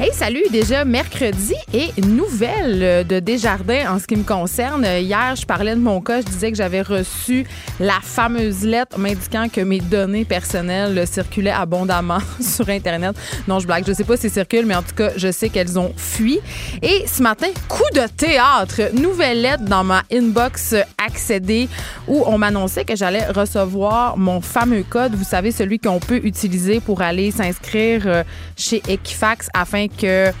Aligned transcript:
Hey, 0.00 0.10
salut, 0.12 0.42
déjà 0.50 0.84
mercredi 0.84 1.54
et 1.72 1.88
nouvelle 2.00 3.06
de 3.06 3.20
Desjardins 3.20 3.94
en 3.94 4.00
ce 4.00 4.08
qui 4.08 4.16
me 4.16 4.24
concerne. 4.24 4.84
Hier, 4.84 5.36
je 5.36 5.46
parlais 5.46 5.76
de 5.76 5.80
mon 5.80 6.00
cas, 6.00 6.20
je 6.20 6.26
disais 6.26 6.50
que 6.50 6.56
j'avais 6.56 6.82
reçu 6.82 7.46
la 7.78 8.00
fameuse 8.02 8.64
lettre 8.64 8.98
m'indiquant 8.98 9.48
que 9.48 9.60
mes 9.60 9.78
données 9.78 10.24
personnelles 10.24 11.06
circulaient 11.06 11.52
abondamment 11.52 12.18
sur 12.40 12.68
Internet. 12.70 13.14
Non, 13.46 13.60
je 13.60 13.68
blague, 13.68 13.84
je 13.86 13.92
sais 13.92 14.02
pas 14.02 14.16
si 14.16 14.28
circulent, 14.28 14.66
mais 14.66 14.74
en 14.74 14.82
tout 14.82 14.96
cas, 14.96 15.10
je 15.16 15.30
sais 15.30 15.48
qu'elles 15.48 15.78
ont 15.78 15.92
fui. 15.96 16.40
Et 16.82 17.06
ce 17.06 17.22
matin, 17.22 17.46
coup 17.68 17.84
de 17.94 18.08
théâtre, 18.08 18.92
nouvelle 18.94 19.42
lettre 19.42 19.62
dans 19.62 19.84
ma 19.84 20.02
inbox 20.12 20.74
accédée 21.06 21.68
où 22.08 22.24
on 22.26 22.36
m'annonçait 22.36 22.84
que 22.84 22.96
j'allais 22.96 23.26
recevoir 23.26 24.18
mon 24.18 24.40
fameux 24.40 24.82
code, 24.82 25.14
vous 25.14 25.22
savez, 25.22 25.52
celui 25.52 25.78
qu'on 25.78 26.00
peut 26.00 26.20
utiliser 26.24 26.80
pour 26.80 27.00
aller 27.00 27.30
s'inscrire 27.30 28.02
euh, 28.06 28.24
chez 28.56 28.82
Equifax 28.88 29.48
afin 29.54 29.83
que 29.88 30.32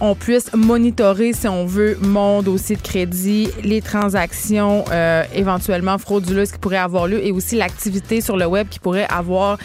on 0.00 0.14
puisse 0.14 0.52
monitorer, 0.54 1.34
si 1.34 1.46
on 1.46 1.66
veut, 1.66 1.98
mon 2.00 2.42
dossier 2.42 2.74
de 2.74 2.80
crédit, 2.80 3.50
les 3.62 3.82
transactions 3.82 4.84
euh, 4.90 5.24
éventuellement 5.34 5.98
frauduleuses 5.98 6.52
qui 6.52 6.58
pourraient 6.58 6.78
avoir 6.78 7.06
lieu 7.06 7.24
et 7.24 7.32
aussi 7.32 7.56
l'activité 7.56 8.22
sur 8.22 8.38
le 8.38 8.46
web 8.46 8.68
qui 8.68 8.78
pourrait 8.78 9.06
avoir 9.10 9.58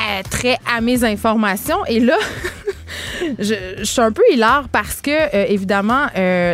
euh, 0.00 0.22
trait 0.28 0.58
à 0.74 0.80
mes 0.80 1.04
informations. 1.04 1.84
Et 1.86 2.00
là, 2.00 2.18
je, 3.38 3.84
suis 3.84 4.00
un 4.00 4.12
peu 4.12 4.22
hilar 4.32 4.68
parce 4.68 5.00
que, 5.00 5.10
euh, 5.10 5.46
évidemment, 5.48 6.06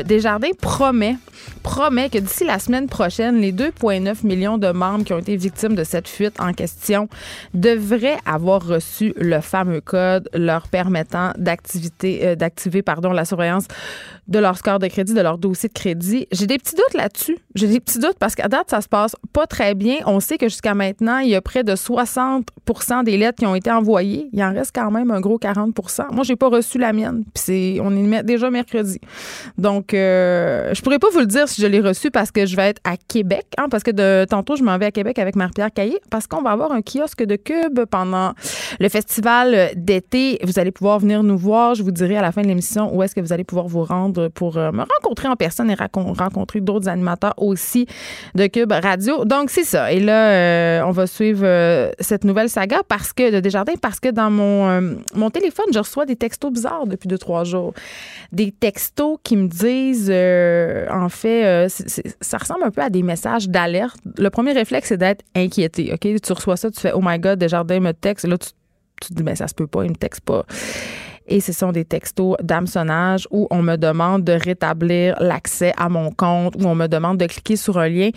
Desjardins 0.04 0.52
promet 0.60 1.16
promet 1.62 2.08
que 2.08 2.18
d'ici 2.18 2.44
la 2.44 2.58
semaine 2.58 2.88
prochaine, 2.88 3.40
les 3.40 3.52
2,9 3.52 4.26
millions 4.26 4.58
de 4.58 4.70
membres 4.70 5.04
qui 5.04 5.12
ont 5.12 5.18
été 5.18 5.36
victimes 5.36 5.74
de 5.74 5.84
cette 5.84 6.08
fuite 6.08 6.40
en 6.40 6.52
question 6.52 7.08
devraient 7.54 8.18
avoir 8.26 8.64
reçu 8.64 9.12
le 9.16 9.40
fameux 9.40 9.80
code 9.80 10.28
leur 10.34 10.68
permettant 10.68 11.32
d'activer 11.36 12.82
la 13.12 13.24
surveillance 13.24 13.66
de 14.28 14.38
leur 14.38 14.56
score 14.56 14.78
de 14.78 14.86
crédit, 14.86 15.12
de 15.12 15.20
leur 15.20 15.38
dossier 15.38 15.68
de 15.68 15.74
crédit. 15.74 16.26
J'ai 16.30 16.46
des 16.46 16.58
petits 16.58 16.76
doutes 16.76 16.94
là-dessus. 16.94 17.38
J'ai 17.54 17.66
des 17.66 17.80
petits 17.80 17.98
doutes 17.98 18.18
parce 18.18 18.34
qu'à 18.34 18.48
date, 18.48 18.70
ça 18.70 18.80
se 18.80 18.88
passe 18.88 19.16
pas 19.32 19.46
très 19.46 19.74
bien. 19.74 19.96
On 20.06 20.20
sait 20.20 20.38
que 20.38 20.48
jusqu'à 20.48 20.74
maintenant, 20.74 21.18
il 21.18 21.30
y 21.30 21.34
a 21.34 21.40
près 21.40 21.64
de 21.64 21.74
60% 21.74 23.04
des 23.04 23.16
lettres 23.16 23.29
qui 23.36 23.46
ont 23.46 23.54
été 23.54 23.70
envoyées. 23.70 24.28
Il 24.32 24.42
en 24.42 24.52
reste 24.52 24.72
quand 24.74 24.90
même 24.90 25.10
un 25.10 25.20
gros 25.20 25.38
40% 25.38 26.12
Moi, 26.12 26.24
j'ai 26.24 26.36
pas 26.36 26.48
reçu 26.48 26.78
la 26.78 26.92
mienne. 26.92 27.24
Puis 27.34 27.78
on 27.82 27.90
est 27.90 28.22
déjà 28.22 28.50
mercredi. 28.50 28.98
Donc, 29.58 29.94
euh, 29.94 30.72
je 30.74 30.82
pourrais 30.82 30.98
pas 30.98 31.08
vous 31.12 31.20
le 31.20 31.26
dire 31.26 31.48
si 31.48 31.60
je 31.60 31.66
l'ai 31.66 31.80
reçu 31.80 32.10
parce 32.10 32.30
que 32.30 32.46
je 32.46 32.56
vais 32.56 32.68
être 32.68 32.80
à 32.84 32.96
Québec. 32.96 33.46
Hein, 33.58 33.68
parce 33.70 33.82
que 33.82 33.90
de 33.90 34.26
tantôt, 34.28 34.56
je 34.56 34.62
m'en 34.62 34.76
vais 34.78 34.86
à 34.86 34.90
Québec 34.90 35.18
avec 35.18 35.36
Marie-Pierre 35.36 35.72
Caillé 35.72 35.98
parce 36.10 36.26
qu'on 36.26 36.42
va 36.42 36.50
avoir 36.50 36.72
un 36.72 36.82
kiosque 36.82 37.22
de 37.22 37.36
cube 37.36 37.80
pendant 37.90 38.32
le 38.78 38.88
festival 38.88 39.70
d'été. 39.76 40.38
Vous 40.44 40.58
allez 40.58 40.72
pouvoir 40.72 40.98
venir 40.98 41.22
nous 41.22 41.38
voir. 41.38 41.74
Je 41.74 41.82
vous 41.82 41.90
dirai 41.90 42.16
à 42.16 42.22
la 42.22 42.32
fin 42.32 42.42
de 42.42 42.46
l'émission 42.46 42.94
où 42.94 43.02
est-ce 43.02 43.14
que 43.14 43.20
vous 43.20 43.32
allez 43.32 43.44
pouvoir 43.44 43.66
vous 43.66 43.84
rendre 43.84 44.28
pour 44.28 44.56
euh, 44.56 44.72
me 44.72 44.80
rencontrer 44.80 45.28
en 45.28 45.36
personne 45.36 45.70
et 45.70 45.74
rencontrer 45.74 46.60
d'autres 46.60 46.88
animateurs 46.88 47.34
aussi 47.36 47.86
de 48.34 48.46
Cube 48.46 48.72
Radio. 48.72 49.24
Donc, 49.24 49.50
c'est 49.50 49.64
ça. 49.64 49.92
Et 49.92 50.00
là, 50.00 50.30
euh, 50.30 50.82
on 50.84 50.90
va 50.90 51.06
suivre 51.06 51.42
euh, 51.44 51.90
cette 52.00 52.24
nouvelle 52.24 52.48
saga 52.48 52.82
parce 52.88 53.12
que, 53.12 53.19
de 53.30 53.40
Desjardins, 53.40 53.74
parce 53.80 54.00
que 54.00 54.08
dans 54.08 54.30
mon, 54.30 54.98
mon 55.14 55.30
téléphone, 55.30 55.66
je 55.72 55.78
reçois 55.78 56.06
des 56.06 56.16
textos 56.16 56.52
bizarres 56.52 56.86
depuis 56.86 57.08
deux, 57.08 57.18
trois 57.18 57.44
jours. 57.44 57.74
Des 58.32 58.52
textos 58.52 59.18
qui 59.22 59.36
me 59.36 59.48
disent, 59.48 60.10
en 60.90 61.08
fait, 61.08 61.68
ça 62.20 62.38
ressemble 62.38 62.64
un 62.64 62.70
peu 62.70 62.80
à 62.80 62.90
des 62.90 63.02
messages 63.02 63.48
d'alerte. 63.48 63.98
Le 64.18 64.30
premier 64.30 64.52
réflexe, 64.52 64.88
c'est 64.88 64.96
d'être 64.96 65.24
inquiété. 65.34 65.92
OK? 65.92 66.20
Tu 66.20 66.32
reçois 66.32 66.56
ça, 66.56 66.70
tu 66.70 66.80
fais, 66.80 66.92
oh 66.92 67.00
my 67.02 67.18
God, 67.18 67.38
Desjardins 67.38 67.80
me 67.80 67.92
texte. 67.92 68.24
Et 68.24 68.28
là, 68.28 68.38
tu, 68.38 68.50
tu 69.00 69.08
te 69.08 69.14
dis, 69.14 69.22
mais 69.22 69.36
ça 69.36 69.48
se 69.48 69.54
peut 69.54 69.66
pas, 69.66 69.84
il 69.84 69.90
me 69.90 69.96
texte 69.96 70.22
pas 70.22 70.44
et 71.30 71.40
ce 71.40 71.52
sont 71.52 71.72
des 71.72 71.84
textos 71.84 72.36
d'hameçonnage 72.42 73.26
où 73.30 73.46
on 73.50 73.62
me 73.62 73.76
demande 73.76 74.24
de 74.24 74.32
rétablir 74.32 75.16
l'accès 75.20 75.72
à 75.76 75.88
mon 75.88 76.10
compte, 76.10 76.56
où 76.56 76.66
on 76.66 76.74
me 76.74 76.88
demande 76.88 77.18
de 77.18 77.26
cliquer 77.26 77.56
sur 77.56 77.78
un 77.78 77.88
lien 77.88 78.10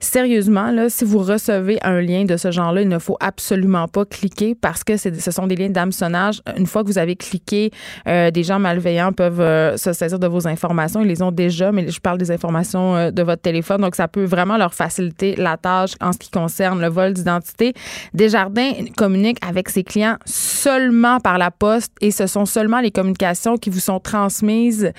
sérieusement, 0.00 0.70
là, 0.70 0.88
si 0.88 1.04
vous 1.04 1.18
recevez 1.18 1.78
un 1.82 2.00
lien 2.00 2.24
de 2.24 2.36
ce 2.36 2.50
genre-là, 2.50 2.82
il 2.82 2.88
ne 2.88 2.98
faut 2.98 3.16
absolument 3.20 3.88
pas 3.88 4.04
cliquer 4.04 4.54
parce 4.54 4.84
que 4.84 4.96
ce 4.96 5.30
sont 5.30 5.46
des 5.46 5.56
liens 5.56 5.70
d'hameçonnage. 5.70 6.40
Une 6.56 6.66
fois 6.66 6.82
que 6.82 6.88
vous 6.88 6.98
avez 6.98 7.16
cliqué, 7.16 7.70
euh, 8.06 8.30
des 8.30 8.42
gens 8.42 8.58
malveillants 8.58 9.12
peuvent 9.12 9.40
euh, 9.40 9.76
se 9.76 9.92
saisir 9.92 10.18
de 10.18 10.26
vos 10.26 10.46
informations. 10.46 11.00
Ils 11.00 11.08
les 11.08 11.22
ont 11.22 11.32
déjà, 11.32 11.72
mais 11.72 11.88
je 11.88 12.00
parle 12.00 12.18
des 12.18 12.30
informations 12.30 12.96
euh, 12.96 13.10
de 13.10 13.22
votre 13.22 13.42
téléphone. 13.42 13.80
Donc, 13.80 13.94
ça 13.94 14.08
peut 14.08 14.24
vraiment 14.24 14.56
leur 14.56 14.74
faciliter 14.74 15.36
la 15.36 15.56
tâche 15.56 15.92
en 16.00 16.12
ce 16.12 16.18
qui 16.18 16.30
concerne 16.30 16.80
le 16.80 16.88
vol 16.88 17.12
d'identité. 17.12 17.74
Desjardins 18.14 18.72
communique 18.96 19.38
avec 19.46 19.68
ses 19.68 19.84
clients 19.84 20.16
seulement 20.24 21.20
par 21.20 21.38
la 21.38 21.50
poste 21.50 21.92
et 22.00 22.10
ce 22.10 22.26
sont 22.26 22.46
seulement 22.46 22.80
les 22.80 22.90
communications 22.90 23.56
qui 23.56 23.70
vous 23.70 23.80
sont 23.80 24.00
transmises 24.00 24.92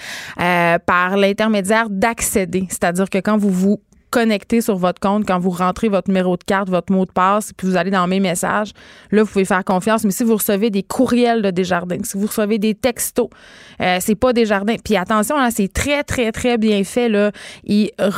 par 0.85 1.17
l'intermédiaire 1.17 1.89
d'accéder. 1.89 2.65
C'est-à-dire 2.69 3.09
que 3.09 3.17
quand 3.17 3.37
vous 3.37 3.51
vous 3.51 3.81
connecté 4.09 4.61
sur 4.61 4.77
votre 4.77 4.99
compte 4.99 5.25
quand 5.25 5.39
vous 5.39 5.49
rentrez 5.49 5.89
votre 5.89 6.09
numéro 6.09 6.37
de 6.37 6.43
carte, 6.43 6.69
votre 6.69 6.91
mot 6.91 7.05
de 7.05 7.11
passe, 7.11 7.51
puis 7.53 7.67
vous 7.67 7.75
allez 7.75 7.91
dans 7.91 8.07
mes 8.07 8.19
messages. 8.19 8.71
Là, 9.11 9.23
vous 9.23 9.29
pouvez 9.29 9.45
faire 9.45 9.63
confiance. 9.63 10.03
Mais 10.03 10.11
si 10.11 10.23
vous 10.23 10.35
recevez 10.35 10.69
des 10.69 10.83
courriels 10.83 11.41
de 11.41 11.51
Desjardins, 11.51 12.03
si 12.03 12.17
vous 12.17 12.27
recevez 12.27 12.57
des 12.59 12.75
textos, 12.75 13.29
euh, 13.81 13.97
c'est 13.99 14.15
pas 14.15 14.33
Desjardins. 14.33 14.75
Puis 14.83 14.97
attention, 14.97 15.37
hein, 15.37 15.49
c'est 15.51 15.71
très, 15.71 16.03
très, 16.03 16.31
très 16.31 16.57
bien 16.57 16.83
fait. 16.83 17.09
Là. 17.09 17.31
Ils, 17.63 17.91
euh, 18.01 18.09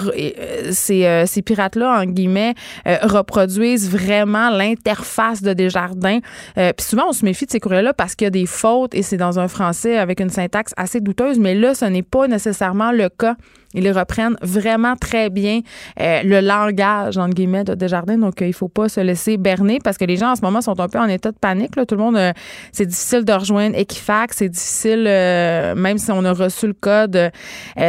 ces, 0.71 1.05
euh, 1.05 1.25
ces 1.25 1.41
pirates-là, 1.41 2.01
en 2.01 2.05
guillemets, 2.05 2.55
reproduisent 2.85 3.89
vraiment 3.89 4.49
l'interface 4.49 5.41
de 5.41 5.53
Desjardins. 5.53 6.19
puis 6.55 6.85
souvent, 6.85 7.09
on 7.09 7.13
se 7.13 7.25
méfie 7.25 7.45
de 7.45 7.51
ces 7.51 7.59
courriels-là 7.59 7.93
parce 7.93 8.15
qu'il 8.15 8.25
y 8.25 8.27
a 8.27 8.31
des 8.31 8.45
fautes 8.45 8.95
et 8.95 9.01
c'est 9.01 9.17
dans 9.17 9.39
un 9.39 9.47
français 9.47 9.97
avec 9.97 10.19
une 10.19 10.29
syntaxe 10.29 10.73
assez 10.77 11.01
douteuse. 11.01 11.39
Mais 11.39 11.55
là, 11.55 11.73
ce 11.73 11.85
n'est 11.85 12.03
pas 12.03 12.27
nécessairement 12.27 12.91
le 12.91 13.09
cas. 13.09 13.35
Ils 13.73 13.89
reprennent 13.91 14.35
vraiment 14.41 14.95
très 14.95 15.29
bien 15.29 15.61
euh, 15.99 16.23
le 16.23 16.41
langage, 16.41 17.17
entre 17.17 17.33
guillemets, 17.33 17.63
de 17.63 17.73
Desjardins. 17.73 18.17
Donc, 18.17 18.41
euh, 18.41 18.47
il 18.47 18.53
faut 18.53 18.67
pas 18.67 18.89
se 18.89 18.99
laisser 18.99 19.37
berner 19.37 19.79
parce 19.81 19.97
que 19.97 20.05
les 20.05 20.17
gens, 20.17 20.31
en 20.31 20.35
ce 20.35 20.41
moment, 20.41 20.61
sont 20.61 20.79
un 20.79 20.89
peu 20.89 20.99
en 20.99 21.07
état 21.07 21.31
de 21.31 21.37
panique. 21.37 21.75
Là. 21.75 21.85
Tout 21.85 21.95
le 21.95 22.01
monde, 22.01 22.17
euh, 22.17 22.33
c'est 22.73 22.85
difficile 22.85 23.23
de 23.23 23.31
rejoindre 23.31 23.77
Equifax. 23.77 24.37
C'est 24.37 24.49
difficile, 24.49 25.03
même 25.03 25.97
si 25.97 26.11
on 26.11 26.23
a 26.25 26.33
reçu 26.33 26.67
le 26.67 26.73
code, 26.73 27.31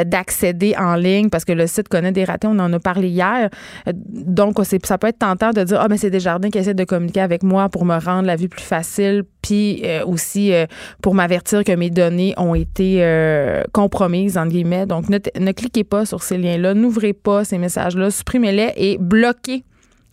d'accéder 0.06 0.75
en 0.78 0.94
ligne 0.94 1.31
parce 1.31 1.44
que 1.44 1.53
le 1.53 1.66
site 1.66 1.88
connaît 1.88 2.12
des 2.12 2.25
ratés. 2.25 2.47
On 2.47 2.59
en 2.59 2.72
a 2.72 2.78
parlé 2.78 3.09
hier. 3.09 3.48
donc, 3.92 4.59
ça 4.84 4.98
peut 4.98 5.09
être 5.09 5.19
tentant 5.19 5.50
de 5.50 5.65
dire, 5.65 5.78
ah, 5.81 5.88
mais 5.88 5.97
c'est 5.97 6.10
Desjardins 6.10 6.50
qui 6.50 6.59
essaie 6.59 6.75
de 6.75 6.84
communiquer 6.84 7.21
avec 7.21 7.42
moi 7.42 7.69
pour 7.69 7.84
me 7.84 7.98
rendre 7.98 8.26
la 8.26 8.37
vie 8.37 8.48
plus 8.48 8.62
facile, 8.62 9.25
puis 9.41 9.82
aussi 10.06 10.53
pour 11.00 11.15
m'avertir 11.15 11.65
que 11.65 11.72
mes 11.72 11.91
données 11.91 12.34
ont 12.37 12.54
été 12.54 13.03
compromises, 13.72 14.37
entre 14.37 14.50
guillemets. 14.50 14.87
Donc, 14.87 15.09
ne, 15.09 15.19
ne 15.38 15.53
cliquez 15.53 15.72
pas 15.84 16.06
sur 16.06 16.22
ces 16.22 16.38
liens-là, 16.38 16.75
n'ouvrez 16.75 17.12
pas 17.12 17.44
ces 17.44 17.59
messages-là, 17.59 18.10
supprimez-les 18.10 18.72
et 18.77 18.99
bloquez 18.99 19.65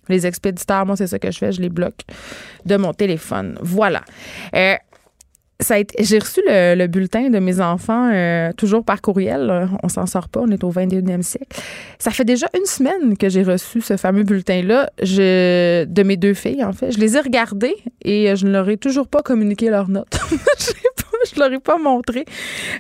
les 0.09 0.25
expéditeurs. 0.25 0.86
Moi, 0.86 0.96
c'est 0.96 1.08
ça 1.08 1.20
que 1.20 1.31
je 1.31 1.38
fais, 1.38 1.52
je 1.52 1.62
les 1.62 1.70
bloque 1.70 2.02
de 2.66 2.78
mon 2.78 2.94
téléphone. 2.94 3.58
Voilà. 3.62 4.02
Euh, 4.56 4.75
j'ai 6.00 6.20
reçu 6.20 6.42
le, 6.47 6.88
bulletin 6.88 7.30
de 7.30 7.40
mes 7.40 7.59
enfants 7.59 8.09
euh, 8.14 8.52
toujours 8.53 8.86
par 8.86 9.02
courriel. 9.02 9.70
On 9.84 9.90
s'en 9.90 10.06
sort 10.06 10.30
pas, 10.30 10.40
on 10.40 10.50
est 10.52 10.64
au 10.64 10.72
21e 10.72 11.22
siècle. 11.22 11.59
Ça 12.00 12.11
fait 12.11 12.23
déjà 12.23 12.47
une 12.58 12.66
semaine 12.66 13.17
que 13.17 13.28
j'ai 13.28 13.44
reçu 13.44 13.82
ce 13.82 13.97
fameux 13.97 14.23
bulletin-là 14.23 14.90
de 15.02 16.03
mes 16.03 16.17
deux 16.17 16.34
filles, 16.34 16.64
en 16.64 16.72
fait. 16.72 16.91
Je 16.91 17.00
les 17.00 17.17
ai 17.17 17.20
regardés 17.20 17.76
et 18.03 18.35
je 18.35 18.46
ne 18.46 18.52
leur 18.52 18.70
ai 18.70 18.78
toujours 18.78 19.08
pas 19.08 19.22
communiqué 19.22 19.70
leurs 19.70 19.90
notes. 19.90 20.17
je 21.35 21.40
leur 21.40 21.52
ai 21.52 21.59
pas 21.59 21.78
montré. 21.78 22.26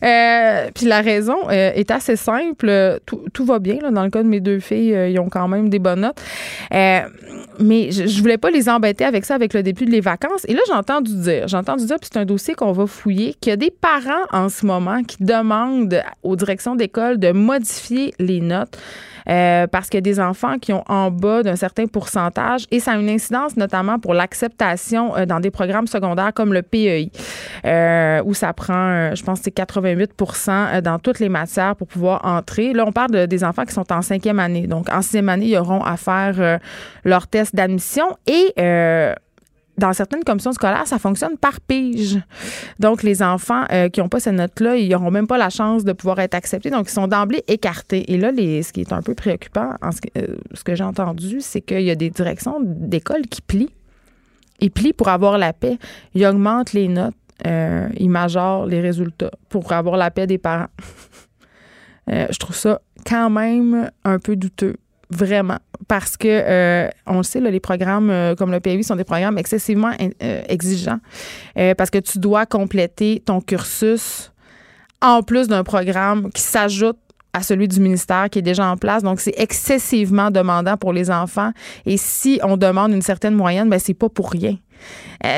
Euh, 0.03 0.69
puis 0.73 0.85
la 0.85 1.01
raison 1.01 1.37
euh, 1.49 1.71
est 1.73 1.91
assez 1.91 2.15
simple. 2.15 2.99
Tout, 3.05 3.23
tout, 3.33 3.45
va 3.45 3.59
bien. 3.59 3.77
Là. 3.81 3.91
Dans 3.91 4.03
le 4.03 4.09
cas 4.09 4.23
de 4.23 4.27
mes 4.27 4.39
deux 4.39 4.59
filles, 4.59 4.95
euh, 4.95 5.09
ils 5.09 5.19
ont 5.19 5.29
quand 5.29 5.47
même 5.47 5.69
des 5.69 5.79
bonnes 5.79 6.01
notes. 6.01 6.21
mais 6.71 7.91
je, 7.91 8.07
je 8.07 8.21
voulais 8.21 8.37
pas 8.37 8.51
les 8.51 8.69
embêter 8.69 9.05
avec 9.05 9.25
ça 9.25 9.35
avec 9.35 9.53
le 9.53 9.63
début 9.63 9.85
de 9.85 9.91
les 9.91 10.01
vacances. 10.01 10.45
Et 10.47 10.53
là, 10.53 10.61
j'ai 10.67 10.73
entendu 10.73 11.13
dire, 11.15 11.47
j'ai 11.47 11.57
entendu 11.57 11.85
dire, 11.85 11.97
puis 11.99 12.09
c'est 12.11 12.19
un 12.19 12.25
dossier 12.25 12.53
qu'on 12.55 12.71
va 12.71 12.87
fouiller, 12.87 13.35
qu'il 13.39 13.49
y 13.49 13.53
a 13.53 13.57
des 13.57 13.71
parents 13.71 14.25
en 14.31 14.49
ce 14.49 14.65
moment 14.65 15.03
qui 15.03 15.23
demandent 15.23 16.01
aux 16.23 16.35
directions 16.35 16.75
d'école 16.75 17.19
de 17.19 17.31
modifier 17.31 18.13
les 18.19 18.41
notes 18.41 18.77
parce 19.71 19.89
qu'il 19.89 19.97
y 19.97 19.99
a 19.99 20.01
des 20.01 20.19
enfants 20.19 20.57
qui 20.57 20.73
ont 20.73 20.83
en 20.87 21.11
bas 21.11 21.43
d'un 21.43 21.55
certain 21.55 21.85
pourcentage 21.85 22.65
et 22.71 22.79
ça 22.79 22.93
a 22.93 22.97
une 22.97 23.09
incidence 23.09 23.57
notamment 23.57 23.99
pour 23.99 24.13
l'acceptation 24.13 25.13
dans 25.27 25.39
des 25.39 25.51
programmes 25.51 25.87
secondaires 25.87 26.33
comme 26.33 26.53
le 26.53 26.61
PEI, 26.61 27.11
où 28.25 28.33
ça 28.33 28.53
prend, 28.53 29.13
je 29.13 29.23
pense, 29.23 29.41
c'est 29.41 29.55
88% 29.55 30.81
dans 30.81 30.99
toutes 30.99 31.19
les 31.19 31.29
matières 31.29 31.75
pour 31.75 31.87
pouvoir 31.87 32.25
entrer. 32.25 32.73
Là, 32.73 32.85
on 32.87 32.91
parle 32.91 33.11
de, 33.11 33.25
des 33.25 33.43
enfants 33.43 33.65
qui 33.65 33.73
sont 33.73 33.91
en 33.91 34.01
cinquième 34.01 34.39
année. 34.39 34.67
Donc, 34.67 34.89
en 34.89 35.01
sixième 35.01 35.29
année, 35.29 35.47
ils 35.47 35.57
auront 35.57 35.83
à 35.83 35.97
faire 35.97 36.59
leur 37.03 37.27
test 37.27 37.55
d'admission 37.55 38.17
et 38.27 38.53
dans 39.79 39.93
certaines 39.93 40.23
commissions 40.23 40.51
scolaires, 40.51 40.85
ça 40.85 40.99
fonctionne 40.99 41.37
par 41.37 41.59
pige. 41.61 42.19
Donc, 42.79 43.03
les 43.03 43.23
enfants 43.23 43.63
euh, 43.71 43.89
qui 43.89 43.99
n'ont 43.99 44.09
pas 44.09 44.19
cette 44.19 44.35
note-là, 44.35 44.75
ils 44.75 44.89
n'auront 44.89 45.11
même 45.11 45.27
pas 45.27 45.37
la 45.37 45.49
chance 45.49 45.83
de 45.83 45.93
pouvoir 45.93 46.19
être 46.19 46.35
acceptés. 46.35 46.69
Donc, 46.69 46.89
ils 46.89 46.93
sont 46.93 47.07
d'emblée 47.07 47.43
écartés. 47.47 48.11
Et 48.11 48.17
là, 48.17 48.31
ce 48.35 48.71
qui 48.71 48.81
est 48.81 48.93
un 48.93 49.01
peu 49.01 49.15
préoccupant, 49.15 49.71
euh, 50.17 50.35
ce 50.53 50.63
que 50.63 50.75
j'ai 50.75 50.83
entendu, 50.83 51.41
c'est 51.41 51.61
qu'il 51.61 51.81
y 51.81 51.91
a 51.91 51.95
des 51.95 52.09
directions 52.09 52.59
d'école 52.61 53.23
qui 53.23 53.41
plient. 53.41 53.73
Ils 54.59 54.71
plient 54.71 54.93
pour 54.93 55.07
avoir 55.07 55.37
la 55.37 55.53
paix. 55.53 55.77
Ils 56.13 56.25
augmentent 56.25 56.73
les 56.73 56.87
notes. 56.87 57.15
Euh, 57.47 57.87
ils 57.95 58.09
majorent 58.09 58.65
les 58.65 58.81
résultats 58.81 59.31
pour 59.47 59.71
avoir 59.71 59.95
la 59.95 60.11
paix 60.11 60.27
des 60.27 60.37
parents. 60.37 60.67
je 62.07 62.37
trouve 62.37 62.55
ça 62.55 62.81
quand 63.05 63.29
même 63.29 63.89
un 64.03 64.19
peu 64.19 64.35
douteux. 64.35 64.75
Vraiment. 65.11 65.57
Parce 65.87 66.17
que, 66.17 66.27
euh, 66.27 66.87
on 67.07 67.17
le 67.17 67.23
sait, 67.23 67.39
les 67.39 67.59
programmes 67.59 68.11
euh, 68.11 68.35
comme 68.35 68.51
le 68.51 68.59
PAI 68.59 68.83
sont 68.83 68.95
des 68.95 69.03
programmes 69.03 69.39
excessivement 69.39 69.91
euh, 70.21 70.41
exigeants. 70.47 70.99
parce 71.55 71.89
que 71.89 71.97
tu 71.97 72.19
dois 72.19 72.45
compléter 72.45 73.21
ton 73.25 73.41
cursus 73.41 74.31
en 75.01 75.23
plus 75.23 75.47
d'un 75.47 75.63
programme 75.63 76.29
qui 76.31 76.41
s'ajoute 76.41 76.97
à 77.33 77.41
celui 77.41 77.67
du 77.67 77.79
ministère 77.79 78.29
qui 78.29 78.39
est 78.39 78.43
déjà 78.43 78.69
en 78.69 78.77
place. 78.77 79.01
Donc, 79.01 79.19
c'est 79.19 79.33
excessivement 79.37 80.29
demandant 80.29 80.77
pour 80.77 80.93
les 80.93 81.09
enfants. 81.09 81.51
Et 81.85 81.97
si 81.97 82.39
on 82.43 82.57
demande 82.57 82.91
une 82.91 83.01
certaine 83.01 83.35
moyenne, 83.35 83.69
ben 83.69 83.79
c'est 83.79 83.93
pas 83.93 84.09
pour 84.09 84.31
rien. 84.31 84.57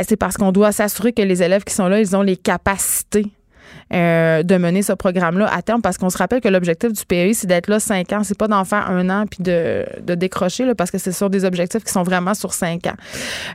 c'est 0.03 0.17
parce 0.17 0.35
qu'on 0.35 0.51
doit 0.51 0.71
s'assurer 0.71 1.13
que 1.13 1.21
les 1.21 1.43
élèves 1.43 1.63
qui 1.63 1.73
sont 1.73 1.87
là, 1.87 1.99
ils 1.99 2.15
ont 2.15 2.21
les 2.21 2.37
capacités 2.37 3.25
euh, 3.93 4.43
de 4.43 4.57
mener 4.57 4.81
ce 4.81 4.93
programme-là 4.93 5.49
à 5.53 5.61
terme 5.61 5.81
parce 5.81 5.97
qu'on 5.97 6.09
se 6.09 6.17
rappelle 6.17 6.41
que 6.41 6.47
l'objectif 6.47 6.93
du 6.93 7.05
PAI, 7.05 7.33
c'est 7.33 7.47
d'être 7.47 7.67
là 7.67 7.79
cinq 7.79 8.13
ans. 8.13 8.23
C'est 8.23 8.37
pas 8.37 8.47
d'en 8.47 8.63
faire 8.63 8.89
un 8.89 9.09
an 9.09 9.25
puis 9.25 9.43
de, 9.43 9.85
décrocher 10.15 10.65
là, 10.65 10.75
parce 10.75 10.91
que 10.91 10.97
c'est 10.97 11.11
sur 11.11 11.29
des 11.29 11.45
objectifs 11.45 11.83
qui 11.83 11.91
sont 11.91 12.03
vraiment 12.03 12.33
sur 12.33 12.53
cinq 12.53 12.87
ans. 12.87 12.95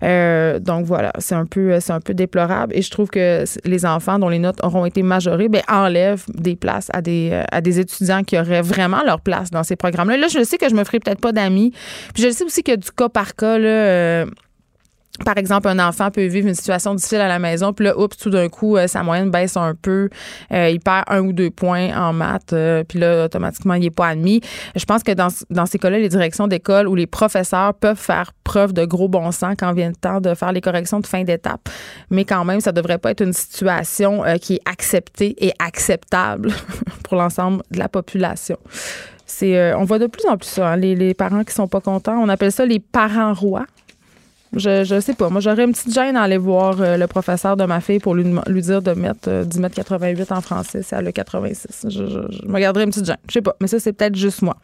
Euh, 0.02 0.58
donc 0.58 0.86
voilà, 0.86 1.12
c'est 1.18 1.34
un 1.34 1.46
peu 1.46 1.78
c'est 1.80 1.92
un 1.92 2.00
peu 2.00 2.14
déplorable 2.14 2.74
et 2.74 2.82
je 2.82 2.90
trouve 2.90 3.08
que 3.08 3.44
les 3.64 3.86
enfants 3.86 4.18
dont 4.18 4.28
les 4.28 4.38
notes 4.38 4.62
auront 4.62 4.84
été 4.84 5.02
majorées 5.02 5.48
ben, 5.48 5.62
enlèvent 5.68 6.24
des 6.28 6.56
places 6.56 6.88
à 6.92 7.02
des 7.02 7.42
à 7.52 7.60
des 7.60 7.80
étudiants 7.80 8.22
qui 8.22 8.38
auraient 8.38 8.62
vraiment 8.62 9.02
leur 9.04 9.20
place 9.20 9.50
dans 9.50 9.62
ces 9.62 9.76
programmes-là. 9.76 10.16
Là, 10.16 10.28
je 10.28 10.42
sais 10.42 10.58
que 10.58 10.68
je 10.68 10.74
me 10.74 10.84
ferai 10.84 11.00
peut-être 11.00 11.20
pas 11.20 11.32
d'amis. 11.32 11.72
Puis 12.14 12.22
je 12.22 12.30
sais 12.30 12.44
aussi 12.44 12.62
que 12.62 12.76
du 12.76 12.90
cas 12.90 13.08
par 13.08 13.34
cas 13.34 13.58
là, 13.58 13.68
euh, 13.68 14.26
par 15.24 15.38
exemple, 15.38 15.68
un 15.68 15.78
enfant 15.78 16.10
peut 16.10 16.26
vivre 16.26 16.48
une 16.48 16.54
situation 16.54 16.94
difficile 16.94 17.20
à 17.20 17.28
la 17.28 17.38
maison, 17.38 17.72
puis 17.72 17.86
là, 17.86 17.98
oups, 17.98 18.16
tout 18.16 18.30
d'un 18.30 18.48
coup, 18.48 18.76
euh, 18.76 18.86
sa 18.86 19.02
moyenne 19.02 19.30
baisse 19.30 19.56
un 19.56 19.74
peu, 19.74 20.08
euh, 20.52 20.68
il 20.68 20.80
perd 20.80 21.04
un 21.08 21.20
ou 21.20 21.32
deux 21.32 21.50
points 21.50 21.96
en 21.96 22.12
maths, 22.12 22.52
euh, 22.52 22.84
puis 22.84 22.98
là, 22.98 23.24
automatiquement, 23.24 23.74
il 23.74 23.82
n'est 23.82 23.90
pas 23.90 24.08
admis. 24.08 24.40
Je 24.74 24.84
pense 24.84 25.02
que 25.02 25.12
dans, 25.12 25.28
dans 25.50 25.66
ces 25.66 25.78
cas-là, 25.78 25.98
les 25.98 26.08
directions 26.08 26.48
d'école 26.48 26.88
ou 26.88 26.94
les 26.94 27.06
professeurs 27.06 27.74
peuvent 27.74 27.98
faire 27.98 28.32
preuve 28.44 28.72
de 28.72 28.84
gros 28.84 29.08
bon 29.08 29.30
sens 29.32 29.54
quand 29.58 29.72
vient 29.72 29.88
le 29.88 29.96
temps 29.96 30.20
de 30.20 30.34
faire 30.34 30.52
les 30.52 30.60
corrections 30.60 31.00
de 31.00 31.06
fin 31.06 31.24
d'étape. 31.24 31.68
Mais 32.10 32.24
quand 32.24 32.44
même, 32.44 32.60
ça 32.60 32.72
devrait 32.72 32.98
pas 32.98 33.10
être 33.10 33.22
une 33.22 33.32
situation 33.32 34.22
qui 34.40 34.54
est 34.54 34.60
acceptée 34.70 35.34
et 35.44 35.52
acceptable 35.58 36.52
pour 37.02 37.16
l'ensemble 37.16 37.62
de 37.70 37.78
la 37.78 37.88
population. 37.88 38.56
C'est, 39.24 39.74
on 39.74 39.84
voit 39.84 39.98
de 39.98 40.06
plus 40.06 40.24
en 40.26 40.36
plus 40.36 40.48
ça, 40.48 40.68
hein, 40.68 40.76
les, 40.76 40.94
les 40.94 41.12
parents 41.14 41.42
qui 41.42 41.52
sont 41.52 41.66
pas 41.66 41.80
contents. 41.80 42.16
On 42.20 42.28
appelle 42.28 42.52
ça 42.52 42.64
les 42.64 42.78
parents 42.78 43.34
rois. 43.34 43.66
Je, 44.54 44.84
je 44.84 45.00
sais 45.00 45.14
pas. 45.14 45.28
Moi, 45.28 45.40
j'aurais 45.40 45.64
une 45.64 45.72
petite 45.72 45.92
gêne 45.92 46.16
à 46.16 46.22
aller 46.22 46.38
voir 46.38 46.80
euh, 46.80 46.96
le 46.96 47.06
professeur 47.06 47.56
de 47.56 47.64
ma 47.64 47.80
fille 47.80 47.98
pour 47.98 48.14
lui, 48.14 48.24
dire 48.62 48.82
de 48.82 48.92
mettre 48.92 49.28
euh, 49.28 49.44
10 49.44 49.60
mètres 49.60 49.74
88 49.74 50.32
en 50.32 50.40
français. 50.40 50.82
C'est 50.82 50.96
à 50.96 51.02
le 51.02 51.12
86. 51.12 51.86
Je, 51.88 52.46
me 52.46 52.58
garderais 52.58 52.84
une 52.84 52.90
petite 52.90 53.06
gêne. 53.06 53.18
Je 53.28 53.34
sais 53.34 53.42
pas. 53.42 53.56
Mais 53.60 53.66
ça, 53.66 53.80
c'est 53.80 53.92
peut-être 53.92 54.16
juste 54.16 54.42
moi. 54.42 54.56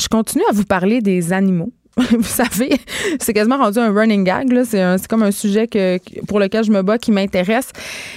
Je 0.00 0.08
continue 0.08 0.44
à 0.48 0.52
vous 0.52 0.64
parler 0.64 1.00
des 1.00 1.32
animaux. 1.32 1.72
vous 2.12 2.22
savez, 2.22 2.70
c'est 3.18 3.32
quasiment 3.32 3.58
rendu 3.58 3.78
un 3.78 3.92
running 3.92 4.22
gag. 4.22 4.48
C'est, 4.64 5.08
comme 5.08 5.24
un 5.24 5.32
sujet 5.32 5.66
que, 5.66 5.98
pour 6.26 6.38
lequel 6.38 6.64
je 6.64 6.70
me 6.70 6.82
bats 6.82 6.98
qui 6.98 7.10
m'intéresse. 7.10 7.70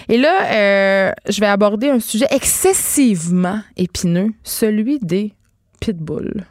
Et 0.08 0.18
là, 0.18 0.46
euh, 0.52 1.12
je 1.28 1.40
vais 1.40 1.48
aborder 1.48 1.90
un 1.90 2.00
sujet 2.00 2.28
excessivement 2.30 3.60
épineux, 3.78 4.30
celui 4.44 5.00
des 5.00 5.34
pitbulls. 5.80 6.46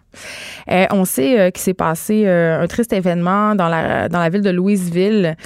Euh, 0.71 0.87
on 0.91 1.05
sait 1.05 1.39
euh, 1.39 1.51
qu'il 1.51 1.63
s'est 1.63 1.75
passé 1.75 2.25
euh, 2.27 2.63
un 2.63 2.67
triste 2.67 2.93
événement 2.93 3.55
dans 3.55 3.69
la, 3.69 4.29
ville 4.31 4.43
de 4.43 4.51
Louisville 4.51 5.37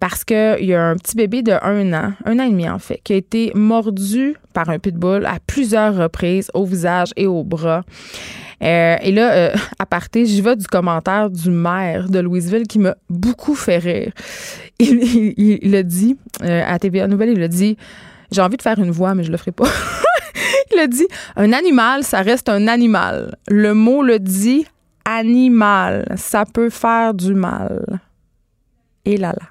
parce 0.00 0.24
qu'il 0.24 0.64
y 0.64 0.74
a 0.74 0.82
un 0.82 0.96
petit 0.96 1.16
bébé 1.16 1.42
de 1.42 1.52
un 1.62 1.92
an, 1.92 2.12
un 2.24 2.38
an 2.38 2.42
et 2.42 2.50
demi 2.50 2.68
en 2.68 2.78
fait, 2.78 3.00
qui 3.04 3.12
a 3.12 3.16
été 3.16 3.52
mordu 3.54 4.36
par 4.52 4.68
un 4.68 4.78
pitbull 4.78 5.26
à 5.26 5.38
plusieurs 5.46 5.94
reprises 5.94 6.50
au 6.54 6.64
visage 6.64 7.12
et 7.16 7.26
au 7.26 7.44
bras. 7.44 7.82
et 8.60 9.12
là, 9.12 9.52
à 9.78 9.86
partir, 9.86 10.26
j'y 10.26 10.40
vais 10.40 10.56
du 10.56 10.66
commentaire 10.66 11.30
du 11.30 11.50
maire 11.50 12.08
de 12.08 12.18
Louisville 12.18 12.66
qui 12.66 12.78
m'a 12.78 12.96
beaucoup 13.08 13.54
fait 13.54 13.78
rire. 13.78 14.12
Il, 14.80 15.34
il, 15.36 15.76
a 15.76 15.82
dit, 15.82 16.16
à 16.40 16.78
TVA 16.78 17.06
Nouvelle, 17.06 17.32
il 17.36 17.42
a 17.42 17.48
dit 17.48 17.76
J'ai 18.32 18.40
envie 18.40 18.56
de 18.56 18.62
faire 18.62 18.78
une 18.78 18.90
voix, 18.90 19.14
mais 19.14 19.24
je 19.24 19.30
le 19.30 19.36
ferai 19.36 19.52
pas. 19.52 19.68
il 20.72 20.78
a 20.78 20.86
dit 20.86 21.06
un 21.36 21.52
animal, 21.52 22.04
ça 22.04 22.22
reste 22.22 22.48
un 22.48 22.68
animal. 22.68 23.36
Le 23.48 23.74
mot 23.74 24.02
le 24.02 24.18
dit 24.18 24.66
animal. 25.04 26.04
Ça 26.16 26.44
peut 26.44 26.70
faire 26.70 27.14
du 27.14 27.34
mal. 27.34 28.00
Et 29.04 29.16
là 29.16 29.32
là. 29.32 29.48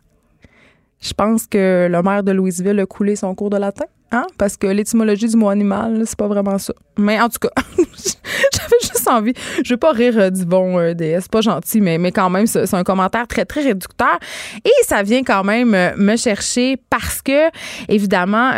Je 1.01 1.13
pense 1.13 1.47
que 1.47 1.87
le 1.89 2.01
maire 2.01 2.23
de 2.23 2.31
Louisville 2.31 2.79
a 2.79 2.85
coulé 2.85 3.15
son 3.15 3.33
cours 3.33 3.49
de 3.49 3.57
latin. 3.57 3.85
Hein? 4.11 4.25
Parce 4.37 4.57
que 4.57 4.67
l'étymologie 4.67 5.27
du 5.27 5.37
mot 5.37 5.49
animal, 5.49 6.03
c'est 6.05 6.17
pas 6.17 6.27
vraiment 6.27 6.57
ça. 6.57 6.73
Mais 6.99 7.19
en 7.19 7.29
tout 7.29 7.39
cas, 7.39 7.49
j'avais 7.77 8.77
juste 8.81 9.07
envie. 9.07 9.33
Je 9.63 9.73
veux 9.73 9.77
pas 9.77 9.91
rire 9.91 10.17
euh, 10.17 10.29
du 10.29 10.45
bon 10.45 10.77
euh, 10.77 10.93
DS, 10.93 11.27
pas 11.31 11.41
gentil, 11.41 11.81
mais, 11.81 11.97
mais 11.97 12.11
quand 12.11 12.29
même, 12.29 12.45
c'est 12.45 12.73
un 12.73 12.83
commentaire 12.83 13.27
très, 13.27 13.45
très 13.45 13.61
réducteur. 13.61 14.19
Et 14.65 14.83
ça 14.83 15.01
vient 15.03 15.23
quand 15.23 15.43
même 15.43 15.73
euh, 15.73 15.91
me 15.97 16.15
chercher 16.15 16.77
parce 16.89 17.21
que, 17.21 17.49
évidemment, 17.87 18.51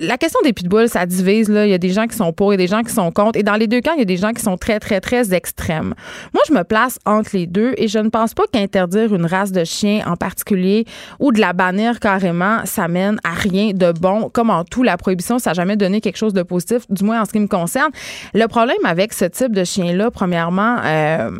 la 0.00 0.16
question 0.18 0.40
des 0.44 0.52
pitbulls, 0.52 0.88
ça 0.88 1.06
divise. 1.06 1.48
Là. 1.48 1.66
Il 1.66 1.70
y 1.70 1.74
a 1.74 1.78
des 1.78 1.90
gens 1.90 2.06
qui 2.06 2.16
sont 2.16 2.32
pour 2.32 2.52
et 2.52 2.56
des 2.56 2.66
gens 2.66 2.82
qui 2.82 2.92
sont 2.92 3.10
contre. 3.10 3.38
Et 3.38 3.42
dans 3.42 3.56
les 3.56 3.66
deux 3.66 3.80
cas, 3.80 3.92
il 3.94 3.98
y 3.98 4.02
a 4.02 4.06
des 4.06 4.16
gens 4.16 4.32
qui 4.32 4.42
sont 4.42 4.56
très, 4.56 4.78
très, 4.78 5.00
très 5.00 5.34
extrêmes. 5.34 5.94
Moi, 6.32 6.42
je 6.48 6.54
me 6.54 6.62
place 6.62 6.98
entre 7.04 7.30
les 7.32 7.46
deux 7.46 7.74
et 7.76 7.88
je 7.88 7.98
ne 7.98 8.08
pense 8.08 8.34
pas 8.34 8.44
qu'interdire 8.52 9.14
une 9.14 9.26
race 9.26 9.52
de 9.52 9.64
chien 9.64 10.02
en 10.06 10.16
particulier 10.16 10.84
ou 11.18 11.32
de 11.32 11.40
la 11.40 11.52
bannir 11.52 12.00
carrément, 12.00 12.64
ça 12.64 12.88
mène 12.88 13.18
à 13.24 13.32
rien 13.32 13.72
de 13.74 13.92
bon. 13.92 14.30
Comme 14.30 14.52
tout, 14.70 14.82
la 14.82 14.96
prohibition, 14.96 15.38
ça 15.38 15.50
n'a 15.50 15.54
jamais 15.54 15.76
donné 15.76 16.00
quelque 16.00 16.16
chose 16.16 16.34
de 16.34 16.42
positif, 16.42 16.82
du 16.90 17.04
moins 17.04 17.22
en 17.22 17.24
ce 17.24 17.32
qui 17.32 17.40
me 17.40 17.47
concerne. 17.48 17.90
Le 18.34 18.46
problème 18.46 18.78
avec 18.84 19.12
ce 19.12 19.24
type 19.24 19.52
de 19.52 19.64
chien-là, 19.64 20.10
premièrement, 20.10 20.78
euh, 20.84 21.30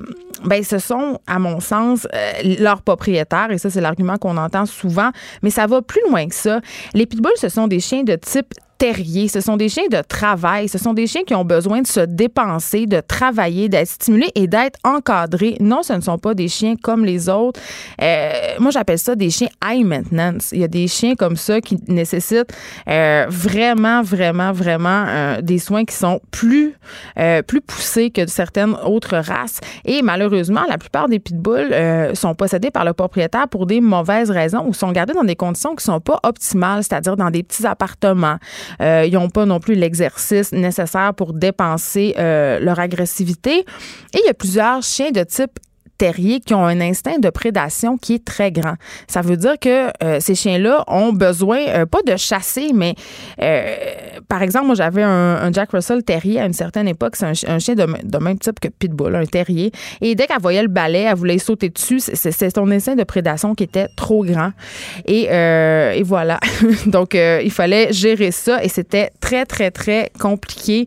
ben, 0.44 0.62
ce 0.62 0.78
sont, 0.78 1.18
à 1.26 1.38
mon 1.38 1.60
sens, 1.60 2.06
euh, 2.14 2.56
leurs 2.58 2.82
propriétaires, 2.82 3.50
et 3.50 3.58
ça, 3.58 3.70
c'est 3.70 3.80
l'argument 3.80 4.16
qu'on 4.18 4.36
entend 4.36 4.66
souvent, 4.66 5.10
mais 5.42 5.50
ça 5.50 5.66
va 5.66 5.82
plus 5.82 6.02
loin 6.08 6.28
que 6.28 6.34
ça. 6.34 6.60
Les 6.94 7.06
pitbulls, 7.06 7.32
ce 7.36 7.48
sont 7.48 7.66
des 7.66 7.80
chiens 7.80 8.02
de 8.02 8.14
type 8.14 8.54
terriers. 8.78 9.28
Ce 9.28 9.40
sont 9.40 9.56
des 9.56 9.68
chiens 9.68 9.88
de 9.90 10.00
travail. 10.00 10.68
Ce 10.68 10.78
sont 10.78 10.94
des 10.94 11.06
chiens 11.06 11.22
qui 11.26 11.34
ont 11.34 11.44
besoin 11.44 11.82
de 11.82 11.86
se 11.86 12.00
dépenser, 12.00 12.86
de 12.86 13.00
travailler, 13.00 13.68
d'être 13.68 13.88
stimulés 13.88 14.30
et 14.34 14.46
d'être 14.46 14.78
encadrés. 14.84 15.56
Non, 15.60 15.82
ce 15.82 15.92
ne 15.92 16.00
sont 16.00 16.18
pas 16.18 16.34
des 16.34 16.48
chiens 16.48 16.76
comme 16.80 17.04
les 17.04 17.28
autres. 17.28 17.60
Euh, 18.00 18.30
moi, 18.60 18.70
j'appelle 18.70 18.98
ça 18.98 19.16
des 19.16 19.30
chiens 19.30 19.48
high 19.64 19.84
maintenance. 19.84 20.50
Il 20.52 20.60
y 20.60 20.64
a 20.64 20.68
des 20.68 20.86
chiens 20.86 21.16
comme 21.16 21.36
ça 21.36 21.60
qui 21.60 21.78
nécessitent 21.88 22.52
euh, 22.88 23.26
vraiment, 23.28 24.02
vraiment, 24.02 24.52
vraiment 24.52 25.06
euh, 25.08 25.40
des 25.42 25.58
soins 25.58 25.84
qui 25.84 25.96
sont 25.96 26.20
plus, 26.30 26.74
plus 27.46 27.60
poussés 27.60 28.10
que 28.10 28.26
certaines 28.28 28.74
autres 28.84 29.16
races. 29.16 29.58
Et 29.84 30.02
malheureusement, 30.02 30.62
la 30.68 30.78
plupart 30.78 31.08
des 31.08 31.18
pitbulls 31.18 32.14
sont 32.14 32.34
possédés 32.34 32.70
par 32.70 32.84
le 32.84 32.92
propriétaire 32.92 33.48
pour 33.48 33.66
des 33.66 33.80
mauvaises 33.80 34.30
raisons 34.30 34.64
ou 34.66 34.72
sont 34.72 34.92
gardés 34.92 35.14
dans 35.14 35.24
des 35.24 35.34
conditions 35.34 35.74
qui 35.74 35.84
sont 35.84 36.00
pas 36.00 36.20
optimales, 36.22 36.84
c'est-à-dire 36.84 37.16
dans 37.16 37.30
des 37.30 37.42
petits 37.42 37.66
appartements, 37.66 38.38
euh, 38.80 39.04
ils 39.06 39.14
n'ont 39.14 39.30
pas 39.30 39.46
non 39.46 39.60
plus 39.60 39.74
l'exercice 39.74 40.52
nécessaire 40.52 41.14
pour 41.14 41.32
dépenser 41.32 42.14
euh, 42.18 42.58
leur 42.60 42.78
agressivité. 42.78 43.60
Et 43.60 43.64
il 44.14 44.26
y 44.26 44.28
a 44.28 44.34
plusieurs 44.34 44.82
chiens 44.82 45.10
de 45.10 45.22
type 45.22 45.58
terriers 45.98 46.40
qui 46.40 46.54
ont 46.54 46.64
un 46.64 46.80
instinct 46.80 47.18
de 47.18 47.28
prédation 47.28 47.98
qui 47.98 48.14
est 48.14 48.24
très 48.24 48.52
grand. 48.52 48.74
Ça 49.08 49.20
veut 49.20 49.36
dire 49.36 49.58
que 49.60 49.88
euh, 50.02 50.20
ces 50.20 50.34
chiens-là 50.34 50.84
ont 50.86 51.12
besoin, 51.12 51.58
euh, 51.68 51.86
pas 51.86 52.02
de 52.06 52.16
chasser, 52.16 52.70
mais 52.72 52.94
euh, 53.42 53.74
par 54.28 54.42
exemple, 54.42 54.66
moi 54.66 54.74
j'avais 54.76 55.02
un, 55.02 55.52
Jack 55.52 55.70
Russell 55.72 56.02
terrier 56.04 56.40
à 56.40 56.46
une 56.46 56.52
certaine 56.52 56.88
époque. 56.88 57.16
C'est 57.16 57.26
un, 57.48 57.58
chien 57.58 57.74
de, 57.74 58.18
même 58.18 58.38
type 58.38 58.60
que 58.60 58.68
Pitbull, 58.68 59.16
un 59.16 59.26
terrier. 59.26 59.72
Et 60.00 60.14
dès 60.14 60.26
qu'elle 60.26 60.40
voyait 60.40 60.62
le 60.62 60.68
balai, 60.68 61.00
elle 61.00 61.16
voulait 61.16 61.38
sauter 61.38 61.68
dessus. 61.68 62.00
C'est 62.00 62.54
son 62.54 62.70
instinct 62.70 62.94
de 62.94 63.04
prédation 63.04 63.54
qui 63.54 63.64
était 63.64 63.88
trop 63.96 64.24
grand. 64.24 64.52
Et, 65.06 65.24
et 65.24 66.02
voilà. 66.04 66.38
Donc, 66.86 67.14
il 67.14 67.50
fallait 67.50 67.92
gérer 67.92 68.30
ça 68.30 68.62
et 68.62 68.68
c'était 68.68 69.10
très, 69.20 69.46
très, 69.46 69.70
très 69.70 70.10
compliqué. 70.18 70.86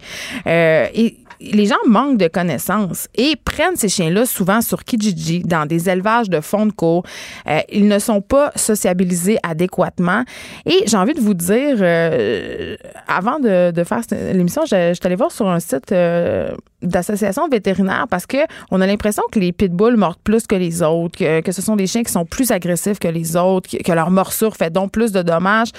Les 1.42 1.66
gens 1.66 1.76
manquent 1.86 2.18
de 2.18 2.28
connaissances 2.28 3.08
et 3.16 3.36
prennent 3.36 3.76
ces 3.76 3.90
chiens-là 3.90 4.26
souvent 4.26 4.62
sur 4.62 4.84
Kijiji, 4.84 5.44
dans 5.44 5.66
des 5.66 5.90
élevages 5.90 6.30
de 6.30 6.40
fond 6.42 6.66
de 6.66 6.72
cours. 6.72 7.04
Euh, 7.48 7.60
ils 7.70 7.88
ne 7.88 8.00
sont 8.00 8.22
pas 8.22 8.52
sociabilisés 8.56 9.38
adéquatement. 9.44 10.24
Et 10.66 10.84
j'ai 10.86 10.98
envie 10.98 11.14
de 11.14 11.22
vous 11.22 11.34
dire, 11.34 11.78
euh, 11.80 12.76
avant 13.08 13.40
de, 13.40 13.84
faire 13.84 14.02
l'émission, 14.34 14.64
je, 14.66 14.94
suis 14.94 15.06
allée 15.06 15.16
voir 15.16 15.32
sur 15.32 15.50
un 15.50 15.60
site 15.60 15.92
euh, 15.92 16.52
d'association 16.82 17.48
vétérinaire 17.48 18.06
parce 18.10 18.26
que 18.26 18.38
on 18.72 18.82
a 18.82 18.88
l'impression 18.88 19.24
que 19.32 19.40
les 19.40 19.52
pitbulls 19.52 19.98
mordent 19.98 20.20
plus 20.24 20.48
que 20.48 20.56
les 20.56 20.82
autres, 20.82 21.18
que, 21.18 21.42
que, 21.42 21.52
ce 21.52 21.62
sont 21.62 21.76
des 21.76 21.88
chiens 21.88 22.04
qui 22.04 22.12
sont 22.12 22.26
plus 22.26 22.52
agressifs 22.52 23.00
que 23.00 23.08
les 23.08 23.36
autres, 23.36 23.70
que, 23.70 23.92
leur 23.92 24.10
morsure 24.12 24.56
fait 24.56 24.72
donc 24.72 24.92
plus 24.92 25.12
de 25.12 25.22
dommages. 25.22 25.72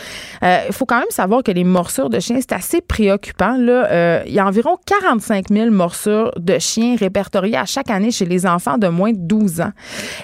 Il 0.42 0.73
faut 0.73 0.87
quand 0.87 0.99
même 0.99 1.11
savoir 1.11 1.42
que 1.42 1.50
les 1.50 1.64
morsures 1.64 2.11
de 2.11 2.21
chiens, 2.21 2.38
c'est 2.40 2.52
assez 2.52 2.80
préoccupant. 2.80 3.56
Là. 3.56 4.23
il 4.26 4.32
y 4.32 4.38
a 4.38 4.47
environ 4.47 4.76
45 4.87 5.49
000 5.49 5.71
morsures 5.71 6.32
de 6.37 6.59
chiens 6.59 6.97
répertoriées 6.97 7.56
à 7.56 7.64
chaque 7.64 7.90
année 7.90 8.11
chez 8.11 8.26
les 8.26 8.47
enfants 8.47 8.78
de 8.78 8.88
moins 8.88 9.12
de 9.12 9.18
12 9.18 9.61
ans. 9.61 9.73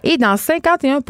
Et 0.05 0.17
dans 0.17 0.37
51 0.37 1.01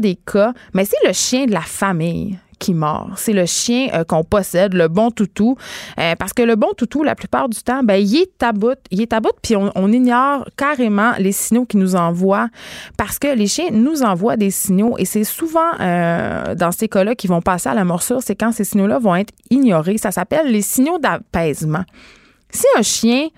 des 0.00 0.16
cas, 0.16 0.52
mais 0.74 0.84
c'est 0.84 1.06
le 1.06 1.12
chien 1.12 1.46
de 1.46 1.52
la 1.52 1.60
famille 1.60 2.38
qui 2.58 2.74
mord. 2.74 3.10
C'est 3.16 3.32
le 3.32 3.46
chien 3.46 3.88
euh, 3.92 4.04
qu'on 4.04 4.24
possède, 4.24 4.74
le 4.74 4.88
bon 4.88 5.10
toutou. 5.10 5.56
Euh, 5.98 6.14
parce 6.16 6.32
que 6.32 6.42
le 6.42 6.56
bon 6.56 6.72
toutou, 6.76 7.02
la 7.02 7.14
plupart 7.14 7.48
du 7.48 7.60
temps, 7.62 7.82
ben, 7.82 7.96
il 7.96 8.16
est 8.16 8.42
à. 8.42 8.52
Il 8.90 9.00
est 9.00 9.12
à 9.12 9.20
puis 9.42 9.56
on, 9.56 9.92
ignore 9.92 10.46
carrément 10.56 11.12
les 11.18 11.32
signaux 11.32 11.64
qu'il 11.64 11.80
nous 11.80 11.96
envoie. 11.96 12.48
Parce 12.96 13.18
que 13.18 13.28
les 13.28 13.46
chiens 13.46 13.70
nous 13.72 14.02
envoient 14.02 14.36
des 14.36 14.50
signaux 14.50 14.96
et 14.98 15.04
c'est 15.04 15.24
souvent 15.24 15.72
euh, 15.80 16.54
dans 16.54 16.72
ces 16.72 16.88
cas-là 16.88 17.14
qu'ils 17.14 17.30
vont 17.30 17.42
passer 17.42 17.68
à 17.68 17.74
la 17.74 17.84
morsure, 17.84 18.22
c'est 18.22 18.36
quand 18.36 18.52
ces 18.52 18.64
signaux-là 18.64 18.98
vont 18.98 19.16
être 19.16 19.32
ignorés. 19.50 19.98
Ça 19.98 20.10
s'appelle 20.10 20.50
les 20.50 20.62
signaux 20.62 20.98
d'apaisement. 20.98 21.84
Si 22.50 22.66
un 22.78 22.82
chien 22.82 23.28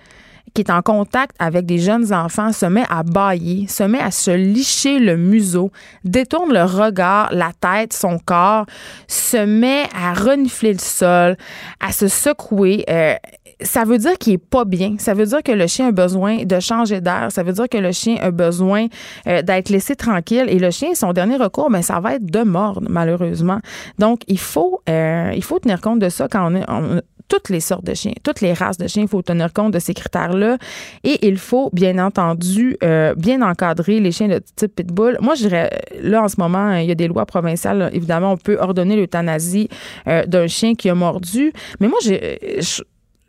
qui 0.53 0.61
est 0.61 0.71
en 0.71 0.81
contact 0.81 1.35
avec 1.39 1.65
des 1.65 1.77
jeunes 1.77 2.13
enfants 2.13 2.51
se 2.51 2.65
met 2.65 2.85
à 2.89 3.03
bailler, 3.03 3.67
se 3.67 3.83
met 3.83 3.99
à 3.99 4.11
se 4.11 4.31
licher 4.31 4.99
le 4.99 5.17
museau, 5.17 5.71
détourne 6.03 6.53
le 6.53 6.63
regard, 6.63 7.29
la 7.33 7.51
tête, 7.59 7.93
son 7.93 8.19
corps, 8.19 8.65
se 9.07 9.37
met 9.37 9.83
à 9.95 10.13
renifler 10.13 10.73
le 10.73 10.79
sol, 10.79 11.37
à 11.79 11.91
se 11.91 12.07
secouer. 12.07 12.85
Euh, 12.89 13.15
ça 13.61 13.83
veut 13.83 13.97
dire 13.97 14.17
qu'il 14.17 14.33
est 14.33 14.37
pas 14.37 14.65
bien. 14.65 14.95
Ça 14.99 15.13
veut 15.13 15.25
dire 15.25 15.43
que 15.43 15.51
le 15.51 15.67
chien 15.67 15.89
a 15.89 15.91
besoin 15.91 16.43
de 16.43 16.59
changer 16.59 17.01
d'air. 17.01 17.27
Ça 17.31 17.43
veut 17.43 17.51
dire 17.51 17.67
que 17.67 17.77
le 17.77 17.91
chien 17.91 18.17
a 18.21 18.31
besoin 18.31 18.87
euh, 19.27 19.41
d'être 19.41 19.69
laissé 19.69 19.95
tranquille. 19.95 20.45
Et 20.47 20.59
le 20.59 20.71
chien, 20.71 20.93
son 20.95 21.13
dernier 21.13 21.35
recours, 21.35 21.69
ben, 21.69 21.81
ça 21.81 21.99
va 21.99 22.15
être 22.15 22.25
de 22.25 22.41
mordre, 22.43 22.87
malheureusement. 22.89 23.59
Donc, 23.97 24.21
il 24.27 24.39
faut, 24.39 24.81
euh, 24.87 25.37
tenir 25.61 25.81
compte 25.81 25.99
de 25.99 26.07
ça 26.07 26.27
quand 26.29 26.49
on, 26.49 26.55
est, 26.55 27.01
toutes 27.29 27.49
les 27.49 27.59
sortes 27.59 27.85
de 27.85 27.93
chiens, 27.93 28.13
toutes 28.23 28.41
les 28.41 28.53
races 28.53 28.77
de 28.77 28.87
chiens. 28.87 29.03
Il 29.03 29.07
faut 29.07 29.21
tenir 29.21 29.53
compte 29.53 29.73
de 29.73 29.79
ces 29.79 29.93
critères-là. 29.93 30.57
Et 31.03 31.25
il 31.27 31.37
faut, 31.37 31.69
bien 31.71 31.97
entendu, 32.03 32.75
euh, 32.83 33.13
bien 33.15 33.41
encadrer 33.41 33.99
les 33.99 34.11
chiens 34.11 34.27
de 34.27 34.41
type 34.55 34.75
pitbull. 34.75 35.17
Moi, 35.21 35.35
je 35.35 35.43
dirais, 35.43 35.69
là, 36.01 36.23
en 36.23 36.27
ce 36.27 36.35
moment, 36.37 36.73
il 36.73 36.87
y 36.87 36.91
a 36.91 36.95
des 36.95 37.07
lois 37.07 37.25
provinciales. 37.25 37.89
Évidemment, 37.93 38.33
on 38.33 38.37
peut 38.37 38.57
ordonner 38.59 38.95
l'euthanasie 38.95 39.69
euh, 40.07 40.25
d'un 40.25 40.47
chien 40.47 40.75
qui 40.75 40.89
a 40.89 40.95
mordu. 40.95 41.53
Mais 41.79 41.87
moi, 41.87 41.99
j'ai 42.03 42.39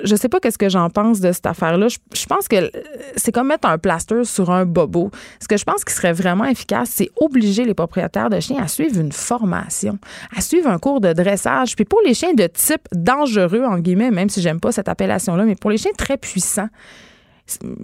je 0.04 0.16
sais 0.16 0.28
pas 0.28 0.40
qu'est-ce 0.40 0.58
que 0.58 0.68
j'en 0.68 0.90
pense 0.90 1.20
de 1.20 1.32
cette 1.32 1.46
affaire-là. 1.46 1.88
Je, 1.88 2.26
pense 2.26 2.48
que 2.48 2.70
c'est 3.16 3.32
comme 3.32 3.48
mettre 3.48 3.68
un 3.68 3.78
plaster 3.78 4.24
sur 4.24 4.50
un 4.50 4.64
bobo. 4.64 5.10
Ce 5.40 5.48
que 5.48 5.56
je 5.56 5.64
pense 5.64 5.84
qui 5.84 5.94
serait 5.94 6.12
vraiment 6.12 6.44
efficace, 6.44 6.90
c'est 6.92 7.10
obliger 7.16 7.64
les 7.64 7.74
propriétaires 7.74 8.30
de 8.30 8.40
chiens 8.40 8.62
à 8.62 8.68
suivre 8.68 9.00
une 9.00 9.12
formation, 9.12 9.98
à 10.36 10.40
suivre 10.40 10.68
un 10.68 10.78
cours 10.78 11.00
de 11.00 11.12
dressage. 11.12 11.76
Puis 11.76 11.84
pour 11.84 12.00
les 12.04 12.14
chiens 12.14 12.34
de 12.34 12.46
type 12.46 12.86
dangereux, 12.92 13.64
en 13.64 13.78
guillemets, 13.78 14.10
même 14.10 14.28
si 14.28 14.40
j'aime 14.40 14.60
pas 14.60 14.72
cette 14.72 14.88
appellation-là, 14.88 15.44
mais 15.44 15.56
pour 15.56 15.70
les 15.70 15.78
chiens 15.78 15.92
très 15.96 16.16
puissants, 16.16 16.68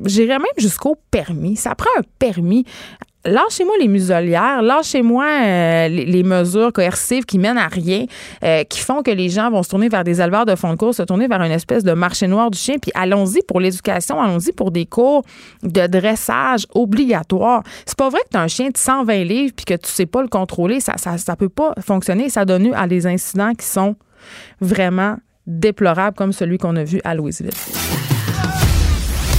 j'irais 0.05 0.39
même 0.39 0.47
jusqu'au 0.59 0.97
permis. 1.11 1.57
Ça 1.57 1.75
prend 1.75 1.91
un 1.99 2.03
permis 2.19 2.65
lâchez-moi 3.27 3.75
les 3.81 3.89
muselières, 3.89 4.63
lâchez-moi 4.63 5.25
euh, 5.25 5.89
les, 5.89 6.23
mesures 6.23 6.73
coercives 6.73 7.25
qui 7.25 7.39
mènent 7.39 7.59
à 7.59 7.69
rien, 7.69 8.07
euh, 8.43 8.65
qui 8.65 8.81
font 8.81 9.03
que 9.03 9.11
les 9.11 9.29
gens 9.29 9.51
vont 9.51 9.63
se 9.63 9.69
tourner 9.69 9.89
vers 9.89 10.05
des 10.05 10.21
éleveurs 10.21 10.47
de 10.47 10.55
fond 10.55 10.71
de 10.71 10.77
course, 10.77 10.99
se 10.99 11.03
tourner 11.03 11.29
vers 11.29 11.43
une 11.43 11.53
espèce 11.53 11.85
de 11.85 11.93
marché 11.93 12.27
noir 12.27 12.51
du 12.51 12.59
chien, 12.59 12.77
puis 12.79 12.91
allons-y 12.95 13.43
pour 13.43 13.61
l'éducation, 13.61 14.21
allons-y 14.21 14.53
pour 14.53 14.71
des 14.71 14.87
cours 14.87 15.25
de 15.63 15.87
dressage 15.87 16.67
obligatoires. 16.75 17.63
C'est 17.85 17.99
pas 17.99 18.09
vrai 18.09 18.21
que 18.25 18.31
tu 18.31 18.37
as 18.37 18.43
un 18.43 18.49
chien 18.49 18.71
de 18.71 18.77
120 18.77 19.25
livres 19.25 19.53
puis 19.55 19.65
que 19.65 19.75
tu 19.75 19.91
sais 19.91 20.07
pas 20.07 20.23
le 20.23 20.29
contrôler, 20.29 20.81
ça, 20.81 20.97
ça, 20.97 21.19
ça 21.19 21.37
peut 21.37 21.49
pas 21.49 21.75
fonctionner, 21.81 22.29
ça 22.29 22.45
donne 22.45 22.65
lieu 22.65 22.77
à 22.77 22.87
des 22.87 23.07
incidents 23.07 23.55
qui 23.55 23.67
sont 23.67 23.97
vraiment 24.61 25.17
déplorables 25.47 26.17
comme 26.17 26.33
celui 26.33 26.59
qu'on 26.59 26.77
a 26.77 26.85
vu 26.85 27.01
à 27.05 27.15
Louisville. 27.15 27.51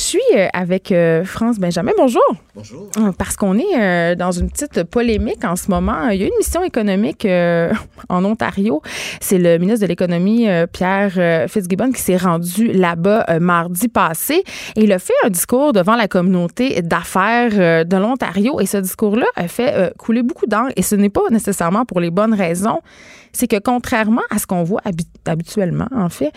Je 0.00 0.06
suis 0.06 0.20
euh, 0.34 0.48
avec 0.54 0.92
euh, 0.92 1.26
France 1.26 1.58
Benjamin. 1.58 1.92
Bonjour. 1.98 2.22
Bonjour. 2.54 2.88
Euh, 2.96 3.12
parce 3.18 3.36
qu'on 3.36 3.58
est 3.58 4.16
dans 4.16 4.30
une 4.30 4.50
petite 4.50 4.84
polémique 4.84 5.44
en 5.44 5.56
ce 5.56 5.70
moment. 5.70 6.08
Il 6.08 6.20
y 6.22 6.24
a 6.24 6.26
une 6.26 6.36
mission 6.38 6.64
économique 6.64 7.26
en 8.08 8.24
Ontario. 8.24 8.80
C'est 9.20 9.36
le 9.36 9.58
ministre 9.58 9.82
de 9.82 9.88
l'Économie, 9.88 10.48
Pierre 10.72 11.50
Fitzgibbon, 11.50 11.92
qui 11.92 12.00
s'est 12.00 12.16
rendu 12.16 12.72
là-bas 12.72 13.38
mardi 13.40 13.88
passé. 13.88 14.42
Et 14.74 14.84
il 14.84 14.92
a 14.92 14.98
fait 14.98 15.12
un 15.22 15.28
discours 15.28 15.74
devant 15.74 15.96
la 15.96 16.08
communauté 16.08 16.80
d'affaires 16.80 17.84
de 17.84 17.96
l'Ontario. 17.96 18.58
Et 18.58 18.66
ce 18.66 18.78
discours-là 18.78 19.26
a 19.36 19.48
fait 19.48 19.92
couler 19.98 20.22
beaucoup 20.22 20.46
d'encre. 20.46 20.72
Et 20.76 20.82
ce 20.82 20.94
n'est 20.94 21.10
pas 21.10 21.28
nécessairement 21.30 21.84
pour 21.84 22.00
les 22.00 22.10
bonnes 22.10 22.34
raisons. 22.34 22.80
C'est 23.32 23.48
que 23.48 23.58
contrairement 23.58 24.22
à 24.30 24.38
ce 24.38 24.46
qu'on 24.46 24.64
voit 24.64 24.80
habituellement, 25.26 25.88
en 25.94 26.08
fait, 26.08 26.32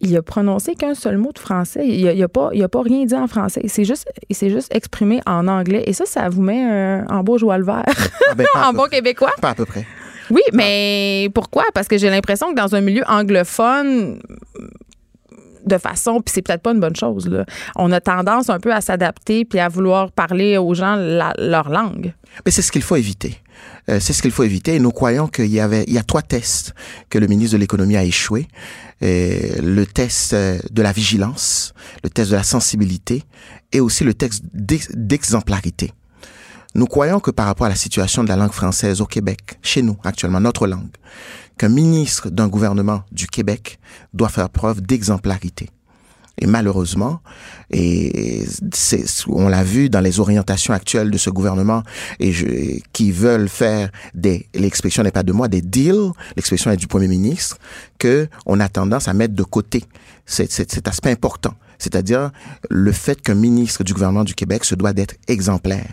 il 0.00 0.16
a 0.16 0.22
prononcé 0.22 0.74
qu'un 0.74 0.94
seul 0.94 1.18
mot 1.18 1.32
de 1.32 1.38
français. 1.38 1.86
Il 1.86 2.18
n'a 2.18 2.24
a 2.24 2.28
pas, 2.28 2.50
a 2.52 2.68
pas 2.68 2.82
rien 2.82 3.04
dit 3.04 3.14
en 3.14 3.26
français. 3.26 3.60
Il 3.62 3.70
s'est 3.70 3.84
juste, 3.84 4.08
juste 4.30 4.74
exprimé 4.74 5.20
en 5.26 5.46
anglais. 5.46 5.84
Et 5.86 5.92
ça, 5.92 6.06
ça 6.06 6.28
vous 6.28 6.42
met 6.42 6.64
euh, 6.70 7.04
en 7.08 7.22
beau 7.22 7.38
joie 7.38 7.58
le 7.58 7.64
vert. 7.64 7.84
Ah, 8.30 8.34
ben, 8.34 8.46
en 8.54 8.72
bon 8.72 8.88
québécois. 8.88 9.32
Pas 9.40 9.50
à 9.50 9.54
peu 9.54 9.66
près. 9.66 9.86
Oui, 10.30 10.42
mais 10.52 11.28
pourquoi? 11.34 11.64
Parce 11.74 11.88
que 11.88 11.98
j'ai 11.98 12.08
l'impression 12.08 12.50
que 12.50 12.56
dans 12.56 12.74
un 12.74 12.80
milieu 12.80 13.02
anglophone, 13.08 14.20
de 15.66 15.78
façon, 15.78 16.20
puis 16.20 16.32
c'est 16.32 16.42
peut-être 16.42 16.62
pas 16.62 16.72
une 16.72 16.80
bonne 16.80 16.96
chose. 16.96 17.28
Là. 17.28 17.44
On 17.76 17.92
a 17.92 18.00
tendance 18.00 18.48
un 18.48 18.58
peu 18.58 18.72
à 18.72 18.80
s'adapter 18.80 19.44
puis 19.44 19.58
à 19.58 19.68
vouloir 19.68 20.12
parler 20.12 20.56
aux 20.56 20.74
gens 20.74 20.96
leur 20.96 21.68
langue. 21.68 22.14
Mais 22.44 22.50
c'est 22.50 22.62
ce 22.62 22.72
qu'il 22.72 22.82
faut 22.82 22.96
éviter. 22.96 23.39
Euh, 23.88 23.98
c'est 24.00 24.12
ce 24.12 24.22
qu'il 24.22 24.30
faut 24.30 24.44
éviter. 24.44 24.76
Et 24.76 24.78
nous 24.78 24.90
croyons 24.90 25.26
qu'il 25.26 25.46
y 25.46 25.60
avait, 25.60 25.84
il 25.86 25.94
y 25.94 25.98
a 25.98 26.02
trois 26.02 26.22
tests 26.22 26.74
que 27.08 27.18
le 27.18 27.26
ministre 27.26 27.54
de 27.54 27.60
l'économie 27.60 27.96
a 27.96 28.04
échoué. 28.04 28.48
le 29.00 29.84
test 29.84 30.34
euh, 30.34 30.58
de 30.70 30.82
la 30.82 30.92
vigilance, 30.92 31.74
le 32.04 32.10
test 32.10 32.30
de 32.30 32.36
la 32.36 32.42
sensibilité 32.42 33.24
et 33.72 33.80
aussi 33.80 34.04
le 34.04 34.14
test 34.14 34.42
d'exemplarité. 34.52 35.92
Nous 36.74 36.86
croyons 36.86 37.18
que 37.18 37.32
par 37.32 37.46
rapport 37.46 37.66
à 37.66 37.70
la 37.70 37.74
situation 37.74 38.22
de 38.22 38.28
la 38.28 38.36
langue 38.36 38.52
française 38.52 39.00
au 39.00 39.06
Québec, 39.06 39.58
chez 39.62 39.82
nous 39.82 39.96
actuellement, 40.04 40.40
notre 40.40 40.68
langue, 40.68 40.90
qu'un 41.58 41.68
ministre 41.68 42.30
d'un 42.30 42.46
gouvernement 42.46 43.02
du 43.10 43.26
Québec 43.26 43.80
doit 44.14 44.28
faire 44.28 44.48
preuve 44.50 44.80
d'exemplarité. 44.80 45.68
Et 46.40 46.46
malheureusement, 46.46 47.20
et 47.70 48.44
on 49.28 49.48
l'a 49.48 49.62
vu 49.62 49.90
dans 49.90 50.00
les 50.00 50.20
orientations 50.20 50.72
actuelles 50.72 51.10
de 51.10 51.18
ce 51.18 51.30
gouvernement 51.30 51.82
et 52.18 52.32
je, 52.32 52.46
qui 52.92 53.12
veulent 53.12 53.48
faire 53.48 53.90
des, 54.14 54.46
l'expression 54.54 55.02
n'est 55.02 55.10
pas 55.10 55.22
de 55.22 55.32
moi, 55.32 55.48
des 55.48 55.60
deals, 55.60 56.10
l'expression 56.36 56.70
est 56.70 56.76
du 56.76 56.86
premier 56.86 57.08
ministre, 57.08 57.58
que 57.98 58.26
on 58.46 58.58
a 58.58 58.68
tendance 58.68 59.06
à 59.06 59.14
mettre 59.14 59.34
de 59.34 59.42
côté 59.42 59.84
cet, 60.24 60.50
cet 60.50 60.88
aspect 60.88 61.10
important. 61.10 61.54
C'est-à-dire 61.78 62.30
le 62.68 62.92
fait 62.92 63.20
qu'un 63.20 63.34
ministre 63.34 63.84
du 63.84 63.94
gouvernement 63.94 64.24
du 64.24 64.34
Québec 64.34 64.64
se 64.64 64.74
doit 64.74 64.92
d'être 64.92 65.14
exemplaire 65.28 65.86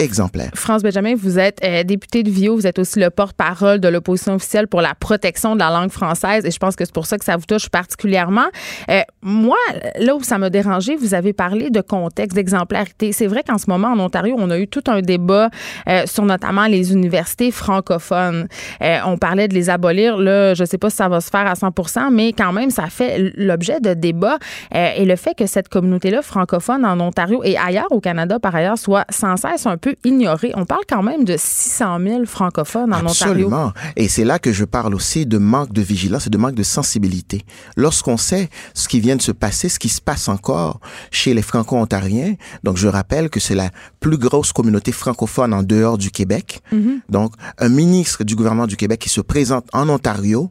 exemplaire. 0.00 0.50
France 0.54 0.82
Benjamin, 0.82 1.14
vous 1.14 1.38
êtes 1.38 1.60
euh, 1.64 1.84
député 1.84 2.22
de 2.22 2.30
Vio, 2.30 2.56
vous 2.56 2.66
êtes 2.66 2.78
aussi 2.78 2.98
le 2.98 3.10
porte-parole 3.10 3.80
de 3.80 3.88
l'opposition 3.88 4.34
officielle 4.34 4.66
pour 4.66 4.80
la 4.80 4.94
protection 4.94 5.54
de 5.54 5.60
la 5.60 5.70
langue 5.70 5.90
française 5.90 6.44
et 6.44 6.50
je 6.50 6.58
pense 6.58 6.76
que 6.76 6.84
c'est 6.84 6.94
pour 6.94 7.06
ça 7.06 7.18
que 7.18 7.24
ça 7.24 7.36
vous 7.36 7.44
touche 7.44 7.68
particulièrement. 7.68 8.46
Euh, 8.90 9.02
moi, 9.22 9.58
là 9.98 10.16
où 10.16 10.22
ça 10.22 10.38
m'a 10.38 10.50
dérangé, 10.50 10.96
vous 10.96 11.14
avez 11.14 11.32
parlé 11.32 11.70
de 11.70 11.80
contexte, 11.80 12.34
d'exemplarité. 12.34 13.12
C'est 13.12 13.26
vrai 13.26 13.42
qu'en 13.46 13.58
ce 13.58 13.66
moment, 13.68 13.88
en 13.88 14.00
Ontario, 14.00 14.34
on 14.38 14.50
a 14.50 14.58
eu 14.58 14.66
tout 14.66 14.84
un 14.86 15.02
débat 15.02 15.50
euh, 15.88 16.02
sur 16.06 16.24
notamment 16.24 16.66
les 16.66 16.92
universités 16.92 17.50
francophones. 17.50 18.48
on 18.80 19.18
parlait 19.18 19.48
de 19.48 19.54
les 19.54 19.70
abolir. 19.70 20.16
Là, 20.16 20.54
je 20.54 20.64
sais 20.64 20.78
pas 20.78 20.90
si 20.90 20.96
ça 20.96 21.08
va 21.08 21.20
se 21.20 21.30
faire 21.30 21.46
à 21.46 21.54
100 21.54 21.70
mais 22.10 22.32
quand 22.32 22.52
même, 22.52 22.70
ça 22.70 22.86
fait 22.86 23.32
l'objet 23.36 23.80
de 23.80 23.94
débats. 23.94 24.38
et 24.72 25.04
le 25.04 25.16
fait 25.16 25.34
que 25.34 25.46
cette 25.46 25.68
communauté-là 25.68 26.22
francophone 26.22 26.84
en 26.84 26.98
Ontario 27.00 27.42
et 27.44 27.56
ailleurs 27.56 27.90
au 27.90 28.00
Canada, 28.00 28.38
par 28.38 28.54
ailleurs, 28.54 28.78
soit 28.78 29.04
sans 29.10 29.36
cesse 29.36 29.66
un 29.66 29.76
peu 29.76 29.89
peu. 29.94 30.50
On 30.54 30.66
parle 30.66 30.82
quand 30.88 31.02
même 31.02 31.24
de 31.24 31.36
600 31.38 31.98
000 32.00 32.26
francophones 32.26 32.92
en 32.92 32.98
Ontario. 32.98 33.46
Absolument. 33.46 33.72
Et 33.96 34.08
c'est 34.08 34.24
là 34.24 34.38
que 34.38 34.52
je 34.52 34.64
parle 34.64 34.94
aussi 34.94 35.26
de 35.26 35.38
manque 35.38 35.72
de 35.72 35.82
vigilance 35.82 36.26
et 36.26 36.30
de 36.30 36.38
manque 36.38 36.54
de 36.54 36.62
sensibilité. 36.62 37.42
Lorsqu'on 37.76 38.16
sait 38.16 38.48
ce 38.74 38.88
qui 38.88 39.00
vient 39.00 39.16
de 39.16 39.22
se 39.22 39.32
passer, 39.32 39.68
ce 39.68 39.78
qui 39.78 39.88
se 39.88 40.00
passe 40.00 40.28
encore 40.28 40.80
chez 41.10 41.34
les 41.34 41.42
franco-ontariens, 41.42 42.34
donc 42.64 42.76
je 42.76 42.88
rappelle 42.88 43.30
que 43.30 43.40
c'est 43.40 43.54
la 43.54 43.70
plus 44.00 44.18
grosse 44.18 44.52
communauté 44.52 44.92
francophone 44.92 45.54
en 45.54 45.62
dehors 45.62 45.98
du 45.98 46.10
Québec. 46.10 46.62
Mhm. 46.72 47.00
Donc, 47.08 47.34
un 47.58 47.68
ministre 47.68 48.24
du 48.24 48.36
gouvernement 48.36 48.66
du 48.66 48.76
Québec 48.76 49.00
qui 49.00 49.08
se 49.08 49.20
présente 49.20 49.66
en 49.72 49.88
Ontario, 49.88 50.50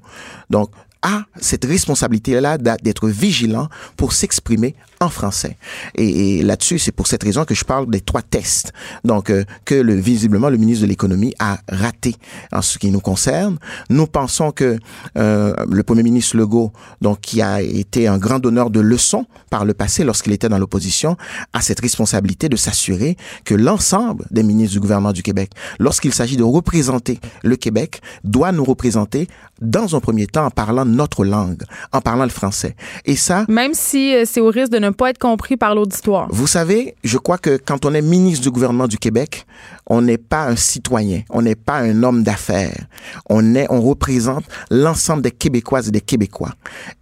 donc 0.50 0.70
a 1.02 1.24
cette 1.40 1.66
responsabilité-là 1.66 2.58
d'être 2.58 3.08
vigilant 3.08 3.70
pour 3.96 4.14
s'exprimer 4.14 4.76
en 5.00 5.10
français. 5.10 5.58
Et, 5.96 6.42
là-dessus, 6.42 6.80
c'est 6.80 6.92
pour 6.92 7.08
cette 7.08 7.24
raison 7.24 7.46
que 7.46 7.56
je 7.56 7.64
parle 7.64 7.90
des 7.90 8.02
trois 8.02 8.22
tests. 8.22 8.74
Donc, 9.04 9.30
euh, 9.30 9.44
que 9.66 9.76
le, 9.76 9.96
visiblement 9.96 10.50
le 10.50 10.58
ministre 10.58 10.84
de 10.84 10.90
l'économie 10.90 11.34
a 11.40 11.60
raté 11.70 12.16
en 12.52 12.62
ce 12.62 12.78
qui 12.78 12.92
nous 12.92 13.00
concerne. 13.00 13.58
Nous 13.90 14.08
pensons 14.08 14.52
que 14.52 14.78
euh, 15.18 15.54
le 15.70 15.84
premier 15.84 16.04
ministre 16.04 16.38
Legault, 16.38 16.72
donc 17.02 17.22
qui 17.22 17.42
a 17.42 17.62
été 17.62 18.08
un 18.08 18.18
grand 18.18 18.40
donneur 18.40 18.70
de 18.70 18.80
leçons 18.80 19.26
par 19.50 19.66
le 19.66 19.74
passé 19.74 20.04
lorsqu'il 20.04 20.34
était 20.34 20.50
dans 20.50 20.60
l'opposition, 20.60 21.16
a 21.54 21.62
cette 21.62 21.80
responsabilité 21.80 22.50
de 22.50 22.56
s'assurer 22.56 23.16
que 23.46 23.56
l'ensemble 23.56 24.26
des 24.32 24.44
ministres 24.44 24.74
du 24.74 24.80
gouvernement 24.80 25.14
du 25.14 25.24
Québec, 25.24 25.52
lorsqu'il 25.80 26.14
s'agit 26.14 26.38
de 26.38 26.44
représenter 26.44 27.20
le 27.44 27.56
Québec, 27.56 28.02
doit 28.24 28.52
nous 28.52 28.64
représenter 28.64 29.28
dans 29.62 29.96
un 29.96 30.00
premier 30.00 30.28
temps 30.28 30.46
en 30.46 30.52
parlant 30.52 30.86
notre 30.86 31.26
langue, 31.26 31.64
en 31.92 32.02
parlant 32.02 32.24
le 32.24 32.30
français. 32.30 32.76
Et 33.06 33.16
ça... 33.16 33.46
Même 33.48 33.74
si 33.74 34.16
euh, 34.16 34.24
c'est 34.26 34.40
au 34.40 34.50
risque 34.50 34.72
de 34.72 34.80
ne 34.80 34.89
pas 34.92 35.10
être 35.10 35.18
compris 35.18 35.58
par 35.58 35.76
l'auditoire. 35.76 36.28
Vous 36.32 36.48
savez, 36.48 36.96
je 37.04 37.18
crois 37.18 37.38
que 37.38 37.58
quand 37.58 37.86
on 37.86 37.94
est 37.94 38.02
ministre 38.02 38.44
du 38.44 38.52
gouvernement 38.52 38.88
du 38.88 38.98
Québec, 38.98 39.46
on 39.88 40.02
n'est 40.02 40.18
pas 40.18 40.46
un 40.46 40.56
citoyen, 40.56 41.24
on 41.30 41.42
n'est 41.42 41.56
pas 41.56 41.80
un 41.80 42.04
homme 42.04 42.24
d'affaires. 42.24 42.86
On 43.30 43.56
est, 43.56 43.68
on 43.70 43.82
représente 43.82 44.46
l'ensemble 44.70 45.24
des 45.24 45.32
Québécoises 45.32 45.88
et 45.88 45.92
des 45.92 46.02
Québécois. 46.02 46.54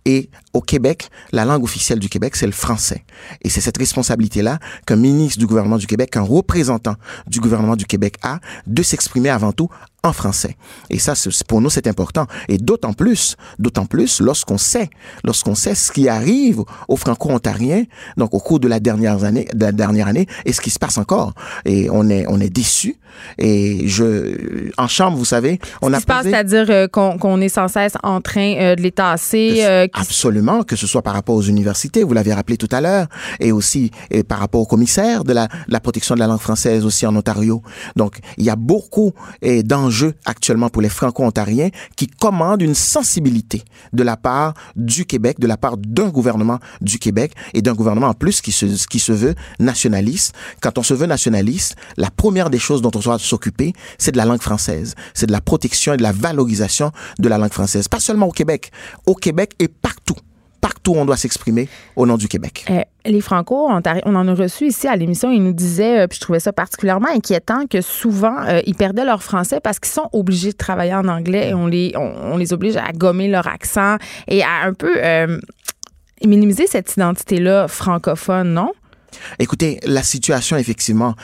Et 0.06 0.29
au 0.53 0.62
Québec, 0.62 1.10
la 1.32 1.46
langue 1.46 1.63
officielle 1.63 2.00
du 2.00 2.10
Québec, 2.10 2.36
c'est 2.36 2.46
le 2.46 2.51
français. 2.51 3.03
Et 3.41 3.50
c'est 3.50 3.62
cette 3.62 3.77
responsabilité-là 3.77 4.60
qu'un 4.86 4.96
ministre 4.96 5.39
du 5.39 5.46
gouvernement 5.46 5.77
du 5.77 5.88
Québec, 5.88 6.12
qu'un 6.12 6.22
représentant 6.22 6.96
du 7.27 7.39
gouvernement 7.39 7.75
du 7.75 7.86
Québec 7.86 8.15
a 8.24 8.39
de 8.65 8.82
s'exprimer 8.84 9.29
avant 9.29 9.51
tout 9.51 9.70
en 10.03 10.13
français. 10.13 10.55
Et 10.89 10.99
ça, 10.99 11.13
pour 11.47 11.61
nous, 11.61 11.69
c'est 11.69 11.87
important. 11.87 12.27
Et 12.47 12.57
d'autant 12.57 12.93
plus, 12.93 13.35
d'autant 13.59 13.85
plus 13.85 14.21
lorsqu'on 14.21 14.57
sait, 14.57 14.89
lorsqu'on 15.23 15.55
sait 15.55 15.75
ce 15.75 15.91
qui 15.91 16.07
arrive 16.07 16.63
aux 16.87 16.95
Franco-Ontariens, 16.95 17.83
donc 18.15 18.33
au 18.33 18.39
cours 18.39 18.59
de 18.59 18.67
la 18.67 18.79
dernière 18.79 19.23
année, 19.23 19.47
de 19.53 19.65
la 19.65 19.71
dernière 19.71 20.07
année, 20.07 20.27
et 20.45 20.53
ce 20.53 20.61
qui 20.61 20.69
se 20.69 20.79
passe 20.79 20.97
encore. 20.97 21.33
Et 21.65 21.89
on 21.89 22.09
est, 22.09 22.25
on 22.27 22.39
est 22.39 22.49
déçus. 22.49 22.97
Et 23.38 23.88
je, 23.88 24.71
en 24.77 24.88
chambre, 24.88 25.17
vous 25.17 25.25
savez, 25.25 25.59
on 25.81 25.89
ce 25.89 25.93
a 25.93 25.95
qui 25.97 26.01
se 26.01 26.07
passe, 26.07 26.25
c'est-à-dire 26.25 26.65
euh, 26.69 26.88
qu'on 26.88 27.41
est 27.41 27.50
sans 27.50 27.67
cesse 27.67 27.93
en 28.03 28.21
train 28.21 28.55
euh, 28.57 28.75
de 28.75 28.81
les 28.81 28.91
tasser. 28.91 29.59
Euh, 29.62 29.88
Absolument, 29.93 30.63
que 30.63 30.75
ce 30.75 30.88
soit 30.88 31.01
par 31.01 31.13
rapport 31.13 31.36
aux 31.36 31.41
universités, 31.41 32.03
vous 32.03 32.13
l'avez 32.13 32.33
rappelé 32.33 32.57
tout 32.57 32.69
à 32.71 32.81
l'heure, 32.81 33.07
et 33.39 33.51
aussi 33.51 33.91
et 34.12 34.24
par 34.24 34.39
rapport 34.39 34.62
au 34.62 34.65
commissaire 34.65 35.24
de 35.24 35.33
la, 35.33 35.47
de 35.47 35.53
la 35.67 35.79
protection 35.79 36.15
de 36.15 36.19
la 36.19 36.27
langue 36.27 36.39
française 36.39 36.86
aussi 36.86 37.05
en 37.05 37.15
Ontario. 37.15 37.62
Donc, 37.95 38.19
il 38.38 38.45
y 38.45 38.50
a 38.50 38.55
beaucoup 38.55 39.13
d'enjeux 39.63 40.13
actuellement 40.25 40.69
pour 40.69 40.81
les 40.81 40.89
Franco-Ontariens 40.89 41.69
qui 41.95 42.07
commandent 42.07 42.62
une 42.62 42.75
sensibilité 42.75 43.63
de 43.93 44.03
la 44.03 44.17
part 44.17 44.53
du 44.75 45.05
Québec, 45.05 45.39
de 45.39 45.47
la 45.47 45.57
part 45.57 45.77
d'un 45.77 46.09
gouvernement 46.09 46.59
du 46.81 47.00
Québec 47.00 47.33
et 47.53 47.62
d'un 47.62 47.74
gouvernement 47.74 48.07
en 48.07 48.13
plus 48.13 48.41
qui 48.41 48.51
se, 48.51 48.65
qui 48.88 49.00
se 49.00 49.12
veut 49.12 49.36
nationaliste. 49.59 50.33
Quand 50.62 50.77
on 50.77 50.83
se 50.83 50.93
veut 50.93 51.05
nationaliste, 51.05 51.75
la 51.97 52.09
première 52.09 52.50
des 52.50 52.59
choses 52.59 52.81
dont 52.81 52.91
on 52.95 53.01
doit 53.07 53.19
s'occuper, 53.19 53.73
c'est 53.97 54.11
de 54.11 54.17
la 54.17 54.25
langue 54.25 54.41
française. 54.41 54.95
C'est 55.13 55.27
de 55.27 55.31
la 55.31 55.41
protection 55.41 55.93
et 55.93 55.97
de 55.97 56.03
la 56.03 56.11
valorisation 56.11 56.91
de 57.19 57.29
la 57.29 57.37
langue 57.37 57.53
française. 57.53 57.87
Pas 57.87 57.99
seulement 57.99 58.27
au 58.27 58.31
Québec, 58.31 58.71
au 59.05 59.15
Québec 59.15 59.51
et 59.59 59.67
partout 59.67 60.15
partout 60.59 60.95
on 60.97 61.05
doit 61.05 61.17
s'exprimer 61.17 61.69
au 61.95 62.05
nom 62.05 62.17
du 62.17 62.27
Québec. 62.27 62.65
Euh, 62.69 62.81
les 63.05 63.21
Franco, 63.21 63.67
on, 63.69 63.81
on 64.05 64.15
en 64.15 64.27
a 64.27 64.33
reçu 64.33 64.67
ici 64.67 64.87
à 64.87 64.95
l'émission, 64.95 65.31
ils 65.31 65.43
nous 65.43 65.53
disaient, 65.53 65.99
euh, 65.99 66.07
puis 66.07 66.17
je 66.17 66.21
trouvais 66.21 66.39
ça 66.39 66.51
particulièrement 66.51 67.09
inquiétant, 67.13 67.67
que 67.69 67.81
souvent, 67.81 68.35
euh, 68.47 68.61
ils 68.65 68.75
perdaient 68.75 69.05
leur 69.05 69.23
français 69.23 69.59
parce 69.59 69.79
qu'ils 69.79 69.93
sont 69.93 70.09
obligés 70.13 70.51
de 70.51 70.57
travailler 70.57 70.95
en 70.95 71.07
anglais 71.07 71.49
et 71.49 71.53
on 71.53 71.67
les, 71.67 71.93
on, 71.95 72.37
les 72.37 72.53
oblige 72.53 72.75
à 72.75 72.91
gommer 72.91 73.27
leur 73.27 73.47
accent 73.47 73.97
et 74.27 74.43
à 74.43 74.63
un 74.65 74.73
peu 74.73 74.99
minimiser 76.25 76.67
cette 76.67 76.93
identité-là 76.93 77.67
francophone, 77.67 78.53
non? 78.53 78.71
Écoutez, 79.39 79.79
la 79.85 80.03
situation 80.03 80.57
effectivement 80.57 81.15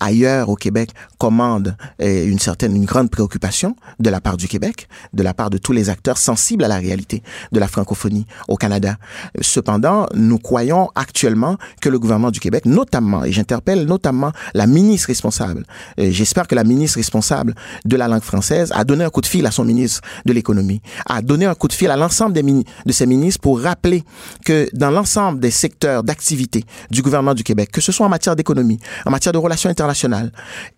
ailleurs 0.00 0.48
au 0.48 0.56
Québec 0.56 0.90
commande 1.18 1.76
une 1.98 2.38
certaine, 2.38 2.74
une 2.76 2.84
grande 2.84 3.10
préoccupation 3.10 3.76
de 3.98 4.10
la 4.10 4.20
part 4.20 4.36
du 4.36 4.48
Québec, 4.48 4.88
de 5.12 5.22
la 5.22 5.34
part 5.34 5.50
de 5.50 5.58
tous 5.58 5.72
les 5.72 5.90
acteurs 5.90 6.18
sensibles 6.18 6.64
à 6.64 6.68
la 6.68 6.76
réalité 6.76 7.22
de 7.52 7.60
la 7.60 7.68
francophonie 7.68 8.26
au 8.48 8.56
Canada. 8.56 8.96
Cependant, 9.40 10.06
nous 10.14 10.38
croyons 10.38 10.88
actuellement 10.94 11.56
que 11.80 11.88
le 11.88 11.98
gouvernement 11.98 12.30
du 12.30 12.40
Québec, 12.40 12.66
notamment, 12.66 13.24
et 13.24 13.32
j'interpelle 13.32 13.84
notamment 13.84 14.32
la 14.54 14.66
ministre 14.66 15.08
responsable, 15.08 15.64
j'espère 15.98 16.46
que 16.46 16.54
la 16.54 16.64
ministre 16.64 16.98
responsable 16.98 17.54
de 17.84 17.96
la 17.96 18.08
langue 18.08 18.22
française 18.22 18.72
a 18.74 18.84
donné 18.84 19.04
un 19.04 19.10
coup 19.10 19.20
de 19.20 19.26
fil 19.26 19.46
à 19.46 19.50
son 19.50 19.64
ministre 19.64 20.00
de 20.24 20.32
l'économie, 20.32 20.80
a 21.06 21.22
donné 21.22 21.46
un 21.46 21.54
coup 21.54 21.68
de 21.68 21.72
fil 21.72 21.90
à 21.90 21.96
l'ensemble 21.96 22.34
de 22.34 22.92
ses 22.92 23.06
ministres 23.06 23.40
pour 23.40 23.60
rappeler 23.60 24.04
que 24.44 24.68
dans 24.72 24.90
l'ensemble 24.90 25.40
des 25.40 25.50
secteurs 25.50 26.02
d'activité 26.02 26.64
du 26.90 27.02
gouvernement 27.02 27.29
du 27.34 27.44
Québec, 27.44 27.70
que 27.70 27.80
ce 27.80 27.92
soit 27.92 28.06
en 28.06 28.08
matière 28.08 28.36
d'économie, 28.36 28.78
en 29.06 29.10
matière 29.10 29.32
de 29.32 29.38
relations 29.38 29.70
internationales, 29.70 30.32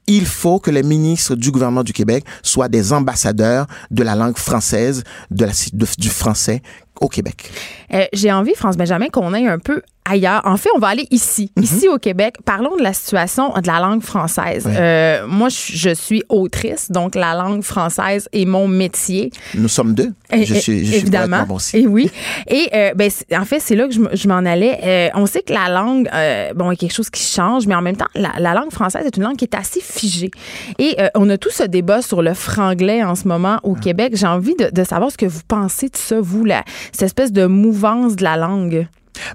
il 0.07 0.27
faut 0.27 0.59
que 0.59 0.71
les 0.71 0.83
ministres 0.83 1.35
du 1.35 1.51
gouvernement 1.51 1.85
du 1.85 1.93
Québec 1.93 2.25
soient 2.43 2.69
des 2.69 2.93
ambassadeurs 2.93 3.67
de 3.91 4.03
la 4.03 4.15
langue 4.15 4.37
française, 4.37 5.05
de 5.31 5.45
la, 5.45 5.53
du 5.73 6.09
français 6.09 6.63
au 7.01 7.09
Québec. 7.09 7.51
Euh, 7.95 8.05
J'ai 8.13 8.33
envie, 8.33 8.55
France 8.55 8.77
Benjamin, 8.77 9.09
qu'on 9.09 9.33
aille 9.35 9.47
un 9.49 9.59
peu 9.59 9.83
ailleurs. 10.05 10.43
En 10.45 10.57
fait, 10.57 10.69
on 10.75 10.81
va 10.81 10.89
aller 10.89 11.07
ici, 11.13 11.53
Mhm. 11.57 11.63
ici 11.63 11.89
au 11.89 11.97
Québec. 11.99 12.35
Parlons 12.45 12.77
de 12.77 12.83
la 12.83 12.93
situation 12.93 13.51
de 13.51 13.67
la 13.69 13.79
langue 13.79 14.03
française. 14.03 14.67
Euh, 14.69 15.27
moi, 15.29 15.49
je 15.49 15.95
suis 15.95 16.25
autrice, 16.29 16.91
donc 16.91 17.15
la 17.15 17.35
langue 17.35 17.63
française 17.63 18.29
est 18.33 18.45
mon 18.45 18.67
métier. 18.67 19.31
Nous 19.55 19.69
sommes 19.69 19.95
deux. 19.95 20.11
Et- 20.33 20.45
Je 20.45 20.55
suis, 20.55 20.87
je 20.87 20.97
évidemment. 20.97 21.45
Et 21.75 21.87
oui. 21.87 22.11
Et 22.49 22.69
euh, 22.75 22.95
ben, 22.95 23.11
en 23.39 23.45
fait, 23.45 23.61
c'est 23.61 23.77
là 23.77 23.87
que 23.87 23.95
je, 23.95 24.29
m'en 24.29 24.39
allais. 24.39 24.81
Euh, 24.83 25.09
on 25.15 25.27
sait 25.27 25.43
que 25.43 25.53
la 25.53 25.69
langue, 25.69 26.09
bon, 26.57 26.71
il 26.71 26.75
y 26.75 26.77
a 26.77 26.77
quelque 26.77 26.95
chose 26.95 27.11
qui 27.11 27.23
change, 27.23 27.67
mais 27.69 27.75
en 27.77 27.83
même 27.83 27.97
temps, 27.97 28.09
la, 28.17 28.33
la 28.41 28.55
langue 28.55 28.73
française 28.73 29.07
est 29.07 29.17
une 29.17 29.23
langue 29.23 29.37
qui 29.37 29.45
est 29.45 29.55
assez 29.55 29.81
figée. 29.81 30.31
Et 30.81 30.97
on 31.15 31.29
a 31.31 31.37
tout 31.39 31.51
ce 31.53 31.63
débat 31.65 32.03
sur 32.03 32.23
le 32.23 32.35
franglais 32.35 33.05
en 33.05 33.15
ce 33.15 33.29
moment 33.29 33.59
au 33.63 33.75
Québec. 33.75 34.15
J'ai 34.17 34.27
envie 34.27 34.57
de, 34.57 34.69
de 34.73 34.85
savoir 34.85 35.13
ce 35.13 35.17
que 35.17 35.27
vous 35.27 35.43
pensez 35.47 35.89
de 35.89 35.97
ça, 35.97 36.21
vous, 36.21 36.45
la, 36.45 36.65
cette 36.93 37.03
espèce 37.03 37.33
de 37.33 37.47
mouvance 37.47 38.17
de 38.17 38.23
la 38.25 38.37
langue. 38.37 38.87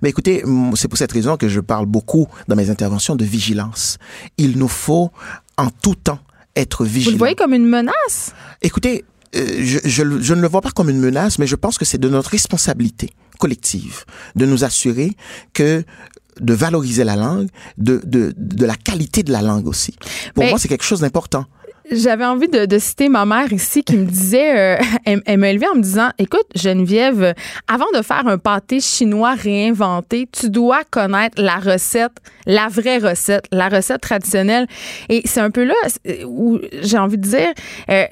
Mais 0.02 0.10
écoutez, 0.10 0.43
c'est 0.76 0.88
pour 0.88 0.98
cette 0.98 1.12
raison 1.12 1.38
que 1.38 1.48
je 1.50 1.60
parle 1.60 1.86
beaucoup 1.86 2.28
dans 2.48 2.56
mes 2.56 2.70
interventions 2.70 3.15
de 3.15 3.26
vigilance. 3.26 3.98
Il 4.38 4.58
nous 4.58 4.67
faut 4.67 5.12
en 5.58 5.70
tout 5.70 5.96
temps 5.96 6.20
être 6.56 6.84
Vous 6.84 6.89
vigilants. 6.91 7.12
le 7.13 7.17
voyez 7.17 7.36
comme 7.36 7.54
une 7.54 7.67
menace? 7.67 8.34
Écoutez, 8.62 9.06
euh, 9.36 9.46
je, 9.62 9.80
je, 9.86 10.04
le- 10.04 10.22
je 10.22 10.34
ne 10.34 10.41
le 10.41 10.48
vois 10.48 10.62
pas 10.62 10.72
comme 10.72 10.89
une 10.89 11.00
menace, 11.00 11.38
mais 11.38 11.46
je 11.48 11.56
pense 11.56 11.78
que 11.78 11.86
c'est 11.86 12.00
de 12.00 12.10
notre 12.10 12.32
responsabilité 12.32 13.12
collective 13.39 14.04
de 14.36 14.46
nous 14.48 14.63
assurer 14.63 15.12
que 15.54 15.84
de 16.41 16.54
valoriser 16.54 17.04
la 17.04 17.15
langue, 17.15 17.48
de, 17.78 18.02
de, 18.04 18.34
de 18.38 18.65
la 18.65 18.76
qualité 18.76 19.24
de 19.24 19.32
la 19.32 19.41
langue 19.41 19.67
aussi. 19.67 19.96
Pour 20.34 20.43
Mais- 20.43 20.50
moi, 20.50 20.60
c'est 20.60 20.67
quelque 20.67 20.84
chose 20.86 21.02
d'important. 21.02 21.46
J'avais 21.91 22.26
envie 22.26 22.50
de, 22.50 22.65
de 22.65 22.80
citer 22.80 23.08
ma 23.08 23.26
mère 23.26 23.52
ici 23.54 23.84
qui 23.84 23.95
me 23.95 24.06
disait, 24.06 24.78
euh, 24.78 24.84
elle, 25.06 25.21
elle 25.26 25.38
m'a 25.38 25.50
élevée 25.50 25.67
en 25.67 25.76
me 25.76 25.82
disant, 25.82 26.10
écoute 26.17 26.45
Geneviève, 26.56 27.34
avant 27.67 27.89
de 27.95 28.02
faire 28.02 28.28
un 28.28 28.38
pâté 28.38 28.82
chinois 28.82 29.36
réinventé, 29.36 30.28
tu 30.32 30.50
dois 30.50 30.84
connaître 30.89 31.41
la 31.41 31.58
recette, 31.58 32.12
la 32.45 32.67
vraie 32.67 32.97
recette, 32.97 33.45
la 33.52 33.69
recette 33.69 34.02
traditionnelle. 34.02 34.67
Et 35.08 35.21
c'est 35.26 35.39
un 35.39 35.52
peu 35.52 35.63
là 35.63 35.76
où 36.26 36.60
j'ai 36.82 36.97
envie 36.97 37.17
de 37.17 37.28
dire, 37.28 37.54
euh, 37.89 38.06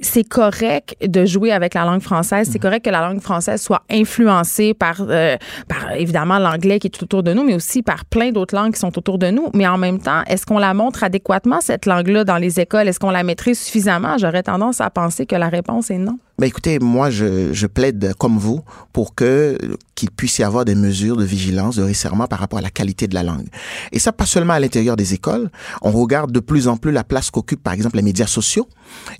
c'est 0.00 0.24
correct 0.24 0.96
de 1.06 1.24
jouer 1.24 1.52
avec 1.52 1.74
la 1.74 1.84
langue 1.84 2.00
française. 2.00 2.48
C'est 2.50 2.58
correct 2.58 2.84
que 2.84 2.90
la 2.90 3.00
langue 3.00 3.20
française 3.20 3.60
soit 3.60 3.82
influencée 3.90 4.74
par, 4.74 4.96
euh, 5.00 5.36
par 5.68 5.92
évidemment 5.92 6.38
l'anglais 6.38 6.78
qui 6.78 6.88
est 6.88 6.90
tout 6.90 7.04
autour 7.04 7.22
de 7.22 7.32
nous, 7.32 7.44
mais 7.44 7.54
aussi 7.54 7.82
par 7.82 8.04
plein 8.04 8.32
d'autres 8.32 8.54
langues 8.54 8.72
qui 8.72 8.80
sont 8.80 8.96
autour 8.96 9.18
de 9.18 9.30
nous. 9.30 9.48
Mais 9.54 9.66
en 9.66 9.78
même 9.78 10.00
temps, 10.00 10.22
est-ce 10.26 10.46
qu'on 10.46 10.58
la 10.58 10.74
montre 10.74 11.04
adéquatement, 11.04 11.60
cette 11.60 11.86
langue-là, 11.86 12.24
dans 12.24 12.38
les 12.38 12.60
écoles? 12.60 12.88
Est-ce 12.88 13.00
qu'on 13.00 13.10
la 13.10 13.22
maîtrise 13.22 13.60
suffisamment? 13.60 14.18
J'aurais 14.18 14.42
tendance 14.42 14.80
à 14.80 14.90
penser 14.90 15.26
que 15.26 15.36
la 15.36 15.48
réponse 15.48 15.90
est 15.90 15.98
non. 15.98 16.18
Ben 16.40 16.46
écoutez, 16.46 16.78
moi 16.78 17.10
je, 17.10 17.52
je 17.52 17.66
plaide 17.66 18.14
comme 18.16 18.38
vous 18.38 18.62
pour 18.94 19.14
que 19.14 19.58
qu'il 19.94 20.10
puisse 20.10 20.38
y 20.38 20.42
avoir 20.42 20.64
des 20.64 20.74
mesures 20.74 21.18
de 21.18 21.24
vigilance, 21.24 21.76
de 21.76 21.82
resserrement 21.82 22.26
par 22.26 22.38
rapport 22.38 22.58
à 22.58 22.62
la 22.62 22.70
qualité 22.70 23.06
de 23.06 23.12
la 23.14 23.22
langue. 23.22 23.46
Et 23.92 23.98
ça 23.98 24.10
pas 24.10 24.24
seulement 24.24 24.54
à 24.54 24.58
l'intérieur 24.58 24.96
des 24.96 25.12
écoles. 25.12 25.50
On 25.82 25.90
regarde 25.90 26.32
de 26.32 26.40
plus 26.40 26.68
en 26.68 26.78
plus 26.78 26.92
la 26.92 27.04
place 27.04 27.30
qu'occupent 27.30 27.62
par 27.62 27.74
exemple 27.74 27.96
les 27.96 28.02
médias 28.02 28.26
sociaux. 28.26 28.66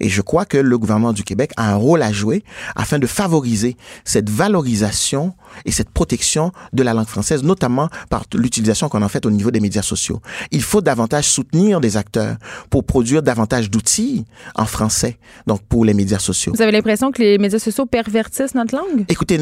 Et 0.01 0.09
je 0.09 0.23
crois 0.23 0.47
que 0.47 0.57
le 0.57 0.79
gouvernement 0.79 1.13
du 1.13 1.23
Québec 1.23 1.53
a 1.59 1.71
un 1.71 1.75
rôle 1.75 2.01
à 2.01 2.11
jouer 2.11 2.43
afin 2.75 2.99
de 2.99 3.07
favoriser 3.07 3.77
cette 4.07 4.31
valorisation 4.31 5.35
et 5.67 5.73
cette 5.73 5.91
protection 5.91 6.53
de 6.73 6.83
la 6.83 6.95
langue 6.95 7.07
française, 7.09 7.43
notamment 7.43 7.91
par 8.09 8.25
l'utilisation 8.33 8.89
qu'on 8.89 9.03
en 9.03 9.09
fait 9.09 9.27
au 9.27 9.31
niveau 9.31 9.51
des 9.51 9.61
médias 9.61 9.83
sociaux. 9.83 10.23
Il 10.53 10.63
faut 10.63 10.81
davantage 10.81 11.27
soutenir 11.27 11.83
des 11.83 11.99
acteurs 11.99 12.37
pour 12.71 12.85
produire 12.85 13.23
davantage 13.23 13.71
d'outils 13.71 14.25
en 14.55 14.65
français, 14.65 15.19
donc 15.47 15.61
pour 15.69 15.85
les 15.85 15.93
médias 15.93 16.19
sociaux. 16.19 16.55
Vous 16.57 16.63
avez 16.63 16.73
l'impression 16.73 17.10
que 17.13 17.23
les 17.23 17.39
médias 17.39 17.59
sociaux 17.59 17.87
pervertissent 17.87 18.55
notre 18.55 18.77
langue? 18.77 19.05
Écoutez, 19.09 19.39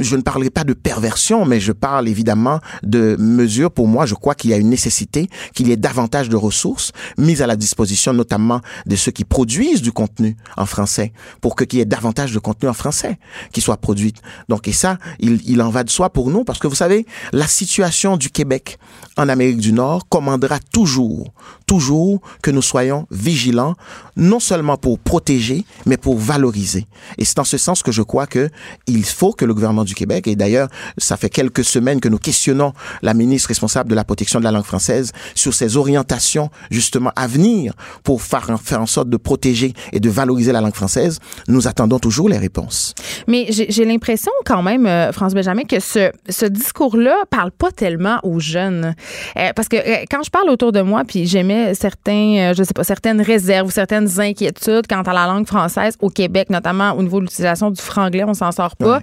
je 0.00 0.16
ne 0.16 0.22
parlerai 0.22 0.50
pas 0.50 0.64
de 0.64 0.72
perversion, 0.72 1.44
mais 1.44 1.60
je 1.60 1.72
parle 1.72 2.08
évidemment 2.08 2.60
de 2.82 3.16
mesures. 3.18 3.70
Pour 3.70 3.88
moi, 3.88 4.06
je 4.06 4.14
crois 4.14 4.34
qu'il 4.34 4.50
y 4.50 4.54
a 4.54 4.56
une 4.56 4.70
nécessité 4.70 5.28
qu'il 5.54 5.68
y 5.68 5.72
ait 5.72 5.76
davantage 5.76 6.28
de 6.28 6.36
ressources 6.36 6.92
mises 7.18 7.42
à 7.42 7.46
la 7.46 7.56
disposition, 7.56 8.12
notamment 8.12 8.60
de 8.86 8.96
ceux 8.96 9.12
qui 9.12 9.24
produisent 9.24 9.82
du 9.82 9.92
contenu 9.92 10.36
en 10.56 10.66
français, 10.66 11.12
pour 11.40 11.56
que 11.56 11.64
qu'il 11.64 11.78
y 11.78 11.82
ait 11.82 11.86
davantage 11.86 12.32
de 12.32 12.38
contenu 12.38 12.68
en 12.68 12.74
français 12.74 13.18
qui 13.52 13.60
soit 13.60 13.76
produit. 13.76 14.14
Donc, 14.48 14.68
et 14.68 14.72
ça, 14.72 14.98
il, 15.18 15.40
il 15.46 15.60
en 15.62 15.70
va 15.70 15.84
de 15.84 15.90
soi 15.90 16.10
pour 16.10 16.30
nous, 16.30 16.44
parce 16.44 16.58
que 16.58 16.66
vous 16.66 16.74
savez, 16.74 17.06
la 17.32 17.46
situation 17.46 18.16
du 18.16 18.30
Québec 18.30 18.78
en 19.16 19.28
Amérique 19.28 19.58
du 19.58 19.72
Nord 19.72 20.08
commandera 20.08 20.58
toujours, 20.72 21.32
toujours 21.66 22.20
que 22.42 22.50
nous 22.50 22.62
soyons 22.62 23.06
vigilants, 23.10 23.74
non 24.16 24.40
seulement 24.40 24.76
pour 24.76 24.98
protéger, 24.98 25.64
mais 25.86 25.96
pour 25.96 26.18
valoriser. 26.18 26.86
Et 27.18 27.24
c'est 27.24 27.36
dans 27.36 27.44
ce 27.44 27.58
sens 27.58 27.82
que 27.82 27.92
je 27.92 28.02
crois 28.02 28.26
que 28.26 28.48
il 28.86 29.04
faut 29.04 29.32
que 29.32 29.44
le 29.44 29.54
gouvernement 29.54 29.84
du 29.84 29.94
Québec, 29.94 30.26
et 30.26 30.36
d'ailleurs, 30.36 30.68
ça 30.98 31.16
fait 31.16 31.30
quelques 31.30 31.64
semaines 31.64 32.00
que 32.00 32.08
nous 32.08 32.18
questionnons 32.18 32.72
la 33.02 33.14
ministre 33.14 33.48
responsable 33.48 33.90
de 33.90 33.94
la 33.94 34.04
protection 34.04 34.38
de 34.38 34.44
la 34.44 34.50
langue 34.50 34.64
française 34.64 35.12
sur 35.34 35.54
ses 35.54 35.76
orientations, 35.76 36.50
justement, 36.70 37.12
à 37.16 37.26
venir 37.26 37.74
pour 38.02 38.22
faire, 38.22 38.46
faire 38.62 38.80
en 38.80 38.86
sorte 38.86 39.08
de 39.08 39.16
protéger 39.16 39.72
et 39.92 40.00
de 40.00 40.10
valoriser 40.10 40.52
la 40.52 40.60
langue 40.60 40.74
française. 40.74 41.18
Nous 41.48 41.68
attendons 41.68 41.98
toujours 41.98 42.28
les 42.28 42.38
réponses. 42.38 42.94
Mais 43.26 43.46
j'ai 43.50 43.84
l'impression 43.84 44.32
quand 44.44 44.62
même, 44.62 44.86
euh, 44.86 45.12
France 45.12 45.34
Benjamin, 45.34 45.64
que 45.64 45.80
ce, 45.80 46.46
discours-là 46.46 47.16
parle 47.30 47.50
pas 47.50 47.70
tellement 47.70 48.18
aux 48.22 48.40
jeunes. 48.40 48.94
Euh, 49.36 49.50
parce 49.54 49.68
que 49.68 49.76
euh, 49.76 50.04
quand 50.10 50.22
je 50.22 50.30
parle 50.30 50.50
autour 50.50 50.72
de 50.72 50.80
moi, 50.80 51.02
puis 51.06 51.26
j'aimais 51.26 51.74
certains, 51.74 52.50
euh, 52.50 52.54
je 52.54 52.62
sais 52.62 52.74
pas, 52.74 52.84
certaines 52.84 53.20
réserves 53.20 53.68
ou 53.68 53.70
certaines 53.70 54.20
inquiétudes 54.20 54.86
quant 54.88 55.02
à 55.02 55.12
la 55.12 55.26
langue 55.26 55.46
française 55.46 55.96
au 56.00 56.10
Québec, 56.10 56.50
notamment 56.50 56.93
au 56.96 57.02
niveau 57.02 57.18
de 57.18 57.24
l'utilisation 57.24 57.70
du 57.70 57.80
franglais, 57.80 58.24
on 58.24 58.34
s'en 58.34 58.52
sort 58.52 58.76
pas. 58.76 59.00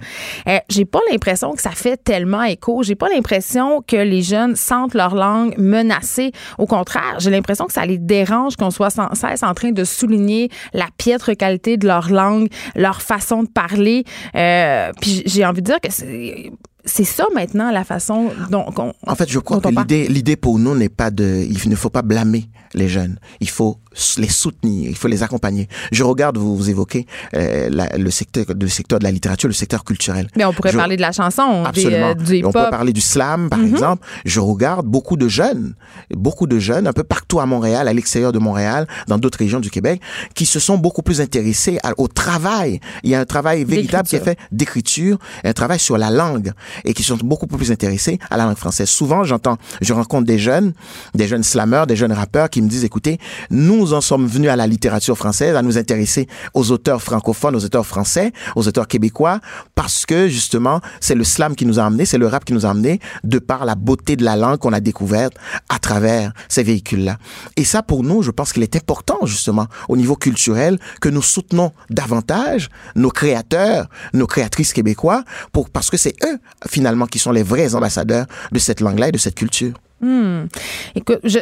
j'ai 0.68 0.84
pas 0.84 1.00
l'impression 1.10 1.52
que 1.52 1.62
ça 1.62 1.70
fait 1.70 1.96
tellement 1.96 2.42
écho. 2.42 2.82
J'ai 2.82 2.94
pas 2.94 3.08
l'impression 3.08 3.82
que 3.82 3.96
les 3.96 4.22
jeunes 4.22 4.56
sentent 4.56 4.94
leur 4.94 5.14
langue 5.14 5.56
menacée. 5.58 6.32
Au 6.58 6.66
contraire, 6.66 7.16
j'ai 7.18 7.30
l'impression 7.30 7.66
que 7.66 7.72
ça 7.72 7.86
les 7.86 7.98
dérange 7.98 8.56
qu'on 8.56 8.70
soit 8.70 8.90
sans 8.90 9.14
cesse 9.14 9.42
en 9.42 9.54
train 9.54 9.72
de 9.72 9.84
souligner 9.84 10.50
la 10.72 10.86
piètre 10.96 11.36
qualité 11.36 11.76
de 11.76 11.86
leur 11.86 12.10
langue, 12.10 12.48
leur 12.74 13.02
façon 13.02 13.42
de 13.42 13.48
parler. 13.48 14.04
puis 15.00 15.22
j'ai 15.26 15.44
envie 15.44 15.62
de 15.62 15.66
dire 15.66 15.80
que 15.80 15.90
c'est 15.90 16.52
c'est 16.84 17.04
ça 17.04 17.26
maintenant 17.34 17.70
la 17.70 17.84
façon 17.84 18.30
dont 18.50 18.66
on, 18.76 18.92
En 19.06 19.14
fait, 19.14 19.30
je 19.30 19.38
crois 19.38 19.60
que 19.60 19.68
l'idée, 19.68 20.08
l'idée 20.08 20.36
pour 20.36 20.58
nous 20.58 20.74
n'est 20.74 20.88
pas 20.88 21.10
de, 21.10 21.46
il 21.48 21.68
ne 21.68 21.76
faut 21.76 21.90
pas 21.90 22.02
blâmer 22.02 22.48
les 22.74 22.88
jeunes. 22.88 23.18
Il 23.40 23.48
faut 23.48 23.78
les 24.18 24.28
soutenir, 24.28 24.90
il 24.90 24.96
faut 24.96 25.08
les 25.08 25.22
accompagner. 25.22 25.68
Je 25.90 26.02
regarde, 26.02 26.38
vous, 26.38 26.56
vous 26.56 26.70
évoquez 26.70 27.06
euh, 27.34 27.68
la, 27.70 27.96
le 27.96 28.10
secteur, 28.10 28.44
le 28.58 28.68
secteur 28.68 28.98
de 28.98 29.04
la 29.04 29.10
littérature, 29.10 29.48
le 29.48 29.54
secteur 29.54 29.84
culturel. 29.84 30.28
Mais 30.36 30.44
on 30.44 30.52
pourrait 30.52 30.72
parler 30.72 30.96
de 30.96 31.02
la 31.02 31.12
chanson, 31.12 31.64
absolument. 31.64 32.14
Des, 32.14 32.38
euh, 32.38 32.40
du 32.40 32.46
on 32.46 32.52
peut 32.52 32.70
parler 32.70 32.92
du 32.92 33.00
slam, 33.00 33.48
par 33.48 33.58
mm 33.58 33.64
-hmm. 33.64 33.70
exemple. 33.74 34.06
Je 34.24 34.40
regarde 34.40 34.86
beaucoup 34.86 35.16
de 35.16 35.28
jeunes, 35.28 35.74
beaucoup 36.28 36.46
de 36.46 36.58
jeunes, 36.58 36.86
un 36.86 36.92
peu 36.92 37.04
partout 37.04 37.38
à 37.40 37.46
Montréal, 37.46 37.84
à 37.88 37.92
l'extérieur 37.92 38.32
de 38.32 38.40
Montréal, 38.48 38.86
dans 39.08 39.18
d'autres 39.22 39.38
régions 39.44 39.60
du 39.66 39.70
Québec, 39.70 40.00
qui 40.34 40.46
se 40.54 40.60
sont 40.66 40.78
beaucoup 40.84 41.02
plus 41.08 41.18
intéressés 41.26 41.76
à, 41.82 41.90
au 42.04 42.08
travail. 42.08 42.70
Il 43.04 43.10
y 43.12 43.14
a 43.14 43.20
un 43.20 43.28
travail 43.34 43.58
véritable 43.64 44.06
qui 44.08 44.16
est 44.16 44.24
fait 44.30 44.38
d'écriture, 44.60 45.16
un 45.44 45.54
travail 45.60 45.80
sur 45.88 45.96
la 46.04 46.10
langue 46.10 46.50
et 46.86 46.92
qui 46.96 47.02
sont 47.02 47.18
beaucoup 47.32 47.46
plus 47.46 47.70
intéressés 47.76 48.16
à 48.32 48.36
la 48.38 48.44
langue 48.46 48.60
française. 48.64 48.88
Souvent, 49.00 49.20
j'entends, 49.30 49.58
je 49.86 49.92
rencontre 50.00 50.26
des 50.34 50.40
jeunes, 50.48 50.68
des 51.20 51.28
jeunes 51.32 51.46
slameurs, 51.52 51.86
des 51.92 51.98
jeunes 52.02 52.16
rappeurs 52.22 52.48
qui 52.52 52.60
me 52.64 52.68
disent, 52.74 52.86
écoutez, 52.90 53.16
nous 53.50 53.81
en 53.90 54.00
sommes 54.00 54.26
venus 54.26 54.50
à 54.50 54.56
la 54.56 54.66
littérature 54.66 55.16
française, 55.16 55.56
à 55.56 55.62
nous 55.62 55.78
intéresser 55.78 56.28
aux 56.54 56.70
auteurs 56.70 57.02
francophones, 57.02 57.56
aux 57.56 57.64
auteurs 57.64 57.86
français, 57.86 58.32
aux 58.56 58.68
auteurs 58.68 58.86
québécois, 58.86 59.40
parce 59.74 60.06
que 60.06 60.28
justement, 60.28 60.80
c'est 61.00 61.14
le 61.14 61.24
slam 61.24 61.56
qui 61.56 61.66
nous 61.66 61.78
a 61.78 61.84
amené, 61.84 62.04
c'est 62.04 62.18
le 62.18 62.26
rap 62.26 62.44
qui 62.44 62.52
nous 62.52 62.66
a 62.66 62.70
amené, 62.70 63.00
de 63.24 63.38
par 63.38 63.64
la 63.64 63.74
beauté 63.74 64.16
de 64.16 64.24
la 64.24 64.36
langue 64.36 64.58
qu'on 64.58 64.72
a 64.72 64.80
découverte 64.80 65.34
à 65.68 65.78
travers 65.78 66.32
ces 66.48 66.62
véhicules-là. 66.62 67.18
Et 67.56 67.64
ça, 67.64 67.82
pour 67.82 68.02
nous, 68.04 68.22
je 68.22 68.30
pense 68.30 68.52
qu'il 68.52 68.62
est 68.62 68.76
important, 68.76 69.18
justement, 69.24 69.66
au 69.88 69.96
niveau 69.96 70.16
culturel, 70.16 70.78
que 71.00 71.08
nous 71.08 71.22
soutenons 71.22 71.72
davantage 71.90 72.68
nos 72.94 73.10
créateurs, 73.10 73.88
nos 74.14 74.26
créatrices 74.26 74.72
québécois, 74.72 75.24
parce 75.72 75.90
que 75.90 75.96
c'est 75.96 76.14
eux, 76.24 76.38
finalement, 76.68 77.06
qui 77.06 77.18
sont 77.18 77.32
les 77.32 77.42
vrais 77.42 77.74
ambassadeurs 77.74 78.26
de 78.50 78.58
cette 78.58 78.80
langue-là 78.80 79.08
et 79.08 79.12
de 79.12 79.18
cette 79.18 79.34
culture. 79.34 79.74
Hmm. 80.00 80.46
Écoute, 80.94 81.20
je, 81.24 81.38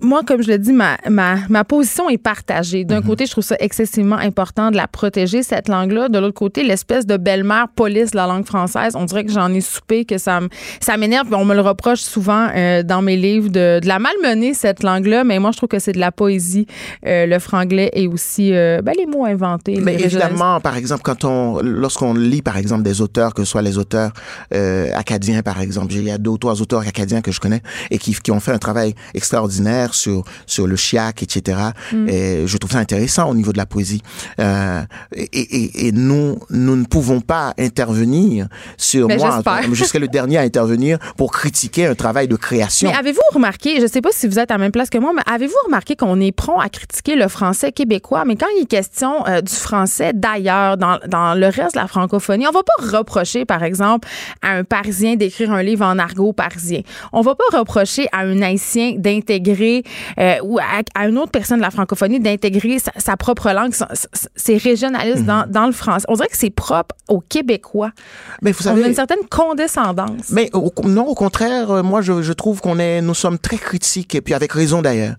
moi, 0.00 0.22
comme 0.26 0.42
je 0.42 0.50
le 0.50 0.58
dis, 0.58 0.72
ma, 0.72 0.96
ma, 1.08 1.36
ma 1.48 1.64
position 1.64 2.08
est 2.08 2.18
partagée. 2.18 2.84
D'un 2.84 3.00
mm 3.00 3.02
-hmm. 3.02 3.06
côté, 3.06 3.26
je 3.26 3.32
trouve 3.32 3.44
ça 3.44 3.56
excessivement 3.58 4.16
important 4.16 4.70
de 4.70 4.76
la 4.76 4.86
protéger, 4.86 5.42
cette 5.42 5.68
langue-là. 5.68 6.08
De 6.08 6.18
l'autre 6.18 6.34
côté, 6.34 6.62
l'espèce 6.62 7.04
de 7.06 7.16
belle-mère 7.16 7.66
police 7.74 8.10
de 8.12 8.16
la 8.16 8.26
langue 8.26 8.46
française, 8.46 8.92
on 8.96 9.04
dirait 9.04 9.24
que 9.24 9.32
j'en 9.32 9.52
ai 9.52 9.60
soupé, 9.60 10.04
que 10.04 10.18
ça, 10.18 10.40
ça 10.80 10.96
m'énerve. 10.96 11.26
On 11.32 11.44
me 11.44 11.54
le 11.54 11.60
reproche 11.60 12.00
souvent 12.00 12.44
euh, 12.48 12.82
dans 12.82 13.02
mes 13.02 13.16
livres 13.16 13.50
de, 13.58 13.80
de 13.82 13.88
la 13.94 13.98
malmener, 13.98 14.54
cette 14.54 14.82
langue-là. 14.82 15.24
Mais 15.24 15.38
moi, 15.38 15.50
je 15.52 15.58
trouve 15.58 15.68
que 15.68 15.80
c'est 15.84 15.92
de 15.92 16.00
la 16.08 16.12
poésie, 16.12 16.66
euh, 17.06 17.26
le 17.26 17.38
franglais 17.38 17.90
et 18.00 18.06
aussi 18.14 18.46
euh, 18.54 18.80
ben, 18.84 18.94
les 18.96 19.06
mots 19.06 19.26
inventés. 19.26 19.80
Mais 19.80 19.96
évidemment, 19.96 20.60
par 20.60 20.76
exemple, 20.76 21.02
quand 21.08 21.24
on, 21.24 21.60
lorsqu'on 21.62 22.14
lit, 22.14 22.42
par 22.50 22.56
exemple, 22.56 22.84
des 22.90 22.98
auteurs, 23.00 23.34
que 23.34 23.42
ce 23.44 23.50
soit 23.52 23.62
les 23.70 23.76
auteurs 23.82 24.12
euh, 24.54 25.02
acadiens, 25.02 25.42
par 25.42 25.60
exemple, 25.60 25.92
il 25.92 26.04
y 26.04 26.10
a 26.10 26.18
deux 26.18 26.30
ou 26.36 26.38
trois 26.38 26.56
auteurs 26.62 26.84
acadiens 26.92 27.20
que 27.20 27.32
je 27.36 27.40
connais 27.44 27.62
et 27.90 27.98
qui, 27.98 28.14
qui 28.14 28.30
ont 28.30 28.40
fait 28.40 28.52
un 28.52 28.62
travail 28.68 28.94
extraordinaire 29.14 29.57
sur 29.92 30.24
sur 30.46 30.66
le 30.66 30.76
chiac, 30.76 31.22
etc. 31.22 31.58
Mm. 31.92 32.08
Et 32.08 32.46
je 32.46 32.56
trouve 32.56 32.72
ça 32.72 32.78
intéressant 32.78 33.28
au 33.30 33.34
niveau 33.34 33.52
de 33.52 33.58
la 33.58 33.66
poésie. 33.66 34.02
Euh, 34.40 34.82
et, 35.14 35.22
et, 35.32 35.88
et, 35.88 35.92
nous 35.92 36.38
nous 36.50 36.76
ne 36.76 36.84
pouvons 36.84 37.20
pas 37.20 37.54
intervenir 37.58 38.48
sur 38.76 39.08
Mais 39.08 39.16
moi. 39.16 39.40
Je 39.72 39.84
serai 39.84 39.98
le 39.98 40.08
dernier 40.08 40.38
à 40.38 40.42
intervenir 40.42 40.98
pour 41.16 41.32
critiquer 41.32 41.86
un 41.86 41.94
travail 41.94 42.28
de 42.28 42.36
création. 42.36 42.88
Mais 42.88 42.96
avez-vous 42.96 43.20
remarqué, 43.32 43.80
je 43.80 43.86
sais 43.86 44.00
pas 44.00 44.10
si 44.12 44.26
vous 44.26 44.38
êtes 44.38 44.50
à 44.50 44.54
la 44.54 44.58
même 44.58 44.72
place 44.72 44.90
que 44.90 44.98
moi, 44.98 45.12
mais 45.14 45.22
avez-vous 45.32 45.54
remarqué 45.66 45.96
qu'on 45.96 46.20
est 46.20 46.32
prompt 46.32 46.60
à 46.60 46.68
critiquer 46.68 47.16
le 47.16 47.28
français 47.28 47.72
québécois, 47.72 48.24
mais 48.26 48.36
quand 48.36 48.46
il 48.56 48.62
est 48.62 48.66
question 48.66 49.26
euh, 49.26 49.40
du 49.40 49.54
français 49.54 50.12
d'ailleurs, 50.14 50.76
dans, 50.76 50.98
dans 51.06 51.34
le 51.34 51.46
reste 51.46 51.74
de 51.74 51.80
la 51.80 51.86
francophonie, 51.86 52.46
on 52.46 52.52
va 52.52 52.62
pas 52.62 52.98
reprocher, 52.98 53.44
par 53.44 53.62
exemple, 53.62 54.08
à 54.42 54.52
un 54.52 54.64
Parisien 54.64 55.16
d'écrire 55.16 55.52
un 55.52 55.62
livre 55.62 55.84
en 55.84 55.98
argot 55.98 56.32
parisien. 56.32 56.82
On 57.12 57.20
va 57.20 57.34
pas 57.34 57.58
reprocher 57.58 58.08
à 58.12 58.20
un 58.20 58.42
Haïtien 58.42 58.94
d'intégrer 58.96 59.47
euh, 60.18 60.34
ou 60.42 60.58
à, 60.58 60.82
à, 60.94 61.08
une 61.08 61.18
autre 61.18 61.30
personne 61.30 61.58
de 61.58 61.62
la 61.62 61.70
francophonie 61.70 62.20
d'intégrer 62.20 62.78
sa, 62.78 62.92
sa, 62.96 63.16
propre 63.16 63.50
langue. 63.52 63.72
C'est 64.36 64.56
régionaliste 64.56 65.22
mm 65.22 65.22
-hmm. 65.22 65.46
dans, 65.46 65.60
dans, 65.60 65.66
le 65.66 65.72
français. 65.72 66.04
On 66.08 66.14
dirait 66.14 66.28
que 66.28 66.36
c'est 66.36 66.50
propre 66.50 66.94
aux 67.08 67.20
Québécois. 67.20 67.92
Mais 68.42 68.52
vous 68.52 68.62
savez, 68.62 68.80
On 68.80 68.84
a 68.84 68.88
une 68.88 68.94
certaine 68.94 69.24
condescendance. 69.30 70.30
Mais 70.30 70.50
au, 70.52 70.70
non, 70.84 71.06
au 71.06 71.14
contraire, 71.14 71.70
euh, 71.70 71.82
moi, 71.82 72.00
je, 72.02 72.22
je, 72.22 72.32
trouve 72.32 72.60
qu'on 72.60 72.78
est, 72.78 73.00
nous 73.00 73.14
sommes 73.14 73.38
très 73.38 73.58
critiques, 73.58 74.14
et 74.14 74.20
puis 74.20 74.34
avec 74.34 74.52
raison 74.52 74.82
d'ailleurs, 74.82 75.16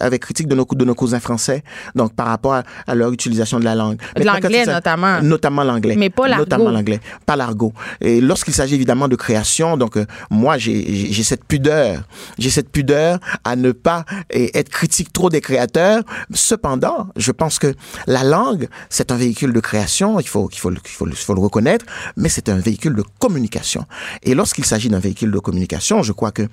avec 0.00 0.22
critique 0.22 0.48
de 0.48 0.54
nos, 0.54 0.64
de 0.64 0.84
nos 0.84 0.94
cousins 0.94 1.20
français, 1.20 1.62
donc 1.94 2.14
par 2.14 2.26
rapport 2.26 2.54
à, 2.54 2.62
à 2.86 2.94
leur 2.94 3.10
utilisation 3.12 3.58
de 3.58 3.64
la 3.64 3.74
langue. 3.74 3.98
De 4.16 4.24
l'anglais 4.24 4.64
notamment. 4.66 5.20
Notamment 5.22 5.64
l'anglais. 5.64 5.96
Mais 5.96 6.10
pas 6.10 6.28
l'argot. 6.28 6.44
Notamment 6.44 6.70
l'anglais, 6.70 7.00
pas 7.26 7.36
l'argot. 7.36 7.72
Et 8.00 8.20
lorsqu'il 8.20 8.54
s'agit 8.54 8.74
évidemment 8.74 9.08
de 9.08 9.16
création, 9.16 9.76
donc 9.76 9.96
euh, 9.96 10.04
moi, 10.30 10.58
j'ai 10.58 11.22
cette 11.22 11.44
pudeur, 11.44 12.02
j'ai 12.38 12.50
cette 12.50 12.70
pudeur 12.70 13.18
à 13.44 13.56
ne 13.56 13.71
pas 13.72 14.04
être 14.30 14.68
critique 14.68 15.12
trop 15.12 15.30
des 15.30 15.40
créateurs. 15.40 16.02
Cependant, 16.32 17.08
je 17.16 17.32
pense 17.32 17.58
que 17.58 17.74
la 18.06 18.24
langue, 18.24 18.68
c'est 18.88 19.12
un 19.12 19.16
véhicule 19.16 19.52
de 19.52 19.60
création, 19.60 20.20
il 20.20 20.28
faut, 20.28 20.48
le 20.70 21.40
reconnaître, 21.40 21.84
mais 22.16 22.28
c'est 22.28 22.48
un 22.48 22.58
véhicule 22.58 22.94
de 22.94 23.04
communication. 23.18 23.86
Et 24.22 24.34
lorsqu'il 24.34 24.64
s'agit 24.64 24.88
d'un 24.88 24.98
véhicule 24.98 25.30
de 25.30 25.38
communication, 25.38 26.02
je 26.02 26.12
crois 26.12 26.32
que, 26.32 26.48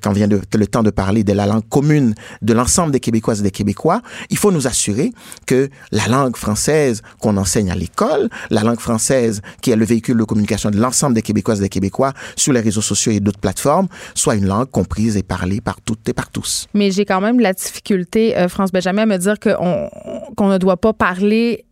quand 0.00 0.12
vient 0.12 0.28
le 0.28 0.66
temps 0.66 0.82
de 0.82 0.90
parler 0.90 1.24
de 1.24 1.32
la 1.32 1.46
langue 1.46 1.68
commune 1.68 2.14
de 2.42 2.52
l'ensemble 2.52 2.92
des 2.92 3.00
Québécoises 3.00 3.40
et 3.40 3.42
des 3.42 3.50
Québécois, 3.50 4.02
il 4.30 4.38
faut 4.38 4.52
nous 4.52 4.66
assurer 4.66 5.12
que 5.46 5.70
la 5.92 6.06
langue 6.08 6.36
française 6.36 7.02
qu'on 7.20 7.36
enseigne 7.36 7.70
à 7.70 7.74
l'école, 7.74 8.28
la 8.50 8.62
langue 8.62 8.80
française 8.80 9.42
qui 9.62 9.70
est 9.70 9.76
le 9.76 9.84
véhicule 9.84 10.18
de 10.18 10.24
communication 10.24 10.70
de 10.70 10.78
l'ensemble 10.78 11.14
des 11.14 11.22
Québécoises 11.22 11.58
et 11.60 11.62
des 11.62 11.68
Québécois 11.68 12.12
sur 12.36 12.52
les 12.52 12.60
réseaux 12.60 12.82
sociaux 12.82 13.12
et 13.12 13.20
d'autres 13.20 13.40
plateformes, 13.40 13.88
soit 14.14 14.34
une 14.34 14.46
langue 14.46 14.70
comprise 14.70 15.16
et 15.16 15.22
parlée 15.22 15.60
par 15.60 15.80
toutes 15.80 16.08
et 16.08 16.12
par 16.12 16.30
tous. 16.30 16.49
Mais 16.74 16.90
j'ai 16.90 17.04
quand 17.04 17.20
même 17.20 17.40
la 17.40 17.52
difficulté, 17.52 18.36
euh, 18.36 18.48
France 18.48 18.72
Benjamin, 18.72 19.02
à 19.02 19.06
me 19.06 19.16
dire 19.16 19.38
qu'on 19.38 19.88
qu'on 20.36 20.48
ne 20.48 20.58
doit 20.58 20.76
pas 20.76 20.92
parler 20.92 21.64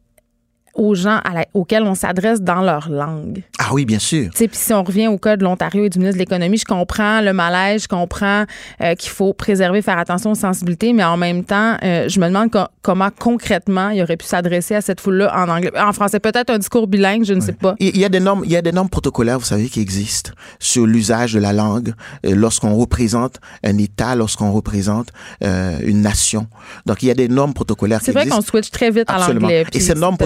aux 0.78 0.94
gens 0.94 1.20
auxquels 1.54 1.82
on 1.82 1.94
s'adresse 1.94 2.40
dans 2.40 2.62
leur 2.62 2.88
langue. 2.88 3.42
Ah 3.58 3.70
oui, 3.72 3.84
bien 3.84 3.98
sûr. 3.98 4.30
Puis 4.32 4.48
si 4.52 4.72
on 4.72 4.82
revient 4.82 5.08
au 5.08 5.18
cas 5.18 5.36
de 5.36 5.42
l'Ontario 5.42 5.84
et 5.84 5.90
du 5.90 5.98
ministre 5.98 6.16
de 6.16 6.20
l'Économie, 6.20 6.56
je 6.56 6.64
comprends 6.64 7.20
le 7.20 7.32
malaise, 7.32 7.82
je 7.82 7.88
comprends 7.88 8.44
euh, 8.80 8.94
qu'il 8.94 9.10
faut 9.10 9.32
préserver, 9.32 9.82
faire 9.82 9.98
attention 9.98 10.30
aux 10.30 10.36
sensibilités, 10.36 10.92
mais 10.92 11.04
en 11.04 11.16
même 11.16 11.44
temps, 11.44 11.76
euh, 11.82 12.08
je 12.08 12.20
me 12.20 12.28
demande 12.28 12.50
comment 12.82 13.10
concrètement 13.18 13.90
il 13.90 14.02
aurait 14.02 14.16
pu 14.16 14.26
s'adresser 14.26 14.76
à 14.76 14.80
cette 14.80 15.00
foule-là 15.00 15.34
en 15.36 15.48
anglais. 15.48 15.72
En 15.76 15.92
français, 15.92 16.20
peut-être 16.20 16.50
un 16.50 16.58
discours 16.58 16.86
bilingue, 16.86 17.24
je 17.24 17.34
ne 17.34 17.40
sais 17.40 17.52
pas. 17.52 17.74
Il 17.80 17.98
y 17.98 18.04
a 18.04 18.08
des 18.08 18.20
normes, 18.20 18.42
il 18.44 18.52
y 18.52 18.56
a 18.56 18.62
des 18.62 18.72
normes 18.72 18.88
protocolaires, 18.88 19.38
vous 19.38 19.44
savez, 19.44 19.68
qui 19.68 19.80
existent 19.80 20.30
sur 20.60 20.86
l'usage 20.86 21.34
de 21.34 21.40
la 21.40 21.52
langue 21.52 21.94
euh, 22.24 22.34
lorsqu'on 22.34 22.74
représente 22.76 23.40
un 23.64 23.76
État, 23.78 24.14
lorsqu'on 24.14 24.52
représente 24.52 25.08
une 25.40 26.02
nation. 26.02 26.46
Donc, 26.86 27.02
il 27.02 27.06
y 27.06 27.10
a 27.10 27.14
des 27.14 27.28
normes 27.28 27.54
protocolaires 27.54 28.00
C'est 28.02 28.12
vrai 28.12 28.28
qu'on 28.28 28.40
switch 28.40 28.70
très 28.70 28.90
vite 28.90 29.08
à 29.08 29.18
l'anglais. 29.18 29.66
Et 29.72 29.80
ces 29.80 29.94
normes 29.94 30.16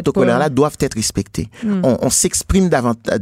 doivent 0.48 0.78
être 0.80 0.94
respectées. 0.94 1.48
Hmm. 1.62 1.80
On, 1.84 1.98
on 2.02 2.10
s'exprime 2.10 2.68
davantage 2.68 3.20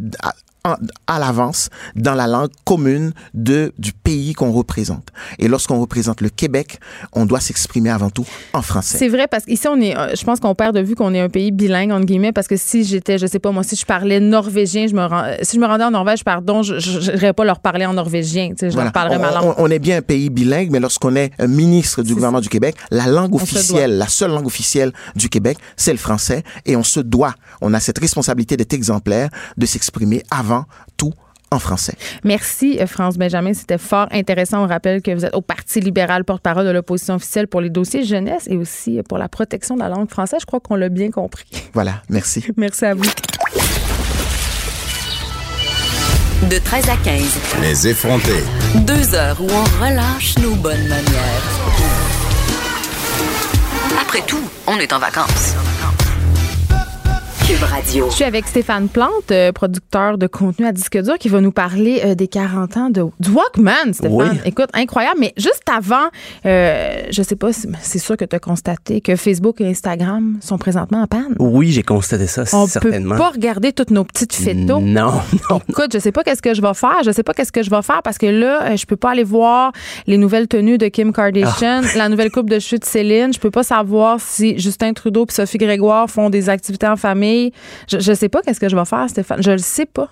à 0.65 1.19
l'avance 1.19 1.71
dans 1.97 2.15
la 2.15 2.27
langue 2.27 2.51
commune 2.65 3.13
de, 3.35 3.73
du 3.79 3.93
pays 3.93 4.35
qu'on 4.35 4.53
représente. 4.53 5.09
Et 5.39 5.49
lorsqu'on 5.49 5.81
représente 5.81 6.21
le 6.21 6.29
Québec, 6.29 6.79
on 7.13 7.27
doit 7.27 7.41
s'exprimer 7.41 7.91
avant 7.91 8.11
tout 8.11 8.27
en 8.53 8.63
français. 8.63 8.99
C'est 8.99 9.09
vrai 9.09 9.27
parce 9.27 9.45
qu'ici, 9.45 9.67
on 9.69 9.81
est, 9.81 9.97
euh, 9.97 10.15
je 10.15 10.25
pense 10.25 10.41
qu'on 10.41 10.55
perd 10.55 10.75
de 10.75 10.81
vue 10.81 10.95
qu'on 10.95 11.15
est 11.15 11.21
un 11.21 11.29
pays 11.29 11.51
bilingue, 11.51 11.93
entre 11.93 12.07
guillemets, 12.07 12.33
parce 12.33 12.47
que 12.47 12.57
si 12.57 12.85
j'étais, 12.85 13.19
je 13.19 13.27
sais 13.27 13.39
pas, 13.39 13.53
moi, 13.53 13.63
si 13.63 13.77
je 13.77 13.87
parlais 13.87 14.21
norvégien, 14.21 14.87
je 14.87 14.95
me 14.95 15.05
rends, 15.05 15.25
euh, 15.25 15.37
si 15.43 15.57
je 15.57 15.61
me 15.61 15.67
rendais 15.67 15.85
en 15.85 15.91
Norvège, 15.91 16.25
pardon, 16.25 16.63
je 16.63 16.75
n'irais 17.13 17.33
pas 17.33 17.45
leur 17.45 17.61
parler 17.61 17.87
en 17.87 17.95
norvégien, 17.95 18.51
tu 18.51 18.57
sais, 18.59 18.71
je 18.71 18.77
leur 18.77 18.93
parlerais 18.93 19.19
ma 19.19 19.31
langue. 19.31 19.55
On, 19.57 19.71
est 19.71 19.79
bien 19.79 19.99
un 19.99 20.03
pays 20.03 20.31
bilingue, 20.31 20.71
mais 20.71 20.81
lorsqu'on 20.81 21.17
est 21.17 21.33
un 21.39 21.47
ministre 21.47 22.03
du 22.03 22.15
gouvernement 22.15 22.41
du 22.41 22.49
Québec, 22.49 22.77
la 22.91 23.07
langue 23.07 23.35
officielle, 23.35 23.97
la 23.97 24.09
seule 24.09 24.33
langue 24.33 24.47
officielle 24.47 24.93
du 25.17 25.29
Québec, 25.29 25.59
c'est 25.77 25.93
le 25.93 25.99
français 25.99 26.43
et 26.67 26.77
on 26.77 26.83
se 26.83 27.01
doit, 27.01 27.35
on 27.61 27.73
a 27.73 27.81
cette 27.81 27.99
responsabilité 27.99 28.57
d'être 28.57 28.73
exemplaire, 28.73 29.29
de 29.57 29.67
s'exprimer 29.67 30.23
avant 30.31 30.50
tout 30.97 31.13
en 31.51 31.59
français. 31.59 31.95
Merci, 32.25 32.79
euh, 32.81 32.87
France 32.87 33.17
Benjamin. 33.19 33.53
C'était 33.55 33.79
fort 33.79 34.07
intéressant. 34.13 34.65
On 34.65 34.69
rappelle 34.69 35.03
que 35.03 35.11
vous 35.11 35.25
êtes 35.25 35.35
au 35.35 35.41
Parti 35.41 35.81
libéral, 35.81 36.25
porte-parole 36.25 36.65
de 36.65 36.71
l'opposition 36.71 37.15
officielle 37.15 37.49
pour 37.49 37.61
les 37.61 37.71
dossiers 37.71 38.05
jeunesse 38.05 38.45
et 38.49 38.57
aussi 38.57 39.01
pour 39.09 39.19
la 39.19 39.29
protection 39.29 39.75
de 39.75 39.81
la 39.81 39.89
langue 39.89 40.09
française. 40.09 40.41
Je 40.41 40.47
crois 40.47 40.61
qu'on 40.61 40.77
l'a 40.77 40.89
bien 40.89 41.11
compris. 41.11 41.47
Voilà, 41.73 42.03
merci. 42.09 42.45
merci 42.57 42.85
à 42.85 42.95
vous. 42.95 43.05
De 46.49 46.59
13 46.59 46.89
à 46.89 46.97
15. 46.97 47.39
Les 47.61 47.89
effrontés. 47.89 48.43
Deux 48.87 49.15
heures 49.15 49.41
où 49.41 49.47
on 49.51 49.85
relâche 49.85 50.37
nos 50.39 50.55
bonnes 50.57 50.89
manières. 50.89 51.43
Après 54.01 54.23
tout, 54.27 54.43
on 54.67 54.79
est 54.79 54.93
en 54.93 54.99
vacances. 54.99 55.55
Je 57.53 58.15
suis 58.15 58.23
avec 58.23 58.47
Stéphane 58.47 58.89
Plante, 58.89 59.33
euh, 59.33 59.51
producteur 59.51 60.19
de 60.19 60.29
contenu 60.29 60.67
à 60.67 60.73
disque 60.73 60.97
dur, 61.03 61.19
qui 61.19 61.29
va 61.29 61.41
nous 61.41 61.51
parler 61.51 62.01
euh, 62.05 62.15
des 62.15 62.29
40 62.29 62.77
ans 62.77 62.91
de, 62.91 63.05
du 63.19 63.31
Walkman, 63.31 63.93
Stéphane. 63.93 64.39
Écoute, 64.45 64.69
incroyable. 64.73 65.17
Mais 65.19 65.33
juste 65.37 65.65
avant, 65.69 66.07
euh, 66.47 67.03
je 67.11 67.23
sais 67.23 67.35
pas, 67.35 67.49
c'est 67.53 67.99
sûr 67.99 68.17
que 68.17 68.25
tu 68.25 68.37
as 68.37 68.39
constaté 68.39 69.01
que 69.01 69.17
Facebook 69.17 69.61
et 69.61 69.67
Instagram 69.67 70.39
sont 70.41 70.59
présentement 70.59 71.03
en 71.03 71.07
panne. 71.09 71.35
Oui, 71.41 71.73
j'ai 71.73 71.83
constaté 71.83 72.29
ça, 72.29 72.45
On 72.53 72.69
certainement. 72.69 73.17
On 73.17 73.19
peut 73.19 73.25
pas 73.25 73.31
regarder 73.31 73.73
toutes 73.73 73.91
nos 73.91 74.05
petites 74.05 74.33
photos. 74.33 74.81
Non, 74.81 75.13
non. 75.51 75.61
Écoute, 75.69 75.91
je 75.93 75.99
sais 75.99 76.13
pas 76.13 76.23
qu'est-ce 76.23 76.43
que 76.43 76.55
je 76.55 76.63
vais 76.63 76.75
faire. 76.75 77.03
Je 77.05 77.11
sais 77.11 77.25
pas 77.25 77.35
qu'est-ce 77.35 77.53
que 77.53 77.65
je 77.65 77.71
vais 77.71 77.83
faire 77.83 78.03
parce 78.05 78.19
que 78.19 78.27
là, 78.27 78.77
je 78.77 78.87
peux 78.87 78.97
pas 78.97 79.11
aller 79.11 79.25
voir 79.25 79.73
les 80.07 80.19
nouvelles 80.19 80.47
tenues 80.47 80.79
de 80.79 80.87
Kim 80.87 81.13
Kardashian, 81.13 81.83
ah. 81.83 81.99
la 81.99 82.09
nouvelle 82.09 82.31
coupe 82.31 82.49
de 82.49 82.61
chute 82.61 82.83
de 82.83 82.87
Céline. 82.87 83.33
Je 83.33 83.41
peux 83.41 83.51
pas 83.51 83.65
savoir 83.65 84.21
si 84.21 84.57
Justin 84.57 84.93
Trudeau 84.93 85.27
et 85.29 85.33
Sophie 85.33 85.59
Grégoire 85.59 86.09
font 86.09 86.31
des 86.31 86.49
activités 86.49 86.87
en 86.87 86.97
famille 86.97 87.40
je, 87.89 87.97
ne 87.97 88.15
sais 88.15 88.29
pas 88.29 88.43
qu'est-ce 88.43 88.61
que 88.61 88.69
je 88.69 88.77
vais 88.77 88.85
faire, 88.85 89.09
Stéphane. 89.09 89.43
Je 89.43 89.51
le 89.51 89.59
sais 89.59 89.87
pas. 89.87 90.11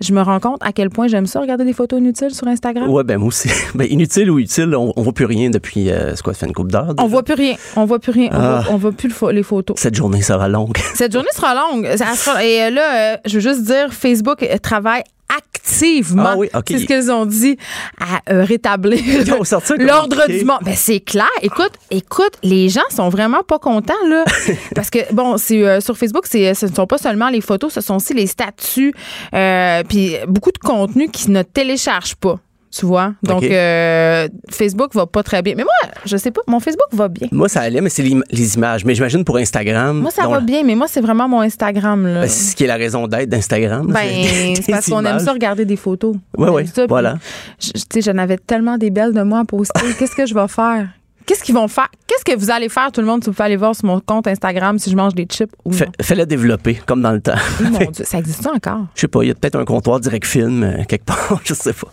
Je 0.00 0.12
me 0.12 0.22
rends 0.22 0.40
compte 0.40 0.60
à 0.62 0.72
quel 0.72 0.90
point 0.90 1.08
j'aime 1.08 1.26
ça, 1.26 1.40
regarder 1.40 1.64
des 1.64 1.72
photos 1.72 1.98
inutiles 1.98 2.34
sur 2.34 2.46
Instagram. 2.46 2.88
Ouais, 2.88 3.04
ben 3.04 3.18
moi 3.18 3.28
aussi. 3.28 3.48
Ben, 3.74 3.86
inutile 3.90 4.30
ou 4.30 4.38
utile, 4.38 4.74
on, 4.74 4.92
ne 4.96 5.02
voit 5.02 5.12
plus 5.12 5.24
rien 5.24 5.50
depuis, 5.50 5.90
euh, 5.90 6.16
ce 6.16 6.22
quoi, 6.22 6.34
fait 6.34 6.46
une 6.46 6.54
coupe 6.54 6.72
d'heure. 6.72 6.94
On 6.98 7.06
voit 7.06 7.22
plus 7.22 7.34
rien. 7.34 7.54
On 7.76 7.84
voit 7.84 7.98
plus 7.98 8.12
rien. 8.12 8.30
On, 8.32 8.38
voit, 8.38 8.64
ah. 8.70 8.76
voit 8.76 8.92
plus 8.92 9.12
les 9.30 9.42
photos. 9.42 9.76
Cette 9.78 9.94
journée 9.94 10.22
sera 10.22 10.48
longue. 10.48 10.76
Cette 10.94 11.12
journée 11.12 11.28
sera 11.32 11.54
longue. 11.54 11.84
Et 11.84 12.62
euh, 12.62 12.70
là, 12.70 13.14
euh, 13.14 13.16
je 13.26 13.34
veux 13.34 13.40
juste 13.40 13.64
dire, 13.64 13.92
Facebook 13.92 14.44
travaille 14.62 15.02
activement. 15.36 16.24
Ah 16.26 16.36
oui, 16.36 16.48
C'est 16.66 16.78
ce 16.78 16.84
qu'ils 16.86 17.10
ont 17.10 17.26
dit 17.26 17.56
à 18.00 18.32
euh, 18.32 18.44
rétablir 18.44 18.98
l'ordre 19.78 20.26
du 20.28 20.44
monde. 20.44 20.58
Ben, 20.62 20.74
c'est 20.74 21.00
clair. 21.00 21.28
Écoute, 21.42 21.72
écoute, 21.90 22.32
les 22.42 22.68
gens 22.68 22.88
sont 22.90 23.08
vraiment 23.08 23.42
pas 23.42 23.58
contents, 23.58 23.94
là. 24.08 24.24
parce 24.74 24.90
que, 24.90 25.12
bon, 25.12 25.36
c'est, 25.36 25.64
euh, 25.64 25.80
sur 25.80 25.96
Facebook, 25.96 26.24
c'est, 26.26 26.54
ce 26.54 26.66
ne 26.66 26.74
sont 26.74 26.86
pas 26.86 26.98
seulement 26.98 27.28
les 27.28 27.40
photos, 27.40 27.72
ce 27.72 27.80
sont 27.80 27.96
aussi 27.96 28.14
les 28.14 28.26
statuts, 28.26 28.94
euh, 29.34 29.82
puis 29.88 30.16
beaucoup 30.26 30.52
de 30.52 30.58
contenu 30.58 31.08
qui 31.08 31.30
ne 31.30 31.42
téléchargent 31.42 32.16
pas. 32.16 32.38
Tu 32.70 32.84
vois? 32.84 33.14
Donc, 33.22 33.42
euh, 33.42 34.28
Facebook 34.50 34.94
va 34.94 35.06
pas 35.06 35.22
très 35.22 35.42
bien. 35.42 35.54
Mais 35.56 35.64
moi, 35.64 35.92
je 36.04 36.16
sais 36.16 36.30
pas, 36.30 36.42
mon 36.46 36.60
Facebook 36.60 36.88
va 36.92 37.08
bien. 37.08 37.28
Moi, 37.32 37.48
ça 37.48 37.62
allait, 37.62 37.80
mais 37.80 37.88
c'est 37.88 38.02
les, 38.02 38.54
images. 38.54 38.84
Mais 38.84 38.94
j'imagine 38.94 39.24
pour 39.24 39.36
Instagram. 39.38 40.00
Moi, 40.00 40.10
ça 40.10 40.28
va 40.28 40.40
bien, 40.40 40.62
mais 40.64 40.74
moi, 40.74 40.86
c'est 40.88 41.00
vraiment 41.00 41.28
mon 41.28 41.40
Instagram. 41.40 42.06
Là. 42.06 42.20
Ben, 42.22 42.28
c'est 42.28 42.50
ce 42.50 42.56
qui 42.56 42.64
est 42.64 42.68
la 42.68 42.76
raison 42.76 43.06
d'être 43.06 43.28
d'Instagram. 43.28 43.86
Ben, 43.86 44.54
c'est 44.54 44.70
parce 44.70 44.88
qu'on 44.88 45.04
aime 45.04 45.18
ça 45.18 45.32
regarder 45.32 45.64
des 45.64 45.76
photos. 45.76 46.14
Oui, 46.36 46.48
oui. 46.50 46.64
Voilà. 46.88 47.18
Tu 47.58 47.70
sais, 47.92 48.00
j'en 48.00 48.18
avais 48.18 48.38
tellement 48.38 48.76
des 48.76 48.90
belles 48.90 49.12
de 49.12 49.22
moi 49.22 49.40
à 49.40 49.44
poster. 49.44 49.80
Qu'est-ce 49.98 50.14
que 50.14 50.26
je 50.26 50.34
vais 50.34 50.48
faire? 50.48 50.88
Qu'est-ce 51.28 51.44
qu'ils 51.44 51.54
vont 51.54 51.68
faire? 51.68 51.88
Qu'est-ce 52.06 52.24
que 52.24 52.34
vous 52.38 52.50
allez 52.50 52.70
faire, 52.70 52.90
tout 52.90 53.02
le 53.02 53.06
monde, 53.06 53.22
si 53.22 53.28
vous 53.28 53.34
pouvez 53.34 53.44
aller 53.44 53.56
voir 53.56 53.76
sur 53.76 53.84
mon 53.84 54.00
compte 54.00 54.26
Instagram 54.26 54.78
si 54.78 54.90
je 54.90 54.96
mange 54.96 55.14
des 55.14 55.26
chips 55.26 55.52
ou 55.62 55.72
non? 55.72 55.86
Fais-le 56.00 56.24
développer, 56.24 56.76
comme 56.86 57.02
dans 57.02 57.12
le 57.12 57.20
temps. 57.20 57.34
mon 57.60 57.78
Dieu, 57.90 58.02
ça 58.06 58.18
existe 58.18 58.46
encore? 58.46 58.86
Je 58.94 59.02
sais 59.02 59.08
pas, 59.08 59.22
il 59.22 59.28
y 59.28 59.30
a 59.30 59.34
peut-être 59.34 59.56
un 59.56 59.66
comptoir 59.66 60.00
direct 60.00 60.24
film 60.24 60.62
euh, 60.62 60.84
quelque 60.88 61.04
part, 61.04 61.38
je 61.44 61.52
sais 61.52 61.74
pas. 61.74 61.88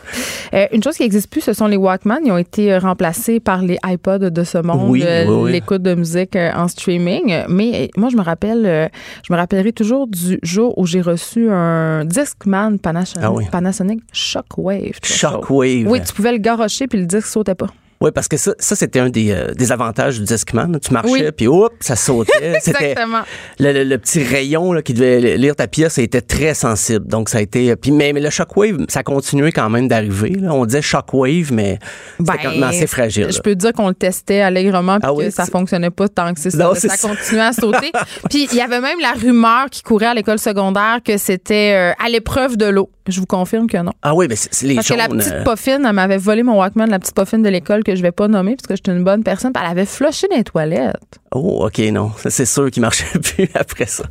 Euh, 0.54 0.68
une 0.72 0.82
chose 0.82 0.96
qui 0.96 1.04
n'existe 1.04 1.30
plus, 1.30 1.42
ce 1.42 1.52
sont 1.52 1.68
les 1.68 1.76
Walkman. 1.76 2.20
Ils 2.24 2.32
ont 2.32 2.38
été 2.38 2.72
euh, 2.72 2.80
remplacés 2.80 3.42
par 3.42 3.62
les 3.62 3.78
iPods 3.86 4.30
de 4.30 4.44
ce 4.46 4.60
monde, 4.60 4.90
oui, 4.90 5.04
l'écoute 5.52 5.82
de 5.82 5.96
musique 5.96 6.38
en 6.38 6.70
streaming. 6.70 7.44
Mais 7.50 7.90
moi, 7.98 8.08
je 8.08 8.16
me 8.16 8.22
rappelle, 8.22 8.90
je 9.28 9.34
me 9.34 9.38
rappellerai 9.38 9.74
toujours 9.74 10.08
du 10.08 10.40
jour 10.44 10.78
où 10.78 10.86
j'ai 10.86 11.02
reçu 11.02 11.52
un 11.52 12.06
Discman 12.06 12.78
Panasonic, 12.78 13.48
ah 13.48 13.52
Panasonic 13.52 14.00
Shockwave. 14.14 14.94
Shockwave. 15.04 15.88
Oui, 15.88 16.00
tu 16.08 16.14
pouvais 16.14 16.32
le 16.32 16.38
garocher 16.38 16.88
puis 16.88 17.00
le 17.00 17.06
disque 17.06 17.28
sautait 17.28 17.54
pas. 17.54 17.68
Oui, 18.06 18.12
parce 18.14 18.28
que 18.28 18.38
ça, 18.38 18.54
ça 18.60 18.76
c'était 18.76 19.00
un 19.00 19.10
des, 19.10 19.32
euh, 19.32 19.52
des, 19.56 19.72
avantages 19.72 20.20
du 20.20 20.26
Discman. 20.26 20.78
Tu 20.80 20.94
marchais, 20.94 21.32
puis 21.32 21.48
hop, 21.48 21.74
ça 21.80 21.96
sautait. 21.96 22.54
Exactement. 22.56 23.24
Le, 23.58 23.84
le, 23.84 23.98
petit 23.98 24.22
rayon 24.22 24.74
là, 24.74 24.84
qui 24.84 24.94
devait 24.94 25.38
lire 25.38 25.56
ta 25.56 25.66
pièce, 25.66 25.94
ça 25.94 26.04
était 26.04 26.22
très 26.22 26.54
sensible. 26.54 27.08
Donc, 27.08 27.30
ça 27.30 27.40
a 27.40 27.42
été. 27.42 27.76
Puis, 27.76 27.90
mais, 27.90 28.14
mais 28.14 28.22
le 28.22 28.30
shockwave, 28.30 28.78
ça 28.90 29.00
a 29.00 29.04
continué 29.04 29.52
quand 29.52 29.72
même 29.72 29.88
d'arriver. 29.88 30.38
On 30.48 30.68
disait 30.68 30.84
shockwave, 30.84 31.52
mais 31.52 31.80
c'était 32.20 32.44
quand 32.44 32.52
même 32.52 32.62
assez 32.62 32.86
fragile. 32.86 33.32
Je 33.32 33.40
peux 33.40 33.56
dire 33.56 33.74
qu'on 33.74 33.88
le 33.88 33.96
testait 33.96 34.42
allègrement, 34.42 35.00
puis 35.00 35.10
ah 35.12 35.26
que 35.26 35.32
ça 35.32 35.48
fonctionnait 35.48 35.90
pas 35.90 36.08
tant 36.08 36.32
que 36.36 36.40
c'est 36.40 36.52
ça. 36.52 36.76
ça, 36.76 36.98
continuait 36.98 37.42
à 37.42 37.54
sauter. 37.54 37.92
puis, 38.30 38.48
il 38.52 38.56
y 38.56 38.62
avait 38.62 38.82
même 38.82 39.00
la 39.02 39.14
rumeur 39.14 39.66
qui 39.72 39.82
courait 39.82 40.06
à 40.06 40.14
l'école 40.14 40.38
secondaire 40.38 41.00
que 41.04 41.18
c'était 41.18 41.74
euh, 41.74 42.06
à 42.06 42.08
l'épreuve 42.08 42.56
de 42.56 42.68
l'eau. 42.68 42.92
Je 43.08 43.20
vous 43.20 43.26
confirme 43.26 43.68
que 43.68 43.78
non. 43.78 43.92
Ah 44.02 44.16
oui, 44.16 44.26
mais 44.28 44.36
c'est 44.36 44.66
les 44.66 44.76
Parce 44.76 44.88
que 44.88 44.96
la 44.96 45.08
petite 45.08 45.32
euh, 45.32 45.44
poffine, 45.44 45.86
elle 45.86 45.94
m'avait 45.94 46.18
volé 46.18 46.42
mon 46.42 46.58
Walkman, 46.58 46.88
la 46.88 47.00
petite 47.00 47.14
poffine 47.14 47.44
de 47.44 47.50
l'école 47.50 47.84
que 47.84 47.96
je 47.96 48.02
vais 48.02 48.12
pas 48.12 48.28
nommer 48.28 48.56
parce 48.56 48.68
que 48.68 48.76
j'étais 48.76 48.92
une 48.92 49.04
bonne 49.04 49.24
personne. 49.24 49.54
Puis 49.54 49.64
elle 49.64 49.72
avait 49.72 49.86
flushé 49.86 50.28
dans 50.28 50.38
les 50.38 50.44
toilettes. 50.44 51.20
Oh, 51.32 51.66
OK, 51.68 51.78
non. 51.92 52.12
C'est 52.18 52.46
sûr 52.46 52.72
qu'il 52.72 52.82
marchait 52.82 53.20
plus 53.20 53.48
après 53.54 53.86
ça. 53.86 54.06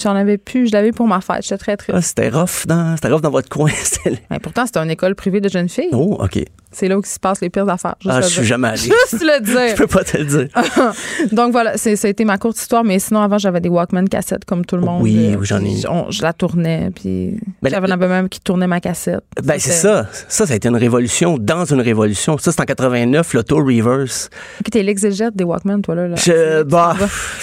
J'en 0.00 0.14
avais 0.14 0.38
plus, 0.38 0.68
je 0.68 0.72
l'avais 0.72 0.92
pour 0.92 1.08
ma 1.08 1.20
fête. 1.20 1.42
J'étais 1.42 1.58
très 1.58 1.76
triste. 1.76 1.98
Ah, 1.98 2.02
c'était 2.02 2.28
rough 2.28 2.66
dans, 2.66 2.94
c'était 2.94 3.08
rough 3.08 3.20
dans 3.20 3.30
votre 3.30 3.48
coin. 3.48 3.70
Mais 4.30 4.38
pourtant, 4.38 4.64
c'était 4.64 4.78
une 4.78 4.90
école 4.90 5.16
privée 5.16 5.40
de 5.40 5.48
jeunes 5.48 5.68
filles. 5.68 5.90
Oh, 5.92 6.18
OK. 6.20 6.38
C'est 6.70 6.86
là 6.88 6.98
où 6.98 7.02
se 7.02 7.18
passent 7.18 7.40
les 7.40 7.48
pires 7.50 7.68
affaires. 7.68 7.94
ah, 8.06 8.20
je 8.20 8.26
suis 8.26 8.44
jamais 8.44 8.68
allé. 8.68 8.78
Juste 8.78 9.22
le 9.22 9.40
dire. 9.44 9.68
je 9.70 9.74
peux 9.76 9.86
pas 9.86 10.04
te 10.04 10.18
le 10.18 10.24
dire. 10.24 10.48
Donc 11.32 11.52
voilà, 11.52 11.76
c'est, 11.76 11.96
ça 11.96 12.08
a 12.08 12.10
été 12.10 12.24
ma 12.24 12.36
courte 12.36 12.58
histoire. 12.58 12.84
Mais 12.84 12.98
sinon, 12.98 13.20
avant, 13.20 13.38
j'avais 13.38 13.60
des 13.60 13.68
Walkman 13.70 14.08
cassettes 14.08 14.44
comme 14.44 14.64
tout 14.64 14.76
le 14.76 14.82
monde. 14.82 15.02
Oui, 15.02 15.34
j'en 15.42 15.64
ai. 15.64 15.76
Je, 16.10 16.22
la 16.22 16.32
tournais, 16.32 16.90
puis 16.94 17.38
j'avais 17.62 17.90
un 17.92 17.96
même 17.96 18.28
qui 18.28 18.40
tournait 18.40 18.66
ma 18.66 18.80
cassette. 18.80 19.22
Ben 19.42 19.58
c'est 19.58 19.72
ça. 19.72 20.06
Ça, 20.28 20.46
ça 20.46 20.52
a 20.52 20.56
été 20.56 20.68
une 20.68 20.76
révolution 20.76 21.38
dans 21.38 21.64
une 21.64 21.80
révolution. 21.80 22.36
Ça, 22.38 22.52
c'est 22.52 22.60
en 22.60 22.64
89, 22.64 23.32
l'auto 23.34 23.56
reverse. 23.56 24.28
Puis 24.62 24.70
t'es 24.70 24.82
l'exégète 24.82 25.34
des 25.34 25.44
Walkman, 25.44 25.80
toi 25.80 25.94
là. 25.94 26.08
là. 26.08 26.16
Je, 26.16 26.62
bah, 26.64 26.96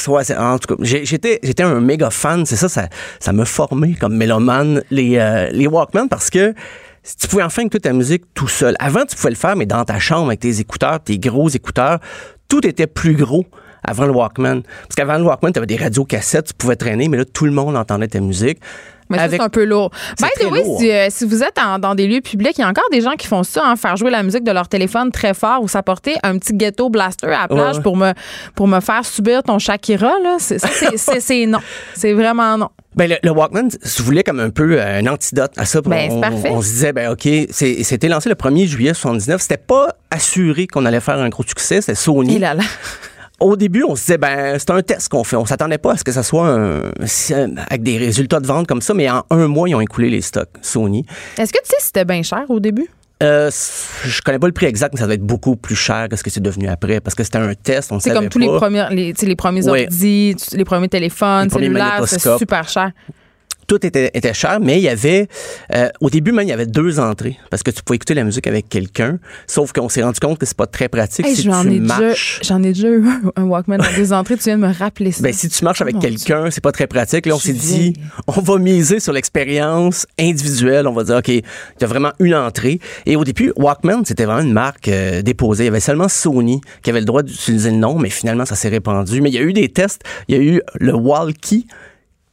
ouais, 0.08 0.38
en 0.38 0.60
tout 0.60 0.76
cas, 0.76 0.84
j'étais, 0.84 1.40
j'étais 1.42 1.64
un 1.64 1.80
méga 1.82 2.10
fan. 2.10 2.46
C'est 2.46 2.56
ça, 2.56 2.70
ça, 2.70 2.88
ça 3.20 3.34
m'a 3.34 3.46
formé 3.46 3.96
comme 4.00 4.16
mélomane 4.16 4.84
les, 4.92 5.18
euh, 5.18 5.50
les 5.52 5.68
Walkman 5.68 6.08
parce 6.08 6.30
que 6.30 6.54
si 7.06 7.15
tu 7.18 7.28
pouvais 7.28 7.44
enfin 7.44 7.62
écouter 7.62 7.82
ta 7.82 7.94
musique 7.94 8.24
tout 8.34 8.48
seul. 8.48 8.76
Avant, 8.80 9.06
tu 9.06 9.15
pouvais 9.15 9.30
le 9.30 9.36
faire, 9.36 9.56
mais 9.56 9.68
dans 9.68 9.86
ta 9.86 10.00
chambre 10.00 10.28
avec 10.28 10.39
tes 10.39 10.60
écouteurs, 10.60 11.00
tes 11.00 11.20
gros 11.20 11.48
écouteurs, 11.50 12.00
tout 12.50 12.65
était 12.65 12.88
plus 12.88 13.15
gros 13.15 13.46
avant 13.84 14.06
le 14.06 14.12
Walkman. 14.12 14.63
Parce 14.63 14.96
qu'avant 14.98 15.18
le 15.20 15.24
Walkman, 15.24 15.52
tu 15.54 15.60
avais 15.60 15.68
des 15.68 15.78
radios 15.78 16.04
cassettes, 16.04 16.48
tu 16.48 16.54
pouvais 16.56 16.76
traîner, 16.76 17.08
mais 17.08 17.18
là, 17.18 17.26
tout 17.26 17.46
le 17.46 17.52
monde 17.52 17.78
entendait 17.78 18.08
ta 18.08 18.20
musique. 18.20 18.60
Mais 19.10 19.20
ça, 19.20 19.30
c'est 19.30 19.39
un 19.39 19.50
peu 19.50 19.65
lourd. 19.65 19.91
By 20.20 20.30
the 20.39 20.50
way, 20.50 20.63
si, 20.80 20.91
euh, 20.91 21.08
si, 21.12 21.26
vous 21.26 21.44
êtes 21.44 21.56
dans 21.80 21.94
des 21.94 22.08
lieux 22.08 22.22
publics, 22.22 22.58
il 22.58 22.62
y 22.62 22.63
a 22.63 22.68
encore 22.68 22.89
des 22.91 23.02
gens 23.02 23.12
qui 23.12 23.28
font 23.28 23.44
ça, 23.44 23.62
hein, 23.63 23.76
faire 23.76 23.96
jouer 23.98 24.10
la 24.10 24.24
musique 24.24 24.44
de 24.44 24.52
leur 24.52 24.68
téléphone 24.68 25.12
très 25.12 25.36
fort 25.36 25.62
ou 25.62 25.68
s'apporter 25.68 26.15
un 26.24 26.39
petit 26.39 26.54
ghetto 26.54 26.89
blaster 26.89 27.28
à 27.28 27.41
la 27.41 27.48
plage 27.48 27.82
pour, 27.82 27.98
me, 27.98 28.13
pour 28.56 28.68
me 28.68 28.80
faire 28.80 29.06
subir 29.06 29.44
ton 29.44 29.60
Shakira. 29.60 30.13
Là. 30.24 30.38
C'est, 30.39 30.58
c'est, 31.20 31.46
non. 31.46 31.60
C'est 31.94 32.13
vraiment 32.13 32.58
non. 32.58 32.70
Ben, 32.95 33.13
le, 33.21 33.29
Walkman, 33.29 33.69
vous 33.69 34.03
voulez, 34.05 34.23
comme 34.23 34.39
un 34.39 34.49
peu 34.49 34.79
euh, 34.79 34.99
un 34.99 35.08
antidote 35.08 35.51
à 35.58 35.65
ça. 35.65 35.81
Ben, 35.81 36.12
on, 36.12 36.21
parfait. 36.21 36.49
on, 36.49 36.62
se 36.62 36.69
disait, 36.69 36.93
ben, 36.93 37.12
OK, 37.12 37.27
c'était 37.49 38.08
lancé 38.08 38.29
le 38.29 38.36
1er 38.36 38.65
juillet 38.65 38.93
79. 38.93 39.41
C'était 39.41 39.58
pas 39.58 39.95
assuré 40.12 40.67
qu'on 40.67 40.86
allait 40.86 41.01
faire 41.01 41.17
un 41.19 41.29
gros 41.29 41.43
succès. 41.43 41.81
C'était 41.81 41.95
Sony. 41.95 42.36
Et 42.36 42.39
là 42.39 42.53
là 42.53 42.63
au 43.41 43.58
début, 43.58 43.84
on 43.84 43.97
se 43.97 44.01
disait, 44.01 44.17
ben, 44.17 44.58
c'est 44.58 44.71
un 44.71 44.81
test 44.81 45.10
qu'on 45.10 45.25
fait. 45.25 45.36
On 45.36 45.45
s'attendait 45.45 45.77
pas 45.77 45.91
à 45.91 45.97
ce 45.97 46.05
que 46.05 46.13
ça 46.13 46.23
soit 46.23 46.58
avec 47.69 47.84
des 47.84 47.97
résultats 47.97 48.39
de 48.39 48.47
vente 48.47 48.65
comme 48.65 48.81
ça, 48.81 48.93
mais 48.93 49.10
en 49.10 49.25
un 49.29 49.47
mois, 49.47 49.67
ils 49.67 49.75
ont 49.75 49.81
écoulé 49.81 50.10
les 50.10 50.21
stocks 50.21 50.47
Sony. 50.62 51.05
Est-ce 51.38 51.51
que 51.51 51.60
tu 51.60 51.65
sais 51.69 51.75
si 51.79 51.88
c'était 51.88 52.05
bien 52.05 52.23
cher 52.23 52.45
au 52.47 52.62
début? 52.62 52.89
Euh, 53.23 53.49
je 54.04 54.21
connais 54.21 54.39
pas 54.39 54.47
le 54.47 54.54
prix 54.54 54.65
exact, 54.65 54.93
mais 54.93 54.99
ça 54.99 55.06
doit 55.06 55.15
être 55.15 55.21
beaucoup 55.25 55.56
plus 55.56 55.75
cher 55.75 56.10
que 56.10 56.17
ce 56.17 56.23
que 56.23 56.30
c'est 56.30 56.41
devenu 56.41 56.67
après, 56.67 56.99
parce 56.99 57.15
que 57.15 57.23
c'était 57.23 57.38
un 57.38 57.54
test, 57.54 57.91
on 57.91 57.99
C'est 57.99 58.12
comme 58.12 58.28
tous 58.28 58.39
les 58.39 58.47
premiers, 58.47 58.88
les, 58.91 59.13
les 59.13 59.36
premiers 59.36 59.67
ordi, 59.67 60.36
les 60.51 60.65
premiers 60.65 60.89
téléphones, 60.89 61.45
les 61.45 61.49
cellulaires, 61.49 62.04
c'est 62.08 62.38
super 62.38 62.67
cher 62.67 62.91
tout 63.67 63.86
était, 63.86 64.12
était 64.13 64.34
cher, 64.34 64.60
mais 64.62 64.78
il 64.78 64.84
y 64.84 64.89
avait, 64.89 65.28
euh, 65.73 65.89
au 66.01 66.10
début 66.10 66.32
même, 66.32 66.45
il 66.45 66.49
y 66.49 66.54
avait 66.54 66.65
deux 66.65 66.99
entrées 66.99 67.38
parce 67.49 67.63
que 67.63 67.71
tu 67.71 67.82
pouvais 67.84 67.95
écouter 67.95 68.13
la 68.13 68.23
musique 68.23 68.47
avec 68.47 68.69
quelqu'un. 68.69 69.19
Sauf 69.47 69.71
qu'on 69.71 69.89
s'est 69.89 70.04
rendu 70.04 70.19
compte 70.19 70.38
que 70.38 70.45
c'est 70.45 70.58
pas 70.58 70.67
très 70.67 70.89
pratique 70.89 71.25
si 71.28 71.43
tu 71.43 71.49
marches. 71.49 72.39
J'en 72.43 72.62
ai 72.63 72.73
déjà 72.73 72.89
eu 72.89 73.04
un 73.36 73.43
Walkman 73.43 73.78
dans 73.78 73.95
deux 73.95 74.13
entrées. 74.13 74.38
Tu 74.38 74.43
viens 74.45 74.58
de 74.58 74.65
me 74.65 74.73
rappeler 74.73 75.12
ça. 75.12 75.23
Ben, 75.23 75.34
si 75.34 75.49
tu 75.49 75.63
marches 75.63 75.82
avec 75.82 75.95
oh 75.97 75.99
quelqu'un, 75.99 76.49
c'est 76.51 76.63
pas 76.63 76.71
très 76.71 76.88
pratique. 76.88 77.25
Là, 77.25 77.36
on 77.36 77.39
s'est 77.39 77.54
dit, 77.54 77.93
on 78.28 78.41
va 78.41 78.58
miser 78.58 78.99
sur 78.99 79.13
l'expérience 79.13 80.06
individuelle. 80.19 80.88
On 80.88 80.93
va 80.93 81.04
dire, 81.04 81.17
OK, 81.17 81.28
il 81.30 81.43
y 81.82 81.84
a 81.84 81.88
vraiment 81.88 82.12
une 82.19 82.36
entrée. 82.36 82.80
Et 83.06 83.15
au 83.15 83.23
début, 83.23 83.51
Walkman, 83.56 84.04
c'était 84.06 84.25
vraiment 84.25 84.41
une 84.41 84.54
marque 84.54 84.88
euh, 84.88 85.21
déposée. 85.21 85.63
Il 85.63 85.67
y 85.67 85.69
avait 85.69 85.80
seulement 85.80 86.08
Sony 86.08 86.62
qui 86.84 86.89
avait 86.89 86.99
le 86.99 87.06
droit 87.06 87.23
d'utiliser 87.23 87.71
le 87.71 87.78
nom, 87.78 87.97
mais 87.97 88.10
finalement, 88.10 88.45
ça 88.45 88.56
s'est 88.56 88.69
répandu. 88.69 89.21
Mais 89.21 89.30
il 89.30 89.36
y 89.36 89.39
a 89.39 89.41
eu 89.41 89.54
des 89.54 89.69
tests. 89.69 90.04
Il 90.28 90.36
y 90.36 90.39
a 90.39 90.41
eu 90.41 90.62
le 90.80 90.93
Walkie 90.93 91.67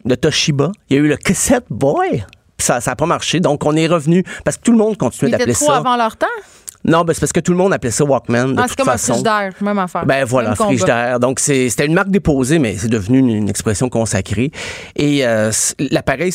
de 0.05 0.15
Toshiba. 0.15 0.73
Il 0.88 0.97
y 0.97 1.01
a 1.01 1.03
eu 1.03 1.09
le 1.09 1.17
Cassette 1.17 1.67
Boy. 1.71 2.25
Ça 2.59 2.79
n'a 2.87 2.97
pas 2.97 3.07
marché. 3.07 3.41
Donc, 3.41 3.65
on 3.65 3.75
est 3.75 3.88
revenu 3.88 4.25
parce 4.45 4.57
que 4.57 4.62
tout 4.62 4.73
le 4.73 4.79
monde 4.79 4.97
continuait 4.97 5.33
d'appeler 5.33 5.55
ça. 5.55 5.67
trop 5.67 5.75
avant 5.75 5.97
leur 5.97 6.17
temps? 6.17 6.27
Non, 6.85 7.05
ben 7.05 7.12
c'est 7.15 7.21
parce 7.21 7.33
que 7.33 7.41
tout 7.41 7.53
le 7.53 7.59
monde 7.59 7.73
appelait 7.73 7.93
ça 7.93 8.05
Walkman. 8.05 8.57
ah, 8.59 8.65
c'est 8.69 8.77
comme 8.77 8.88
un 8.88 8.97
frigidaire, 8.97 9.53
même 9.61 9.79
affaire. 9.79 10.05
Ben 10.05 10.25
voilà, 10.25 10.55
frigidaire. 10.55 11.21
Donc 11.21 11.38
c'était 11.38 11.87
une 11.87 11.95
marque 11.95 12.11
déposée, 12.11 12.59
mais 12.59 12.77
c'est 12.77 12.88
devenu 12.88 13.19
une, 13.19 13.49
expression 13.49 13.88
consacrée. 13.88 14.51
Et 14.97 15.25
euh, 15.25 15.53
l'appareil, 15.79 16.33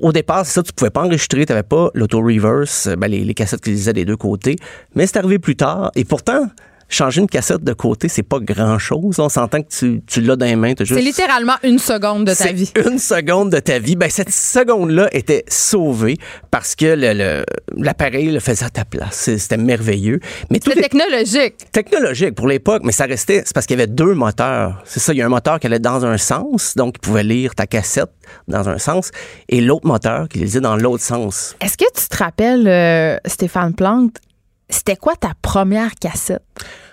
au 0.00 0.12
départ, 0.12 0.46
c'est 0.46 0.52
ça, 0.52 0.62
tu 0.62 0.72
pouvais 0.72 0.90
pas 0.90 1.02
enregistrer, 1.02 1.44
tu 1.44 1.52
n'avais 1.52 1.62
pas 1.62 1.90
l'auto-reverse, 1.94 2.88
ben, 2.96 3.08
les, 3.08 3.24
les, 3.24 3.34
cassettes 3.34 3.60
qui 3.60 3.70
lisaient 3.70 3.92
des 3.92 4.04
deux 4.04 4.16
côtés. 4.16 4.56
Mais 4.94 5.06
c'est 5.06 5.18
arrivé 5.18 5.38
plus 5.38 5.56
tard. 5.56 5.90
Et 5.94 6.04
pourtant, 6.04 6.46
changer 6.90 7.20
une 7.20 7.28
cassette 7.28 7.64
de 7.64 7.72
côté, 7.72 8.08
c'est 8.08 8.22
pas 8.22 8.38
grand-chose. 8.40 9.18
On 9.18 9.28
s'entend 9.28 9.62
que 9.62 9.68
tu, 9.68 10.02
tu 10.06 10.20
l'as 10.20 10.36
dans 10.36 10.46
les 10.46 10.56
mains. 10.56 10.74
C'est 10.76 11.00
littéralement 11.00 11.54
une 11.62 11.78
seconde 11.78 12.26
de 12.26 12.34
ta 12.34 12.52
vie. 12.52 12.70
Une 12.84 12.98
seconde 12.98 13.50
de 13.50 13.58
ta 13.58 13.78
vie. 13.78 13.96
Ben, 13.96 14.10
cette 14.10 14.30
seconde-là 14.30 15.08
était 15.12 15.44
sauvée 15.48 16.18
parce 16.50 16.74
que 16.74 16.94
l'appareil 17.76 18.26
le, 18.26 18.34
le, 18.34 18.40
faisait 18.40 18.66
à 18.66 18.70
ta 18.70 18.84
place. 18.84 19.30
C'était 19.36 19.56
merveilleux. 19.56 20.20
Mais 20.50 20.58
C'était 20.62 20.82
technologique. 20.82 21.54
Technologique 21.72 22.34
pour 22.34 22.48
l'époque, 22.48 22.82
mais 22.84 22.92
ça 22.92 23.06
restait. 23.06 23.42
C'est 23.46 23.54
parce 23.54 23.66
qu'il 23.66 23.78
y 23.78 23.80
avait 23.82 23.90
deux 23.90 24.14
moteurs. 24.14 24.82
C'est 24.84 25.00
ça, 25.00 25.12
il 25.12 25.18
y 25.18 25.22
a 25.22 25.26
un 25.26 25.30
moteur 25.30 25.60
qui 25.60 25.66
allait 25.66 25.78
dans 25.78 26.04
un 26.04 26.18
sens, 26.18 26.74
donc 26.76 26.96
il 26.96 27.00
pouvait 27.00 27.22
lire 27.22 27.54
ta 27.54 27.66
cassette 27.66 28.10
dans 28.48 28.68
un 28.68 28.78
sens, 28.78 29.10
et 29.48 29.60
l'autre 29.60 29.86
moteur 29.86 30.28
qui 30.28 30.38
lisait 30.38 30.60
dans 30.60 30.76
l'autre 30.76 31.02
sens. 31.02 31.56
Est-ce 31.60 31.76
que 31.76 31.84
tu 31.94 32.08
te 32.08 32.16
rappelles, 32.16 32.66
euh, 32.66 33.16
Stéphane 33.26 33.74
Plante, 33.74 34.16
c'était 34.70 34.96
quoi 34.96 35.14
ta 35.16 35.32
première 35.42 35.94
cassette 35.94 36.42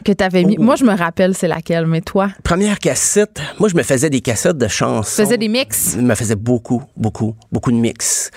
que 0.03 0.11
tu 0.11 0.23
avais 0.23 0.43
mis? 0.43 0.57
Oh. 0.59 0.63
Moi, 0.63 0.75
je 0.75 0.83
me 0.83 0.95
rappelle 0.95 1.33
c'est 1.35 1.47
laquelle, 1.47 1.87
mais 1.87 2.01
toi? 2.01 2.29
Première 2.43 2.79
cassette, 2.79 3.39
moi, 3.59 3.69
je 3.69 3.75
me 3.75 3.83
faisais 3.83 4.09
des 4.09 4.21
cassettes 4.21 4.57
de 4.57 4.67
chansons. 4.67 5.15
Tu 5.15 5.23
faisais 5.23 5.37
des 5.37 5.47
mix? 5.47 5.95
Je 5.95 6.01
me 6.01 6.15
faisais 6.15 6.35
beaucoup, 6.35 6.83
beaucoup, 6.95 7.35
beaucoup 7.51 7.71
de 7.71 7.77
mix. 7.77 8.31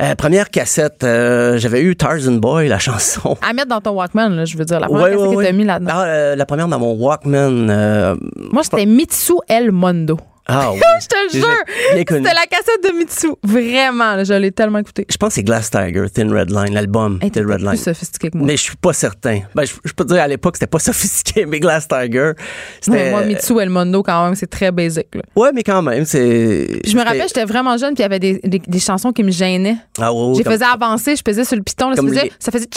Euh, 0.00 0.14
première 0.14 0.50
cassette, 0.50 1.04
euh, 1.04 1.58
j'avais 1.58 1.82
eu 1.82 1.94
Tarzan 1.96 2.32
Boy, 2.32 2.68
la 2.68 2.78
chanson. 2.78 3.36
À 3.46 3.52
mettre 3.52 3.68
dans 3.68 3.80
ton 3.80 3.90
Walkman, 3.90 4.30
là, 4.30 4.44
je 4.46 4.56
veux 4.56 4.64
dire. 4.64 4.80
La 4.80 4.88
première 4.88 5.10
cassette 5.10 5.36
que 5.36 5.42
tu 5.42 5.46
as 5.46 5.52
mis 5.52 5.64
là-dedans. 5.64 5.92
Ah, 5.94 6.04
euh, 6.04 6.36
la 6.36 6.46
première 6.46 6.68
dans 6.68 6.78
mon 6.78 6.94
Walkman. 6.94 8.16
Moi, 8.52 8.62
c'était 8.62 8.86
Mitsu 8.86 9.34
El 9.48 9.70
Mondo. 9.70 10.18
Ah 10.52 10.72
oui. 10.74 10.80
je 11.00 11.06
te 11.06 11.36
le 11.36 11.40
jure. 11.40 11.64
C'était 11.96 12.20
la 12.20 12.46
cassette 12.46 12.82
de 12.84 12.96
Mitsu. 12.96 13.28
Vraiment, 13.42 14.22
je 14.22 14.34
l'ai 14.34 14.52
tellement 14.52 14.78
écouté. 14.78 15.06
Je 15.10 15.16
pense 15.16 15.30
que 15.30 15.34
c'est 15.36 15.42
Glass 15.42 15.70
Tiger, 15.70 16.04
Thin 16.12 16.32
Red 16.32 16.50
Line, 16.50 16.74
l'album 16.74 17.18
Thin 17.20 17.46
Red 17.46 17.60
Line. 17.60 17.70
plus 17.70 17.78
sophistiqué 17.78 18.30
que 18.30 18.36
moi. 18.36 18.46
Mais 18.46 18.56
je 18.56 18.62
suis 18.62 18.76
pas 18.76 18.92
certain. 18.92 19.40
Ben, 19.54 19.64
je, 19.64 19.92
peux 19.92 20.04
te 20.04 20.12
dire, 20.12 20.22
à 20.22 20.28
l'époque, 20.28 20.56
c'était 20.56 20.66
pas 20.66 20.78
sophistiqué, 20.78 21.46
mais 21.46 21.60
Glass 21.60 21.88
Tiger, 21.88 22.32
c'était... 22.80 23.10
moi, 23.10 23.22
Mitsu 23.24 23.58
El 23.60 23.70
Mondo, 23.70 24.02
quand 24.02 24.24
même, 24.24 24.34
c'est 24.34 24.50
très 24.50 24.70
basic. 24.70 25.14
Là. 25.14 25.22
Ouais, 25.34 25.50
mais 25.54 25.62
quand 25.62 25.82
même, 25.82 26.04
c'est... 26.04 26.80
Je 26.84 26.96
me 26.96 27.02
rappelle, 27.02 27.28
j'étais 27.28 27.44
vraiment 27.44 27.76
jeune, 27.76 27.94
puis 27.94 28.02
il 28.02 28.02
y 28.02 28.06
avait 28.06 28.18
des, 28.18 28.40
des, 28.44 28.80
chansons 28.80 29.12
qui 29.12 29.22
me 29.22 29.30
gênaient. 29.30 29.76
Ah 30.00 30.12
ouais, 30.12 30.34
Je 30.38 30.48
faisais 30.48 30.64
avancer, 30.64 31.16
je 31.16 31.22
pesais 31.22 31.44
sur 31.44 31.56
le 31.56 31.62
piton, 31.62 31.90
là, 31.90 31.96
ça, 31.96 32.02
faisait, 32.02 32.32
ça 32.38 32.52
faisait... 32.52 32.68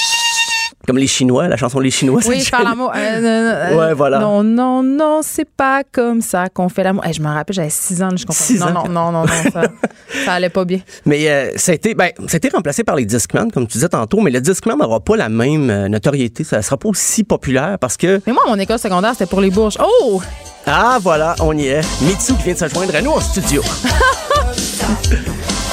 Comme 0.88 0.97
les 0.97 1.08
Chinois, 1.08 1.47
la 1.47 1.58
chanson 1.58 1.80
Les 1.80 1.91
Chinois. 1.91 2.21
Oui, 2.25 2.41
je 2.41 2.51
parle 2.51 2.65
l'amour. 2.65 2.91
Euh, 2.95 2.99
euh, 2.99 3.78
ouais, 3.78 3.93
voilà. 3.93 4.19
Non, 4.19 4.43
non, 4.43 4.84
non, 4.84 5.21
c'est 5.23 5.49
pas 5.49 5.84
comme 5.84 6.21
ça 6.21 6.49
qu'on 6.49 6.69
fait 6.69 6.84
l'amour. 6.84 7.04
je 7.12 7.21
me 7.21 7.28
rappelle, 7.28 7.56
j'avais 7.56 7.69
6 7.69 8.04
ans, 8.04 8.10
je 8.15 8.25
comprends. 8.25 8.71
Non, 8.71 8.84
non, 8.84 8.89
non, 8.89 9.12
non, 9.12 9.21
non, 9.25 9.51
ça, 9.51 9.62
ça 10.25 10.34
allait 10.34 10.49
pas 10.49 10.65
bien. 10.65 10.80
Mais 11.06 11.28
euh, 11.30 11.51
ça, 11.56 11.71
a 11.71 11.75
été, 11.75 11.95
ben, 11.95 12.10
ça 12.28 12.36
a 12.36 12.38
été 12.38 12.49
remplacé 12.49 12.84
par 12.84 12.95
les 12.95 13.06
Discman, 13.06 13.49
comme 13.51 13.67
tu 13.67 13.73
disais 13.73 13.89
tantôt, 13.89 14.21
mais 14.21 14.32
le 14.32 14.41
Discman 14.41 14.78
n'aura 14.78 14.99
pas 14.99 15.17
la 15.17 15.30
même 15.30 15.69
euh, 15.69 15.88
notoriété. 15.88 16.43
Ça 16.43 16.62
sera 16.62 16.78
pas 16.78 16.89
aussi 16.89 17.23
populaire 17.23 17.78
parce 17.80 17.97
que. 17.97 18.21
Mais 18.28 18.34
moi, 18.34 18.43
mon 18.47 18.60
école 18.60 18.80
secondaire, 18.80 19.13
c'était 19.13 19.25
pour 19.25 19.41
les 19.41 19.49
bourges. 19.49 19.78
Oh! 19.82 20.21
Ah, 20.67 20.97
voilà, 21.01 21.36
on 21.41 21.56
y 21.58 21.67
est. 21.67 21.82
Mitsu 22.01 22.34
qui 22.34 22.43
vient 22.43 22.54
de 22.54 22.60
se 22.60 22.67
joindre 22.67 22.95
à 22.95 23.01
nous 23.01 23.12
en 23.12 23.19
studio. 23.19 23.62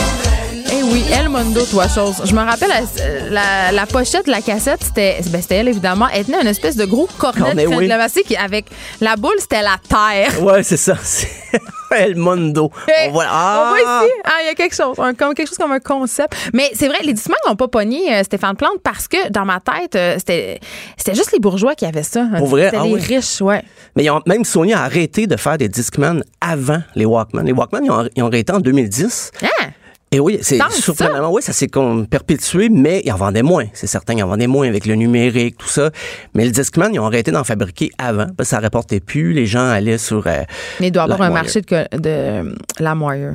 oui, 0.82 1.04
El 1.12 1.28
Mondo, 1.28 1.64
toi, 1.66 1.86
chose. 1.88 2.22
Je 2.24 2.34
me 2.34 2.40
rappelle, 2.40 2.70
la, 3.30 3.72
la, 3.72 3.86
pochette 3.86 4.26
de 4.26 4.30
la 4.30 4.40
cassette, 4.40 4.82
c'était 4.82 5.20
ben, 5.30 5.42
elle, 5.50 5.68
évidemment. 5.68 6.06
Elle 6.12 6.24
tenait 6.24 6.40
une 6.40 6.48
espèce 6.48 6.76
de 6.76 6.84
gros 6.84 7.08
cornet 7.18 7.54
de 7.54 7.66
oui. 7.66 7.88
qui, 8.26 8.36
avec 8.36 8.66
la 9.00 9.16
boule, 9.16 9.36
c'était 9.38 9.62
la 9.62 9.76
terre. 9.88 10.42
Ouais, 10.42 10.62
c'est 10.62 10.76
ça. 10.76 10.96
El 11.94 12.16
Mondo. 12.16 12.70
on 13.06 13.10
voit, 13.10 13.26
ah! 13.28 13.74
ici. 13.76 14.12
Ah, 14.24 14.30
il 14.42 14.46
y 14.46 14.48
a 14.48 14.54
quelque 14.54 14.74
chose, 14.74 14.96
comme, 14.96 15.34
quelque 15.34 15.48
chose 15.48 15.58
comme 15.58 15.72
un 15.72 15.80
concept. 15.80 16.34
Mais 16.54 16.70
c'est 16.74 16.88
vrai, 16.88 16.98
les 17.02 17.12
Discman 17.12 17.36
n'ont 17.46 17.56
pas 17.56 17.68
pogné 17.68 18.14
euh, 18.14 18.22
Stéphane 18.24 18.56
Plante 18.56 18.80
parce 18.82 19.08
que 19.08 19.30
dans 19.30 19.44
ma 19.44 19.60
tête, 19.60 19.94
euh, 19.94 20.14
c'était, 20.16 20.58
c'était 20.96 21.14
juste 21.14 21.32
les 21.32 21.38
bourgeois 21.38 21.74
qui 21.74 21.84
avaient 21.84 22.02
ça. 22.02 22.26
Pour 22.38 22.46
vrai? 22.46 22.66
C'était 22.66 22.78
ah 22.78 22.86
les 22.86 22.94
riches, 22.94 23.42
ouais. 23.42 23.62
Mais 23.94 24.06
même 24.26 24.44
Sony 24.44 24.72
a 24.72 24.82
arrêté 24.82 25.26
de 25.26 25.36
faire 25.36 25.58
des 25.58 25.68
Discman 25.68 26.22
avant 26.40 26.82
les 26.94 27.04
Walkman. 27.04 27.42
Les 27.44 27.52
Walkman, 27.52 27.84
ils 27.84 27.90
ont, 27.90 28.08
ils 28.16 28.22
ont 28.22 28.28
arrêté 28.28 28.52
en 28.52 28.60
2010. 28.60 29.32
Ah! 29.42 29.66
Et 30.14 30.20
oui, 30.20 30.38
c'est 30.42 30.58
surprenamment, 30.70 31.32
oui, 31.32 31.40
ça 31.40 31.54
s'est 31.54 31.68
comme 31.68 32.06
perpétué, 32.06 32.68
mais 32.68 33.00
ils 33.02 33.10
en 33.12 33.16
vendaient 33.16 33.42
moins. 33.42 33.64
C'est 33.72 33.86
certain, 33.86 34.12
ils 34.12 34.22
en 34.22 34.28
vendaient 34.28 34.46
moins 34.46 34.68
avec 34.68 34.84
le 34.84 34.94
numérique, 34.94 35.56
tout 35.56 35.68
ça. 35.68 35.90
Mais 36.34 36.44
le 36.44 36.50
Discman, 36.50 36.90
ils 36.92 37.00
ont 37.00 37.06
arrêté 37.06 37.30
d'en 37.30 37.44
fabriquer 37.44 37.90
avant, 37.96 38.26
parce 38.36 38.50
que 38.50 38.56
ça 38.56 38.60
rapportait 38.60 39.00
plus. 39.00 39.32
Les 39.32 39.46
gens 39.46 39.66
allaient 39.66 39.96
sur. 39.96 40.26
Euh, 40.26 40.42
mais 40.80 40.88
il 40.88 40.90
doit 40.90 41.04
y 41.04 41.10
avoir 41.10 41.22
un 41.22 41.30
marché 41.30 41.62
de, 41.62 41.96
de 41.96 42.54
LimeWire. 42.78 43.32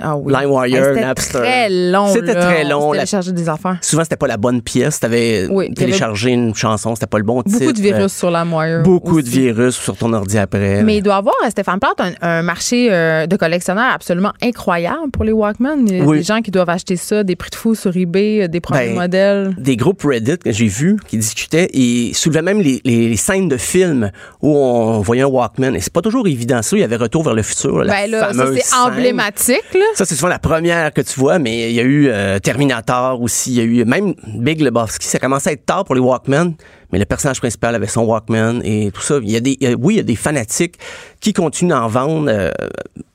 Ah 0.00 0.16
oui. 0.16 0.32
LimeWire, 0.32 0.94
Napster. 1.00 1.38
C'était 1.38 1.40
très 1.40 1.68
long. 1.68 2.06
C'était 2.12 2.34
très 2.34 2.64
long. 2.64 2.92
Télécharger 2.92 3.32
des 3.32 3.48
affaires. 3.48 3.78
Souvent, 3.80 4.04
c'était 4.04 4.16
pas 4.16 4.28
la 4.28 4.36
bonne 4.36 4.62
pièce. 4.62 5.00
Tu 5.00 5.06
avais 5.06 5.48
téléchargé 5.74 6.30
une 6.30 6.54
chanson, 6.54 6.94
c'était 6.94 7.08
pas 7.08 7.18
le 7.18 7.24
bon 7.24 7.42
titre. 7.42 7.58
Beaucoup 7.58 7.72
de 7.72 7.80
virus 7.80 8.12
sur 8.12 8.30
LimeWire. 8.30 8.82
Beaucoup 8.84 9.20
de 9.20 9.28
virus 9.28 9.74
sur 9.74 9.96
ton 9.96 10.12
ordi 10.12 10.38
après. 10.38 10.84
Mais 10.84 10.98
il 10.98 11.02
doit 11.02 11.14
y 11.14 11.18
avoir, 11.18 11.34
Stéphane 11.48 11.80
Plante, 11.80 12.00
un, 12.20 12.42
marché 12.42 12.88
euh, 12.92 13.26
de 13.26 13.34
collectionneurs 13.34 13.92
absolument 13.92 14.32
incroyable 14.40 15.10
pour 15.12 15.24
les 15.24 15.32
Walkman. 15.32 15.86
Oui 16.04 16.19
des 16.20 16.26
gens 16.26 16.42
qui 16.42 16.50
doivent 16.50 16.70
acheter 16.70 16.96
ça, 16.96 17.24
des 17.24 17.36
prix 17.36 17.50
de 17.50 17.56
fou 17.56 17.74
sur 17.74 17.96
eBay, 17.96 18.42
euh, 18.42 18.48
des 18.48 18.60
premiers 18.60 18.88
ben, 18.88 18.94
modèles. 18.94 19.54
Des 19.58 19.76
groupes 19.76 20.02
Reddit 20.02 20.38
que 20.38 20.52
j'ai 20.52 20.66
vus 20.66 20.96
qui 21.06 21.16
discutaient 21.16 21.68
et 21.72 22.12
soulevaient 22.14 22.42
même 22.42 22.60
les, 22.60 23.16
scènes 23.16 23.48
de 23.48 23.56
films 23.56 24.10
où 24.40 24.56
on 24.56 25.00
voyait 25.00 25.22
un 25.22 25.26
Walkman. 25.26 25.74
Et 25.74 25.80
c'est 25.80 25.92
pas 25.92 26.02
toujours 26.02 26.26
évident 26.26 26.62
ça. 26.62 26.76
Il 26.76 26.80
y 26.80 26.84
avait 26.84 27.00
Retour 27.00 27.22
vers 27.22 27.34
le 27.34 27.42
futur, 27.42 27.82
la 27.82 27.94
ben 27.94 28.10
là, 28.10 28.34
ça 28.34 28.44
c'est 28.54 28.76
emblématique. 28.76 29.72
Là. 29.72 29.86
Ça 29.94 30.04
c'est 30.04 30.14
souvent 30.14 30.28
la 30.28 30.38
première 30.38 30.92
que 30.92 31.00
tu 31.00 31.18
vois, 31.18 31.38
mais 31.38 31.70
il 31.70 31.74
y 31.74 31.80
a 31.80 31.82
eu 31.82 32.08
euh, 32.08 32.38
Terminator 32.38 33.22
aussi. 33.22 33.52
Il 33.52 33.56
y 33.56 33.60
a 33.60 33.64
eu 33.64 33.84
même 33.86 34.14
Big 34.26 34.60
Lebowski. 34.60 35.06
Ça 35.06 35.18
commençait 35.18 35.50
à 35.50 35.52
être 35.54 35.64
tard 35.64 35.86
pour 35.86 35.94
les 35.94 36.00
Walkman. 36.00 36.52
mais 36.92 36.98
le 36.98 37.06
personnage 37.06 37.38
principal 37.38 37.74
avait 37.74 37.86
son 37.86 38.02
Walkman 38.02 38.60
et 38.64 38.90
tout 38.92 39.00
ça. 39.00 39.18
Il 39.22 39.30
y 39.30 39.36
a 39.36 39.40
des, 39.40 39.56
oui, 39.78 39.94
il 39.94 39.96
y 39.96 40.00
a 40.00 40.02
des 40.02 40.16
fanatiques 40.16 40.76
qui 41.20 41.32
continuent 41.32 41.70
d'en 41.70 41.86
vendre, 41.88 42.30
euh, 42.30 42.50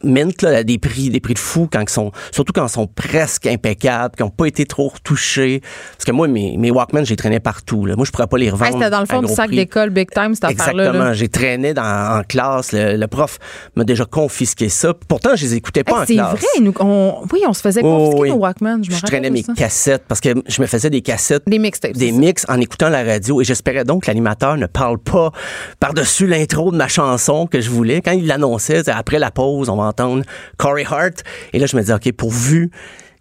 mint 0.03 0.41
là, 0.41 0.57
à 0.57 0.63
des 0.63 0.77
prix, 0.77 1.09
des 1.09 1.19
prix 1.19 1.33
de 1.33 1.39
fou 1.39 1.67
quand 1.71 1.81
ils 1.81 1.89
sont, 1.89 2.11
surtout 2.31 2.53
quand 2.53 2.65
ils 2.67 2.71
sont 2.71 2.87
presque 2.87 3.47
impeccables, 3.47 4.15
qui 4.15 4.23
n'ont 4.23 4.29
pas 4.29 4.45
été 4.45 4.65
trop 4.65 4.89
retouchés. 4.89 5.61
Parce 5.93 6.05
que 6.05 6.11
moi, 6.11 6.27
mes, 6.27 6.57
mes 6.57 6.69
Walkman, 6.71 7.03
j'ai 7.05 7.15
traîné 7.15 7.39
partout. 7.39 7.85
Là. 7.85 7.95
Moi, 7.95 8.05
je 8.05 8.11
pourrais 8.11 8.27
pas 8.27 8.37
les 8.37 8.49
revendre. 8.49 8.67
Hey, 8.71 8.73
C'était 8.77 8.89
dans 8.91 8.99
le 8.99 9.05
fond 9.07 9.21
du 9.21 9.33
sac 9.33 9.49
d'école 9.49 9.89
Big 9.89 10.09
Time, 10.11 10.35
cette 10.35 10.43
affaire-là. 10.45 10.83
Exactement. 10.85 11.13
J'ai 11.13 11.29
traîné 11.29 11.73
dans, 11.73 12.19
en 12.19 12.23
classe. 12.23 12.71
Le, 12.73 12.95
le 12.97 13.07
prof 13.07 13.39
m'a 13.75 13.83
déjà 13.83 14.05
confisqué 14.05 14.69
ça. 14.69 14.93
Pourtant, 15.07 15.35
je 15.35 15.43
les 15.45 15.55
écoutais 15.55 15.83
pas 15.83 15.93
Hey, 15.95 16.01
en 16.01 16.05
c'est 16.05 16.13
classe. 16.15 16.31
vrai, 16.31 16.61
nous, 16.61 16.73
on, 16.79 17.23
oui, 17.33 17.41
on 17.47 17.53
se 17.53 17.61
faisait 17.61 17.81
Oh, 17.83 17.87
confisquer 17.97 18.21
oui. 18.21 18.29
nos 18.29 18.35
Walkman. 18.35 18.83
Je, 18.83 18.91
Je 18.91 19.01
traînais 19.01 19.29
mes 19.29 19.43
ça. 19.43 19.53
cassettes 19.53 20.03
parce 20.07 20.21
que 20.21 20.29
je 20.47 20.61
me 20.61 20.67
faisais 20.67 20.89
des 20.89 21.01
cassettes 21.01 21.43
Des 21.47 21.59
mixtapes. 21.59 21.93
des 21.93 22.07
c'est 22.07 22.11
mix 22.11 22.45
en 22.49 22.59
écoutant 22.61 22.89
la 22.89 23.03
radio 23.03 23.41
et 23.41 23.43
j'espérais 23.43 23.83
donc 23.83 24.03
que 24.03 24.07
l'animateur 24.07 24.57
ne 24.57 24.67
parle 24.67 24.99
pas 24.99 25.31
par-dessus 25.79 26.27
l'intro 26.27 26.71
de 26.71 26.77
ma 26.77 26.87
chanson 26.87 27.47
que 27.47 27.61
je 27.61 27.69
voulais. 27.69 27.94
Quand 28.01 28.11
il 28.11 28.27
l'annonçait, 28.27 28.87
après 28.89 29.19
la 29.19 29.31
pause, 29.31 29.69
on 29.69 29.77
va 29.77 29.83
entendre 29.83 30.23
Corey 30.57 30.85
Hart. 30.89 31.23
Et 31.53 31.59
là, 31.59 31.65
je 31.65 31.75
me 31.75 31.81
disais, 31.81 31.93
OK, 31.93 32.11
pourvu 32.13 32.71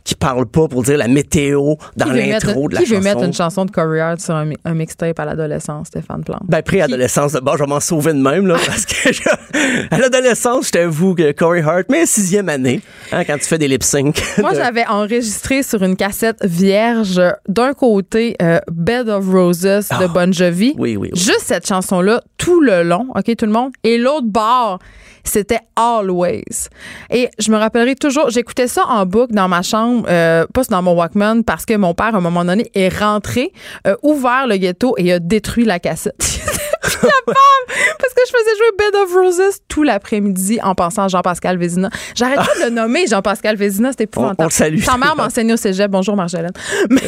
qu'il 0.05 0.17
parle 0.19 0.45
pas 0.47 0.69
pour 0.69 0.83
dire 0.83 0.99
la 0.99 1.09
météo 1.09 1.75
dans 1.97 2.05
Qui 2.05 2.11
veut 2.13 2.17
l'intro 2.19 2.69
de 2.69 2.75
la 2.75 2.81
Qui 2.83 2.87
veut 2.91 2.97
chanson. 2.97 3.09
mettre 3.09 3.23
une 3.25 3.33
chanson 3.33 3.65
de 3.65 3.71
Corey 3.71 4.01
Hart 4.01 4.21
sur 4.21 4.35
un, 4.35 4.45
mi- 4.45 4.57
un 4.65 4.75
mixtape 4.75 5.19
à 5.19 5.25
l'adolescence, 5.25 5.87
Stéphane 5.89 6.23
Plante? 6.23 6.43
Ben, 6.47 6.63
pré-adolescence, 6.63 7.33
de 7.33 7.41
bord, 7.41 7.57
je 7.57 7.63
vais 7.65 7.69
m'en 7.71 7.81
sauver 7.81 8.13
de 8.13 8.19
même, 8.19 8.47
là, 8.47 8.57
parce 8.67 8.85
que 8.85 9.13
je- 9.13 9.23
à 9.91 9.99
l'adolescence, 9.99 10.67
je 10.67 10.73
t'avoue 10.73 11.15
que 11.15 11.33
Corey 11.33 11.63
Hart, 11.63 11.85
mais 11.89 12.05
sixième 12.07 12.49
année, 12.51 12.83
hein, 13.13 13.25
quand 13.25 13.39
tu 13.39 13.45
fais 13.47 13.57
des 13.59 13.67
lip 13.69 13.83
sync. 13.83 14.23
Moi, 14.39 14.53
j'avais 14.55 14.87
enregistré 14.87 15.63
sur 15.63 15.83
une 15.83 15.97
cassette 15.97 16.45
vierge 16.45 17.21
d'un 17.49 17.73
côté 17.73 18.37
euh, 18.43 18.59
Bed 18.71 19.09
of 19.09 19.27
Roses 19.27 19.63
de 19.63 19.81
Ah. 19.91 20.07
Bon 20.09 20.33
Jovi. 20.33 20.75
Oui, 20.79 20.97
oui, 20.97 20.97
oui. 20.97 21.11
Juste 21.15 21.45
cette 21.45 21.67
chanson-là, 21.67 22.23
tout 22.37 22.61
le 22.61 22.83
long, 22.83 23.07
OK, 23.15 23.35
tout 23.37 23.47
le 23.47 23.53
monde. 23.53 23.73
Et 23.85 23.97
l'autre 23.97 24.27
bord, 24.27 24.81
c'était 25.25 25.61
Always. 25.77 26.69
Et 27.11 27.29
je 27.39 27.51
me 27.51 27.57
rappellerai 27.57 27.95
toujours, 27.97 28.31
j'écoutais 28.31 28.69
ça 28.69 28.85
en 28.89 29.07
boucle 29.07 29.35
dans 29.35 29.49
ma 29.49 29.63
chambre, 29.63 30.07
euh, 30.09 30.47
pas 30.53 30.63
dans 30.69 30.83
mon 30.83 30.95
Walkman, 30.95 31.43
parce 31.43 31.67
que 31.67 31.75
mon 31.75 31.95
père, 31.95 32.15
à 32.15 32.19
un 32.19 32.21
moment 32.21 32.45
donné, 32.45 32.71
est 32.75 32.97
rentré, 32.97 33.53
euh, 33.87 33.97
ouvert 34.03 34.47
le 34.47 34.57
ghetto 34.57 34.95
et 34.99 35.13
a 35.13 35.19
détruit 35.19 35.65
la 35.65 35.79
cassette. 35.79 36.41
Parce 37.27 38.15
que 38.15 38.21
je 38.27 38.33
faisais 38.33 38.57
jouer 38.57 38.77
Bed 38.79 38.95
of 39.03 39.13
Roses 39.15 39.59
tout 39.69 39.83
l'après-midi 39.83 40.59
en 40.63 40.75
pensant 40.75 41.05
à 41.05 41.09
Jean-Pascal 41.09 41.59
Vézina. 41.59 41.91
J'arrête 42.15 42.37
pas 42.37 42.55
de 42.61 42.65
le 42.65 42.71
nommer 42.71 43.07
Jean-Pascal 43.07 43.57
Vézina, 43.57 43.91
c'était 43.91 44.05
épouvantable. 44.05 44.51
Sa 44.83 44.97
mère 44.99 45.17
m'enseignait 45.17 45.55
au 45.55 45.57
cégep. 45.57 45.91
Bonjour, 45.91 46.17
Marjolaine. 46.17 46.53
Mais, 46.91 47.01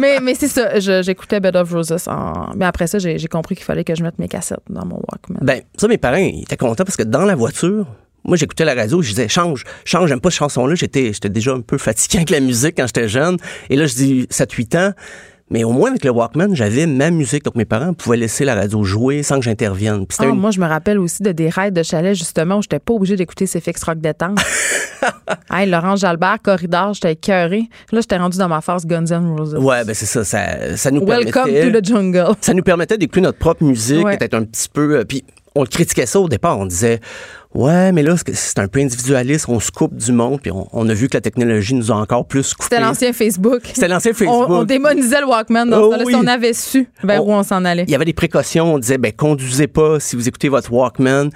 mais, 0.00 0.20
mais 0.20 0.34
c'est 0.34 0.48
ça, 0.48 0.78
je- 0.80 1.02
j'écoutais 1.02 1.40
Bed 1.40 1.56
of 1.56 1.70
Roses. 1.72 2.08
En... 2.08 2.50
Mais 2.56 2.64
après 2.66 2.86
ça, 2.86 2.98
j'ai 2.98 3.18
j'ai 3.18 3.28
compris 3.28 3.54
qu'il 3.54 3.64
fallait 3.64 3.84
que 3.84 3.94
je 3.94 4.02
mette 4.02 4.18
mes 4.18 4.28
cassettes 4.28 4.58
dans 4.68 4.84
mon 4.84 4.96
Walkman. 4.96 5.40
Ben, 5.42 5.62
ça, 5.76 5.88
mes 5.88 5.98
parents, 5.98 6.16
ils 6.16 6.42
étaient 6.42 6.56
contents 6.56 6.84
parce 6.84 6.96
que 6.96 7.02
dans 7.02 7.24
la 7.24 7.34
voiture, 7.34 7.86
moi, 8.24 8.36
j'écoutais 8.36 8.64
la 8.64 8.74
radio, 8.74 9.00
je 9.02 9.08
disais, 9.10 9.28
change, 9.28 9.64
change, 9.84 10.08
j'aime 10.08 10.20
pas 10.20 10.30
cette 10.30 10.38
chanson-là. 10.40 10.74
J'étais, 10.74 11.12
j'étais 11.12 11.28
déjà 11.30 11.52
un 11.52 11.60
peu 11.60 11.78
fatigué 11.78 12.18
avec 12.18 12.30
la 12.30 12.40
musique 12.40 12.74
quand 12.76 12.86
j'étais 12.86 13.08
jeune. 13.08 13.36
Et 13.70 13.76
là, 13.76 13.86
je 13.86 13.94
dis 13.94 14.26
7-8 14.30 14.76
ans. 14.78 14.92
Mais 15.50 15.64
au 15.64 15.70
moins, 15.72 15.90
avec 15.90 16.04
le 16.04 16.10
Walkman, 16.10 16.54
j'avais 16.54 16.86
ma 16.86 17.10
musique. 17.10 17.44
Donc, 17.44 17.54
mes 17.54 17.64
parents 17.64 17.94
pouvaient 17.94 18.18
laisser 18.18 18.44
la 18.44 18.54
radio 18.54 18.84
jouer 18.84 19.22
sans 19.22 19.36
que 19.36 19.44
j'intervienne. 19.44 20.04
Ah, 20.18 20.24
une- 20.26 20.34
Moi, 20.38 20.50
je 20.50 20.60
me 20.60 20.66
rappelle 20.66 20.98
aussi 20.98 21.22
de 21.22 21.32
des 21.32 21.48
raids 21.48 21.70
de 21.70 21.82
chalet, 21.82 22.14
justement, 22.14 22.58
où 22.58 22.62
j'étais 22.62 22.78
pas 22.78 22.92
obligée 22.92 23.16
d'écouter 23.16 23.46
ces 23.46 23.60
fixes 23.60 23.82
rock 23.84 23.98
détente. 23.98 24.38
hey, 25.50 25.68
Laurence 25.70 26.00
Jalbert, 26.00 26.38
Corridor, 26.42 26.92
j'étais 26.94 27.12
écœurée. 27.12 27.68
Là, 27.92 28.00
j'étais 28.00 28.16
rendue 28.18 28.38
dans 28.38 28.48
ma 28.48 28.60
phase 28.60 28.84
Guns 28.86 29.06
N' 29.06 29.36
Roses. 29.38 29.54
Ouais, 29.54 29.84
ben 29.84 29.94
c'est 29.94 30.06
ça, 30.06 30.24
ça, 30.24 30.76
ça 30.76 30.90
nous 30.90 31.04
Welcome 31.06 31.44
permettait... 31.44 31.72
to 31.72 31.80
the 31.80 31.84
jungle. 31.84 32.26
ça 32.40 32.52
nous 32.54 32.62
permettait 32.62 32.98
d'écouter 32.98 33.20
notre 33.22 33.38
propre 33.38 33.64
musique, 33.64 34.04
Ouais. 34.04 34.16
peut-être 34.18 34.34
un 34.34 34.44
petit 34.44 34.68
peu. 34.68 34.98
euh, 34.98 35.04
puis 35.04 35.24
on 35.54 35.64
critiquait 35.64 36.06
ça 36.06 36.20
au 36.20 36.28
départ. 36.28 36.58
On 36.58 36.66
disait, 36.66 37.00
ouais, 37.54 37.92
mais 37.92 38.02
là, 38.02 38.14
c'est- 38.16 38.58
un 38.58 38.68
peu 38.68 38.80
individualiste. 38.80 39.46
On 39.48 39.60
se 39.60 39.70
coupe 39.70 39.94
du 39.94 40.12
monde. 40.12 40.40
Puis 40.40 40.50
on, 40.50 40.66
on 40.72 40.88
a 40.88 40.94
vu 40.94 41.08
que 41.08 41.16
la 41.16 41.20
technologie 41.20 41.74
nous 41.74 41.92
a 41.92 41.94
encore 41.94 42.26
plus 42.26 42.52
coupé. 42.54 42.64
C'était 42.70 42.80
l'ancien 42.80 43.12
Facebook. 43.12 43.60
C'était 43.72 43.88
l'ancien 43.88 44.12
Facebook. 44.12 44.46
On, 44.48 44.60
on 44.60 44.64
démonisait 44.64 45.20
le 45.20 45.26
Walkman 45.26 45.66
dans 45.66 45.80
Oh 45.80 45.94
ce 45.98 46.04
oui. 46.04 46.12
Si 46.12 46.18
on 46.18 46.26
avait 46.26 46.52
su 46.52 46.88
vers 47.04 47.24
On- 47.24 47.28
où 47.28 47.32
on 47.34 47.42
s'en 47.42 47.64
allait. 47.64 47.84
Il 47.86 47.90
y 47.90 47.94
avait 47.94 48.04
des 48.04 48.12
précautions. 48.12 48.74
On 48.74 48.78
disait, 48.78 48.98
ben, 48.98 49.12
conduisez 49.12 49.66
pas 49.68 50.00
si 50.00 50.16
vous 50.16 50.26
écoutez 50.28 50.48
votre 50.48 50.72
Walkman. 50.72 51.30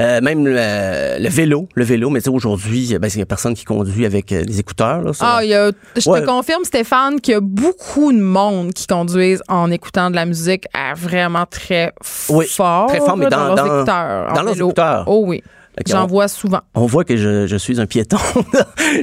Euh, 0.00 0.20
même 0.20 0.44
le, 0.44 1.22
le 1.22 1.28
vélo, 1.28 1.68
le 1.76 1.84
vélo. 1.84 2.10
Mais 2.10 2.20
tu 2.20 2.24
sais, 2.24 2.30
aujourd'hui, 2.30 2.96
ben, 3.00 3.08
il 3.14 3.18
y 3.20 3.22
a 3.22 3.26
personne 3.26 3.54
qui 3.54 3.64
conduit 3.64 4.04
avec 4.06 4.32
euh, 4.32 4.44
des 4.44 4.58
écouteurs. 4.58 5.00
Là, 5.02 5.12
sur- 5.12 5.24
Ah, 5.24 5.44
il 5.44 5.50
y 5.50 5.54
a- 5.54 5.70
je 5.96 6.10
Ouais. 6.10 6.20
te 6.22 6.26
confirme, 6.26 6.64
Stéphane, 6.64 7.20
qu'il 7.20 7.32
y 7.32 7.36
a 7.36 7.40
beaucoup 7.40 8.12
de 8.12 8.18
monde 8.20 8.72
qui 8.72 8.88
conduisent 8.88 9.42
en 9.48 9.70
écoutant 9.70 10.10
de 10.10 10.16
la 10.16 10.26
musique 10.26 10.64
à 10.74 10.94
vraiment 10.94 11.46
très 11.48 11.92
Oui, 12.28 12.46
fort. 12.46 12.88
très 12.88 12.98
fort, 12.98 13.16
mais 13.16 13.26
dans- 13.26 13.46
leurs 13.46 13.54
dans- 13.54 13.66
écouteurs. 13.76 14.30
en 14.30 14.34
dans 14.34 14.42
leurs 14.42 14.56
écouteurs. 14.56 15.04
Oh 15.06 15.22
oui. 15.26 15.42
J'en 15.88 16.06
vois 16.06 16.28
souvent. 16.28 16.60
On 16.74 16.86
voit 16.86 17.04
que 17.04 17.16
je, 17.16 17.46
je 17.46 17.56
suis 17.56 17.80
un 17.80 17.86
piéton. 17.86 18.16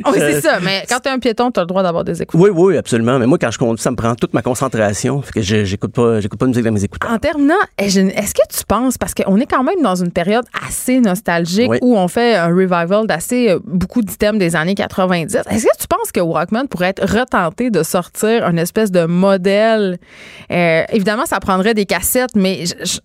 Oui, 0.06 0.14
Je- 0.16 0.20
c'est 0.20 0.42
ça. 0.42 0.60
Mais 0.64 0.86
quand 0.90 1.00
t'es 1.02 1.10
un 1.10 1.20
piéton, 1.20 1.52
t'as 1.52 1.62
le 1.62 1.68
droit 1.68 1.84
d'avoir 1.84 2.04
des 2.06 2.22
écouteurs. 2.22 2.42
Oui, 2.42 2.50
oui, 2.54 2.78
absolument. 2.78 3.20
Mais 3.20 3.26
moi, 3.28 3.38
quand 3.38 3.52
je 3.52 3.58
conduis, 3.58 3.82
ça 3.82 3.92
me 3.92 3.96
prend 3.98 4.16
toute 4.16 4.34
ma 4.34 4.42
concentration. 4.42 5.22
Fait 5.22 5.32
que 5.34 5.42
je- 5.42 5.66
j'écoute 5.66 5.92
pas, 5.92 6.22
j'écoute 6.22 6.40
pas 6.40 6.46
de 6.46 6.52
musique 6.52 6.64
dans 6.64 6.72
mes 6.72 6.84
écouteurs. 6.84 7.12
En 7.12 7.18
terminant, 7.18 7.56
eh, 7.78 7.86
est-ce 7.86 8.34
que 8.34 8.48
tu 8.50 8.64
penses, 8.68 8.98
parce 8.98 9.14
qu'on 9.14 9.38
est 9.38 9.46
quand 9.46 9.64
même 9.64 9.82
dans 9.82 9.96
une 9.96 10.12
période 10.12 10.46
assez 10.66 11.00
nostalgique 11.02 11.70
Oui. 11.70 11.78
où 11.82 11.98
on 11.98 12.08
fait 12.08 12.36
un 12.36 12.48
revival 12.48 13.06
d'assez 13.06 13.50
euh, 13.50 13.60
beaucoup 13.66 14.02
d'items 14.02 14.40
des 14.40 14.56
années 14.56 14.76
90, 14.76 15.36
est-ce 15.36 15.66
que 15.66 15.78
tu 15.82 15.88
penses 15.88 16.12
que 16.14 16.22
Walkman 16.22 16.68
pourrait 16.70 16.90
être 16.96 17.06
retenté 17.06 17.70
de 17.70 17.84
sortir 17.84 18.46
une 18.48 18.60
espèce 18.60 18.92
de 18.92 19.06
modèle? 19.06 19.98
Euh, 20.52 20.84
évidemment, 20.94 21.26
ça 21.26 21.40
prendrait 21.40 21.74
des 21.74 21.86
cassettes, 21.86 22.36
mais 22.36 22.66
je, 22.66 22.74
je- 22.86 23.00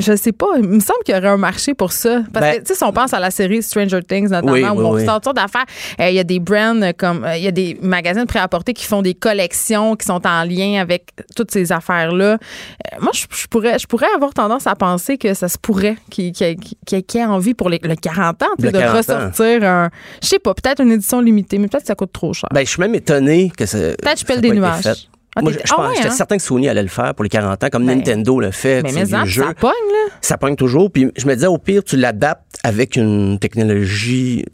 je 0.00 0.14
sais 0.16 0.32
pas, 0.32 0.46
il 0.56 0.62
me 0.68 0.80
semble 0.80 1.00
qu'il 1.04 1.14
y 1.14 1.18
aurait 1.18 1.28
un 1.28 1.36
marché 1.36 1.74
pour 1.74 1.92
ça. 1.92 2.22
Parce 2.32 2.46
Ben- 2.46 2.54
que, 2.56 2.60
tu 2.60 2.66
sais, 2.68 2.74
si 2.76 2.84
on 2.84 2.92
pense 2.92 3.12
à 3.14 3.18
la 3.20 3.30
série 3.32 3.62
Stranger 3.62 4.00
Things, 4.02 4.28
notamment, 4.30 4.52
Oui, 4.52 4.62
où 4.62 4.66
oui, 4.78 4.84
on 4.84 4.92
oui. 4.94 5.04
sort 5.04 5.20
d'affaires, 5.34 5.64
euh, 6.00 6.08
il 6.08 6.14
y 6.14 6.18
a 6.20 6.24
des 6.24 6.38
brands 6.38 6.80
euh, 6.82 6.92
comme, 6.96 7.24
euh, 7.24 7.36
il 7.36 7.42
y 7.42 7.48
a 7.48 7.50
des 7.50 7.76
magasins 7.82 8.24
prêt-à-porter 8.24 8.74
qui 8.74 8.84
font 8.84 9.02
des 9.02 9.14
collections 9.14 9.96
qui 9.96 10.06
sont 10.06 10.24
en 10.26 10.44
lien 10.44 10.80
avec 10.80 11.10
toutes 11.34 11.50
ces 11.50 11.72
affaires-là. 11.72 12.34
Euh, 12.34 12.96
moi, 13.00 13.10
je, 13.12 13.24
je 13.30 13.46
pourrais, 13.48 13.78
je 13.78 13.86
pourrais 13.86 14.06
avoir 14.14 14.32
tendance 14.34 14.66
à 14.66 14.74
penser 14.76 15.18
que 15.18 15.34
ça 15.34 15.48
se 15.48 15.58
pourrait 15.58 15.96
qu'il 16.10 16.26
y 16.26 16.44
ait- 16.44 16.56
y 17.14 17.24
envie 17.24 17.54
pour 17.54 17.68
les- 17.68 17.80
le 17.82 17.96
40 17.96 18.42
ans, 18.42 18.46
Le 18.58 18.70
de 18.70 18.78
40 18.78 18.94
ans. 18.94 18.96
ressortir 18.98 19.64
un, 19.64 19.90
je 20.22 20.28
sais 20.28 20.38
pas, 20.38 20.54
peut-être 20.54 20.80
une 20.80 20.92
édition 20.92 21.20
limitée, 21.20 21.58
mais 21.58 21.66
peut-être 21.68 21.82
que 21.82 21.88
ça 21.88 21.94
coûte 21.96 22.12
trop 22.12 22.32
cher. 22.32 22.48
Ben, 22.54 22.64
je 22.64 22.70
suis 22.70 22.80
même 22.80 22.94
étonné 22.94 23.50
que 23.56 23.66
ça. 23.66 23.78
peut-être 23.78 24.20
je 24.20 24.26
ça 24.26 24.26
pèle 24.26 24.40
des 24.40 24.52
nuages. 24.52 25.08
Ah, 25.38 25.42
Moi, 25.42 25.52
je, 25.52 25.58
je 25.58 25.62
ah 25.70 25.76
pense- 25.76 25.88
ouais, 25.88 25.94
j'étais 25.96 26.08
hein? 26.08 26.12
certain 26.12 26.36
que 26.36 26.42
Sony 26.42 26.68
allait 26.68 26.82
le 26.82 26.88
faire 26.88 27.14
pour 27.14 27.22
les 27.22 27.28
40 27.28 27.62
ans, 27.62 27.68
comme 27.70 27.86
Ben, 27.86 27.96
Nintendo 27.98 28.40
le 28.40 28.50
fait. 28.50 28.82
mais 28.82 28.88
sais, 28.90 28.94
mais 29.00 29.04
vieux 29.04 29.16
ça, 29.16 29.24
jeu. 29.24 29.42
ça 29.44 29.54
pogne, 29.54 29.70
là. 29.70 30.12
Ça 30.20 30.36
pogne 30.38 30.56
toujours. 30.56 30.90
Puis 30.90 31.10
je 31.16 31.26
me 31.26 31.34
disais, 31.34 31.46
au 31.46 31.58
pire, 31.58 31.82
tu 31.84 31.96
l'adaptes 31.96 32.58
avec 32.64 32.96
une 32.96 33.38
technologie. 33.38 34.44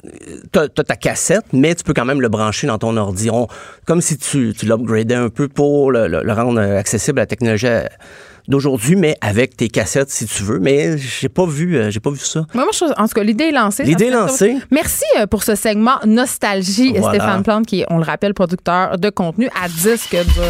Tu 0.53 0.59
as, 0.59 0.68
ta 0.68 0.97
cassette, 0.97 1.45
mais 1.53 1.74
tu 1.74 1.85
peux 1.85 1.95
quand 1.95 2.05
même 2.05 2.20
le 2.20 2.28
brancher 2.28 2.66
dans 2.66 2.78
ton 2.78 2.97
ordi. 2.97 3.30
On- 3.30 3.49
comme 3.87 4.01
si 4.01 4.18
tu, 4.18 4.53
tu 4.57 4.66
l'upgradais 4.66 5.14
un 5.14 5.30
peu 5.30 5.49
pour 5.49 5.91
le, 5.91 6.07
le- 6.07 6.22
le 6.22 6.32
rendre 6.32 6.61
accessible 6.61 7.18
à 7.18 7.22
la 7.22 7.26
technologie 7.26 7.66
d'aujourd'hui, 8.49 8.97
mais 8.97 9.16
avec 9.20 9.57
tes 9.57 9.68
cassettes 9.68 10.11
si 10.11 10.26
tu 10.26 10.42
veux. 10.42 10.59
Mais 10.59 10.97
j'ai 10.99 11.28
pas 11.28 11.47
vu, 11.47 11.76
euh, 11.76 11.90
j'ai 11.90 12.01
pas 12.01 12.11
vu 12.11 12.18
ça. 12.18 12.40
Moi, 12.55 12.64
moi, 12.64 12.68
je 12.72 12.78
trouve- 12.78 12.95
en 12.97 13.07
tout 13.09 13.14
cas, 13.14 13.22
l'idée 13.22 13.45
est 13.45 13.53
lancée. 13.53 13.84
L'idée 13.84 14.07
est 14.07 14.11
lancée. 14.11 14.57
Merci 14.70 15.05
euh, 15.18 15.26
pour 15.26 15.42
ce 15.42 15.55
segment 15.55 15.97
Nostalgie, 16.07 16.92
Voilà. 16.99 17.18
Stéphane 17.18 17.42
Plante, 17.42 17.66
qui 17.66 17.80
est, 17.80 17.86
on 17.90 17.99
le 17.99 18.05
rappelle, 18.05 18.34
producteur 18.34 18.99
de 18.99 19.11
contenu 19.11 19.49
à 19.62 19.68
disque 19.68 20.11
dur. 20.14 20.42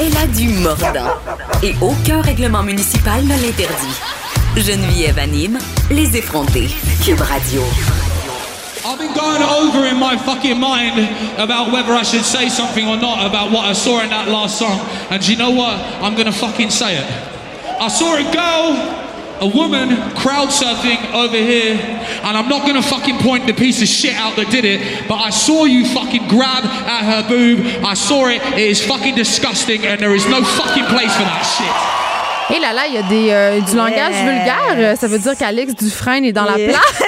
Elle 0.00 0.16
a 0.16 0.26
du 0.28 0.48
mordant 0.60 1.10
et 1.62 1.74
aucun 1.80 2.20
règlement 2.20 2.62
municipal 2.62 3.22
ne 3.24 3.30
l'interdit. 3.30 4.00
Geneviève 4.56 5.18
anime 5.18 5.58
les 5.90 6.16
effrontés. 6.16 6.68
Cube 7.04 7.20
Radio. 7.20 7.62
I've 8.84 8.98
been 8.98 9.14
going 9.14 9.42
over 9.42 9.86
in 9.86 9.98
my 9.98 10.16
fucking 10.16 10.58
mind 10.58 10.98
about 11.38 11.72
whether 11.72 11.92
I 11.92 12.02
should 12.02 12.24
say 12.24 12.48
something 12.48 12.86
or 12.86 12.96
not 12.96 13.26
about 13.26 13.50
what 13.50 13.64
I 13.64 13.72
saw 13.72 14.02
in 14.02 14.10
that 14.10 14.28
last 14.28 14.58
song. 14.58 14.78
And 15.10 15.26
you 15.26 15.36
know 15.36 15.50
what? 15.50 15.74
I'm 16.02 16.16
gonna 16.16 16.32
fucking 16.32 16.70
say 16.70 16.96
it. 16.96 17.04
I 17.80 17.88
saw 17.88 18.14
a 18.16 18.24
girl, 18.32 18.74
a 19.40 19.46
woman, 19.54 19.90
crowd 20.16 20.48
surfing 20.48 21.12
over 21.12 21.36
here, 21.36 21.74
and 21.76 22.36
I'm 22.36 22.48
not 22.48 22.66
gonna 22.66 22.82
fucking 22.82 23.18
point 23.18 23.46
the 23.46 23.52
piece 23.54 23.82
of 23.82 23.88
shit 23.88 24.14
out 24.14 24.36
that 24.36 24.50
did 24.50 24.64
it, 24.64 25.08
but 25.08 25.16
I 25.16 25.30
saw 25.30 25.64
you 25.64 25.86
fucking 25.86 26.28
grab 26.28 26.64
at 26.64 27.04
her 27.04 27.28
boob. 27.28 27.84
I 27.84 27.94
saw 27.94 28.28
it. 28.28 28.42
It 28.54 28.58
is 28.58 28.84
fucking 28.84 29.14
disgusting, 29.14 29.86
and 29.86 30.00
there 30.00 30.14
is 30.14 30.26
no 30.26 30.42
fucking 30.42 30.86
place 30.86 31.14
for 31.14 31.26
that 31.26 31.44
shit. 31.44 32.17
Et 32.54 32.58
là, 32.60 32.72
là, 32.72 32.82
il 32.88 32.94
y 32.94 32.98
a 32.98 33.02
des, 33.02 33.28
euh, 33.30 33.60
du 33.60 33.76
langage 33.76 34.14
vulgaire. 34.24 34.96
Ça 34.96 35.06
veut 35.06 35.18
dire 35.18 35.36
qu'Alex 35.36 35.74
Dufresne 35.74 36.24
est 36.24 36.32
dans 36.32 36.44
la 36.44 36.54
place. 36.54 37.02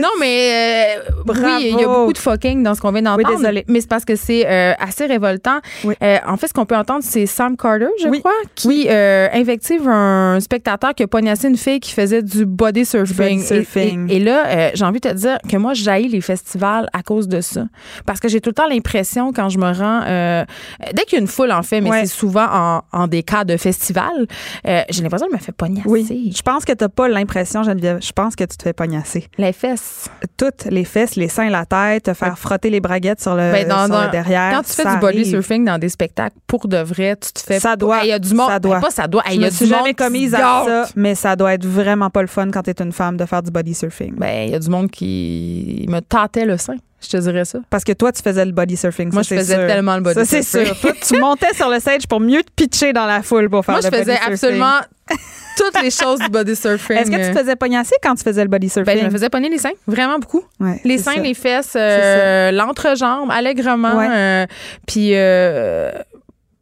Non, 0.00 0.08
mais 0.20 0.96
euh, 0.98 1.10
oui, 1.26 1.70
il 1.72 1.80
y 1.80 1.82
a 1.84 1.88
beaucoup 1.88 2.12
de 2.12 2.18
fucking 2.18 2.62
dans 2.62 2.74
ce 2.76 2.80
qu'on 2.80 2.92
vient 2.92 3.02
d'entendre. 3.02 3.28
Oui, 3.30 3.36
désolée. 3.36 3.64
Mais 3.66 3.80
c'est 3.80 3.88
parce 3.88 4.04
que 4.04 4.14
c'est 4.14 4.46
euh, 4.46 4.72
assez 4.78 5.06
révoltant. 5.06 5.58
Oui. 5.82 5.94
Euh, 6.02 6.18
en 6.24 6.36
fait, 6.36 6.46
ce 6.46 6.52
qu'on 6.54 6.66
peut 6.66 6.76
entendre, 6.76 7.00
c'est 7.02 7.26
Sam 7.26 7.56
Carter, 7.56 7.88
je 8.00 8.06
Oui. 8.06 8.20
crois, 8.20 8.30
qui 8.54 8.86
euh, 8.88 9.26
invective 9.32 9.88
un 9.88 10.38
spectateur 10.40 10.94
qui 10.94 11.02
a 11.02 11.08
pognassé 11.08 11.48
une 11.48 11.56
fille 11.56 11.80
qui 11.80 11.92
faisait 11.92 12.22
du 12.22 12.46
body 12.46 12.84
surfing. 12.84 13.38
body 13.38 13.44
surfing. 13.46 14.08
Et, 14.08 14.14
et- 14.14 14.16
et 14.18 14.20
là, 14.20 14.46
euh, 14.46 14.70
j'ai 14.74 14.84
envie 14.84 15.00
de 15.00 15.08
te 15.08 15.14
dire 15.14 15.38
que 15.50 15.56
moi, 15.56 15.74
j'haïs 15.74 16.06
les 16.08 16.20
festivals 16.20 16.88
à 16.92 17.02
cause 17.02 17.26
de 17.26 17.40
ça. 17.40 17.62
Parce 18.06 18.20
que 18.20 18.28
j'ai 18.28 18.40
tout 18.40 18.50
le 18.50 18.54
temps 18.54 18.68
l'impression, 18.68 19.32
quand 19.32 19.48
je 19.48 19.58
me 19.58 19.72
rends... 19.72 20.02
euh, 20.06 20.44
dès 20.92 21.02
qu'il 21.04 21.14
y 21.14 21.16
a 21.16 21.22
une 21.22 21.26
foule, 21.28 21.50
en 21.50 21.62
fait, 21.64 21.80
mais 21.80 21.90
c'est 22.02 22.06
souvent 22.06 22.46
en, 22.52 22.82
en 22.92 23.06
des 23.08 23.24
cas 23.24 23.42
de 23.44 23.56
festival, 23.56 24.26
euh, 24.66 24.82
j'ai 24.88 25.02
l'impression 25.02 25.26
que 25.26 25.32
je 25.32 25.38
me 25.38 25.42
fais 25.42 25.52
pognasser. 25.52 25.88
Oui. 25.88 26.32
Je 26.34 26.42
pense 26.42 26.64
que 26.64 26.72
t'as 26.72 26.88
pas 26.88 27.08
l'impression, 27.08 27.62
Geneviève. 27.62 27.98
Je 28.02 28.12
pense 28.12 28.36
que 28.36 28.44
tu 28.44 28.56
te 28.56 28.62
fais 28.62 28.72
pognasser. 28.72 29.28
Les 29.38 29.52
fesses. 29.52 30.08
Toutes 30.36 30.64
les 30.66 30.84
fesses, 30.84 31.16
les 31.16 31.28
seins, 31.28 31.50
la 31.50 31.66
tête, 31.66 32.04
te 32.04 32.14
faire 32.14 32.38
frotter 32.38 32.70
les 32.70 32.80
braguettes 32.80 33.20
sur 33.20 33.34
le, 33.34 33.52
Ben, 33.52 33.68
sur 33.68 34.00
le 34.00 34.10
derrière. 34.10 34.52
Quand 34.52 34.62
tu 34.62 34.72
fais 34.72 34.84
du 34.84 34.98
body 35.00 35.24
surfing 35.26 35.64
dans 35.64 35.78
des 35.78 35.88
spectacles, 35.88 36.36
pour 36.46 36.68
de 36.68 36.78
vrai, 36.78 37.16
tu 37.16 37.32
te 37.32 37.40
fais. 37.40 37.60
Ça 37.60 37.76
doit. 37.76 38.00
Il 38.04 38.08
y 38.08 38.12
a 38.12 38.18
du 38.18 38.34
monde. 38.34 38.48
Ça 38.48 38.58
doit. 38.58 38.76
Ben, 38.76 38.82
Pas 38.82 38.90
ça 38.90 39.06
doit. 39.06 39.22
Je 39.26 39.34
Il 39.34 39.40
y 39.40 39.44
a 39.44 39.46
me 39.46 39.50
du 39.50 39.56
suis 39.56 39.66
jamais 39.66 39.94
commise 39.94 40.32
se 40.32 40.36
à 40.36 40.64
ça, 40.64 40.88
mais 40.96 41.14
ça 41.14 41.36
doit 41.36 41.54
être 41.54 41.66
vraiment 41.66 42.10
pas 42.10 42.22
le 42.22 42.28
fun 42.28 42.50
quand 42.50 42.62
t'es 42.62 42.82
une 42.82 42.92
femme 42.92 43.16
de 43.16 43.24
faire 43.24 43.42
du 43.42 43.50
body 43.50 43.74
surfing. 43.74 44.14
Ben, 44.16 44.46
il 44.46 44.52
y 44.52 44.54
a 44.54 44.58
du 44.58 44.68
monde 44.68 44.90
qui 44.90 45.86
me 45.88 46.00
tâtait 46.00 46.44
le 46.44 46.56
sein. 46.56 46.76
Je 47.00 47.08
te 47.08 47.16
dirais 47.18 47.44
ça. 47.44 47.60
Parce 47.70 47.84
que 47.84 47.92
toi, 47.92 48.10
tu 48.10 48.20
faisais 48.22 48.44
le 48.44 48.50
body 48.52 48.76
surfing. 48.76 49.12
Moi, 49.12 49.22
ça, 49.22 49.34
je 49.36 49.40
faisais 49.40 49.54
sûr. 49.54 49.66
tellement 49.68 49.94
le 49.96 50.02
body 50.02 50.14
Ça, 50.16 50.24
c'est 50.24 50.42
surfing. 50.42 50.74
sûr. 50.74 50.80
Toi, 50.80 50.92
tu 51.06 51.18
montais 51.20 51.54
sur 51.54 51.68
le 51.68 51.78
stage 51.78 52.06
pour 52.08 52.18
mieux 52.18 52.42
te 52.42 52.50
pitcher 52.56 52.92
dans 52.92 53.06
la 53.06 53.22
foule 53.22 53.48
pour 53.48 53.64
faire 53.64 53.74
Moi, 53.76 53.80
je 53.82 53.86
le 53.86 53.90
body 53.92 54.02
faisais 54.02 54.16
surfing. 54.16 54.32
absolument 54.32 54.78
toutes 55.56 55.82
les 55.82 55.90
choses 55.90 56.18
du 56.18 56.28
body 56.28 56.56
surfing. 56.56 56.96
Est-ce 56.96 57.10
que 57.10 57.16
tu 57.28 57.32
te 57.32 57.38
faisais 57.38 57.54
pognasser 57.56 57.94
quand 58.02 58.14
tu 58.16 58.24
faisais 58.24 58.42
le 58.42 58.48
body 58.48 58.68
surfing? 58.68 58.94
Ben, 58.94 59.00
je 59.00 59.04
me 59.06 59.10
faisais 59.10 59.28
pogner 59.30 59.48
les 59.48 59.58
seins, 59.58 59.70
vraiment 59.86 60.18
beaucoup. 60.18 60.42
Ouais, 60.60 60.80
Les 60.84 60.98
seins, 60.98 61.14
ça. 61.14 61.20
les 61.20 61.34
fesses, 61.34 61.72
euh, 61.76 62.50
l'entrejambe, 62.50 63.30
allègrement. 63.30 63.94
Ouais. 63.96 64.08
euh, 64.10 64.46
Puis, 64.86 65.10
euh, 65.14 65.92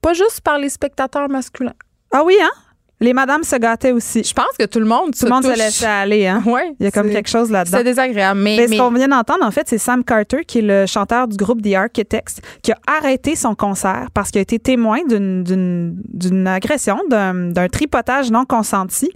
pas 0.03 0.13
juste 0.13 0.43
par 0.43 0.59
les 0.59 0.69
spectateurs 0.69 1.29
masculins. 1.31 1.75
Ah 2.13 2.23
oui, 2.25 2.37
hein? 2.43 2.51
Les 2.99 3.13
madames 3.13 3.43
se 3.45 3.57
gâtaient 3.57 3.93
aussi. 3.93 4.25
Je 4.25 4.33
pense 4.33 4.57
que 4.59 4.65
tout 4.65 4.79
le 4.81 4.87
monde 4.87 5.15
Tout 5.19 5.27
le 5.27 5.31
monde 5.31 5.45
se 5.45 5.51
laissait 5.57 5.85
aller, 5.85 6.27
hein? 6.27 6.43
Ouais, 6.47 6.75
Il 6.81 6.85
y 6.85 6.87
a 6.87 6.91
comme 6.91 7.11
quelque 7.11 7.29
chose 7.29 7.51
là-dedans. 7.51 7.77
C'est 7.79 7.85
désagréable. 7.85 8.41
Mais, 8.41 8.57
Mais 8.57 8.67
mais- 8.69 8.77
ce 8.77 8.81
qu'on 8.83 8.91
vient 8.91 9.09
d'entendre, 9.09 9.45
en 9.45 9.51
fait, 9.51 9.69
c'est 9.69 9.77
Sam 9.77 10.03
Carter, 10.03 10.45
qui 10.47 10.61
est 10.61 10.63
le 10.63 10.87
chanteur 10.87 11.29
du 11.29 11.37
groupe 11.37 11.61
The 11.61 11.75
Architects, 11.75 12.41
qui 12.63 12.73
a 12.73 12.79
arrêté 12.99 13.37
son 13.37 13.55
concert 13.55 14.07
parce 14.15 14.31
qu'il 14.31 14.39
a 14.39 14.43
été 14.43 14.59
témoin 14.59 14.99
d'une- 15.09 15.45
d'une 15.45 15.95
d'une 16.13 16.47
agression, 16.47 16.99
d'un 17.11 17.35
d'un 17.51 17.69
tripotage 17.69 18.31
non 18.31 18.45
consenti 18.47 19.11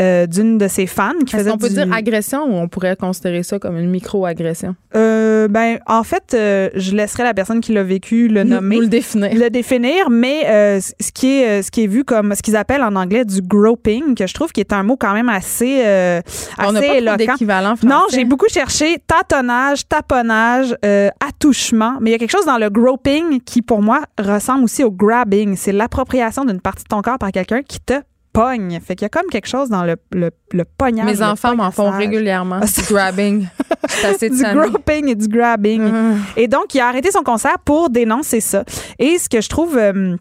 euh, 0.00 0.26
d'une 0.26 0.56
de 0.56 0.68
ses 0.68 0.86
fans 0.86 1.12
est-ce 1.32 1.48
qu'on 1.50 1.58
peut 1.58 1.68
du- 1.68 1.74
dire 1.74 1.92
agression 1.92 2.44
ou 2.44 2.54
on 2.56 2.68
pourrait 2.68 2.96
considérer 2.96 3.42
ça 3.42 3.58
comme 3.58 3.76
une 3.76 3.90
micro-agression? 3.90 4.74
Euh, 4.94 5.25
ben, 5.48 5.78
en 5.86 6.02
fait, 6.02 6.34
euh, 6.34 6.68
je 6.74 6.94
laisserai 6.94 7.22
la 7.22 7.34
personne 7.34 7.60
qui 7.60 7.72
l'a 7.72 7.82
vécu 7.82 8.28
le 8.28 8.44
nommer. 8.44 8.76
Nous 8.76 8.82
le 8.82 8.88
définir. 8.88 9.30
le 9.34 9.48
définir, 9.50 10.10
mais 10.10 10.44
euh, 10.46 10.80
ce 10.80 11.12
qui 11.12 11.40
est 11.40 11.48
euh, 11.48 11.62
ce 11.62 11.70
qui 11.70 11.84
est 11.84 11.86
vu 11.86 12.04
comme 12.04 12.34
ce 12.34 12.42
qu'ils 12.42 12.56
appellent 12.56 12.82
en 12.82 12.96
anglais 12.96 13.24
du 13.24 13.40
groping, 13.42 14.14
que 14.14 14.26
je 14.26 14.34
trouve 14.34 14.52
qui 14.52 14.60
est 14.60 14.72
un 14.72 14.82
mot 14.82 14.96
quand 14.96 15.12
même 15.12 15.28
assez 15.28 15.82
euh, 15.84 16.20
On 16.58 16.74
assez 16.74 16.86
pas 16.86 16.94
éloquent. 16.96 17.16
d'équivalent 17.16 17.76
français. 17.76 17.86
Non, 17.94 18.02
j'ai 18.12 18.24
beaucoup 18.24 18.48
cherché 18.48 18.98
tâtonnage, 19.06 19.86
taponnage, 19.88 20.74
euh, 20.84 21.08
attouchement, 21.26 21.98
mais 22.00 22.10
il 22.10 22.12
y 22.12 22.16
a 22.16 22.18
quelque 22.18 22.30
chose 22.36 22.46
dans 22.46 22.58
le 22.58 22.70
groping 22.70 23.40
qui 23.40 23.62
pour 23.62 23.82
moi 23.82 24.02
ressemble 24.18 24.64
aussi 24.64 24.82
au 24.84 24.90
grabbing, 24.90 25.56
c'est 25.56 25.72
l'appropriation 25.72 26.44
d'une 26.44 26.60
partie 26.60 26.84
de 26.84 26.88
ton 26.88 27.02
corps 27.02 27.18
par 27.18 27.32
quelqu'un 27.32 27.62
qui 27.62 27.80
te 27.80 27.94
pogne. 28.36 28.80
Fait 28.84 28.94
qu'il 28.94 29.04
y 29.04 29.06
a 29.06 29.08
comme 29.08 29.28
quelque 29.30 29.48
chose 29.48 29.68
dans 29.70 29.84
le 29.84 29.96
le, 30.12 30.30
le 30.52 30.64
pognage. 30.64 31.06
Mes 31.06 31.22
enfants 31.22 31.56
m'en 31.56 31.70
font 31.70 31.90
régulièrement. 31.90 32.60
Ah, 32.62 32.66
du 32.66 32.82
grabbing. 32.92 33.46
C'est 33.88 34.06
assez 34.06 34.30
du 34.30 34.42
groping 34.42 35.08
et 35.08 35.14
du 35.14 35.28
grabbing. 35.28 35.82
Hum. 35.82 36.18
Et 36.36 36.48
donc, 36.48 36.74
il 36.74 36.80
a 36.80 36.88
arrêté 36.88 37.10
son 37.10 37.22
concert 37.22 37.58
pour 37.64 37.88
dénoncer 37.88 38.40
ça. 38.40 38.64
Et 38.98 39.18
ce 39.18 39.28
que 39.28 39.40
je 39.40 39.48
trouve... 39.48 39.76
euh, 39.78 40.16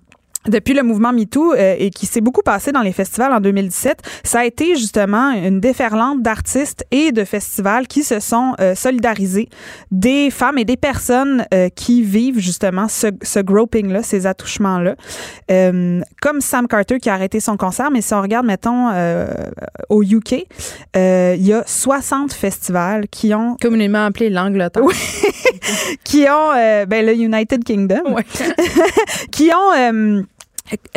depuis 0.47 0.73
le 0.73 0.83
mouvement 0.83 1.11
MeToo 1.13 1.53
euh, 1.53 1.75
et 1.77 1.89
qui 1.89 2.05
s'est 2.05 2.21
beaucoup 2.21 2.41
passé 2.41 2.71
dans 2.71 2.81
les 2.81 2.91
festivals 2.91 3.33
en 3.33 3.39
2017, 3.39 4.01
ça 4.23 4.39
a 4.39 4.45
été 4.45 4.75
justement 4.75 5.31
une 5.31 5.59
déferlante 5.59 6.21
d'artistes 6.21 6.85
et 6.91 7.11
de 7.11 7.23
festivals 7.23 7.87
qui 7.87 8.03
se 8.03 8.19
sont 8.19 8.53
euh, 8.59 8.75
solidarisés 8.75 9.49
des 9.91 10.29
femmes 10.29 10.57
et 10.57 10.65
des 10.65 10.77
personnes 10.77 11.45
euh, 11.53 11.69
qui 11.69 12.01
vivent 12.01 12.39
justement 12.39 12.87
ce, 12.87 13.07
ce 13.21 13.39
groping-là, 13.39 14.03
ces 14.03 14.27
attouchements-là. 14.27 14.95
Euh, 15.51 16.01
comme 16.21 16.41
Sam 16.41 16.67
Carter 16.67 16.99
qui 16.99 17.09
a 17.09 17.13
arrêté 17.13 17.39
son 17.39 17.57
concert, 17.57 17.91
mais 17.91 18.01
si 18.01 18.13
on 18.13 18.21
regarde, 18.21 18.45
mettons, 18.45 18.89
euh, 18.93 19.27
au 19.89 20.03
UK, 20.03 20.45
euh, 20.95 21.35
il 21.37 21.45
y 21.45 21.53
a 21.53 21.63
60 21.65 22.33
festivals 22.33 23.07
qui 23.07 23.33
ont 23.33 23.55
Communément 23.61 24.05
appelé 24.05 24.29
l'Angleterre. 24.29 24.83
Oui. 24.83 24.95
qui 26.03 26.25
ont 26.29 26.51
euh, 26.55 26.85
ben, 26.85 27.05
le 27.05 27.13
United 27.13 27.63
Kingdom 27.63 28.13
Ouais. 28.13 28.25
qui 29.31 29.51
ont 29.53 30.25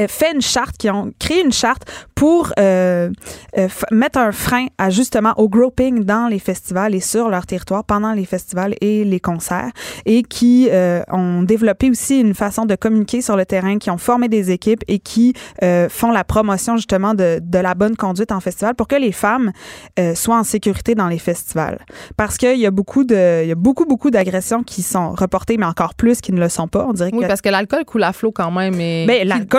fait 0.08 0.32
une 0.34 0.40
charte, 0.40 0.76
qui 0.76 0.90
ont 0.90 1.12
créé 1.18 1.42
une 1.42 1.52
charte 1.52 1.82
pour 2.14 2.52
euh, 2.58 3.10
euh, 3.56 3.68
mettre 3.90 4.18
un 4.18 4.32
frein 4.32 4.66
à 4.78 4.90
justement 4.90 5.34
au 5.36 5.48
groping 5.48 6.04
dans 6.04 6.28
les 6.28 6.38
festivals 6.38 6.94
et 6.94 7.00
sur 7.00 7.28
leur 7.28 7.46
territoire 7.46 7.84
pendant 7.84 8.12
les 8.12 8.24
festivals 8.24 8.74
et 8.80 9.04
les 9.04 9.20
concerts 9.20 9.70
et 10.06 10.22
qui 10.22 10.68
euh, 10.70 11.02
ont 11.10 11.42
développé 11.42 11.90
aussi 11.90 12.20
une 12.20 12.34
façon 12.34 12.64
de 12.64 12.74
communiquer 12.74 13.20
sur 13.20 13.36
le 13.36 13.44
terrain, 13.44 13.78
qui 13.78 13.90
ont 13.90 13.98
formé 13.98 14.28
des 14.28 14.50
équipes 14.50 14.82
et 14.88 14.98
qui 14.98 15.34
euh, 15.62 15.88
font 15.88 16.10
la 16.10 16.24
promotion 16.24 16.76
justement 16.76 17.14
de, 17.14 17.40
de 17.42 17.58
la 17.58 17.74
bonne 17.74 17.96
conduite 17.96 18.32
en 18.32 18.40
festival 18.40 18.74
pour 18.74 18.88
que 18.88 18.96
les 18.96 19.12
femmes 19.12 19.52
euh, 19.98 20.14
soient 20.14 20.38
en 20.38 20.44
sécurité 20.44 20.94
dans 20.94 21.08
les 21.08 21.18
festivals. 21.18 21.78
Parce 22.16 22.36
qu'il 22.36 22.58
y 22.58 22.66
a 22.66 22.70
beaucoup 22.70 23.04
de, 23.04 23.42
il 23.42 23.48
y 23.48 23.52
a 23.52 23.56
beaucoup 23.56 23.84
beaucoup 23.84 24.10
d'agressions 24.10 24.62
qui 24.62 24.82
sont 24.82 25.12
reportées, 25.12 25.56
mais 25.56 25.66
encore 25.66 25.94
plus 25.94 26.20
qui 26.20 26.32
ne 26.32 26.40
le 26.40 26.48
sont 26.48 26.68
pas. 26.68 26.86
On 26.88 26.92
dirait 26.92 27.10
Oui, 27.12 27.22
que 27.22 27.26
parce 27.26 27.42
que 27.42 27.48
l'alcool 27.48 27.84
coule 27.84 28.04
à 28.04 28.12
flot 28.12 28.32
quand 28.32 28.50
même. 28.50 28.80
Et 28.80 29.06
ben, 29.06 29.26
l'alcool 29.26 29.57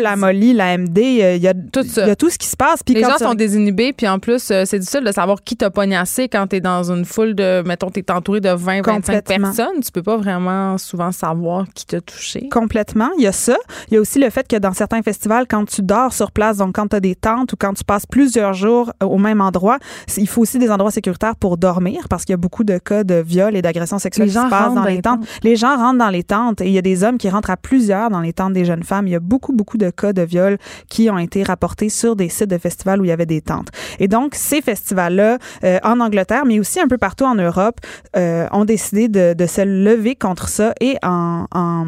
la 0.00 0.16
molly, 0.16 0.52
la 0.52 0.76
MD, 0.78 0.98
euh, 0.98 1.36
il 1.36 1.42
y 1.42 1.48
a 1.48 1.54
Tout 1.54 1.82
ça. 1.84 2.02
il 2.02 2.08
y 2.08 2.10
a 2.10 2.16
tout 2.16 2.30
ce 2.30 2.38
qui 2.38 2.46
se 2.46 2.56
passe. 2.56 2.82
Puis 2.82 2.94
Les 2.94 3.02
gens 3.02 3.16
tu- 3.18 3.24
sont 3.24 3.34
désinhibés, 3.34 3.92
puis 3.92 4.08
en 4.08 4.18
plus, 4.18 4.50
euh, 4.50 4.64
c'est 4.66 4.78
difficile 4.78 5.04
de 5.04 5.12
savoir 5.12 5.42
qui 5.42 5.56
t'a 5.56 5.70
pognassé 5.70 6.28
quand 6.28 6.46
t'es 6.46 6.60
dans 6.60 6.90
une 6.90 7.04
foule 7.04 7.34
de, 7.34 7.62
mettons, 7.66 7.90
t'es 7.90 8.10
entouré 8.10 8.40
de 8.40 8.48
20, 8.50 8.82
25 8.82 8.92
Complètement. 8.94 9.48
personnes. 9.52 9.80
Tu 9.84 9.90
peux 9.92 10.02
pas 10.02 10.16
vraiment 10.16 10.78
souvent 10.78 11.12
savoir 11.12 11.66
qui 11.74 11.86
t'a 11.86 12.00
touché. 12.00 12.48
Complètement. 12.50 13.10
Il 13.18 13.24
y 13.24 13.26
a 13.26 13.32
ça. 13.32 13.56
Il 13.90 13.94
y 13.94 13.96
a 13.96 14.00
aussi 14.00 14.18
le 14.18 14.30
fait 14.30 14.46
que 14.48 14.56
dans 14.56 14.72
certains 14.72 15.02
festivals, 15.02 15.46
quand 15.48 15.64
tu 15.66 15.82
dors 15.82 16.12
sur 16.12 16.30
place, 16.32 16.58
donc 16.58 16.74
quand 16.74 16.88
tu 16.88 16.96
as 16.96 17.00
des 17.00 17.14
tentes 17.14 17.52
ou 17.52 17.56
quand 17.58 17.74
tu 17.74 17.84
passes 17.84 18.06
plusieurs 18.06 18.54
jours 18.54 18.92
au 19.02 19.18
même 19.18 19.40
endroit, 19.40 19.78
il 20.16 20.28
faut 20.28 20.42
aussi 20.42 20.58
des 20.58 20.70
endroits 20.70 20.90
sécuritaires 20.90 21.36
pour 21.36 21.56
dormir 21.56 22.08
parce 22.08 22.24
qu'il 22.24 22.32
y 22.32 22.34
a 22.34 22.38
beaucoup 22.38 22.64
de 22.64 22.78
cas 22.78 23.04
de 23.04 23.14
viol 23.16 23.56
et 23.56 23.62
d'agressions 23.62 23.98
sexuelles 23.98 24.28
Les 24.28 24.32
qui 24.32 24.38
se 24.40 24.48
passent 24.48 24.68
dans 24.74 24.82
dans 24.82 24.84
les 24.84 24.96
les 24.96 25.02
tentes. 25.02 25.24
Les 25.42 25.56
gens 25.56 25.76
rentrent 25.76 25.98
dans 25.98 26.08
les 26.10 26.22
tentes 26.22 26.60
et 26.60 26.66
il 26.66 26.72
y 26.72 26.78
a 26.78 26.82
des 26.82 27.04
hommes 27.04 27.18
qui 27.18 27.28
rentrent 27.28 27.50
à 27.50 27.56
plusieurs 27.56 28.10
dans 28.10 28.20
les 28.20 28.32
tentes 28.32 28.52
des 28.52 28.64
jeunes 28.64 28.82
femmes. 28.82 29.06
Il 29.12 29.14
y 29.14 29.16
a 29.16 29.20
beaucoup, 29.20 29.52
beaucoup 29.52 29.76
de 29.76 29.90
cas 29.90 30.14
de 30.14 30.22
viol 30.22 30.56
qui 30.88 31.10
ont 31.10 31.18
été 31.18 31.42
rapportés 31.42 31.90
sur 31.90 32.16
des 32.16 32.30
sites 32.30 32.48
de 32.48 32.56
festivals 32.56 32.98
où 32.98 33.04
il 33.04 33.08
y 33.08 33.12
avait 33.12 33.26
des 33.26 33.42
tentes. 33.42 33.68
Et 33.98 34.08
donc, 34.08 34.34
ces 34.34 34.62
festivals-là, 34.62 35.36
euh, 35.64 35.78
en 35.84 36.00
Angleterre, 36.00 36.46
mais 36.46 36.58
aussi 36.58 36.80
un 36.80 36.88
peu 36.88 36.96
partout 36.96 37.24
en 37.24 37.34
Europe, 37.34 37.78
euh, 38.16 38.46
ont 38.52 38.64
décidé 38.64 39.08
de, 39.08 39.46
se 39.46 39.60
lever 39.60 40.14
contre 40.14 40.48
ça 40.48 40.72
et 40.80 40.96
en, 41.02 41.46
en, 41.52 41.84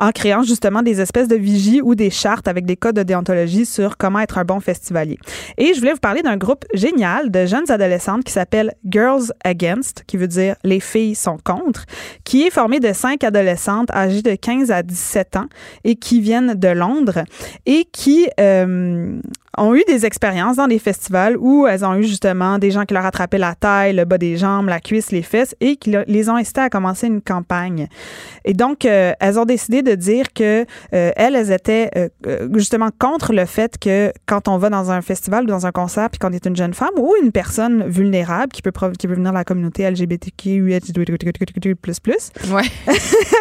en 0.00 0.10
créant 0.10 0.42
justement 0.42 0.82
des 0.82 1.00
espèces 1.00 1.28
de 1.28 1.36
vigies 1.36 1.80
ou 1.80 1.94
des 1.94 2.10
chartes 2.10 2.48
avec 2.48 2.66
des 2.66 2.76
codes 2.76 2.96
de 2.96 3.04
déontologie 3.04 3.66
sur 3.66 3.96
comment 3.96 4.18
être 4.18 4.38
un 4.38 4.44
bon 4.44 4.58
festivalier. 4.58 5.18
Et 5.58 5.74
je 5.74 5.78
voulais 5.78 5.92
vous 5.92 6.00
parler 6.00 6.22
d'un 6.22 6.36
groupe 6.36 6.64
génial 6.74 7.30
de 7.30 7.46
jeunes 7.46 7.70
adolescentes 7.70 8.24
qui 8.24 8.32
s'appelle 8.32 8.74
Girls 8.84 9.32
Against, 9.44 10.02
qui 10.08 10.16
veut 10.16 10.26
dire 10.26 10.56
les 10.64 10.80
filles 10.80 11.14
sont 11.14 11.38
contre, 11.44 11.84
qui 12.24 12.42
est 12.42 12.50
formé 12.50 12.80
de 12.80 12.92
cinq 12.92 13.22
adolescentes 13.22 13.90
âgées 13.92 14.22
de 14.22 14.34
15 14.34 14.72
à 14.72 14.82
17 14.82 15.36
ans 15.36 15.46
et 15.84 15.94
qui 15.94 16.20
viennent 16.20 16.54
de 16.64 16.68
Londres 16.68 17.24
et 17.66 17.86
qui 17.92 18.28
euh, 18.40 19.20
ont 19.58 19.74
eu 19.74 19.82
des 19.86 20.06
expériences 20.06 20.56
dans 20.56 20.66
des 20.66 20.78
festivals 20.78 21.36
où 21.38 21.66
elles 21.66 21.84
ont 21.84 21.94
eu 21.94 22.02
justement 22.04 22.58
des 22.58 22.70
gens 22.70 22.84
qui 22.84 22.94
leur 22.94 23.04
attrapaient 23.06 23.38
la 23.38 23.54
taille, 23.54 23.94
le 23.94 24.04
bas 24.04 24.18
des 24.18 24.36
jambes, 24.36 24.68
la 24.68 24.80
cuisse, 24.80 25.10
les 25.12 25.22
fesses 25.22 25.54
et 25.60 25.76
qui 25.76 25.90
le- 25.90 26.04
les 26.06 26.28
ont 26.30 26.36
incitées 26.36 26.60
à 26.62 26.70
commencer 26.70 27.06
une 27.06 27.20
campagne. 27.20 27.88
Et 28.44 28.52
donc, 28.52 28.84
euh, 28.84 29.12
elles 29.20 29.38
ont 29.38 29.44
décidé 29.44 29.82
de 29.82 29.94
dire 29.94 30.32
que 30.34 30.64
euh, 30.94 31.10
elles, 31.16 31.34
elles 31.36 31.52
étaient 31.52 31.90
euh, 31.96 32.08
euh, 32.26 32.48
justement 32.54 32.90
contre 32.98 33.32
le 33.32 33.44
fait 33.46 33.78
que 33.78 34.12
quand 34.26 34.48
on 34.48 34.58
va 34.58 34.70
dans 34.70 34.90
un 34.90 35.00
festival 35.02 35.44
ou 35.44 35.46
dans 35.46 35.66
un 35.66 35.72
concert 35.72 36.10
puis 36.10 36.18
qu'on 36.18 36.32
est 36.32 36.46
une 36.46 36.56
jeune 36.56 36.74
femme 36.74 36.90
ou 36.98 37.12
une 37.22 37.32
personne 37.32 37.86
vulnérable 37.88 38.52
qui 38.52 38.62
peut, 38.62 38.72
qui 38.98 39.06
peut 39.06 39.14
venir 39.14 39.30
de 39.30 39.36
la 39.36 39.44
communauté 39.44 39.88
LGBTQ, 39.90 40.72
Ouais. 42.52 42.62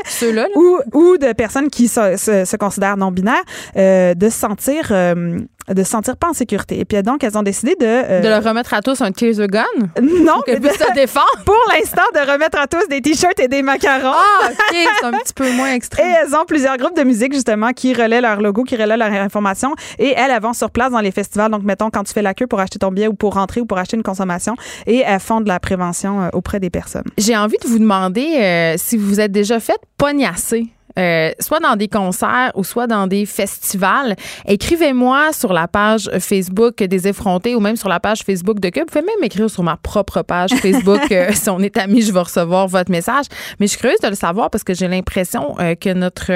Ceux-là, 0.06 0.44
là. 0.44 0.48
ou, 0.56 0.80
ou 0.94 1.18
de 1.18 1.34
personnes 1.34 1.70
qui 1.70 1.88
se, 1.88 2.18
se- 2.18 2.46
se 2.46 2.56
considèrent 2.58 2.98
non 2.98 3.12
binaires, 3.12 3.44
euh, 3.78 4.14
de 4.14 4.30
se 4.30 4.38
sentir 4.38 4.88
euh, 4.92 5.40
de 5.70 5.84
se 5.84 5.90
sentir 5.90 6.18
pas 6.18 6.30
en 6.30 6.34
sécurité. 6.34 6.80
Et 6.80 6.86
puis 6.86 7.02
donc, 7.04 7.24
elles 7.24 7.38
ont 7.38 7.44
décidé 7.44 7.76
de... 7.80 7.86
euh, 7.86 8.22
De 8.22 8.28
leur 8.28 8.44
remettre 8.44 8.74
à 8.74 8.82
tous 8.82 9.02
un 9.02 9.12
teaser 9.12 9.48
gun? 9.48 9.64
non, 10.02 10.42
Qu'elles 10.46 10.60
mais 10.62 10.70
de- 10.70 10.74
puissent 10.76 10.88
se 10.88 10.94
défendre? 10.96 11.26
pour 11.46 11.56
l'instant, 11.74 12.02
de 12.14 12.32
remettre 12.32 12.58
à 12.60 12.68
tous 12.68 12.88
des 12.90 13.02
t-shirts 13.02 13.40
et 13.40 13.48
des 13.48 13.62
macarons. 13.62 14.12
Ah, 14.14 14.50
OK, 14.50 14.76
c'est 15.00 15.06
un 15.06 15.12
petit 15.12 15.34
peu 15.34 15.52
moins 15.54 15.68
Et 15.72 15.76
extrême. 15.76 16.06
elles 16.24 16.36
ont 16.36 16.46
plusieurs 16.46 16.78
groupes 16.78 16.96
de 16.98 17.04
musique, 17.04 17.34
justement, 17.34 17.72
qui 17.72 17.94
relaient 17.94 18.22
leur 18.22 18.42
logo, 18.42 18.64
qui 18.64 18.76
relaient 18.76 18.98
leur 18.98 19.12
information. 19.12 19.74
Et 20.00 20.14
elles, 20.18 20.32
elles 20.32 20.42
vont 20.42 20.54
sur 20.54 20.70
place 20.72 20.92
dans 20.92 21.00
les 21.00 21.12
festivals. 21.12 21.52
Donc, 21.52 21.64
mettons, 21.64 21.90
quand 21.90 22.04
tu 22.04 22.14
fais 22.14 22.22
la 22.22 22.34
queue 22.34 22.48
pour 22.48 22.60
acheter 22.60 22.80
ton 22.80 22.92
billet 22.92 23.08
ou 23.08 23.14
pour 23.14 23.34
rentrer 23.36 23.62
ou 23.62 23.66
pour 23.66 23.78
acheter 23.78 23.98
une 23.98 24.04
consommation. 24.04 24.56
Et 24.88 25.00
elles 25.06 25.20
font 25.20 25.42
de 25.42 25.48
la 25.48 25.60
prévention 25.60 26.22
euh, 26.24 26.30
auprès 26.34 26.60
des 26.60 26.70
personnes. 26.70 27.04
J'ai 27.18 27.36
envie 27.38 27.58
de 27.64 27.68
vous 27.68 27.80
demander 27.80 28.38
euh, 28.42 28.76
si 28.78 28.98
vous 28.98 29.08
vous 29.08 29.20
êtes 29.20 29.32
déjà 29.32 29.60
fait 29.60 29.78
pognasser. 29.98 30.68
Euh, 31.00 31.32
soit 31.40 31.60
dans 31.60 31.76
des 31.76 31.88
concerts 31.88 32.52
ou 32.56 32.64
soit 32.64 32.88
dans 32.88 33.08
des 33.08 33.26
festivals. 33.26 34.16
Écrivez-moi 34.46 35.34
sur 35.34 35.54
la 35.54 35.68
page 35.68 36.10
Facebook 36.20 36.84
des 36.84 37.08
effrontés 37.08 37.56
ou 37.56 37.60
même 37.60 37.76
sur 37.76 37.90
la 37.90 38.00
page 38.00 38.24
Facebook 38.24 38.60
de 38.60 38.70
Cube. 38.70 38.84
Vous 38.84 39.00
pouvez 39.00 39.06
même 39.06 39.24
écrire 39.24 39.50
sur 39.50 39.64
ma 39.64 39.78
propre 39.78 40.22
page 40.22 40.52
Facebook. 40.52 41.02
euh, 41.12 41.32
si 41.34 41.50
on 41.50 41.60
est 41.60 41.78
amis, 41.78 42.02
je 42.02 42.12
vais 42.12 42.20
recevoir 42.20 42.68
votre 42.68 42.92
message. 42.92 43.26
Mais 43.60 43.68
je 43.68 43.72
suis 43.72 43.80
curieuse 43.80 44.00
de 44.02 44.10
le 44.10 44.16
savoir 44.16 44.50
parce 44.50 44.64
que 44.64 44.74
j'ai 44.74 44.88
l'impression 44.88 45.56
euh, 45.60 45.76
que 45.76 45.94
notre 45.94 46.32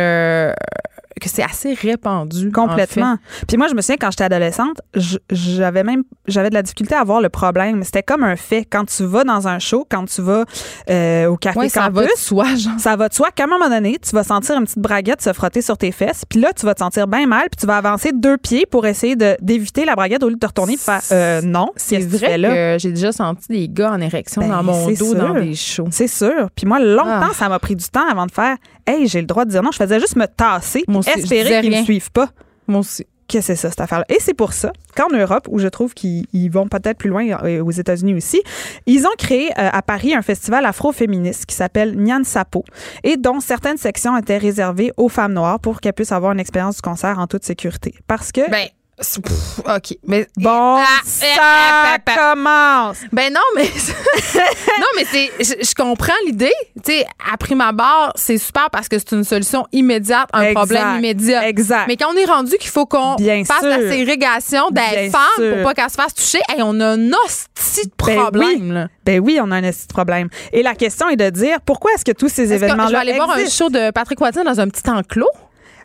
que 1.19 1.29
c'est 1.29 1.43
assez 1.43 1.73
répandu. 1.73 2.49
en 2.49 2.67
Complètement. 2.67 3.17
Puis 3.47 3.57
moi, 3.57 3.67
je 3.67 3.73
me 3.75 3.81
souviens, 3.81 3.97
quand 3.99 4.11
j'étais 4.11 4.23
adolescente, 4.25 4.81
j'avais 5.29 5.83
même 5.83 6.03
j'avais 6.27 6.49
de 6.49 6.53
la 6.55 6.61
difficulté 6.63 6.95
à 6.95 7.03
voir 7.03 7.21
le 7.21 7.29
problème. 7.29 7.83
C'était 7.83 8.03
comme 8.03 8.23
un 8.23 8.35
fait. 8.35 8.65
Quand 8.65 8.85
tu 8.85 9.03
vas 9.05 9.23
dans 9.23 9.47
un 9.47 9.59
show, 9.59 9.85
quand 9.89 10.05
tu 10.05 10.21
vas 10.21 10.43
euh, 10.89 11.27
au 11.27 11.37
café 11.37 11.57
Ouais, 11.59 11.69
ça 11.69 11.89
va 11.89 12.03
de 12.03 12.09
soi, 12.17 12.45
genre. 12.55 12.73
ça 12.79 12.95
va 12.95 13.09
de 13.09 13.13
soi 13.13 13.29
qu'à 13.33 13.45
un 13.45 13.47
moment 13.47 13.69
donné, 13.69 13.97
tu 13.99 14.11
vas 14.15 14.23
sentir 14.23 14.55
une 14.57 14.65
petite 14.65 14.79
braguette 14.79 15.21
se 15.21 15.33
frotter 15.33 15.61
sur 15.61 15.77
tes 15.77 15.91
fesses, 15.91 16.23
puis 16.29 16.39
là, 16.39 16.51
tu 16.53 16.65
vas 16.65 16.73
te 16.73 16.79
sentir 16.79 17.07
bien 17.07 17.25
mal, 17.25 17.47
puis 17.49 17.57
tu 17.61 17.65
vas 17.65 17.77
avancer 17.77 18.11
deux 18.13 18.37
pieds 18.37 18.65
pour 18.65 18.85
essayer 18.85 19.15
d'éviter 19.41 19.85
la 19.85 19.95
braguette 19.95 20.23
au 20.23 20.29
lieu 20.29 20.35
de 20.35 20.39
te 20.39 20.45
retourner 20.47 20.73
et 20.73 20.77
faire 20.77 21.01
euh, 21.11 21.41
non, 21.41 21.69
C'est 21.75 21.99
vrai 21.99 22.37
que 22.39 22.77
j'ai 22.79 22.91
déjà 22.91 23.11
senti 23.11 23.47
des 23.49 23.67
gars 23.69 23.91
en 23.91 24.01
érection 24.01 24.41
Ben, 24.41 24.49
dans 24.49 24.63
mon 24.63 24.91
dos 24.91 25.13
dans 25.15 25.33
des 25.33 25.55
shows. 25.55 25.87
C'est 25.91 26.07
sûr. 26.07 26.49
Puis 26.55 26.65
moi, 26.65 26.79
longtemps, 26.79 27.29
Ah. 27.29 27.33
ça 27.33 27.49
m'a 27.49 27.59
pris 27.59 27.75
du 27.75 27.85
temps 27.85 28.07
avant 28.09 28.25
de 28.25 28.31
faire 28.31 28.57
Hey, 28.87 29.07
j'ai 29.07 29.19
le 29.21 29.27
droit 29.27 29.45
de 29.45 29.51
dire 29.51 29.61
non. 29.61 29.71
Je 29.71 29.77
faisais 29.77 29.99
juste 29.99 30.15
me 30.15 30.25
tasser, 30.25 30.83
aussi, 30.87 31.09
espérer 31.09 31.61
qu'ils 31.61 31.71
ne 31.71 31.79
me 31.79 31.83
suivent 31.83 32.11
pas. 32.11 32.29
Moi 32.67 32.79
aussi. 32.79 33.05
que 33.27 33.41
c'est 33.41 33.55
ça, 33.57 33.69
cette 33.69 33.81
affaire-là. 33.81 34.05
Et 34.09 34.17
c'est 34.19 34.33
pour 34.33 34.53
ça 34.53 34.71
qu'en 34.95 35.09
Europe, 35.09 35.47
où 35.51 35.59
je 35.59 35.67
trouve 35.67 35.93
qu'ils 35.93 36.25
ils 36.31 36.49
vont 36.49 36.67
peut-être 36.67 36.97
plus 36.97 37.09
loin, 37.09 37.23
et 37.45 37.59
aux 37.59 37.71
États-Unis 37.71 38.13
aussi, 38.15 38.41
ils 38.85 39.05
ont 39.05 39.15
créé 39.17 39.49
euh, 39.51 39.69
à 39.71 39.81
Paris 39.81 40.15
un 40.15 40.21
festival 40.21 40.65
afro-féministe 40.65 41.45
qui 41.45 41.55
s'appelle 41.55 41.97
Nyan 41.97 42.23
Sapo 42.23 42.63
et 43.03 43.17
dont 43.17 43.41
certaines 43.41 43.77
sections 43.77 44.15
étaient 44.17 44.37
réservées 44.37 44.91
aux 44.95 45.09
femmes 45.09 45.33
noires 45.33 45.59
pour 45.59 45.81
qu'elles 45.81 45.93
puissent 45.93 46.13
avoir 46.13 46.31
une 46.31 46.39
expérience 46.39 46.77
du 46.77 46.81
concert 46.81 47.19
en 47.19 47.27
toute 47.27 47.43
sécurité. 47.43 47.95
Parce 48.07 48.31
que, 48.31 48.49
Ben, 48.49 48.67
pff, 48.97 49.59
OK. 49.59 49.97
Mais 50.07 50.27
bon, 50.37 50.77
Ah, 50.77 50.85
ça 51.05 51.25
ah, 51.39 51.95
ah, 51.95 51.97
ah. 52.05 52.33
commence! 52.33 52.97
Ben 53.11 53.31
non, 53.31 53.39
mais 53.55 53.63
non, 54.35 54.87
mais 54.95 55.05
c'est 55.11 55.31
je, 55.39 55.65
je 55.65 55.73
comprends 55.75 56.13
l'idée. 56.25 56.51
Tu 56.83 56.91
sais, 56.93 57.05
à 57.31 57.37
prime 57.37 57.61
abord, 57.61 58.11
c'est 58.15 58.37
super 58.37 58.69
parce 58.71 58.87
que 58.89 58.97
c'est 58.97 59.11
une 59.11 59.23
solution 59.23 59.65
immédiate, 59.71 60.29
un 60.33 60.41
Exact. 60.41 60.53
problème 60.55 60.97
immédiat. 60.97 61.47
Exact. 61.47 61.85
Mais 61.87 61.95
quand 61.95 62.11
on 62.11 62.17
est 62.17 62.25
rendu 62.25 62.57
qu'il 62.57 62.69
faut 62.71 62.85
qu'on 62.85 63.17
fasse 63.17 63.59
sûr. 63.59 63.67
la 63.69 63.89
ségrégation 63.89 64.63
femmes 65.11 65.21
sûr. 65.37 65.53
pour 65.55 65.63
pas 65.63 65.73
qu'elles 65.75 65.89
se 65.91 65.95
fassent 65.95 66.15
toucher, 66.15 66.39
hey, 66.49 66.61
on 66.63 66.79
a 66.79 66.87
un 66.93 67.11
hostie 67.13 67.85
de 67.87 67.91
Ben 68.05 68.15
problème. 68.21 68.49
oui. 68.69 68.73
là. 68.73 68.87
Ben 69.05 69.19
oui, 69.19 69.39
on 69.41 69.51
a 69.51 69.57
un 69.57 69.61
petit 69.61 69.87
problème. 69.87 70.29
Et 70.51 70.63
la 70.63 70.73
question 70.75 71.07
est 71.09 71.15
de 71.17 71.29
dire 71.29 71.59
pourquoi 71.65 71.91
est-ce 71.93 72.03
que 72.05 72.11
tous 72.11 72.29
ces 72.29 72.51
événements-là 72.51 72.87
je 72.87 72.91
vais 72.93 72.97
aller 72.97 73.13
voir 73.13 73.29
un 73.31 73.47
show 73.47 73.69
de 73.69 73.91
Patrick 73.91 74.19
Watson 74.19 74.43
dans 74.43 74.59
un 74.59 74.67
petit 74.69 74.89
enclos? 74.89 75.29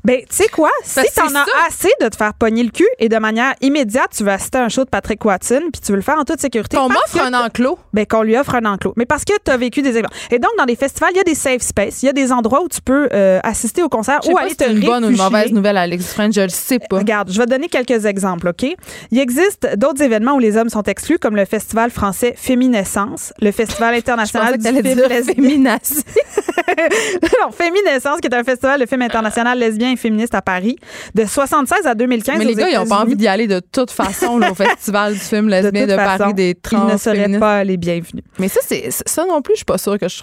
Ben, 0.04 0.18
tu 0.20 0.26
sais 0.30 0.48
quoi? 0.48 0.70
Si 0.84 0.96
Parce 0.96 1.14
t'en 1.14 1.38
as 1.38 1.46
assez 1.68 1.90
de 2.00 2.08
te 2.08 2.16
faire 2.16 2.34
pogner 2.34 2.64
le 2.64 2.70
cul 2.70 2.88
et 2.98 3.08
de 3.08 3.16
manière 3.18 3.54
immédiate, 3.60 4.10
tu 4.16 4.24
vas 4.24 4.34
assister 4.34 4.58
à 4.58 4.64
un 4.64 4.68
show 4.68 4.84
de 4.84 4.90
Patrick 4.90 5.24
Watson 5.24 5.60
puis 5.72 5.80
tu 5.80 5.92
veux 5.92 5.96
le 5.96 6.02
faire 6.02 6.18
en 6.18 6.24
toute 6.24 6.40
sécurité. 6.40 6.76
Qu'on 6.76 6.88
m'offre 6.88 7.20
un 7.20 7.32
enclos. 7.34 7.78
ben, 7.92 8.04
qu'on 8.04 8.22
lui 8.22 8.36
offre 8.36 8.56
un 8.56 8.64
enclos. 8.64 8.94
Mais 8.96 9.06
parce 9.06 9.24
que 9.24 9.32
tu 9.44 9.50
as 9.50 9.56
vécu 9.56 9.80
des 9.80 9.90
événements. 9.90 10.10
Et 10.30 10.38
donc, 10.38 10.50
dans 10.58 10.64
les 10.64 10.74
festivals, 10.74 11.10
il 11.14 11.18
y 11.18 11.20
a 11.20 11.24
des 11.24 11.34
safe 11.34 11.62
space, 11.62 12.02
il 12.02 12.06
y 12.06 12.08
a 12.08 12.12
des 12.12 12.32
endroits 12.32 12.62
où 12.62 12.68
tu 12.68 12.80
peux 12.80 13.08
euh, 13.12 13.38
assister 13.44 13.82
au 13.82 13.88
concert 13.88 14.20
Je 14.24 14.30
ou 14.30 14.38
aller 14.38 14.54
te 14.54 14.68
une 14.68 14.80
bonne 14.80 15.04
ou 15.04 15.10
une 15.10 15.16
mauvaise 15.16 15.52
nouvelle, 15.52 15.76
Alex 15.76 16.04
Dufresne, 16.04 16.32
je 16.32 16.40
le 16.40 16.48
sais 16.48 16.78
pas. 16.78 16.98
Regarde, 16.98 17.30
je 17.30 17.38
vais 17.38 17.46
te 17.46 17.50
donner 17.50 17.68
quelques 17.68 18.04
exemples, 18.04 18.48
OK? 18.48 18.66
Il 19.10 19.18
existe 19.18 19.68
d'autres 19.76 20.02
événements 20.02 20.34
où 20.34 20.40
les 20.40 20.56
hommes 20.56 20.68
sont 20.68 20.82
exclus, 20.82 21.18
comme 21.18 21.36
le 21.36 21.44
Festival 21.44 21.90
français 21.90 22.34
Féminescence, 22.36 23.32
le 23.40 23.52
Festival 23.52 23.94
Je 23.94 23.98
international 23.98 24.54
que 24.54 24.58
du 24.58 24.88
film 24.88 25.08
lesbien. 25.08 25.78
non, 27.22 27.50
Féminescence, 27.52 28.20
qui 28.20 28.28
est 28.28 28.34
un 28.34 28.44
festival 28.44 28.80
de 28.80 28.86
film 28.86 29.02
international 29.02 29.58
lesbien 29.58 29.91
et 29.92 29.96
féministe 29.96 30.34
à 30.34 30.42
Paris, 30.42 30.76
de 31.14 31.24
76 31.24 31.86
à 31.86 31.94
2015. 31.94 32.38
Mais 32.38 32.44
les 32.44 32.54
gars, 32.54 32.68
ils 32.70 32.76
n'ont 32.76 32.86
pas 32.86 33.00
envie 33.00 33.16
d'y 33.16 33.28
aller 33.28 33.46
de 33.46 33.60
toute 33.60 33.90
façon 33.90 34.38
là, 34.38 34.50
au 34.50 34.54
festival 34.56 35.14
du 35.14 35.18
film 35.20 35.48
lesbien 35.48 35.86
de, 35.86 35.94
Paris 35.96 36.34
des 36.34 36.54
trans 36.54 36.86
Ils 36.88 36.92
ne 36.94 36.98
seraient 36.98 37.16
féministes. 37.16 37.40
pas 37.40 37.64
les 37.64 37.76
bienvenus. 37.76 38.24
Mais 38.38 38.48
ça, 38.48 38.60
c'est 38.66 38.90
ça 38.90 39.24
non 39.26 39.42
plus, 39.42 39.54
je 39.54 39.58
suis 39.58 39.64
pas 39.64 39.78
sûre 39.78 39.98
que 39.98 40.08
je. 40.08 40.22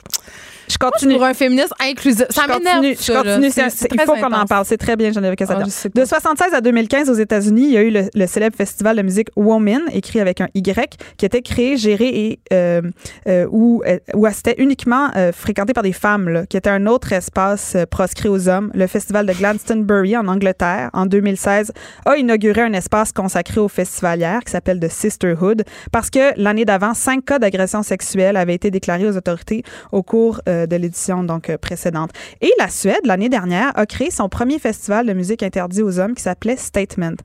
Je 0.71 0.75
Moi, 0.79 0.91
je 0.93 0.99
continue. 0.99 1.15
pour 1.15 1.23
un 1.23 1.33
féminisme 1.33 1.73
inclusif. 1.79 2.25
Ça 2.29 2.43
je 2.43 2.53
m'énerve. 2.53 2.75
continue, 2.75 2.95
ça, 2.95 3.01
je 3.01 3.17
continue. 3.17 3.49
C'est- 3.49 3.69
c'est- 3.71 3.87
c'est 3.87 3.87
il 3.91 4.01
faut 4.01 4.13
qu'on 4.13 4.31
en 4.31 4.45
parle. 4.45 4.65
C'est 4.65 4.77
très 4.77 4.95
bien, 4.95 5.11
Geneviève 5.11 5.33
Ah, 5.49 5.63
je 5.65 5.69
sais 5.71 5.89
pas. 5.89 6.01
de 6.01 6.05
76 6.05 6.53
à 6.53 6.61
2015 6.61 7.09
aux 7.09 7.15
États-Unis, 7.15 7.63
il 7.63 7.71
y 7.71 7.77
a 7.77 7.81
eu 7.81 7.89
le, 7.89 8.03
le 8.13 8.27
célèbre 8.27 8.55
festival 8.55 8.95
de 8.95 9.01
musique 9.01 9.29
Woman, 9.35 9.81
écrit 9.91 10.19
avec 10.19 10.41
un 10.41 10.47
Y, 10.53 10.95
qui 11.17 11.25
était 11.25 11.41
créé, 11.41 11.75
géré 11.75 12.05
et 12.09 12.39
euh, 12.53 12.83
euh, 13.27 13.47
où, 13.49 13.81
euh, 13.87 13.97
où 14.13 14.27
c'était 14.31 14.61
uniquement 14.61 15.09
euh, 15.15 15.31
fréquenté 15.31 15.73
par 15.73 15.81
des 15.81 15.91
femmes, 15.91 16.29
là, 16.29 16.45
qui 16.45 16.55
était 16.55 16.69
un 16.69 16.85
autre 16.85 17.13
espace 17.13 17.75
proscrit 17.89 18.29
aux 18.29 18.47
hommes. 18.47 18.69
Le 18.75 18.85
festival 18.85 19.25
de 19.25 19.33
Glastonbury 19.59 20.15
en 20.15 20.27
Angleterre, 20.27 20.89
en 20.93 21.05
2016, 21.05 21.71
a 22.05 22.17
inauguré 22.17 22.61
un 22.61 22.73
espace 22.73 23.11
consacré 23.11 23.59
aux 23.59 23.67
festivalières 23.67 24.43
qui 24.43 24.51
s'appelle 24.51 24.79
The 24.79 24.89
Sisterhood, 24.89 25.63
parce 25.91 26.09
que 26.09 26.33
l'année 26.37 26.65
d'avant, 26.65 26.93
cinq 26.93 27.25
cas 27.25 27.39
d'agression 27.39 27.83
sexuelle 27.83 28.37
avaient 28.37 28.55
été 28.55 28.71
déclarés 28.71 29.07
aux 29.07 29.17
autorités 29.17 29.63
au 29.91 30.03
cours 30.03 30.41
euh, 30.47 30.65
de 30.65 30.75
l'édition 30.75 31.23
donc 31.23 31.49
euh, 31.49 31.57
précédente. 31.57 32.11
Et 32.41 32.51
la 32.57 32.69
Suède, 32.69 33.01
l'année 33.03 33.29
dernière, 33.29 33.71
a 33.77 33.85
créé 33.85 34.11
son 34.11 34.29
premier 34.29 34.59
festival 34.59 35.05
de 35.05 35.13
musique 35.13 35.43
interdit 35.43 35.81
aux 35.81 35.99
hommes 35.99 36.15
qui 36.15 36.23
s'appelait 36.23 36.55
Statement. 36.55 37.15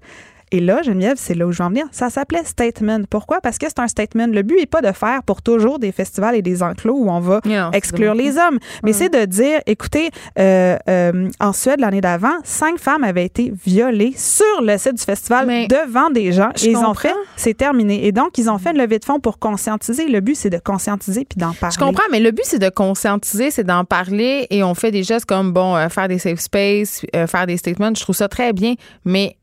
Et 0.51 0.61
là, 0.61 0.83
Geneviève, 0.83 1.17
c'est 1.19 1.35
là 1.35 1.47
où 1.47 1.53
je 1.53 1.59
veux 1.59 1.65
en 1.65 1.71
venir. 1.71 1.87
Ça 1.91 2.11
s'appelait 2.11 2.45
Statement. 2.45 3.01
Pourquoi? 3.09 3.41
Parce 3.41 3.59
que 3.59 3.67
c'est 3.69 3.79
un 3.79 3.89
statement. 3.89 4.27
Le 4.27 4.43
but 4.43 4.57
n'est 4.57 4.67
pas 4.67 4.83
de 4.83 4.93
faire 4.93 5.23
pour 5.23 5.43
toujours 5.43 5.79
des 5.79 5.93
festivals 5.93 6.35
et 6.35 6.43
des 6.43 6.63
enclos 6.63 6.97
où 6.97 7.11
on 7.11 7.21
va 7.21 7.41
Non, 7.45 7.71
exclure 7.73 8.15
les 8.15 8.37
hommes, 8.37 8.59
mais 8.83 8.93
c'est 8.93 9.09
de 9.09 9.25
dire, 9.25 9.61
écoutez, 9.67 10.11
euh, 10.39 10.77
euh, 10.89 11.29
en 11.41 11.53
Suède, 11.53 11.81
l'année 11.81 12.01
d'avant, 12.01 12.35
cinq 12.45 12.79
femmes 12.79 13.05
avaient 13.05 13.25
été 13.25 13.53
violées 13.65 14.15
sur 14.17 14.63
le 14.63 14.77
site 14.79 14.95
du 14.95 15.03
festival 15.03 15.47
Mais 15.47 15.67
devant 15.67 16.11
des 16.11 16.33
gens. 16.33 16.51
Et 16.63 16.71
ils 16.71 16.77
ont 16.77 16.83
comprends. 16.83 16.95
fait, 16.95 17.15
c'est 17.37 17.57
terminé. 17.57 18.07
Et 18.07 18.13
donc, 18.13 18.39
ils 18.39 18.51
ont 18.51 18.59
fait 18.59 18.71
une 18.71 18.79
levée 18.79 18.99
de 18.99 19.05
fonds 19.05 19.21
pour 19.21 19.39
conscientiser. 19.39 20.09
Le 20.09 20.21
but, 20.21 20.37
c'est 20.37 20.51
de 20.51 20.59
conscientiser 20.59 21.25
puis 21.25 21.39
d'en 21.39 21.53
parler. 21.53 21.75
Je 21.75 21.85
comprends, 21.85 22.05
mais 22.11 22.21
le 22.21 22.31
but, 22.31 22.45
c'est 22.45 22.59
de 22.59 22.69
conscientiser, 22.69 23.51
c'est 23.51 23.65
d'en 23.65 23.85
parler 23.85 24.47
et 24.51 24.63
on 24.63 24.75
fait 24.75 24.91
des 24.91 25.03
gestes 25.03 25.27
comme, 25.27 25.53
bon, 25.53 25.77
euh, 25.77 25.89
faire 25.89 26.09
des 26.09 26.19
safe 26.19 26.41
space, 26.41 27.05
euh, 27.15 27.27
faire 27.27 27.47
des 27.47 27.57
statements. 27.57 27.91
Je 27.95 28.01
trouve 28.01 28.15
ça 28.17 28.29
très 28.29 28.53
bien, 28.53 28.75
mais 29.05 29.37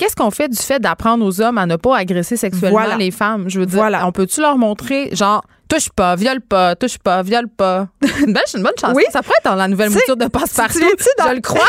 qu'est-ce 0.00 0.16
qu'on 0.16 0.30
fait 0.30 0.48
du 0.48 0.56
fait 0.56 0.80
d'apprendre 0.80 1.24
aux 1.26 1.40
hommes 1.42 1.58
à 1.58 1.66
ne 1.66 1.76
pas 1.76 1.96
agresser 1.98 2.36
sexuellement 2.38 2.78
Voilà. 2.80 2.96
les 2.96 3.10
femmes? 3.10 3.44
Je 3.48 3.60
veux 3.60 3.66
dire, 3.66 3.78
Voilà. 3.78 4.06
on 4.06 4.12
peut-tu 4.12 4.40
leur 4.40 4.56
montrer, 4.56 5.14
genre, 5.14 5.44
touche 5.70 5.88
pas, 5.90 6.14
viole 6.16 6.40
pas, 6.42 6.74
touche 6.76 6.98
pas, 6.98 7.22
viole 7.22 7.48
pas? 7.48 7.88
Une 8.20 8.32
belle, 8.34 8.42
une 8.54 8.62
bonne 8.62 8.72
chanson. 8.78 8.94
Oui. 8.94 9.04
Ça 9.12 9.22
pourrait 9.22 9.36
être 9.38 9.50
dans 9.50 9.54
la 9.56 9.68
nouvelle 9.68 9.90
mouture 9.90 10.16
de 10.16 10.26
Passe-Partout. 10.26 10.80
dans- 11.18 11.24
Je 11.30 11.34
le 11.34 11.40
crois. 11.40 11.60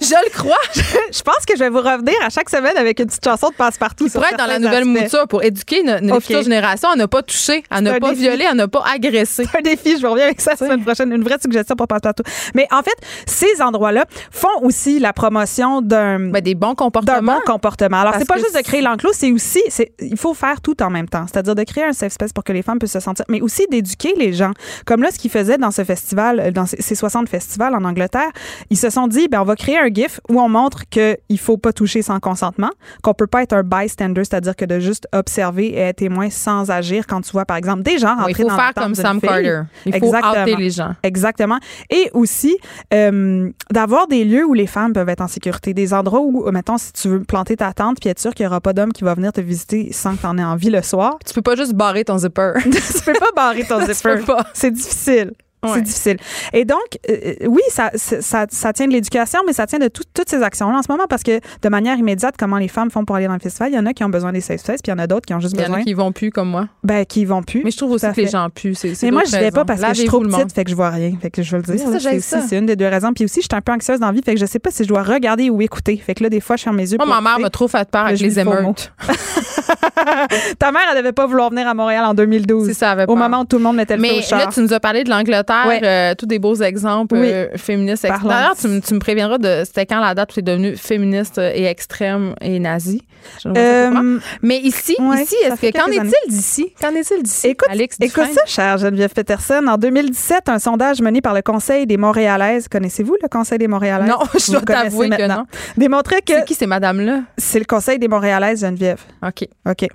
je 0.00 0.24
le 0.24 0.30
crois. 0.30 0.56
Je 0.74 1.22
pense 1.22 1.44
que 1.46 1.54
je 1.54 1.60
vais 1.60 1.68
vous 1.70 1.78
revenir 1.80 2.14
à 2.24 2.30
chaque 2.30 2.48
semaine 2.50 2.76
avec 2.76 2.98
une 2.98 3.06
petite 3.06 3.24
chanson 3.24 3.48
de 3.50 3.54
passe-partout. 3.54 4.08
Sur 4.08 4.20
pourrait 4.20 4.32
être 4.32 4.38
dans 4.38 4.46
la 4.46 4.58
nouvelle 4.58 4.88
aspects. 4.88 5.02
mouture 5.02 5.28
pour 5.28 5.42
éduquer 5.44 5.82
no- 5.82 6.00
nos 6.00 6.14
OK. 6.16 6.22
futures 6.22 6.42
générations 6.42 6.88
à 6.90 6.96
ne 6.96 7.06
pas 7.06 7.22
toucher, 7.22 7.62
à 7.70 7.80
ne 7.80 7.98
pas 7.98 8.10
défi. 8.10 8.22
violer, 8.22 8.46
à 8.46 8.54
ne 8.54 8.66
pas 8.66 8.82
agresser. 8.92 9.44
C'est 9.50 9.58
un 9.58 9.62
défi, 9.62 9.96
je 9.96 10.02
vous 10.06 10.10
reviens 10.12 10.26
avec 10.26 10.40
ça 10.40 10.52
la 10.52 10.56
semaine 10.56 10.82
prochaine. 10.84 11.12
Une 11.12 11.22
vraie 11.22 11.38
suggestion 11.40 11.76
pour 11.76 11.86
passe-partout. 11.88 12.22
Mais 12.54 12.66
en 12.72 12.82
fait, 12.82 12.96
ces 13.26 13.60
endroits-là 13.62 14.04
font 14.30 14.48
aussi 14.62 14.98
la 14.98 15.12
promotion 15.12 15.82
d'un 15.82 16.30
Ben, 16.30 16.40
des 16.42 16.54
bons 16.54 16.74
comportements. 16.74 17.34
bon 17.36 17.40
comportement. 17.52 18.00
Alors, 18.00 18.14
c'est 18.18 18.26
pas 18.28 18.38
juste 18.38 18.56
de 18.56 18.62
créer 18.62 18.80
l'enclos, 18.80 19.12
c'est 19.12 19.30
aussi, 19.32 19.62
il 20.00 20.16
faut 20.16 20.34
faire 20.34 20.60
tout 20.60 20.80
en 20.82 20.90
même 20.90 21.08
temps. 21.08 21.26
C'est-à-dire 21.30 21.54
de 21.54 21.64
créer 21.64 21.84
un 21.84 21.92
safe 21.92 22.12
space 22.12 22.32
pour 22.32 22.44
que 22.44 22.52
les 22.52 22.62
femmes 22.62 22.78
puissent 22.78 22.92
se 22.92 23.00
sentir, 23.00 23.09
mais 23.28 23.40
aussi 23.40 23.66
d'éduquer 23.70 24.14
les 24.16 24.32
gens. 24.32 24.52
Comme 24.86 25.02
là, 25.02 25.10
ce 25.10 25.18
qu'ils 25.18 25.30
faisaient 25.30 25.58
dans 25.58 25.70
ce 25.70 25.84
festival, 25.84 26.40
euh, 26.40 26.50
dans 26.50 26.66
ces 26.66 26.80
ces 26.80 26.94
60 26.94 27.28
festivals 27.28 27.74
en 27.74 27.84
Angleterre, 27.84 28.30
ils 28.68 28.76
se 28.76 28.90
sont 28.90 29.06
dit, 29.06 29.28
ben, 29.28 29.40
on 29.40 29.44
va 29.44 29.54
créer 29.54 29.78
un 29.78 29.88
GIF 29.88 30.20
où 30.28 30.40
on 30.40 30.48
montre 30.48 30.88
qu'il 30.88 31.38
faut 31.38 31.56
pas 31.56 31.72
toucher 31.72 32.02
sans 32.02 32.18
consentement, 32.18 32.70
qu'on 33.02 33.14
peut 33.14 33.26
pas 33.26 33.42
être 33.42 33.52
un 33.52 33.62
bystander, 33.62 34.24
c'est-à-dire 34.24 34.56
que 34.56 34.64
de 34.64 34.80
juste 34.80 35.06
observer 35.12 35.66
et 35.68 35.78
être 35.78 35.96
témoin 35.96 36.30
sans 36.30 36.70
agir 36.70 37.06
quand 37.06 37.20
tu 37.20 37.30
vois, 37.32 37.44
par 37.44 37.56
exemple, 37.56 37.82
des 37.82 37.98
gens 37.98 38.14
Oui, 38.18 38.24
rentrer 38.24 38.42
il 38.42 38.50
faut 38.50 38.56
faire 38.56 38.74
comme 38.74 38.94
Sam 38.94 39.20
fille. 39.20 39.28
Carter. 39.28 39.60
Il 39.86 39.98
faut 39.98 40.14
outer 40.14 40.56
les 40.56 40.70
gens. 40.70 40.94
Exactement. 41.02 41.58
Et 41.90 42.10
aussi, 42.14 42.56
euh, 42.92 43.50
d'avoir 43.70 44.06
des 44.06 44.24
lieux 44.24 44.44
où 44.44 44.54
les 44.54 44.66
femmes 44.66 44.92
peuvent 44.92 45.08
être 45.08 45.20
en 45.20 45.28
sécurité. 45.28 45.74
Des 45.74 45.94
endroits 45.94 46.20
où, 46.20 46.50
mettons, 46.50 46.78
si 46.78 46.92
tu 46.92 47.08
veux 47.08 47.22
planter 47.22 47.56
ta 47.56 47.72
tente 47.72 48.00
puis 48.00 48.08
être 48.10 48.18
sûr 48.18 48.34
qu'il 48.34 48.44
n'y 48.44 48.48
aura 48.48 48.60
pas 48.60 48.72
d'homme 48.72 48.92
qui 48.92 49.04
va 49.04 49.14
venir 49.14 49.32
te 49.32 49.40
visiter 49.40 49.92
sans 49.92 50.16
que 50.16 50.20
tu 50.20 50.26
en 50.26 50.38
aies 50.38 50.44
envie 50.44 50.70
le 50.70 50.82
soir, 50.82 51.18
Tu 51.26 51.34
peux 51.34 51.42
pas 51.42 51.56
juste 51.56 51.74
barrer 51.74 52.04
ton 52.04 52.18
zipper. 52.18 52.52
tu 53.04 53.12
peux 53.12 53.18
pas 53.18 53.32
barrer 53.34 53.64
ton 53.64 53.80
zipper. 53.86 54.22
C'est 54.52 54.70
difficile. 54.70 55.32
Ouais. 55.62 55.70
C'est 55.74 55.82
difficile. 55.82 56.16
Et 56.54 56.64
donc, 56.64 56.78
euh, 57.10 57.34
oui, 57.46 57.60
ça, 57.68 57.90
ça, 57.94 58.46
ça 58.50 58.72
tient 58.72 58.86
de 58.86 58.92
l'éducation, 58.92 59.40
mais 59.46 59.52
ça 59.52 59.66
tient 59.66 59.78
de 59.78 59.88
tout- 59.88 60.04
toutes 60.14 60.28
ces 60.30 60.42
actions-là 60.42 60.78
en 60.78 60.82
ce 60.82 60.90
moment 60.90 61.04
parce 61.08 61.22
que 61.22 61.38
de 61.60 61.68
manière 61.68 61.98
immédiate, 61.98 62.34
comment 62.38 62.56
les 62.56 62.68
femmes 62.68 62.90
font 62.90 63.04
pour 63.04 63.16
aller 63.16 63.26
dans 63.26 63.34
le 63.34 63.40
festival, 63.40 63.70
il 63.70 63.74
y 63.74 63.78
en 63.78 63.84
a 63.84 63.92
qui 63.92 64.02
ont 64.04 64.08
besoin 64.08 64.32
des 64.32 64.40
safe 64.40 64.60
spaces, 64.60 64.80
puis 64.82 64.90
il 64.90 64.96
y 64.96 64.98
en 64.98 65.02
a 65.02 65.06
d'autres 65.06 65.26
qui 65.26 65.34
ont 65.34 65.40
juste 65.40 65.54
Il 65.54 65.60
y 65.60 65.64
en 65.64 65.66
besoin, 65.66 65.80
a 65.80 65.82
qui 65.84 65.92
vont 65.94 66.12
plus 66.12 66.30
comme 66.30 66.48
moi. 66.48 66.68
ben, 66.82 67.04
qui 67.04 67.24
vont 67.26 67.42
plus. 67.42 67.62
Mais 67.62 67.70
je 67.70 67.76
trouve 67.76 67.92
aussi 67.92 68.06
que 68.10 68.16
les 68.16 68.24
fait. 68.26 68.30
gens 68.32 68.48
puent. 68.48 68.74
C'est, 68.74 68.94
c'est 68.94 69.06
Mais 69.06 69.12
moi, 69.12 69.22
je 69.26 69.32
vais 69.36 69.50
pas 69.50 69.64
parce 69.66 69.80
que 69.82 69.88
je 69.88 69.94
suis 69.94 70.04
trop 70.06 70.20
petite, 70.20 70.52
fait 70.54 70.64
que 70.64 70.70
je 70.70 70.76
vois 70.76 70.90
rien. 70.90 71.12
Fait 71.20 71.30
que 71.30 71.42
je 71.42 71.50
veux 71.50 71.58
le 71.58 71.62
dire. 71.76 71.86
C'est 72.00 72.20
ça. 72.20 72.38
aussi- 72.38 72.48
c'est 72.48 72.58
une 72.58 72.66
des 72.66 72.76
deux 72.76 72.88
raisons. 72.88 73.12
Puis 73.12 73.24
aussi, 73.24 73.40
je 73.42 73.46
suis 73.50 73.56
un 73.56 73.60
peu 73.60 73.72
anxieuse 73.72 74.00
dans 74.00 74.06
la 74.06 74.12
vie, 74.12 74.22
fait 74.24 74.34
que 74.34 74.40
je 74.40 74.46
sais 74.46 74.58
pas 74.58 74.70
si 74.70 74.84
je 74.84 74.88
dois 74.88 75.02
regarder 75.02 75.50
ou 75.50 75.60
écouter. 75.60 75.96
Fait 75.98 76.14
que 76.14 76.22
là, 76.22 76.30
des 76.30 76.40
fois, 76.40 76.56
je 76.56 76.62
ferme 76.62 76.76
mes 76.76 76.90
yeux. 76.90 76.96
Moi, 76.96 77.06
ma 77.06 77.20
mère 77.20 77.38
m'a 77.38 77.50
trop 77.50 77.68
fait 77.68 77.86
peur 77.90 78.06
avec 78.06 78.18
les 78.20 78.38
émeutes. 78.38 78.92
Ta 80.58 80.72
mère, 80.72 80.82
elle 80.90 80.98
devait 80.98 81.12
pas 81.12 81.26
vouloir 81.26 81.50
venir 81.50 81.68
à 81.68 81.74
Montréal 81.74 82.04
en 82.04 82.14
2012. 82.14 82.66
C'est 82.68 82.74
ça, 82.74 82.96
Au 83.08 83.16
moment 83.16 83.40
où 83.40 83.44
tout 83.44 83.56
le 83.58 83.62
monde 83.64 83.76
mettait 83.76 83.96
le 83.96 84.02
Mais 84.02 84.20
là, 84.30 84.48
tu 84.52 84.60
nous 84.60 84.72
as 84.72 84.80
parlé 84.80 85.04
de 85.04 85.10
l'Angleterre, 85.10 85.49
Ouais. 85.68 85.80
euh, 85.82 86.14
tous 86.16 86.26
des 86.26 86.38
beaux 86.38 86.54
exemples 86.56 87.16
Oui. 87.16 87.30
euh, 87.32 87.48
féministes. 87.56 88.04
D'ailleurs, 88.04 88.56
tu, 88.60 88.68
me- 88.68 88.80
tu 88.80 88.94
me 88.94 88.98
préviendras 89.00 89.38
de 89.38 89.62
c'était 89.64 89.86
quand 89.86 90.00
la 90.00 90.14
date 90.14 90.30
où 90.30 90.34
tu 90.34 90.40
es 90.40 90.42
devenue 90.42 90.76
féministe 90.76 91.38
et 91.38 91.64
extrême 91.64 92.34
et 92.40 92.58
nazie? 92.58 93.02
Euh, 93.46 94.18
Mais 94.42 94.58
ici, 94.58 94.96
ouais, 94.98 95.22
ici, 95.22 95.34
est-ce 95.44 95.60
que 95.60 95.70
qu'en 95.78 95.86
est-il 95.90 96.30
d'ici? 96.32 96.72
Qu'en 96.80 96.94
est-il 96.94 97.22
d'ici 97.22 97.48
Écoute, 97.48 97.68
Alex 97.70 97.96
écoute 98.00 98.24
ça, 98.32 98.46
chère 98.46 98.78
Geneviève 98.78 99.12
Peterson. 99.12 99.62
En 99.68 99.76
2017, 99.76 100.48
un 100.48 100.58
sondage 100.58 101.02
mené 101.02 101.20
par 101.20 101.34
le 101.34 101.42
Conseil 101.42 101.86
des 101.86 101.96
Montréalaises, 101.98 102.66
connaissez-vous 102.68 103.16
le 103.22 103.28
Conseil 103.28 103.58
des 103.58 103.68
Montréalaises? 103.68 104.08
Non, 104.08 104.18
je 104.38 104.52
dois 104.52 104.62
t'avouer 104.62 105.10
que 105.10 105.16
maintenant. 105.18 105.36
non. 105.38 105.44
Démontrait 105.76 106.22
que 106.22 106.32
C'est 106.34 106.44
qui 106.46 106.54
ces 106.54 106.66
madames-là? 106.66 107.20
c'est 107.36 107.58
le 107.58 107.64
Conseil 107.66 107.98
des 107.98 108.08
Montréalaises, 108.08 108.60
Geneviève. 108.62 109.00
OK. 109.26 109.46
OK. 109.68 109.86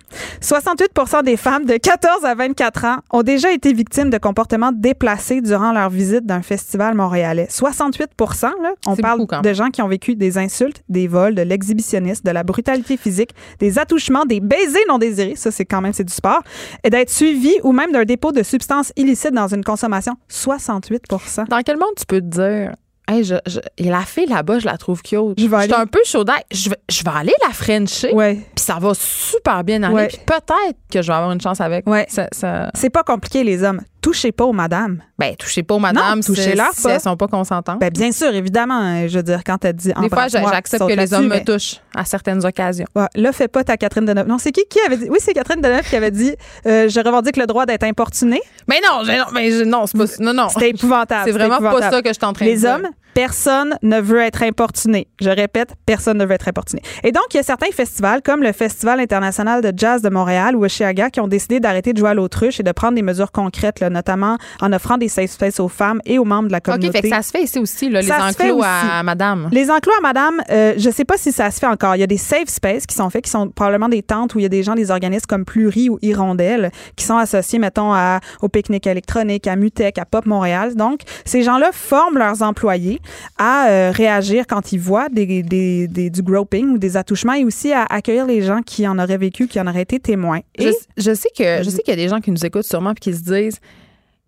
68 0.42 0.92
des 1.24 1.38
femmes 1.38 1.66
de 1.66 1.78
14 1.78 2.26
à 2.26 2.36
24 2.36 2.86
ans 2.86 2.98
ont 3.12 3.24
déjà 3.24 3.52
été 3.52 3.74
victimes 3.74 4.10
de 4.10 4.18
comportements 4.18 4.72
déplacés 4.74 5.42
durant 5.46 5.72
leur 5.72 5.90
visite 5.90 6.26
d'un 6.26 6.42
festival 6.42 6.96
montréalais. 6.96 7.48
68 7.50 8.10
là, 8.42 8.74
on 8.88 8.96
parle 8.96 9.20
beaucoup, 9.20 9.42
de 9.42 9.54
gens 9.54 9.70
qui 9.70 9.82
ont 9.82 9.88
vécu 9.88 10.16
des 10.16 10.38
insultes, 10.38 10.82
des 10.90 11.08
vols, 11.08 11.36
de 11.36 11.42
l'exhibitionnisme, 11.42 12.24
de 12.26 12.32
la 12.32 12.44
brutalité 12.44 12.98
physique, 12.98 13.32
des 13.60 13.80
attouchements, 13.80 14.26
des 14.26 14.40
baisers 14.40 14.82
non 14.90 14.98
désirés, 14.98 15.36
ça 15.36 15.52
c'est 15.52 15.66
quand 15.66 15.82
même 15.82 15.94
c'est 15.94 16.04
du 16.04 16.14
sport, 16.14 16.42
et 16.84 16.90
d'être 16.90 17.10
suivis 17.10 17.56
ou 17.64 17.72
même 17.72 17.92
d'un 17.92 18.04
dépôt 18.06 18.32
de 18.32 18.44
substances 18.44 18.92
illicites 18.96 19.34
dans 19.34 19.48
une 19.54 19.64
consommation. 19.64 20.14
68% 20.30 21.48
Dans 21.48 21.62
quel 21.62 21.78
monde 21.78 21.90
tu 21.98 22.06
peux 22.06 22.22
te 22.22 22.26
dire 22.26 22.74
Hey, 23.08 23.24
je, 23.24 23.36
je- 23.46 23.60
la 23.88 24.02
fille 24.02 24.26
là-bas, 24.26 24.58
je 24.58 24.66
la 24.66 24.78
trouve 24.80 25.04
cute. 25.04 25.38
Je 25.38 25.46
vais 25.48 25.62
suis 25.66 25.74
un 25.76 25.86
peu 25.86 26.00
chaud 26.06 26.24
d'ail. 26.24 26.42
Je 26.52 26.72
vais, 26.72 26.78
je 26.90 27.04
vais 27.04 27.12
aller 27.16 27.34
la 27.48 27.54
Frencher. 27.54 28.12
Ouais. 28.16 28.40
Puis 28.56 28.66
ça 28.66 28.80
va 28.82 28.94
super 28.96 29.64
bien 29.64 29.84
aller. 29.84 29.94
Ouais. 29.96 30.08
Puis 30.08 30.18
peut-être 30.26 30.80
que 30.92 31.04
je 31.04 31.08
vais 31.08 31.14
avoir 31.14 31.32
une 31.32 31.40
chance 31.40 31.62
avec. 31.62 31.88
Ouais. 31.88 32.08
Ça, 32.10 32.28
ça- 32.32 32.72
C'est 32.74 32.90
pas 32.90 33.04
compliqué 33.04 33.44
les 33.44 33.62
hommes. 33.64 33.82
Touchez 34.06 34.32
pas 34.32 34.44
aux 34.46 34.54
madames. 34.54 35.02
Ben, 35.18 35.36
touchez 35.36 35.64
pas 35.64 35.74
aux 35.74 35.80
madames 35.80 36.18
Non, 36.18 36.22
si- 36.22 36.28
touchez-leur 36.28 36.74
si 36.74 36.84
pas. 36.84 36.92
elles 36.94 37.02
sont 37.02 37.18
pas 37.18 37.28
consentantes. 37.28 37.80
Ben 37.80 37.90
bien 37.90 38.12
sûr, 38.12 38.32
évidemment, 38.36 38.80
euh, 38.80 39.08
je 39.08 39.18
veux 39.18 39.24
dire 39.24 39.42
quand 39.44 39.66
elle 39.66 39.74
dit 39.74 39.92
Des 40.00 40.10
fois, 40.10 40.28
j'accepte 40.28 40.88
que 40.88 40.94
les 40.94 41.12
hommes 41.12 41.28
mais- 41.28 41.40
me 41.40 41.44
touchent 41.44 41.78
à 41.96 42.06
certaines 42.06 42.46
occasions. 42.46 42.86
Ouais, 42.96 43.08
là, 43.16 43.32
fais 43.32 43.48
pas 43.48 43.64
ta 43.64 43.78
Catherine 43.78 44.06
Deneuve. 44.06 44.28
Non, 44.28 44.38
c'est 44.38 44.52
qui 44.52 44.64
qui 44.70 44.80
avait 44.86 44.98
dit? 44.98 45.08
Oui, 45.10 45.18
c'est 45.20 45.34
Catherine 45.34 45.60
Deneuve 45.60 45.90
qui 45.90 45.96
avait 45.96 46.12
dit 46.12 46.36
euh, 46.68 46.88
Je 46.88 47.00
revendique 47.00 47.38
le 47.38 47.48
droit 47.48 47.66
d'être 47.66 47.82
importuné. 47.84 48.40
Mais 48.68 48.80
non, 48.88 49.04
je- 49.04 49.12
non, 49.12 49.26
mais 49.34 49.50
je- 49.50 49.64
non, 49.64 49.88
c'est 49.88 49.98
pas. 49.98 50.06
Non, 50.24 50.34
non. 50.34 50.50
C'était 50.50 50.70
épouvantable. 50.70 51.24
C'est 51.26 51.32
vraiment 51.32 51.58
pas 51.58 51.90
ça 51.90 52.02
que 52.04 52.10
je 52.10 52.14
suis 52.14 52.26
en 52.26 52.34
train 52.34 52.46
de 52.46 52.52
Les 52.52 52.64
hommes, 52.64 52.88
personne 53.16 53.76
ne 53.82 54.00
veut 54.00 54.20
être 54.20 54.44
importuné. 54.44 55.08
Je 55.22 55.30
répète, 55.30 55.74
personne 55.86 56.18
ne 56.18 56.26
veut 56.26 56.34
être 56.34 56.50
importuné. 56.50 56.82
Et 57.04 57.14
donc, 57.14 57.24
il 57.34 57.38
y 57.38 57.40
a 57.40 57.44
certains 57.44 57.72
festivals, 57.72 58.22
comme 58.22 58.44
le 58.44 58.52
Festival 58.52 59.00
international 59.00 59.62
de 59.62 59.72
jazz 59.76 60.02
de 60.02 60.10
Montréal 60.10 60.54
ou 60.56 60.66
Oshiaga, 60.66 61.10
qui 61.10 61.22
ont 61.22 61.28
décidé 61.30 61.62
d'arrêter 61.62 61.94
de 61.94 61.98
jouer 61.98 62.10
à 62.10 62.14
l'autruche 62.14 62.60
et 62.60 62.64
de 62.64 62.72
prendre 62.74 62.94
des 62.96 63.02
mesures 63.02 63.32
concrètes, 63.32 63.80
là, 63.80 63.90
notamment 63.90 64.38
en 64.62 64.74
offrant 64.74 64.98
des 64.98 65.08
safe 65.08 65.32
spaces 65.32 65.62
aux 65.62 65.70
femmes 65.70 66.02
et 66.06 66.20
aux 66.20 66.26
membres 66.26 66.48
de 66.48 66.52
la 66.52 66.58
OK, 66.58 66.66
communauté. 66.66 67.02
fait 67.02 67.10
que 67.10 67.16
ça 67.16 67.22
se 67.22 67.32
fait 67.32 67.44
ici 67.44 67.58
aussi, 67.58 67.90
là, 67.90 68.02
les 68.02 68.08
Ça 68.08 68.28
enclos 68.28 68.58
aussi. 68.60 68.68
à 68.68 69.02
madame. 69.02 69.48
Les 69.54 69.72
enclos 69.72 69.94
à 69.98 70.02
madame, 70.02 70.42
euh, 70.52 70.74
je 70.78 70.90
sais 70.90 71.06
pas 71.06 71.16
si 71.18 71.32
ça 71.32 71.50
se 71.52 71.60
fait 71.60 71.68
encore. 71.68 71.96
Il 71.96 72.00
y 72.00 72.04
a 72.04 72.08
des 72.08 72.18
safe 72.18 72.50
spaces 72.50 72.86
qui 72.86 72.96
sont 72.96 73.10
faits, 73.10 73.24
qui 73.24 73.32
sont 73.32 73.48
probablement 73.48 73.88
des 73.88 74.04
tentes 74.04 74.36
où 74.36 74.40
il 74.40 74.44
y 74.44 74.46
a 74.46 74.50
des 74.50 74.62
gens, 74.64 74.76
des 74.76 74.92
organismes 74.92 75.26
comme 75.30 75.46
Pluri 75.46 75.90
ou 75.90 75.98
Hirondelle, 76.02 76.70
qui 76.98 77.06
sont 77.06 77.16
associés, 77.18 77.60
mettons, 77.60 77.94
à, 77.94 78.20
au 78.42 78.50
pique-nique 78.50 78.88
électronique, 78.88 79.48
à 79.48 79.56
Mutec, 79.56 79.98
à 80.00 80.04
Pop 80.06 80.26
Montréal. 80.26 80.76
Donc, 80.76 81.00
ces 81.24 81.44
gens-là 81.44 81.70
forment 81.72 82.18
leurs 82.18 82.42
employés 82.42 83.00
à 83.38 83.68
euh, 83.70 83.92
réagir 83.92 84.46
quand 84.48 84.72
ils 84.72 84.80
voient 84.80 85.10
des, 85.10 85.44
des- 85.44 85.88
des- 85.88 86.10
du 86.10 86.22
groping 86.22 86.70
ou 86.70 86.78
des 86.78 86.98
attouchements 86.98 87.34
et 87.34 87.44
aussi 87.46 87.72
à 87.74 87.84
accueillir 87.90 88.26
les 88.26 88.42
gens 88.42 88.62
qui 88.62 88.88
en 88.88 88.98
auraient 89.00 89.18
vécu, 89.18 89.48
qui 89.48 89.60
en 89.60 89.68
auraient 89.68 89.82
été 89.84 90.00
témoins. 90.00 90.40
Je, 90.58 90.68
Et 90.68 90.74
je 90.98 91.14
sais 91.14 91.30
que 91.38 91.64
je 91.64 91.70
sais 91.70 91.82
qu'il 91.84 91.92
y 91.94 91.98
a 92.00 92.02
des 92.04 92.10
gens 92.10 92.20
qui 92.22 92.32
nous 92.32 92.46
écoutent 92.46 92.64
sûrement 92.66 92.94
puis 92.94 93.12
qui 93.12 93.18
se 93.18 93.24
disent 93.24 93.60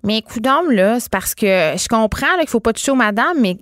Mais 0.03 0.21
coudonc, 0.21 0.69
là, 0.69 0.99
c'est 0.99 1.11
parce 1.11 1.34
que 1.36 1.45
je 1.45 1.88
comprends 1.88 2.28
qu'il 2.39 2.49
faut 2.49 2.59
pas 2.59 2.73
toucher 2.73 2.91
aux 2.91 2.95
madames, 2.95 3.38
mais 3.41 3.57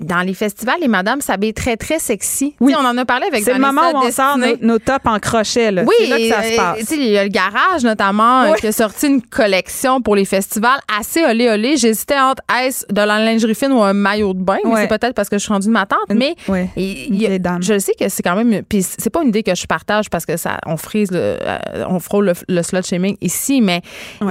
dans 0.00 0.20
les 0.26 0.34
festivals, 0.34 0.76
les 0.80 0.88
madames 0.88 1.20
s'habillent 1.20 1.54
très, 1.54 1.76
très 1.76 1.98
sexy. 1.98 2.54
Oui. 2.60 2.74
On 2.78 2.84
en 2.84 2.96
a 2.96 3.04
parlé 3.04 3.26
avec 3.26 3.44
c'est 3.44 3.52
le 3.54 3.60
moment 3.60 3.90
où 3.92 3.96
on 4.06 4.10
sort 4.10 4.38
nos, 4.38 4.56
nos 4.60 4.78
tops 4.78 5.04
en 5.06 5.18
crochet. 5.18 5.70
Là. 5.70 5.82
Oui, 5.86 5.94
c'est 6.00 6.06
là 6.08 6.16
que 6.18 6.28
ça 6.28 6.42
se 6.42 6.52
euh, 6.52 6.56
passe. 6.56 6.90
il 6.92 7.04
y 7.04 7.18
a 7.18 7.22
le 7.24 7.28
garage 7.30 7.82
notamment 7.84 8.42
euh, 8.42 8.52
Oui. 8.52 8.58
qui 8.60 8.66
a 8.66 8.72
sorti 8.72 9.06
une 9.06 9.22
collection 9.22 10.00
pour 10.00 10.16
les 10.16 10.24
festivals 10.24 10.80
assez 10.98 11.22
olé 11.24 11.48
olé. 11.48 11.76
J'hésitais 11.76 12.18
entre 12.18 12.42
est-ce 12.62 12.84
de 12.90 13.00
la 13.00 13.18
lingerie 13.24 13.54
fine 13.54 13.72
ou 13.72 13.82
un 13.82 13.92
maillot 13.92 14.34
de 14.34 14.40
bain, 14.42 14.56
mais 14.64 14.70
Ouais. 14.70 14.80
c'est 14.82 14.88
peut-être 14.98 15.14
parce 15.14 15.28
que 15.28 15.36
je 15.38 15.42
suis 15.42 15.52
rendue 15.52 15.66
de 15.68 15.72
ma 15.72 15.86
tante. 15.86 15.98
Mais 16.14 16.34
il 16.76 17.16
y 17.20 17.26
a- 17.26 17.38
je 17.60 17.78
sais 17.78 17.92
que 17.98 18.08
c'est 18.08 18.22
quand 18.22 18.36
même. 18.36 18.62
Puis 18.68 18.82
c'est 18.82 19.10
pas 19.10 19.22
une 19.22 19.28
idée 19.28 19.42
que 19.42 19.54
je 19.54 19.66
partage 19.66 20.08
parce 20.10 20.24
que 20.26 20.36
ça, 20.36 20.58
on 20.66 20.76
frise, 20.76 21.10
le, 21.10 21.18
euh, 21.40 21.58
on 21.88 22.00
frôle 22.00 22.26
le, 22.26 22.32
le 22.48 22.62
slut 22.62 22.82
shaming 22.84 23.16
ici, 23.20 23.60
mais 23.60 23.82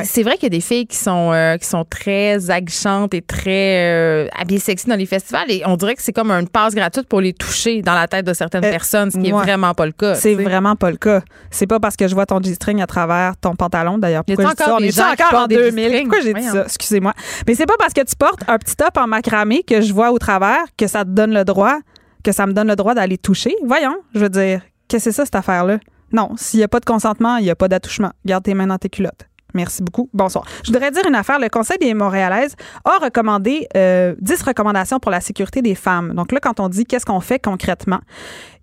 c'est 0.04 0.24
vrai 0.24 0.36
qu'il 0.36 0.44
y 0.44 0.48
a 0.48 0.50
des 0.50 0.62
filles 0.62 0.88
qui 0.88 0.98
sont 0.98 1.32
euh, 1.34 1.58
qui 1.58 1.68
sont 1.68 1.86
très 1.90 2.50
aguichantes 2.50 3.14
et 3.14 3.22
très 3.22 4.30
habillées 4.38 4.60
sexy 4.60 4.88
dans 4.88 4.96
les 4.96 5.06
festivals 5.06 5.46
et 5.50 5.59
on 5.66 5.78
dirait 5.78 5.96
que 5.96 6.02
c'est 6.02 6.12
comme 6.14 6.32
une 6.32 6.48
passe 6.48 6.76
gratuite 6.76 7.08
pour 7.08 7.22
les 7.22 7.34
toucher 7.34 7.82
dans 7.82 7.94
la 7.94 8.08
tête 8.08 8.26
de 8.26 8.34
certaines 8.34 8.64
Euh, 8.66 8.72
personnes, 8.72 9.12
ce 9.12 9.18
qui 9.18 9.24
ouais. 9.34 9.40
est 9.40 9.44
vraiment 9.44 9.74
pas 9.74 9.86
le 9.86 9.92
cas. 9.92 10.16
C'est 10.16 10.36
vraiment 10.36 10.76
pas 10.76 10.92
le 10.92 10.98
cas. 10.98 11.22
C'est 11.52 11.68
pas 11.68 11.80
parce 11.80 11.96
que 11.96 12.08
je 12.08 12.14
vois 12.16 12.26
ton 12.26 12.42
G-string 12.42 12.82
à 12.82 12.88
travers 12.88 13.36
ton 13.38 13.56
pantalon, 13.56 13.98
d'ailleurs. 13.98 14.24
Pourquoi 14.26 14.46
je 14.46 14.50
dis 14.52 14.56
ça? 14.58 14.64
encore 14.66 14.78
On 14.80 14.84
est 14.84 15.00
encore 15.00 15.28
en 15.28 15.32
portent 15.32 15.50
des 15.50 15.56
2000. 15.58 15.84
G-strings? 15.84 16.08
Pourquoi 16.10 16.24
j'ai 16.24 16.34
dit 16.34 16.44
ça? 16.44 16.64
Excusez-moi. 16.64 17.14
Mais 17.48 17.56
c'est 17.56 17.66
pas 17.66 17.78
parce 17.78 17.94
que 17.94 18.02
tu 18.02 18.16
portes 18.16 18.42
un 18.48 18.58
petit 18.58 18.76
top 18.76 18.98
en 18.98 19.08
macramé 19.08 19.64
que 19.64 19.82
je 19.82 19.94
vois 19.94 20.12
au 20.12 20.20
travers 20.20 20.60
que 20.78 20.88
ça 20.88 21.04
te 21.06 21.10
donne 21.10 21.34
le 21.34 21.44
droit, 21.46 21.78
que 22.24 22.32
ça 22.32 22.46
me 22.46 22.54
donne 22.54 22.68
le 22.68 22.76
droit 22.76 22.94
d'aller 22.94 23.18
toucher? 23.18 23.56
Voyons, 23.64 23.96
je 24.14 24.20
veux 24.20 24.30
dire, 24.30 24.62
qu'est-ce 24.88 25.06
que 25.06 25.12
c'est 25.12 25.16
ça, 25.16 25.26
cette 25.26 25.36
affaire-là? 25.36 25.78
Non, 26.12 26.32
s'il 26.38 26.58
n'y 26.60 26.64
a 26.64 26.68
pas 26.68 26.80
de 26.80 26.86
consentement, 26.86 27.38
il 27.38 27.44
n'y 27.44 27.50
a 27.52 27.56
pas 27.56 27.68
d'attouchement. 27.68 28.12
Garde 28.26 28.44
tes 28.44 28.54
mains 28.56 28.68
dans 28.68 28.78
tes 28.80 28.90
culottes. 28.90 29.29
Merci 29.54 29.82
beaucoup. 29.84 30.10
Bonsoir. 30.14 30.46
Je 30.64 30.72
voudrais 30.72 30.92
dire 30.92 31.04
une 31.08 31.16
affaire. 31.16 31.40
Le 31.40 31.50
Conseil 31.50 31.78
des 31.80 31.94
Montréalaises 31.94 32.56
a 32.86 32.98
recommandé 33.04 33.68
euh, 33.76 34.16
10 34.20 34.44
recommandations 34.44 35.00
pour 35.00 35.12
la 35.12 35.22
sécurité 35.22 35.62
des 35.62 35.76
femmes. 35.76 36.14
Donc 36.14 36.32
là, 36.32 36.40
quand 36.40 36.60
on 36.60 36.70
dit 36.70 36.86
qu'est-ce 36.86 37.06
qu'on 37.06 37.22
fait 37.22 37.40
concrètement, 37.40 38.00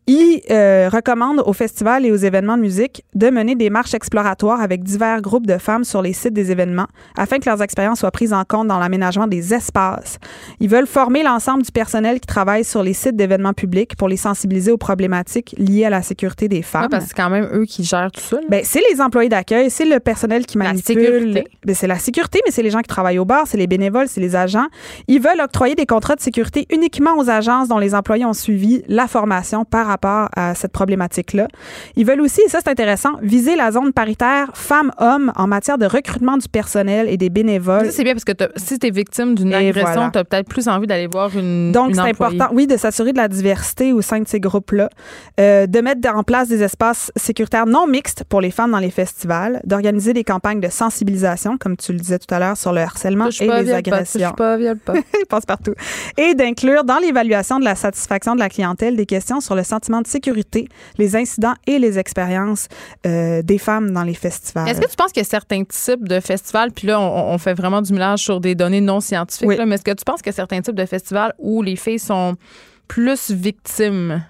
il 0.09 0.41
euh, 0.51 0.89
recommande 0.93 1.43
aux 1.45 1.53
festivals 1.53 2.07
et 2.07 2.13
aux 2.13 2.17
événements 2.17 2.57
de 2.57 2.63
musique 2.63 3.05
de 3.15 3.29
mener 3.29 3.57
des 3.57 3.71
marches 3.71 3.93
exploratoires 3.95 4.61
avec 4.61 4.85
divers 4.85 5.21
groupes 5.21 5.47
de 5.49 5.59
femmes 5.59 5.83
sur 5.83 6.01
les 6.01 6.13
sites 6.13 6.33
des 6.33 6.53
événements 6.53 6.87
afin 7.17 7.39
que 7.39 7.49
leurs 7.49 7.61
expériences 7.61 7.99
soient 8.01 8.13
prises 8.13 8.33
en 8.33 8.45
compte 8.45 8.69
dans 8.69 8.79
l'aménagement 8.79 9.27
des 9.27 9.53
espaces. 9.53 10.19
Ils 10.61 10.69
veulent 10.69 10.87
former 10.87 11.25
l'ensemble 11.25 11.65
du 11.65 11.73
personnel 11.73 12.21
qui 12.21 12.27
travaille 12.29 12.63
sur 12.63 12.85
les 12.85 12.93
sites 12.93 13.17
d'événements 13.17 13.53
publics 13.53 13.97
pour 13.97 14.07
les 14.09 14.17
sensibiliser 14.17 14.71
aux 14.71 14.77
problématiques 14.79 15.57
liées 15.59 15.87
à 15.87 15.91
la 15.91 16.03
sécurité 16.03 16.47
des 16.47 16.63
femmes. 16.63 16.83
Ouais, 16.83 16.89
parce 16.89 17.05
que 17.05 17.09
c'est 17.11 17.17
quand 17.21 17.31
même 17.31 17.49
eux 17.53 17.65
qui 17.65 17.83
gèrent 17.83 18.13
tout 18.13 18.21
ça. 18.21 18.39
Ben, 18.49 18.61
c'est 18.63 18.83
les 18.93 19.01
employés 19.01 19.29
d'accueil, 19.29 19.71
c'est 19.71 19.87
le 19.87 19.99
personnel 19.99 20.47
qui 20.47 20.57
La 20.57 20.67
manipule. 20.67 21.03
sécurité. 21.03 21.45
Ben, 21.65 21.75
c'est 21.75 21.89
la 21.89 21.99
sécurité, 21.99 22.41
mais 22.47 22.53
c'est 22.53 22.63
les 22.63 22.71
gens 22.71 22.81
qui 22.81 22.89
travaillent 22.89 23.19
au 23.19 23.25
bar, 23.25 23.49
c'est 23.49 23.59
les 23.59 23.67
bénévoles, 23.67 24.07
c'est 24.07 24.21
les 24.21 24.37
agents. 24.37 24.67
Ils 25.09 25.21
veulent 25.21 25.41
octroyer 25.43 25.75
des 25.75 25.87
contrats 25.87 26.15
de 26.15 26.21
sécurité 26.21 26.69
uniquement 26.71 27.17
aux 27.19 27.29
agences 27.29 27.67
dont 27.67 27.79
les 27.79 27.93
employés 27.93 28.25
ont 28.25 28.33
suivi 28.33 28.85
la 28.87 29.09
formation 29.09 29.65
par 29.65 29.87
rapport 29.87 29.96
à 30.05 30.55
cette 30.55 30.73
problématique-là. 30.73 31.49
Ils 31.97 32.07
veulent 32.07 32.21
aussi, 32.21 32.41
et 32.43 32.49
ça 32.49 32.59
c'est 32.63 32.71
intéressant, 32.71 33.13
viser 33.23 33.57
la 33.57 33.73
zone 33.73 33.93
paritaire 33.93 34.51
femmes-hommes 34.55 35.33
en 35.37 35.47
matière 35.47 35.79
de 35.79 35.87
recrutement 35.87 36.37
du 36.37 36.49
personnel 36.49 37.09
et 37.09 37.17
des 37.17 37.31
bénévoles. 37.31 37.91
C'est 37.91 38.05
bien 38.05 38.15
parce 38.15 38.25
que 38.25 38.33
si 38.57 38.79
tu 38.79 38.87
es 38.87 38.91
victime 38.91 39.35
d'une 39.35 39.55
agression, 39.55 39.93
voilà. 39.95 40.11
tu 40.11 40.19
as 40.19 40.25
peut-être 40.25 40.49
plus 40.49 40.69
envie 40.69 40.87
d'aller 40.87 41.07
voir 41.07 41.37
une 41.37 41.73
Donc, 41.73 41.95
c'est 41.95 42.01
important, 42.01 42.49
oui, 42.53 42.67
de 42.67 42.77
s'assurer 42.77 43.13
de 43.13 43.19
la 43.19 43.29
diversité 43.29 43.93
au 43.93 44.03
sein 44.03 44.21
de 44.21 44.29
ces 44.29 44.41
groupes-là, 44.41 44.89
euh, 45.41 45.67
de 45.67 45.81
mettre 45.81 46.09
en 46.15 46.23
place 46.23 46.49
des 46.49 46.63
espaces 46.63 47.11
sécuritaires 47.17 47.67
non 47.67 47.87
mixtes 47.87 48.25
pour 48.25 48.41
les 48.41 48.51
femmes 48.51 48.73
dans 48.73 48.79
les 48.79 48.91
festivals, 48.91 49.61
d'organiser 49.65 50.13
des 50.13 50.25
campagnes 50.25 50.61
de 50.61 50.69
sensibilisation, 50.69 51.59
comme 51.59 51.77
tu 51.77 51.93
le 51.93 51.99
disais 51.99 52.19
tout 52.19 52.33
à 52.35 52.39
l'heure, 52.39 52.57
sur 52.57 52.73
le 52.73 52.81
harcèlement 52.81 53.27
Touche 53.27 53.43
et 53.43 53.47
pas, 53.47 53.59
les 53.59 53.65
viole 53.65 53.83
pas, 53.83 53.97
agressions. 53.97 54.31
touche 54.31 54.37
pas, 54.37 54.59
pas. 54.85 54.95
Passe 55.29 55.47
partout. 55.47 55.75
Et 56.17 56.35
d'inclure 56.35 56.85
dans 56.85 56.99
l'évaluation 56.99 57.59
de 57.59 57.65
la 57.65 57.75
satisfaction 57.75 58.35
de 58.35 58.41
la 58.41 58.49
clientèle 58.49 58.97
des 58.97 59.07
questions 59.07 59.41
sur 59.41 59.55
le 59.55 59.63
sentiment 59.63 59.86
de 60.03 60.07
sécurité, 60.07 60.68
les 60.99 61.16
incidents 61.16 61.55
et 61.66 61.78
les 61.78 61.99
expériences 61.99 62.68
euh, 63.07 63.43
des 63.43 63.59
femmes 63.59 63.91
dans 63.93 64.03
les 64.03 64.14
festivals. 64.14 64.68
Est-ce 64.68 64.80
que 64.80 64.89
tu 64.89 64.97
penses 64.97 65.12
qu'il 65.12 65.22
y 65.22 65.26
a 65.26 65.28
certains 65.28 65.64
types 65.64 66.07
de 66.07 66.20
festivals, 66.20 66.72
puis 66.72 66.87
là, 66.87 67.01
on, 67.01 67.32
on 67.34 67.39
fait 67.39 67.55
vraiment 67.55 67.82
du 67.82 67.93
mélange 67.93 68.20
sur 68.22 68.41
des 68.41 68.55
données 68.55 68.80
non 68.80 69.01
scientifiques, 69.01 69.49
Oui. 69.49 69.57
là, 69.57 69.66
mais 69.66 69.74
est-ce 69.76 69.84
que 69.84 69.93
tu 69.93 70.05
penses 70.05 70.20
a 70.24 70.32
certains 70.32 70.61
types 70.61 70.74
de 70.74 70.87
festivals 70.87 71.32
où 71.39 71.62
les 71.62 71.76
filles 71.76 71.99
sont 71.99 72.34
plus 72.89 73.30
victimes? 73.30 74.22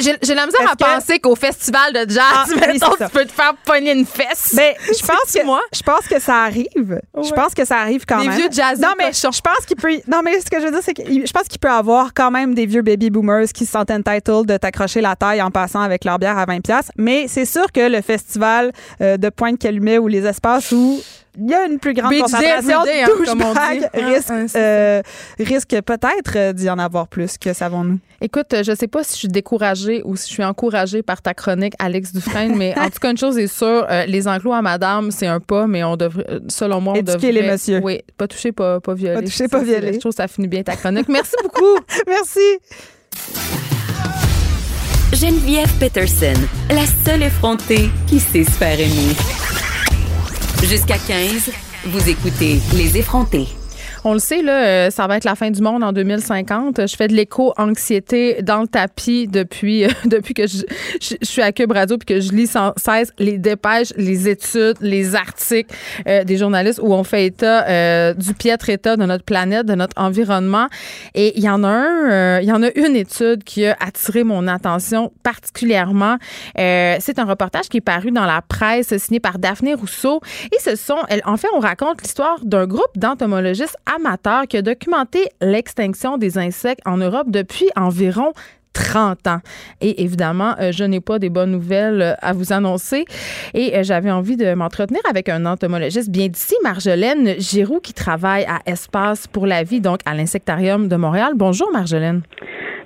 J'ai 0.00 0.16
j'ai 0.22 0.34
la 0.34 0.46
misère 0.46 0.70
à 0.70 0.74
que- 0.76 0.84
penser 0.96 1.18
qu'au 1.18 1.34
festival 1.36 1.92
de 1.92 2.10
jazz, 2.10 2.22
Ah, 2.34 2.44
mettons, 2.66 2.90
tu 2.92 3.08
peux 3.12 3.24
te 3.24 3.32
faire 3.32 3.54
pogner 3.64 3.92
une 3.92 4.06
fesse. 4.06 4.54
Ben, 4.54 4.74
je 4.88 5.04
pense 5.06 5.32
que 5.34 5.44
moi. 5.44 5.60
je 5.74 5.82
pense 5.82 6.06
que 6.08 6.20
ça 6.20 6.42
arrive. 6.44 7.00
Je 7.22 7.30
pense 7.32 7.54
que 7.54 7.64
ça 7.64 7.78
arrive 7.78 8.04
quand 8.06 8.20
Des 8.20 8.28
même. 8.28 8.36
vieux 8.38 8.48
jazzeux 8.50 8.82
Non 8.82 8.94
mais 8.98 9.12
je 9.12 9.40
pense 9.40 9.66
qu'il 9.66 9.76
peut 9.76 9.92
Non 10.08 10.20
mais 10.22 10.40
ce 10.40 10.50
que 10.50 10.60
je 10.60 10.66
veux 10.66 10.70
dire 10.72 10.80
c'est 10.82 10.94
que 10.94 11.02
je 11.04 11.32
pense 11.32 11.48
qu'il 11.48 11.58
peut 11.58 11.68
avoir 11.70 12.12
quand 12.14 12.30
même 12.30 12.54
des 12.54 12.66
vieux 12.66 12.82
baby 12.82 13.10
boomers 13.10 13.46
qui 13.52 13.66
se 13.66 13.72
sentent 13.72 13.90
entitled 13.90 14.46
de 14.46 14.56
t'accrocher 14.56 15.00
la 15.00 15.16
taille 15.16 15.42
en 15.42 15.50
passant 15.50 15.80
avec 15.80 16.04
leur 16.04 16.18
bière 16.18 16.38
à 16.38 16.44
20 16.46 16.60
pièces, 16.60 16.90
mais 16.96 17.26
c'est 17.28 17.44
sûr 17.44 17.70
que 17.72 17.88
le 17.90 18.00
festival 18.02 18.72
euh, 19.00 19.16
de 19.16 19.28
Pointe-Calumet 19.28 19.98
ou 19.98 20.08
les 20.08 20.24
espaces 20.26 20.72
où 20.72 21.00
il 21.38 21.48
y 21.48 21.54
a 21.54 21.64
une 21.66 21.78
plus 21.78 21.94
grande 21.94 22.12
concentration 22.18 22.82
day, 22.84 23.02
hein, 23.02 23.06
de 23.08 23.24
douchebags. 23.24 23.90
Ah, 23.94 24.06
risque, 24.06 24.56
euh, 24.56 25.02
risque 25.38 25.80
peut-être 25.80 26.36
euh, 26.36 26.52
d'y 26.52 26.68
en 26.68 26.78
avoir 26.78 27.08
plus 27.08 27.38
que 27.38 27.54
savons-nous. 27.54 27.98
Écoute, 28.20 28.54
je 28.62 28.74
sais 28.74 28.86
pas 28.86 29.02
si 29.02 29.14
je 29.14 29.18
suis 29.20 29.28
découragée 29.28 30.02
ou 30.04 30.14
si 30.16 30.28
je 30.28 30.34
suis 30.34 30.44
encouragée 30.44 31.02
par 31.02 31.22
ta 31.22 31.32
chronique, 31.32 31.72
Alex 31.78 32.12
Dufresne, 32.12 32.54
mais 32.58 32.78
en 32.78 32.90
tout 32.90 32.98
cas, 33.00 33.10
une 33.10 33.16
chose 33.16 33.38
est 33.38 33.46
sûre, 33.46 33.86
euh, 33.90 34.04
les 34.06 34.28
enclos 34.28 34.52
à 34.52 34.60
madame, 34.60 35.10
c'est 35.10 35.26
un 35.26 35.40
pas, 35.40 35.66
mais 35.66 35.82
on 35.82 35.96
devrait, 35.96 36.26
selon 36.48 36.80
moi, 36.80 36.92
on 36.92 36.96
Éduquer 36.96 37.28
devrait... 37.28 37.32
les 37.32 37.42
messieurs. 37.42 37.80
Oui, 37.82 38.00
pas 38.18 38.28
toucher, 38.28 38.52
pas, 38.52 38.80
pas 38.80 38.94
violer. 38.94 39.14
Pas 39.14 39.22
toucher, 39.22 39.48
pas 39.48 39.62
violer. 39.62 39.94
Je 39.94 39.98
trouve 40.00 40.12
que 40.12 40.16
ça 40.16 40.28
finit 40.28 40.48
bien 40.48 40.62
ta 40.62 40.76
chronique. 40.76 41.08
Merci 41.08 41.34
beaucoup. 41.42 41.78
Merci. 42.06 42.40
Geneviève 45.14 45.70
Peterson, 45.78 46.40
la 46.70 46.84
seule 47.04 47.22
effrontée 47.22 47.90
qui 48.06 48.18
sait 48.18 48.44
se 48.44 48.50
faire 48.50 48.78
aimer. 48.78 49.14
Jusqu'à 50.62 50.96
15, 50.96 51.50
vous 51.86 52.08
écoutez 52.08 52.60
Les 52.74 52.96
effrontés. 52.96 53.48
On 54.04 54.14
le 54.14 54.18
sait, 54.18 54.42
là, 54.42 54.64
euh, 54.64 54.90
ça 54.90 55.06
va 55.06 55.16
être 55.16 55.24
la 55.24 55.36
fin 55.36 55.50
du 55.52 55.62
monde 55.62 55.84
en 55.84 55.92
2050. 55.92 56.88
Je 56.88 56.96
fais 56.96 57.06
de 57.06 57.14
l'éco-anxiété 57.14 58.42
dans 58.42 58.62
le 58.62 58.66
tapis 58.66 59.28
depuis, 59.28 59.84
euh, 59.84 59.88
depuis 60.06 60.34
que 60.34 60.48
je, 60.48 60.64
suis 61.22 61.40
à 61.40 61.52
Cube 61.52 61.70
Radio 61.70 61.98
puis 61.98 62.06
que 62.16 62.20
je 62.20 62.32
lis 62.32 62.48
sans 62.48 62.72
cesse 62.76 63.12
les 63.18 63.38
dépêches, 63.38 63.92
les 63.96 64.28
études, 64.28 64.76
les 64.80 65.14
articles 65.14 65.72
euh, 66.08 66.24
des 66.24 66.36
journalistes 66.36 66.80
où 66.82 66.92
on 66.92 67.04
fait 67.04 67.26
état 67.26 67.64
euh, 67.68 68.12
du 68.14 68.34
piètre 68.34 68.70
état 68.70 68.96
de 68.96 69.04
notre 69.04 69.24
planète, 69.24 69.66
de 69.66 69.74
notre 69.74 70.00
environnement. 70.00 70.66
Et 71.14 71.38
il 71.38 71.44
y 71.44 71.48
en 71.48 71.62
a 71.62 71.68
un, 71.68 72.10
euh, 72.10 72.40
il 72.42 72.48
y 72.48 72.52
en 72.52 72.62
a 72.64 72.70
une 72.74 72.96
étude 72.96 73.44
qui 73.44 73.66
a 73.66 73.76
attiré 73.78 74.24
mon 74.24 74.48
attention 74.48 75.12
particulièrement. 75.22 76.16
Euh, 76.58 76.96
c'est 76.98 77.20
un 77.20 77.24
reportage 77.24 77.68
qui 77.68 77.76
est 77.76 77.82
paru 77.82 78.10
dans 78.10 78.26
la 78.26 78.42
presse 78.42 78.96
signé 78.96 79.20
par 79.20 79.38
Daphné 79.38 79.74
Rousseau. 79.74 80.20
Et 80.52 80.58
ce 80.58 80.74
sont, 80.74 80.98
en 81.24 81.36
fait, 81.36 81.48
on 81.54 81.60
raconte 81.60 82.02
l'histoire 82.02 82.40
d'un 82.42 82.66
groupe 82.66 82.96
d'entomologistes 82.96 83.76
amateurs 83.96 84.46
qui 84.48 84.56
a 84.56 84.62
documenté 84.62 85.28
l'extinction 85.40 86.18
des 86.18 86.38
insectes 86.38 86.82
en 86.86 86.96
Europe 86.96 87.26
depuis 87.30 87.68
environ 87.76 88.32
30 88.72 89.26
ans. 89.26 89.40
Et 89.80 90.02
évidemment, 90.02 90.54
euh, 90.60 90.72
je 90.72 90.84
n'ai 90.84 91.00
pas 91.00 91.18
des 91.18 91.28
bonnes 91.28 91.50
nouvelles 91.50 92.02
euh, 92.02 92.14
à 92.20 92.32
vous 92.32 92.52
annoncer. 92.52 93.04
Et 93.54 93.76
euh, 93.76 93.82
j'avais 93.82 94.10
envie 94.10 94.36
de 94.36 94.54
m'entretenir 94.54 95.00
avec 95.08 95.28
un 95.28 95.46
entomologiste 95.46 96.10
bien 96.10 96.28
d'ici, 96.28 96.54
Marjolaine 96.62 97.34
Giroux, 97.38 97.80
qui 97.80 97.92
travaille 97.92 98.44
à 98.44 98.60
Espace 98.66 99.26
pour 99.26 99.46
la 99.46 99.62
vie, 99.62 99.80
donc 99.80 100.00
à 100.06 100.14
l'Insectarium 100.14 100.88
de 100.88 100.96
Montréal. 100.96 101.32
Bonjour, 101.36 101.70
Marjolaine. 101.72 102.22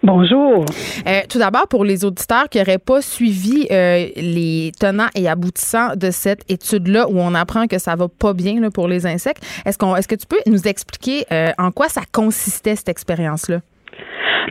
Bonjour. 0.07 0.65
Euh, 1.09 1.23
tout 1.29 1.41
d'abord, 1.41 1.67
pour 1.69 1.85
les 1.85 2.05
auditeurs 2.05 2.49
qui 2.49 2.59
n'auraient 2.59 2.79
pas 2.79 3.01
suivi 3.01 3.67
euh, 3.73 4.07
les 4.15 4.71
tenants 4.79 5.11
et 5.17 5.29
aboutissants 5.29 5.97
de 5.97 6.13
cette 6.13 6.49
étude-là, 6.49 7.09
où 7.09 7.19
on 7.19 7.35
apprend 7.35 7.67
que 7.67 7.81
ça 7.81 7.97
va 7.97 8.07
pas 8.07 8.33
bien 8.33 8.61
là, 8.61 8.69
pour 8.73 8.87
les 8.87 9.05
insectes, 9.05 9.43
est-ce, 9.67 9.77
qu'on, 9.77 9.97
est-ce 9.97 10.07
que 10.07 10.15
tu 10.15 10.29
peux 10.29 10.39
nous 10.47 10.69
expliquer 10.69 11.25
euh, 11.33 11.51
en 11.59 11.73
quoi 11.73 11.89
ça 11.89 12.03
consistait, 12.15 12.77
cette 12.77 12.89
expérience-là? 12.89 13.59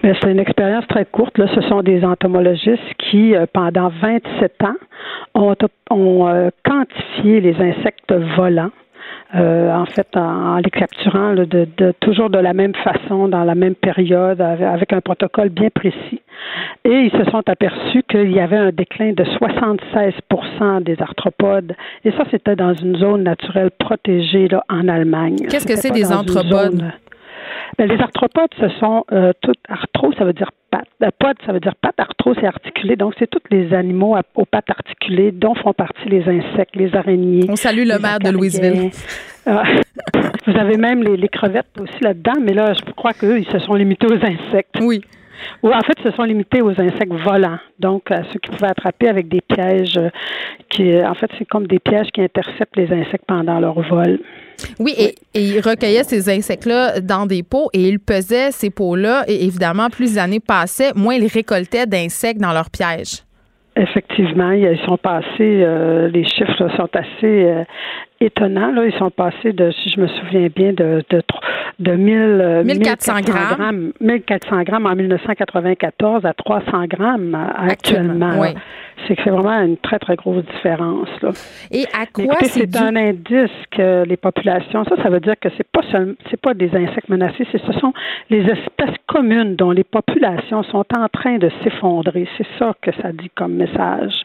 Mais 0.04 0.14
C'est 0.22 0.30
une 0.30 0.40
expérience 0.40 0.86
très 0.90 1.06
courte. 1.06 1.38
Là. 1.38 1.46
Ce 1.56 1.62
sont 1.70 1.84
des 1.84 2.04
entomologistes 2.04 2.94
qui, 3.10 3.34
pendant 3.54 3.90
27 4.02 4.62
ans, 4.62 4.76
ont, 5.36 5.56
ont 5.90 6.52
quantifié 6.66 7.40
les 7.40 7.56
insectes 7.56 8.14
volants. 8.36 8.72
Euh, 9.34 9.74
en 9.74 9.86
fait, 9.86 10.08
en, 10.16 10.20
en 10.22 10.58
les 10.58 10.70
capturant 10.70 11.34
là, 11.34 11.46
de, 11.46 11.68
de- 11.78 11.94
toujours 12.00 12.30
de 12.30 12.38
la 12.38 12.54
même 12.54 12.76
façon, 12.76 13.28
dans 13.28 13.44
la 13.44 13.56
même 13.56 13.74
période, 13.74 14.40
avec, 14.40 14.94
un 14.94 15.02
protocole 15.02 15.50
bien 15.50 15.70
précis. 15.74 16.22
Et 16.86 17.10
ils 17.10 17.12
se 17.12 17.30
sont 17.32 17.42
aperçus 17.50 18.04
qu'il 18.08 18.32
y 18.32 18.40
avait 18.40 18.58
un 18.58 18.72
déclin 18.72 19.14
de 19.14 19.24
76 19.24 20.14
des 20.82 21.02
arthropodes. 21.02 21.74
Et 22.04 22.12
ça, 22.12 22.24
c'était 22.30 22.56
dans 22.56 22.74
une 22.76 22.98
zone 22.98 23.24
naturelle 23.24 23.72
protégée 23.72 24.48
là, 24.48 24.64
en 24.70 24.88
Allemagne. 24.88 25.38
Qu'est-ce 25.50 25.68
que 25.68 25.76
c'est 25.76 25.92
des 25.92 26.12
arthropodes? 26.12 26.84
ben, 27.78 27.90
les 27.90 28.00
arthropodes, 28.00 28.54
ce 28.60 28.70
sont 28.80 29.06
euh, 29.12 29.34
toutes 29.42 29.58
arthro, 29.68 30.14
ça 30.14 30.24
veut 30.24 30.34
dire 30.34 30.52
pattes. 30.78 31.12
Pod, 31.20 31.36
ça 31.46 31.54
veut 31.54 31.60
dire 31.60 31.76
pattes. 31.76 32.00
Arthro, 32.00 32.34
c'est 32.40 32.46
articulé. 32.46 32.96
Donc, 32.96 33.14
c'est 33.20 33.30
tous 33.30 33.42
les 33.52 33.74
animaux 33.74 34.16
à- 34.16 34.22
aux 34.36 34.46
pattes 34.46 34.70
articulées 34.70 35.32
dont 35.32 35.56
font 35.56 35.74
partie 35.74 36.08
les 36.10 36.22
insectes, 36.28 36.76
les 36.76 36.94
araignées. 36.96 37.46
On 37.50 37.56
salue 37.56 37.86
le 37.88 38.00
maire 38.00 38.20
de. 38.20 38.30
Louisville. 38.30 38.92
Ah, 39.46 39.64
Vous 40.48 40.56
avez 40.58 40.78
même 40.78 41.04
les, 41.04 41.18
les 41.18 41.28
crevettes 41.30 41.68
aussi 41.80 41.98
là-dedans, 42.02 42.34
mais 42.42 42.54
là, 42.54 42.74
je 42.74 42.92
crois 42.94 43.14
qu'eux, 43.14 43.40
ils 43.40 43.48
se 43.48 43.60
sont 43.60 43.74
limités 43.76 44.08
aux 44.08 44.14
insectes. 44.24 44.76
Oui. 44.82 45.02
Ou 45.64 45.70
en 45.70 45.82
fait, 45.82 45.94
ils 46.00 46.12
se 46.12 46.16
sont 46.16 46.24
limités 46.24 46.62
aux 46.62 46.72
insectes 46.72 47.14
volants, 47.14 47.60
donc 47.80 48.12
à 48.12 48.24
ceux 48.32 48.40
qui 48.40 48.52
pouvaient 48.52 48.72
attraper 48.72 49.08
avec 49.08 49.28
des 49.28 49.42
pièges 49.42 49.98
euh, 49.98 50.10
qui, 50.70 50.92
euh, 50.92 51.08
en 51.10 51.14
fait, 51.16 51.30
c'est 51.38 51.46
comme 51.46 51.68
des 51.68 51.80
pièges 51.80 52.08
qui 52.14 52.22
interceptent 52.22 52.78
les 52.78 52.92
insectes 52.92 53.26
pendant 53.28 53.60
leur 53.60 53.80
vol. 53.82 54.20
Oui, 54.80 54.94
et, 54.98 55.16
et 55.34 55.42
ils 55.42 55.60
recueillaient 55.60 56.04
ces 56.04 56.30
insectes-là 56.30 57.02
dans 57.02 57.26
des 57.26 57.44
pots 57.44 57.70
et 57.74 57.90
ils 57.90 58.00
pesaient 58.00 58.52
ces 58.52 58.70
pots-là. 58.70 59.24
Et 59.28 59.46
évidemment, 59.46 59.90
plus 59.90 60.14
les 60.14 60.18
années 60.18 60.40
passaient, 60.40 60.94
moins 60.96 61.16
ils 61.16 61.28
récoltaient 61.28 61.86
d'insectes 61.86 62.40
dans 62.40 62.54
leurs 62.54 62.70
pièges. 62.70 63.26
Effectivement, 63.78 64.52
ils 64.52 64.80
sont 64.86 64.98
passés, 64.98 65.28
euh, 65.42 66.08
les 66.08 66.24
chiffres 66.24 66.70
sont 66.78 66.90
assez 66.94 67.44
euh, 67.44 67.64
étonnants. 68.26 68.72
Là. 68.72 68.86
Ils 68.86 68.98
sont 68.98 69.12
passés 69.12 69.54
de, 69.54 69.72
si 69.72 69.90
je 69.90 70.00
me 70.00 70.08
souviens 70.08 70.48
bien, 70.54 70.74
de, 70.74 71.04
de, 71.10 71.22
de 71.80 71.92
1000, 71.92 72.16
euh, 72.18 72.64
1400 72.64 73.22
grammes. 73.22 73.92
1400 74.02 74.64
grammes 74.64 74.86
en 74.86 74.96
1994 74.96 76.26
à 76.26 76.34
300 76.34 76.86
grammes 76.88 77.36
actuellement. 77.36 77.70
Actuellement, 77.70 78.30
là. 78.30 78.42
oui. 78.42 78.50
C'est 79.08 79.16
que 79.16 79.24
c'est 79.24 79.30
vraiment 79.30 79.60
une 79.62 79.78
très, 79.78 80.00
très 80.00 80.16
grosse 80.16 80.44
différence. 80.46 81.10
Là. 81.22 81.32
Et 81.70 81.86
à 81.94 82.06
quoi 82.06 82.38
c'est 82.44 82.66
dû? 82.66 82.78
un 82.78 82.96
indice 82.96 83.52
que 83.72 84.04
les 84.06 84.16
populations, 84.16 84.86
ça, 84.86 84.96
ça 85.04 85.10
veut 85.10 85.20
dire 85.20 85.36
que 85.40 85.50
c'est 85.58 85.68
pas 85.68 85.82
c'est 86.30 86.40
pas 86.40 86.54
des 86.54 86.74
insectes 86.74 87.10
menacés, 87.10 87.46
c'est 87.52 87.62
ce 87.62 87.74
sont 87.74 87.94
les 88.30 88.40
espèces 88.40 88.96
communes 89.08 89.56
dont 89.56 89.72
les 89.72 89.84
populations 89.84 90.64
sont 90.64 90.86
en 90.98 91.10
train 91.10 91.38
de 91.38 91.50
s'effondrer. 91.64 92.28
C'est 92.38 92.48
ça 92.58 92.74
que 92.82 92.92
ça 93.02 93.12
dit 93.12 93.30
comme 93.36 93.56
message. 93.56 94.24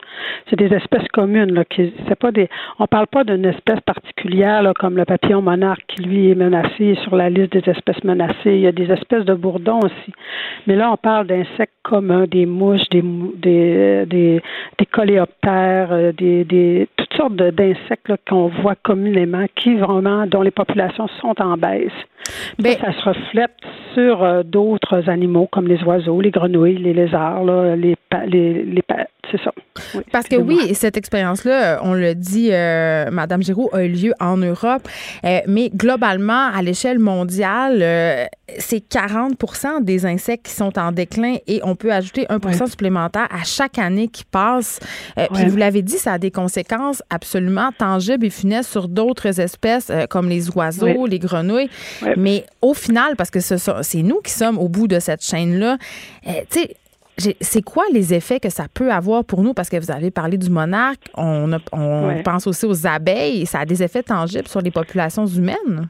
C'est 0.48 0.56
des 0.56 0.72
espèces 0.74 1.06
communes 1.12 1.52
là, 1.52 1.64
qui, 1.64 1.92
c'est 2.08 2.18
pas 2.18 2.32
des, 2.32 2.48
on 2.78 2.86
parle 2.86 3.06
pas 3.06 3.24
d'une 3.24 3.44
espèce 3.44 3.80
particulière 3.80 4.62
là, 4.62 4.72
comme 4.74 4.96
le 4.96 5.04
papillon 5.04 5.42
monarque 5.42 5.84
qui 5.88 6.02
lui 6.02 6.30
est 6.30 6.34
menacé 6.34 6.96
sur 7.02 7.16
la 7.16 7.30
liste 7.30 7.52
des 7.52 7.70
espèces 7.70 8.02
menacées. 8.04 8.54
Il 8.54 8.60
y 8.60 8.66
a 8.66 8.72
des 8.72 8.90
espèces 8.90 9.24
de 9.24 9.34
bourdons 9.34 9.80
aussi, 9.80 10.12
mais 10.66 10.76
là 10.76 10.90
on 10.92 10.96
parle 10.96 11.26
d'insectes 11.26 11.74
communs, 11.82 12.24
des 12.26 12.46
mouches, 12.46 12.88
des 12.90 13.02
des 13.36 14.06
des, 14.06 14.42
des 14.78 14.86
coléoptères, 14.86 15.92
euh, 15.92 16.12
des, 16.12 16.44
des 16.44 16.88
toutes 16.96 17.14
sortes 17.14 17.36
d'insectes 17.36 18.08
là, 18.08 18.16
qu'on 18.28 18.48
voit 18.48 18.74
communément, 18.74 19.46
qui 19.56 19.76
vraiment 19.76 20.26
dont 20.26 20.42
les 20.42 20.50
populations 20.50 21.08
sont 21.20 21.34
en 21.40 21.56
baisse. 21.56 21.92
Ben- 22.58 22.76
ça, 22.78 22.86
ça 22.86 22.92
se 22.92 23.08
reflète 23.08 23.56
sur 23.94 24.22
euh, 24.22 24.42
d'autres 24.42 25.08
animaux 25.08 25.48
comme 25.50 25.66
les 25.66 25.82
oiseaux, 25.84 26.20
les 26.20 26.30
grenouilles, 26.30 26.76
les 26.76 26.92
lézards, 26.92 27.44
là, 27.44 27.76
les, 27.76 27.96
les, 28.26 28.62
les 28.62 28.82
c'est 29.30 29.40
ça. 29.42 29.52
Oui, 29.94 30.02
Parce 30.12 30.26
que 30.26 30.36
oui, 30.36 30.74
cette 30.74 30.96
expérience-là, 30.96 31.80
on 31.82 31.94
le 31.94 32.14
dit, 32.14 32.48
euh, 32.52 33.10
Madame 33.10 33.42
Giroux, 33.42 33.68
a 33.72 33.82
eu 33.84 33.88
lieu 33.88 34.12
en 34.20 34.36
Europe, 34.36 34.86
euh, 35.24 35.40
mais 35.46 35.70
globalement, 35.74 36.48
à 36.52 36.60
l'échelle 36.62 36.98
mondiale, 36.98 37.78
euh, 37.82 38.24
c'est 38.58 38.82
40% 38.88 39.80
des 39.82 40.06
insectes 40.06 40.46
qui 40.46 40.52
sont 40.52 40.78
en 40.78 40.92
déclin 40.92 41.36
et 41.46 41.60
on 41.62 41.76
peut 41.76 41.92
ajouter 41.92 42.26
1 42.28 42.38
Ouais. 42.44 42.66
supplémentaire 42.66 43.28
à 43.30 43.44
chaque 43.44 43.78
année 43.78 44.08
qui 44.08 44.24
passe. 44.24 44.80
Euh, 45.18 45.26
Puis 45.32 45.46
vous 45.46 45.56
l'avez 45.56 45.82
dit, 45.82 45.98
ça 45.98 46.14
a 46.14 46.18
des 46.18 46.30
conséquences 46.30 47.02
absolument 47.10 47.70
tangibles 47.76 48.26
et 48.26 48.30
funestes 48.30 48.70
sur 48.70 48.88
d'autres 48.88 49.40
espèces 49.40 49.88
euh, 49.90 50.06
comme 50.06 50.28
les 50.28 50.50
oiseaux, 50.50 51.06
les 51.06 51.18
grenouilles. 51.18 51.70
Mais 52.16 52.44
au 52.62 52.74
final, 52.74 53.16
parce 53.16 53.30
que 53.30 53.40
ce 53.40 53.56
c'est 53.82 54.02
nous 54.02 54.20
qui 54.20 54.32
sommes 54.32 54.58
au 54.58 54.68
bout 54.68 54.88
de 54.88 54.98
cette 54.98 55.24
chaîne-là, 55.24 55.76
euh, 56.26 56.30
tu 56.50 56.60
sais, 56.60 56.74
c'est 57.40 57.62
quoi 57.62 57.84
les 57.92 58.14
effets 58.14 58.40
que 58.40 58.48
ça 58.50 58.66
peut 58.72 58.90
avoir 58.92 59.24
pour 59.24 59.42
nous? 59.42 59.52
Parce 59.54 59.68
que 59.68 59.76
vous 59.78 59.90
avez 59.90 60.10
parlé 60.10 60.38
du 60.38 60.48
monarque, 60.50 61.08
on, 61.16 61.52
a- 61.52 61.58
on 61.72 62.08
Ouais. 62.08 62.22
pense 62.22 62.46
aussi 62.46 62.64
aux 62.66 62.86
abeilles, 62.86 63.44
ça 63.46 63.60
a 63.60 63.66
des 63.66 63.82
effets 63.82 64.02
tangibles 64.02 64.48
sur 64.48 64.60
les 64.62 64.70
populations 64.70 65.26
humaines? 65.26 65.88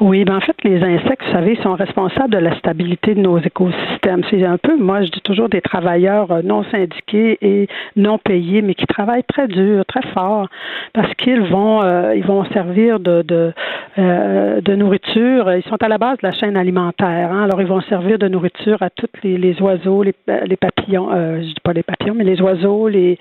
Oui, 0.00 0.24
ben 0.24 0.36
en 0.36 0.40
fait, 0.40 0.56
les 0.64 0.82
insectes, 0.82 1.22
vous 1.26 1.32
savez, 1.32 1.56
sont 1.56 1.74
responsables 1.74 2.30
de 2.30 2.38
la 2.38 2.56
stabilité 2.58 3.14
de 3.14 3.20
nos 3.20 3.38
écosystèmes. 3.38 4.22
C'est 4.30 4.44
un 4.44 4.56
peu, 4.56 4.76
moi, 4.76 5.02
je 5.02 5.10
dis 5.10 5.20
toujours 5.20 5.48
des 5.48 5.60
travailleurs 5.60 6.30
euh, 6.30 6.42
non 6.42 6.64
syndiqués 6.70 7.36
et 7.42 7.68
non 7.96 8.16
payés, 8.16 8.62
mais 8.62 8.74
qui 8.74 8.86
travaillent 8.86 9.24
très 9.24 9.46
dur, 9.46 9.84
très 9.84 10.02
fort, 10.14 10.48
parce 10.94 11.12
qu'ils 11.14 11.42
vont, 11.42 11.82
euh, 11.82 12.14
ils 12.16 12.24
vont 12.24 12.44
servir 12.46 12.98
de 12.98 13.22
de, 13.22 13.52
euh, 13.98 14.60
de 14.62 14.74
nourriture. 14.74 15.52
Ils 15.52 15.64
sont 15.64 15.82
à 15.82 15.88
la 15.88 15.98
base 15.98 16.16
de 16.22 16.26
la 16.26 16.32
chaîne 16.32 16.56
alimentaire. 16.56 17.30
Hein, 17.32 17.44
alors, 17.44 17.60
ils 17.60 17.68
vont 17.68 17.82
servir 17.82 18.18
de 18.18 18.28
nourriture 18.28 18.78
à 18.80 18.88
tous 18.88 19.08
les, 19.22 19.36
les 19.36 19.60
oiseaux, 19.60 20.02
les, 20.02 20.14
les 20.46 20.56
papillons. 20.56 21.10
je 21.10 21.46
dis 21.46 21.54
pas 21.62 21.74
les 21.74 21.82
papillons, 21.82 22.14
mais 22.16 22.24
les 22.24 22.40
oiseaux, 22.40 22.88
les 22.88 23.18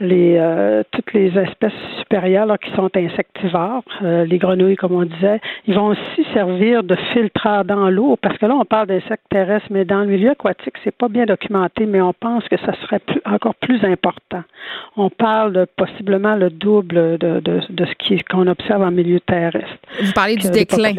les 0.00 0.36
euh, 0.38 0.82
toutes 0.90 1.12
les 1.12 1.36
espèces 1.38 1.72
supérieures 1.98 2.58
qui 2.58 2.70
sont 2.72 2.90
insectivores, 2.96 3.82
euh, 4.02 4.24
les 4.24 4.38
grenouilles 4.38 4.76
comme 4.76 4.92
on 4.92 5.04
disait, 5.04 5.40
ils 5.66 5.74
vont 5.74 5.88
aussi 5.88 6.26
servir 6.32 6.82
de 6.82 6.96
filtreur 7.12 7.64
dans 7.64 7.90
l'eau 7.90 8.16
parce 8.20 8.36
que 8.38 8.46
là 8.46 8.54
on 8.54 8.64
parle 8.64 8.88
d'insectes 8.88 9.24
terrestres, 9.30 9.66
mais 9.70 9.84
dans 9.84 10.00
le 10.00 10.06
milieu 10.06 10.30
aquatique 10.30 10.74
c'est 10.82 10.96
pas 10.96 11.08
bien 11.08 11.24
documenté, 11.24 11.86
mais 11.86 12.00
on 12.00 12.12
pense 12.12 12.44
que 12.48 12.56
ça 12.58 12.72
serait 12.82 13.00
plus, 13.00 13.20
encore 13.24 13.54
plus 13.56 13.84
important. 13.84 14.42
On 14.96 15.10
parle 15.10 15.52
de 15.52 15.66
possiblement 15.76 16.36
le 16.36 16.50
double 16.50 17.18
de, 17.18 17.40
de, 17.40 17.60
de 17.68 17.84
ce 17.84 18.24
qu'on 18.30 18.46
observe 18.46 18.82
en 18.82 18.90
milieu 18.90 19.20
terrestre. 19.20 19.78
Vous 20.02 20.12
parlez 20.12 20.36
du 20.36 20.50
déclin 20.50 20.92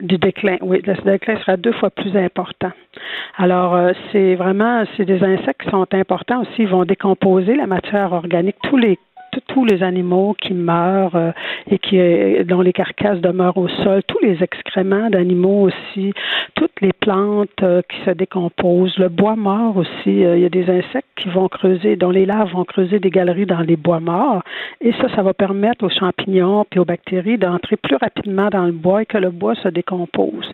du 0.00 0.18
déclin, 0.18 0.56
oui, 0.62 0.80
le 0.84 0.94
déclin 1.04 1.36
sera 1.40 1.56
deux 1.56 1.72
fois 1.72 1.90
plus 1.90 2.16
important. 2.16 2.72
Alors, 3.36 3.74
euh, 3.74 3.92
c'est 4.12 4.34
vraiment, 4.34 4.84
c'est 4.96 5.04
des 5.04 5.22
insectes 5.22 5.62
qui 5.62 5.70
sont 5.70 5.86
importants 5.92 6.42
aussi. 6.42 6.62
Ils 6.62 6.68
vont 6.68 6.84
décomposer 6.84 7.54
la 7.54 7.66
matière 7.66 8.12
organique. 8.12 8.56
Tous 8.62 8.76
les 8.76 8.98
tous 9.46 9.64
les 9.64 9.82
animaux 9.82 10.34
qui 10.40 10.54
meurent 10.54 11.16
euh, 11.16 11.32
et 11.70 11.78
qui 11.78 11.98
euh, 11.98 12.44
dont 12.44 12.60
les 12.60 12.72
carcasses 12.72 13.20
demeurent 13.20 13.56
au 13.56 13.68
sol, 13.68 14.02
tous 14.06 14.18
les 14.22 14.42
excréments 14.42 15.10
d'animaux 15.10 15.68
aussi, 15.68 16.12
toutes 16.54 16.80
les 16.80 16.92
plantes 16.92 17.62
euh, 17.62 17.82
qui 17.88 17.96
se 18.04 18.10
décomposent, 18.10 18.96
le 18.98 19.08
bois 19.08 19.36
mort 19.36 19.76
aussi. 19.76 19.90
il 20.06 20.38
y 20.38 20.44
a 20.44 20.48
des 20.48 20.68
insectes 20.70 21.08
qui 21.16 21.28
vont 21.28 21.48
creuser, 21.48 21.96
dont 21.96 22.10
les 22.10 22.26
larves 22.26 22.52
vont 22.52 22.64
creuser 22.64 22.98
des 22.98 23.10
galeries 23.10 23.46
dans 23.46 23.60
les 23.60 23.76
bois 23.76 24.00
morts, 24.00 24.42
et 24.80 24.92
ça, 24.92 25.14
ça 25.14 25.22
va 25.22 25.34
permettre 25.34 25.84
aux 25.84 25.90
champignons 25.90 26.64
et 26.74 26.78
aux 26.78 26.84
bactéries 26.84 27.38
d'entrer 27.38 27.76
plus 27.76 27.96
rapidement 27.96 28.48
dans 28.48 28.64
le 28.64 28.72
bois 28.72 29.02
et 29.02 29.06
que 29.06 29.18
le 29.18 29.30
bois 29.30 29.54
se 29.56 29.68
décompose. 29.68 30.50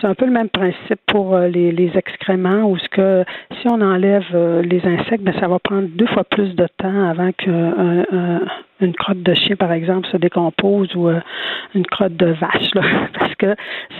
C'est 0.00 0.06
un 0.06 0.14
peu 0.14 0.26
le 0.26 0.32
même 0.32 0.48
principe 0.48 1.00
pour 1.06 1.38
les, 1.38 1.72
les 1.72 1.92
excréments, 1.96 2.70
où 2.70 2.76
ce 2.78 2.88
que 2.88 3.24
si 3.60 3.68
on 3.68 3.80
enlève 3.80 4.24
les 4.62 4.80
insectes, 4.84 5.22
ben, 5.22 5.34
ça 5.40 5.48
va 5.48 5.58
prendre 5.58 5.88
deux 5.88 6.06
fois 6.06 6.24
plus 6.24 6.54
de 6.54 6.66
temps 6.78 7.08
avant 7.08 7.32
qu'un 7.32 8.04
euh, 8.16 8.38
une 8.80 8.94
crotte 8.94 9.22
de 9.22 9.34
chien, 9.34 9.56
par 9.56 9.72
exemple, 9.72 10.08
se 10.10 10.16
décompose 10.16 10.94
ou 10.94 11.08
euh, 11.08 11.20
une 11.74 11.86
crotte 11.86 12.16
de 12.16 12.26
vache, 12.26 12.70
parce 13.18 13.34
que 13.36 13.54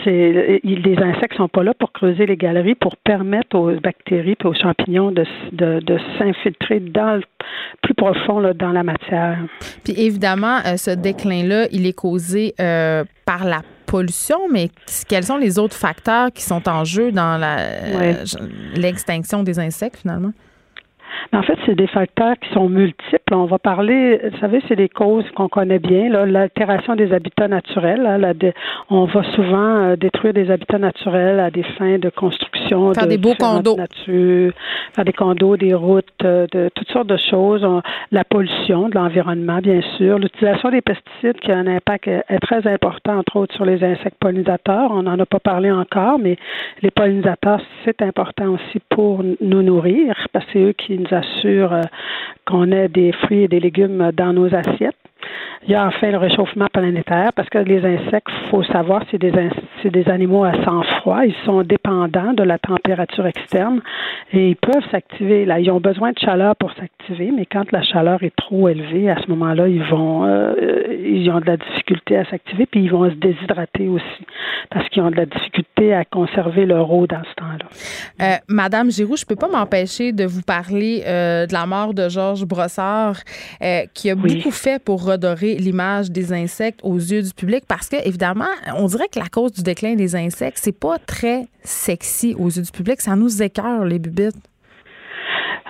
c'est 0.05 0.61
les 0.63 0.97
insectes 0.99 1.37
sont 1.37 1.49
pas 1.49 1.63
là 1.63 1.75
pour 1.75 1.93
creuser 1.93 2.27
les 2.27 2.37
galeries, 2.37 2.75
pour 2.75 2.97
permettre 2.97 3.57
aux 3.57 3.73
bactéries 3.81 4.37
et 4.41 4.47
aux 4.47 4.55
champignons 4.55 5.11
de, 5.13 5.25
de, 5.53 5.99
s'infiltrer 6.19 6.81
dans 6.81 7.17
le 7.17 7.23
plus 7.83 7.95
profond 7.95 8.43
dans 8.55 8.73
la 8.73 8.83
matière. 8.83 9.39
Puis 9.85 9.95
évidemment, 9.97 10.59
euh, 10.67 10.77
ce 10.77 10.91
déclin-là, 10.91 11.67
il 11.73 11.87
est 11.87 11.97
causé 11.97 12.55
par 13.25 13.45
la 13.45 13.63
pollution, 13.87 14.49
mais 14.51 14.71
quels 15.09 15.25
sont 15.25 15.37
les 15.37 15.59
autres 15.59 15.77
facteurs 15.77 16.33
qui 16.33 16.43
sont 16.43 16.69
en 16.69 16.85
jeu 16.85 17.13
dans 17.13 17.41
l'extinction 18.75 19.43
des 19.43 19.59
insectes 19.59 20.01
finalement? 20.01 20.33
En 21.33 21.43
fait, 21.43 21.59
c'est 21.67 21.75
des 21.75 21.87
facteurs 21.87 22.37
qui 22.39 22.53
sont 22.53 22.69
multiples. 22.69 23.35
On 23.35 23.47
va 23.47 23.59
parler, 23.59 24.21
vous 24.33 24.39
savez, 24.39 24.63
c'est 24.69 24.77
des 24.77 24.89
causes 24.89 25.29
qu'on 25.35 25.49
connaît 25.49 25.79
bien, 25.79 26.09
l'altération 26.09 26.95
des 26.95 27.13
habitats 27.13 27.49
naturels. 27.49 28.07
Hein, 28.07 28.51
on 28.91 29.05
va 29.05 29.23
souvent 29.35 29.77
euh, 29.77 29.97
détruire 29.97 30.33
des 30.33 30.51
habitats 30.51 30.79
naturels 30.79 31.41
à 31.41 31.51
des 31.51 31.63
fins 31.63 31.99
de 31.99 32.11
construction. 32.11 32.95
Faire 32.95 33.07
des 33.07 33.19
beaux 33.19 33.35
condos. 33.35 33.77
Nature, 33.77 34.53
faire 34.95 35.05
des 35.05 35.13
condos, 35.13 35.57
des 35.57 35.75
routes, 35.75 36.07
euh, 36.25 36.47
de 36.53 36.71
toutes 36.75 36.91
sortes 36.91 37.09
de 37.09 37.17
choses. 37.17 37.67
la 38.13 38.25
pollution 38.25 38.89
de 38.89 38.95
l'environnement, 38.95 39.59
bien 39.59 39.81
sûr. 39.97 40.19
L'utilisation 40.19 40.71
des 40.71 40.81
pesticides 40.81 41.39
qui 41.41 41.51
a 41.51 41.57
un 41.57 41.67
impact 41.67 42.09
est 42.09 42.39
très 42.41 42.67
important, 42.67 43.19
entre 43.19 43.37
autres, 43.37 43.55
sur 43.55 43.65
les 43.65 43.83
insectes 43.83 44.19
pollinisateurs. 44.21 44.91
On 44.91 45.03
n'en 45.03 45.19
a 45.19 45.27
pas 45.27 45.41
parlé 45.41 45.71
encore, 45.71 46.19
mais 46.19 46.37
les 46.83 46.91
pollinisateurs, 46.91 47.61
c'est 47.85 48.03
important 48.03 48.55
aussi 48.55 48.81
pour 48.89 49.23
nous 49.41 49.63
nourrir, 49.63 50.15
parce 50.33 50.45
que 50.47 50.53
c'est 50.53 50.61
eux 50.61 50.73
qui 50.73 51.06
assure 51.13 51.73
euh, 51.73 51.83
qu'on 52.47 52.71
ait 52.73 52.89
des 52.89 53.13
fruits 53.13 53.43
et 53.43 53.49
des 53.49 53.61
légumes 53.61 54.11
dans 54.13 54.33
nos 54.33 54.55
assiettes. 54.55 54.97
Il 55.65 55.71
y 55.71 55.75
a 55.75 55.87
enfin 55.87 56.11
le 56.11 56.19
réchauffement 56.19 56.67
planétaire 56.73 57.33
parce 57.35 57.49
que 57.49 57.59
les 57.59 57.85
insectes, 57.85 58.29
il 58.29 58.51
faut 58.51 58.63
savoir, 58.65 59.03
c'est 59.11 59.19
des, 59.19 59.33
c'est 59.83 59.91
des 59.91 60.09
animaux 60.09 60.45
à 60.45 60.53
sang 60.65 60.83
froid. 61.01 61.25
Ils 61.25 61.35
sont 61.45 61.63
dépendants 61.63 62.33
de 62.33 62.43
la 62.43 62.59
température 62.59 63.27
externe 63.27 63.81
et 64.33 64.51
ils 64.51 64.57
peuvent 64.57 64.85
s'activer. 64.91 65.45
Là, 65.45 65.59
ils 65.59 65.71
ont 65.71 65.81
besoin 65.81 66.13
de 66.13 66.19
chaleur 66.19 66.55
pour 66.57 66.73
s'activer, 66.73 67.33
mais 67.37 67.47
quand 67.47 67.71
la 67.73 67.83
chaleur 67.83 68.23
est 68.23 68.35
trop 68.37 68.69
élevée, 68.69 69.11
à 69.11 69.17
ce 69.21 69.29
moment-là, 69.31 69.69
ils 69.69 69.83
vont, 69.83 70.25
euh, 70.25 70.55
ils 70.91 71.29
ont 71.31 71.41
de 71.41 71.47
la 71.47 71.57
difficulté 71.57 72.17
à 72.17 72.25
s'activer 72.27 72.67
puis 72.67 72.85
ils 72.85 72.91
vont 72.91 73.09
se 73.11 73.17
déshydrater 73.17 73.89
aussi 73.89 74.27
parce 74.71 74.89
qu'ils 74.89 75.03
ont 75.03 75.11
de 75.11 75.17
la 75.17 75.27
difficulté 75.27 75.95
à 75.95 76.05
conserver 76.05 76.67
leur 76.67 76.91
eau 76.93 77.07
dans 77.07 77.23
ce 77.23 77.35
temps-là. 77.37 77.67
Euh, 78.23 78.37
Madame 78.49 78.91
Giroux, 78.91 79.17
je 79.17 79.25
peux 79.25 79.37
pas 79.37 79.49
m'empêcher 79.49 80.13
de 80.13 80.25
vous 80.25 80.43
parler 80.43 81.03
euh, 81.07 81.47
de 81.47 81.53
la 81.53 81.67
mort 81.67 81.95
de 81.95 82.09
Georges 82.09 82.45
Brossard 82.45 83.17
qui 83.95 84.11
a 84.11 84.15
beaucoup 84.15 84.51
fait 84.51 84.83
pour 84.83 85.05
redorer 85.05 85.56
l'image 85.59 86.11
des 86.11 86.33
insectes 86.33 86.81
aux 86.83 86.97
yeux 86.97 87.23
du 87.23 87.33
public 87.35 87.65
parce 87.69 87.89
que, 87.89 87.97
évidemment, 88.07 88.45
on 88.77 88.87
dirait 88.87 89.09
que 89.09 89.19
la 89.19 89.29
cause 89.29 89.53
du 89.53 89.63
déclin 89.63 89.95
des 89.95 90.15
insectes, 90.17 90.59
c'est 90.61 90.79
pas 90.79 90.99
très 90.99 91.47
sexy 91.63 92.35
aux 92.39 92.49
yeux 92.49 92.63
du 92.63 92.71
public. 92.71 93.01
Ça 93.01 93.17
nous 93.17 93.43
écœure, 93.43 93.85
les 93.85 93.99
bubites. 93.99 94.37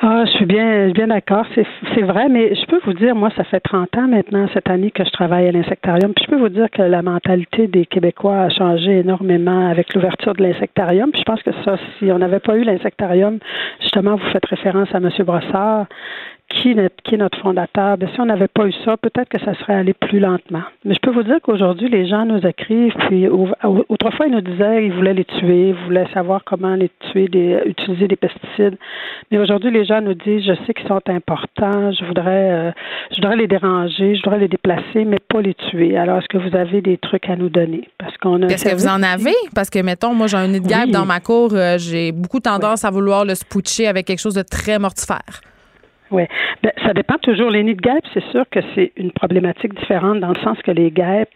Ah, 0.03 0.25
je 0.27 0.31
suis 0.33 0.45
bien, 0.45 0.91
bien 0.91 1.07
d'accord. 1.07 1.47
C'est 1.55 2.03
vrai, 2.03 2.29
mais 2.29 2.55
je 2.55 2.67
peux 2.67 2.79
vous 2.85 2.93
dire, 2.93 3.15
moi, 3.15 3.31
ça 3.35 3.45
fait 3.45 3.61
30 3.61 3.97
ans 3.97 4.09
maintenant, 4.09 4.47
cette 4.53 4.69
année, 4.69 4.91
que 4.91 5.03
je 5.03 5.11
travaille 5.11 5.49
à 5.49 5.53
l'insectarium. 5.53 6.13
Puis 6.13 6.27
je 6.27 6.31
peux 6.31 6.39
vous 6.39 6.51
dire 6.51 6.71
que 6.71 6.83
la 6.83 7.01
mentalité 7.01 7.67
des 7.67 7.87
Québécois 7.87 8.43
a 8.43 8.51
changé 8.51 8.99
énormément 8.99 9.69
avec 9.71 9.95
l'ouverture 9.95 10.35
de 10.35 10.43
l'insectarium. 10.43 11.11
Puis 11.13 11.21
je 11.21 11.25
pense 11.25 11.43
que 11.43 11.51
ça, 11.65 11.79
si 11.99 12.13
on 12.13 12.19
n'avait 12.19 12.41
pas 12.41 12.57
eu 12.57 12.65
l'insectarium, 12.65 13.39
justement, 13.81 14.17
vous 14.17 14.31
faites 14.33 14.45
référence 14.45 14.89
à 14.95 14.99
M. 14.99 15.11
Brossard, 15.25 15.87
qui, 16.49 16.71
est 16.71 17.17
notre 17.17 17.39
fondateur, 17.41 17.97
bien, 17.97 18.09
si 18.15 18.21
on 18.21 18.27
n'avait 18.27 18.49
pas 18.49 18.67
eu 18.67 18.73
ça, 18.85 18.97
peut-être 18.97 19.29
que 19.29 19.41
ça 19.41 19.55
serait 19.55 19.75
allé 19.75 19.93
plus 19.95 20.21
lentement. 20.21 20.63
Mais 20.85 20.95
je 20.95 21.01
peux 21.01 21.11
vous 21.11 21.25
dire 21.25 21.39
qu'aujourd'hui, 21.43 21.89
les 21.89 22.07
gens 22.07 22.25
nous 22.25 22.45
écrivent, 22.47 22.95
puis 23.09 23.27
autrefois, 23.29 24.27
ils 24.27 24.33
nous 24.33 24.41
disaient 24.41 24.83
qu'ils 24.83 24.93
voulaient 24.93 25.15
les 25.15 25.25
tuer, 25.25 25.71
ils 25.71 25.85
voulaient 25.87 26.07
savoir 26.15 26.45
comment 26.45 26.75
les 26.75 26.91
tuer, 27.11 27.27
des, 27.29 27.61
utiliser 27.67 28.07
des 28.07 28.17
pesticides. 28.17 28.77
Mais 29.31 29.39
aujourd'hui, 29.39 29.73
les 29.73 29.85
gens 29.85 30.01
nous 30.01 30.15
disent, 30.15 30.45
je 30.45 30.55
sais 30.67 30.75
qu'ils 30.75 30.87
sont 30.87 31.01
importants, 31.09 31.91
je 31.93 32.05
voudrais, 32.05 32.51
euh, 32.53 32.71
je 33.11 33.17
voudrais 33.17 33.37
les 33.37 33.49
déranger, 33.49 34.15
je 34.15 34.23
voudrais 34.23 34.41
les 34.41 34.49
déplacer, 34.49 35.05
mais 35.05 35.19
pas 35.19 35.41
les 35.41 35.55
tuer. 35.55 35.97
Alors, 35.97 36.19
est-ce 36.19 36.29
que 36.29 36.39
vous 36.39 36.57
avez 36.57 36.81
des 36.81 36.97
trucs 36.97 37.29
à 37.29 37.35
nous 37.35 37.49
donner? 37.49 37.89
Parce 37.99 38.17
qu'on 38.19 38.43
a. 38.43 38.47
Est-ce 38.47 38.65
que 38.65 38.75
vous 38.75 38.87
en 38.87 39.03
avez? 39.03 39.35
Parce 39.55 39.69
que, 39.69 39.81
mettons, 39.81 40.15
moi, 40.15 40.29
j'ai 40.29 40.37
un 40.37 40.47
nid 40.47 40.61
de 40.61 40.67
guêpe 40.67 40.91
dans 40.91 41.07
ma 41.07 41.19
cour, 41.19 41.51
euh, 41.55 41.77
j'ai 41.79 42.13
beaucoup 42.13 42.41
tendance 42.41 42.85
à 42.85 42.91
vouloir 42.91 43.25
le 43.25 43.35
spoucher 43.35 43.89
avec 43.89 44.07
quelque 44.07 44.21
chose 44.21 44.35
de 44.35 44.43
très 44.43 44.79
mortifère. 44.79 45.41
Oui. 46.11 46.25
Ben, 46.63 46.73
ça 46.85 46.93
dépend 46.93 47.17
toujours. 47.19 47.51
Les 47.51 47.63
nids 47.63 47.75
de 47.75 47.81
guêpes, 47.81 48.05
c'est 48.15 48.25
sûr 48.31 48.45
que 48.51 48.61
c'est 48.75 48.93
une 48.97 49.11
problématique 49.11 49.75
différente 49.75 50.21
dans 50.21 50.29
le 50.29 50.41
sens 50.43 50.59
que 50.63 50.71
les 50.71 50.91
guêpes, 50.91 51.31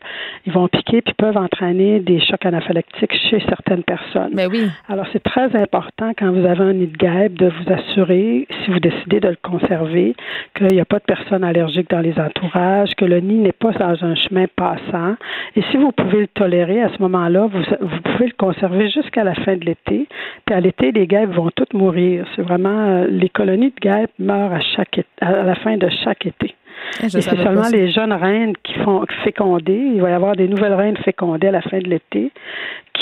ils 0.46 0.52
vont 0.52 0.68
piquer 0.68 1.02
puis 1.02 1.14
peuvent 1.14 1.36
entraîner 1.36 2.00
des 2.00 2.20
chocs 2.20 2.44
anaphylactiques 2.44 3.12
chez 3.30 3.40
certaines 3.48 3.82
personnes. 3.82 4.30
Mais 4.34 4.46
ben 4.46 4.52
oui. 4.52 4.70
Alors, 4.88 5.06
c'est 5.12 5.22
très 5.22 5.54
important 5.56 6.12
quand 6.18 6.30
vous 6.30 6.46
avez 6.46 6.62
un 6.62 6.72
nid 6.72 6.86
de 6.86 6.96
guêpe 6.96 7.34
de 7.34 7.46
vous 7.46 7.72
assurer, 7.72 8.46
si 8.64 8.70
vous 8.70 8.80
décidez 8.80 9.20
de 9.20 9.28
le 9.28 9.38
conserver, 9.42 10.14
qu'il 10.54 10.68
n'y 10.68 10.80
a 10.80 10.84
pas 10.84 10.98
de 10.98 11.04
personnes 11.04 11.44
allergiques 11.44 11.90
dans 11.90 12.00
les 12.00 12.18
entourages, 12.18 12.94
que 12.96 13.04
le 13.04 13.20
nid 13.20 13.38
n'est 13.38 13.52
pas 13.52 13.72
dans 13.72 14.04
un 14.04 14.14
chemin 14.14 14.46
passant. 14.56 15.16
Et 15.56 15.62
si 15.70 15.76
vous 15.76 15.92
pouvez 15.92 16.20
le 16.20 16.28
tolérer 16.28 16.82
à 16.82 16.90
ce 16.90 17.02
moment-là, 17.02 17.46
vous, 17.46 17.62
vous 17.80 18.00
pouvez 18.02 18.26
le 18.26 18.34
conserver 18.38 18.88
jusqu'à 18.88 19.24
la 19.24 19.34
fin 19.34 19.56
de 19.56 19.64
l'été. 19.64 20.06
Puis 20.46 20.54
à 20.54 20.60
l'été, 20.60 20.92
les 20.92 21.06
guêpes 21.06 21.30
vont 21.30 21.50
toutes 21.54 21.74
mourir. 21.74 22.26
C'est 22.36 22.42
vraiment, 22.42 22.88
euh, 22.88 23.06
les 23.08 23.28
colonies 23.28 23.70
de 23.70 23.80
guêpes 23.80 24.12
meurent 24.18 24.52
à 24.52 24.59
chaque, 24.60 25.00
à 25.20 25.42
la 25.42 25.54
fin 25.56 25.76
de 25.76 25.88
chaque 26.04 26.26
été. 26.26 26.54
Eh, 27.02 27.06
Et 27.06 27.08
c'est 27.08 27.22
seulement 27.22 27.68
les 27.72 27.90
jeunes 27.90 28.12
reines 28.12 28.54
qui 28.62 28.74
font 28.74 29.04
féconder. 29.24 29.74
Il 29.94 30.00
va 30.00 30.10
y 30.10 30.12
avoir 30.12 30.36
des 30.36 30.48
nouvelles 30.48 30.74
reines 30.74 30.96
fécondées 30.98 31.48
à 31.48 31.52
la 31.52 31.62
fin 31.62 31.78
de 31.78 31.88
l'été 31.88 32.32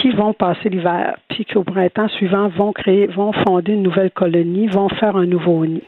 qui 0.00 0.10
vont 0.10 0.32
passer 0.32 0.68
l'hiver, 0.68 1.16
puis 1.28 1.44
qu'au 1.44 1.64
printemps 1.64 2.08
suivant 2.08 2.48
vont 2.48 2.72
créer, 2.72 3.06
vont 3.06 3.32
fonder 3.32 3.72
une 3.72 3.82
nouvelle 3.82 4.10
colonie, 4.10 4.68
vont 4.68 4.88
faire 4.88 5.16
un 5.16 5.26
nouveau 5.26 5.66
nid. 5.66 5.82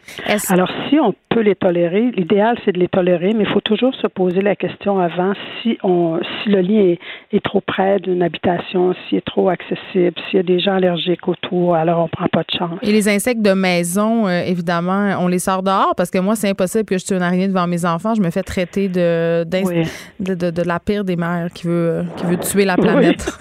Alors, 0.49 0.69
si 0.89 0.99
on 0.99 1.15
peut 1.29 1.41
les 1.41 1.55
tolérer, 1.55 2.11
l'idéal 2.17 2.59
c'est 2.65 2.73
de 2.73 2.79
les 2.79 2.89
tolérer, 2.89 3.33
mais 3.35 3.45
il 3.45 3.51
faut 3.51 3.61
toujours 3.61 3.95
se 3.95 4.09
poser 4.09 4.43
la 4.43 4.57
question 4.57 4.99
avant 4.99 5.33
si 5.63 5.79
on, 5.85 6.19
si 6.43 6.51
le 6.51 6.61
lit 6.61 6.99
est, 7.33 7.45
trop 7.45 7.61
près 7.61 8.01
d'une 8.01 8.23
habitation, 8.23 8.95
s'il 9.09 9.19
est 9.19 9.27
trop 9.27 9.49
accessible, 9.49 10.15
s'il 10.29 10.37
y 10.37 10.41
a 10.41 10.43
des 10.43 10.59
gens 10.59 10.75
allergiques 10.75 11.27
autour, 11.29 11.75
alors 11.75 12.05
on 12.05 12.09
prend 12.09 12.27
pas 12.27 12.43
de 12.43 12.59
chance. 12.59 12.79
Et 12.83 12.93
les 12.93 13.09
insectes 13.09 13.43
de 13.43 13.53
maison, 13.53 14.27
euh, 14.27 14.43
évidemment, 14.43 15.17
on 15.21 15.29
les 15.29 15.39
sort 15.39 15.63
dehors 15.63 15.95
parce 15.97 16.11
que 16.11 16.19
moi 16.19 16.35
c'est 16.35 16.49
impossible 16.49 16.85
que 16.85 16.99
je 16.99 17.05
tue 17.05 17.15
une 17.15 17.23
araignée 17.23 17.49
devant 17.49 17.67
mes 17.67 17.80
enfants, 17.87 18.15
je 18.15 18.21
me 18.23 18.31
fais 18.31 18.43
traiter 18.43 18.89
de, 18.89 19.45
Oui. 19.65 19.83
de, 20.21 20.35
de, 20.35 20.51
de 20.51 20.63
la 20.63 20.79
pire 20.81 21.05
des 21.05 21.17
mères 21.17 21.49
qui 21.55 21.67
veut, 21.67 22.05
qui 22.17 22.27
veut 22.27 22.39
tuer 22.39 22.65
la 22.65 22.77
planète. 22.77 23.27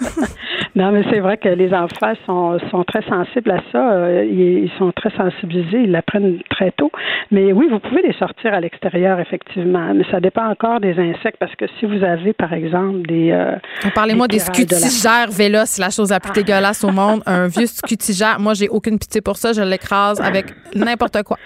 Non, 0.76 0.92
mais 0.92 1.02
c'est 1.10 1.18
vrai 1.18 1.36
que 1.36 1.48
les 1.48 1.74
enfants 1.74 2.12
sont, 2.26 2.56
sont 2.70 2.84
très 2.84 3.02
sensibles 3.02 3.50
à 3.50 3.58
ça. 3.72 3.90
Euh, 3.90 4.24
Ils, 4.24 4.70
sont 4.78 4.92
très 4.92 5.10
sensibilisés. 5.10 5.82
Ils 5.82 5.90
l'apprennent 5.90 6.38
très 6.48 6.70
tôt. 6.70 6.92
Mais 7.32 7.52
oui, 7.52 7.66
vous 7.68 7.80
pouvez 7.80 8.02
les 8.02 8.12
sortir 8.14 8.54
à 8.54 8.60
l'extérieur, 8.60 9.18
effectivement. 9.18 9.92
Mais 9.92 10.04
ça 10.12 10.20
dépend 10.20 10.46
encore 10.48 10.78
des 10.78 10.92
insectes 10.92 11.38
parce 11.40 11.54
que 11.56 11.64
si 11.78 11.86
vous 11.86 12.04
avez, 12.04 12.32
par 12.34 12.52
exemple, 12.52 13.02
des. 13.02 13.32
euh, 13.32 13.56
Parlez-moi 13.96 14.28
des 14.28 14.36
pyrales 14.38 14.64
de 14.66 14.70
la- 14.70 14.76
scutigères 14.78 15.66
c'est 15.66 15.80
la 15.82 15.90
chose 15.90 16.10
la 16.10 16.20
plus 16.20 16.32
dégueulasse 16.32 16.84
au 16.84 16.92
monde. 16.92 17.20
Un 17.26 17.48
vieux 17.48 17.66
scutigère, 17.66 18.38
moi, 18.38 18.54
j'ai 18.54 18.68
aucune 18.68 18.98
pitié 18.98 19.20
pour 19.20 19.36
ça. 19.38 19.52
Je 19.52 19.62
l'écrase 19.62 20.20
avec 20.20 20.46
n'importe 20.76 21.20
quoi. 21.24 21.36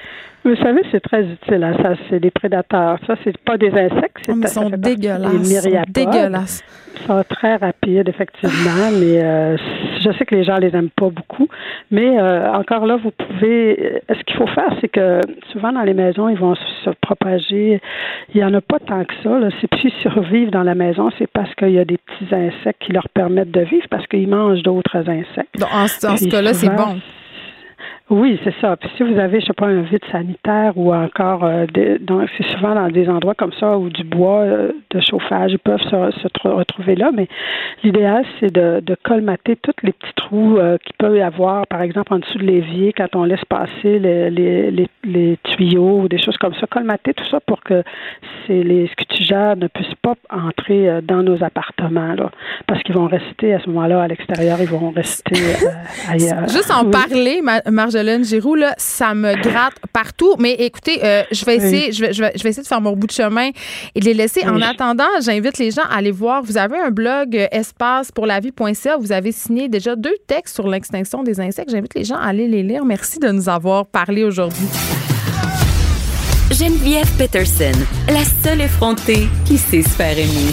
Vous 0.44 0.56
savez, 0.56 0.82
c'est 0.92 1.00
très 1.00 1.22
utile. 1.24 1.64
hein, 1.64 1.74
Ça, 1.82 1.94
c'est 2.08 2.20
des 2.20 2.30
prédateurs. 2.30 2.98
Ça, 3.06 3.14
c'est 3.24 3.36
pas 3.38 3.56
des 3.56 3.70
insectes. 3.70 4.18
c'est 4.22 4.32
Oh, 4.32 4.34
ils 4.42 4.48
sont 4.48 4.68
dégueulasses. 4.78 5.32
Des 5.32 5.38
Ils 5.38 5.44
sont 5.86 5.92
dégueulasses. 5.92 6.64
Ils 6.96 7.06
sont 7.06 7.24
très 7.28 7.56
rapides, 7.56 8.08
effectivement, 8.08 8.90
mais 9.00 9.24
euh, 9.24 9.56
je 10.00 10.12
sais 10.12 10.24
que 10.24 10.34
les 10.34 10.44
gens 10.44 10.56
les 10.58 10.74
aiment 10.76 10.90
pas 10.90 11.08
beaucoup. 11.08 11.48
Mais 11.90 12.18
euh, 12.20 12.52
encore 12.52 12.86
là, 12.86 12.96
vous 13.02 13.10
pouvez. 13.10 14.00
euh, 14.10 14.14
Ce 14.14 14.22
qu'il 14.24 14.36
faut 14.36 14.46
faire, 14.48 14.72
c'est 14.80 14.88
que 14.88 15.20
souvent 15.52 15.72
dans 15.72 15.82
les 15.82 15.94
maisons, 15.94 16.28
ils 16.28 16.38
vont 16.38 16.54
se 16.54 16.90
propager. 17.00 17.80
Il 18.34 18.40
y 18.40 18.44
en 18.44 18.52
a 18.54 18.60
pas 18.60 18.78
tant 18.78 19.02
que 19.04 19.14
ça. 19.22 19.38
Là. 19.38 19.48
C'est 19.60 19.74
s'ils 19.80 19.92
survivent 20.02 20.50
dans 20.50 20.62
la 20.62 20.74
maison, 20.74 21.10
c'est 21.18 21.26
parce 21.26 21.52
qu'il 21.56 21.70
y 21.70 21.78
a 21.78 21.84
des 21.84 21.98
petits 21.98 22.32
insectes 22.34 22.80
qui 22.80 22.92
leur 22.92 23.08
permettent 23.08 23.50
de 23.50 23.60
vivre, 23.62 23.86
parce 23.90 24.06
qu'ils 24.06 24.28
mangent 24.28 24.62
d'autres 24.62 24.96
insectes. 25.08 25.58
Donc, 25.58 25.68
en, 25.74 25.86
ce- 25.88 26.06
en 26.06 26.16
ce 26.16 26.28
cas-là, 26.28 26.52
c'est 26.54 26.68
bon. 26.68 26.98
Oui, 28.10 28.38
c'est 28.44 28.54
ça. 28.60 28.76
Puis 28.76 28.90
si 28.98 29.02
vous 29.02 29.18
avez, 29.18 29.40
je 29.40 29.46
sais 29.46 29.52
pas, 29.54 29.66
un 29.66 29.80
vide 29.80 30.04
sanitaire 30.12 30.72
ou 30.76 30.92
encore, 30.94 31.42
euh, 31.42 31.64
des- 31.72 31.98
c'est 32.36 32.46
souvent 32.50 32.74
dans 32.74 32.88
des 32.88 33.08
endroits 33.08 33.34
comme 33.34 33.52
ça 33.58 33.78
où 33.78 33.88
du 33.88 34.04
bois 34.04 34.40
euh, 34.40 34.72
de 34.90 35.00
chauffage, 35.00 35.52
ils 35.52 35.58
peuvent 35.58 35.80
se, 35.80 36.20
se 36.20 36.28
tr- 36.28 36.50
retrouver 36.50 36.96
là. 36.96 37.10
Mais 37.14 37.28
l'idéal, 37.82 38.26
c'est 38.38 38.52
de, 38.52 38.80
de 38.80 38.94
colmater 39.02 39.56
tous 39.56 39.72
les 39.82 39.92
petits 39.92 40.12
trous 40.16 40.58
euh, 40.58 40.76
qu'il 40.84 40.92
peut 40.98 41.16
y 41.16 41.22
avoir, 41.22 41.66
par 41.66 41.80
exemple 41.80 42.12
en 42.12 42.18
dessous 42.18 42.36
de 42.36 42.44
l'évier, 42.44 42.92
quand 42.92 43.16
on 43.16 43.24
laisse 43.24 43.44
passer 43.48 43.98
les, 43.98 44.28
les, 44.30 44.70
les, 44.70 44.88
les 45.04 45.38
tuyaux 45.42 46.00
ou 46.02 46.08
des 46.08 46.18
choses 46.22 46.36
comme 46.36 46.54
ça. 46.54 46.66
Colmater 46.66 47.14
tout 47.14 47.24
ça 47.30 47.40
pour 47.40 47.62
que 47.62 47.82
les 48.50 48.86
scutigères 48.88 49.56
ne 49.56 49.66
puissent 49.66 49.94
pas 50.02 50.14
entrer 50.30 50.90
euh, 50.90 51.00
dans 51.00 51.22
nos 51.22 51.42
appartements, 51.42 52.12
là, 52.14 52.30
parce 52.66 52.82
qu'ils 52.82 52.94
vont 52.94 53.06
rester 53.06 53.54
à 53.54 53.60
ce 53.60 53.68
moment-là 53.70 54.02
à 54.02 54.08
l'extérieur, 54.08 54.58
ils 54.60 54.68
vont 54.68 54.90
rester 54.90 55.34
ailleurs. 56.10 56.48
Juste 56.48 56.70
en 56.70 56.84
Oui. 56.84 56.90
parler, 56.90 57.40
Ma- 57.42 57.62
Marjolaine 57.94 58.24
Giroux, 58.24 58.56
là, 58.56 58.74
ça 58.76 59.14
me 59.14 59.40
gratte 59.40 59.74
partout. 59.92 60.34
Mais 60.38 60.54
écoutez, 60.54 61.04
euh, 61.04 61.22
je 61.30 61.44
vais 61.44 61.56
essayer, 61.56 61.92
je 61.92 62.00
vais, 62.00 62.12
je 62.12 62.22
vais, 62.22 62.32
je 62.34 62.42
vais 62.42 62.50
essayer 62.50 62.62
de 62.62 62.68
faire 62.68 62.80
mon 62.80 62.96
bout 62.96 63.06
de 63.06 63.12
chemin 63.12 63.50
et 63.94 64.00
de 64.00 64.04
les 64.04 64.14
laisser. 64.14 64.44
En 64.44 64.60
attendant, 64.60 65.04
j'invite 65.22 65.58
les 65.58 65.70
gens 65.70 65.82
à 65.88 65.96
aller 65.98 66.10
voir. 66.10 66.42
Vous 66.42 66.58
avez 66.58 66.76
un 66.78 66.90
blog 66.90 67.36
euh, 67.36 67.46
espacepourlavie.ca. 67.52 68.96
Vous 68.96 69.12
avez 69.12 69.30
signé 69.30 69.68
déjà 69.68 69.94
deux 69.94 70.16
textes 70.26 70.56
sur 70.56 70.66
l'extinction 70.66 71.22
des 71.22 71.40
insectes. 71.40 71.70
J'invite 71.70 71.94
les 71.94 72.04
gens 72.04 72.16
à 72.16 72.26
aller 72.26 72.48
les 72.48 72.62
lire. 72.64 72.84
Merci 72.84 73.20
de 73.20 73.28
nous 73.28 73.48
avoir 73.48 73.86
parlé 73.86 74.24
aujourd'hui. 74.24 74.66
Geneviève 76.50 77.10
Peterson, 77.16 77.78
la 78.08 78.24
seule 78.42 78.60
effrontée 78.60 79.28
qui 79.44 79.56
sait 79.56 79.82
se 79.82 79.88
faire 79.88 80.18
aimer. 80.18 80.52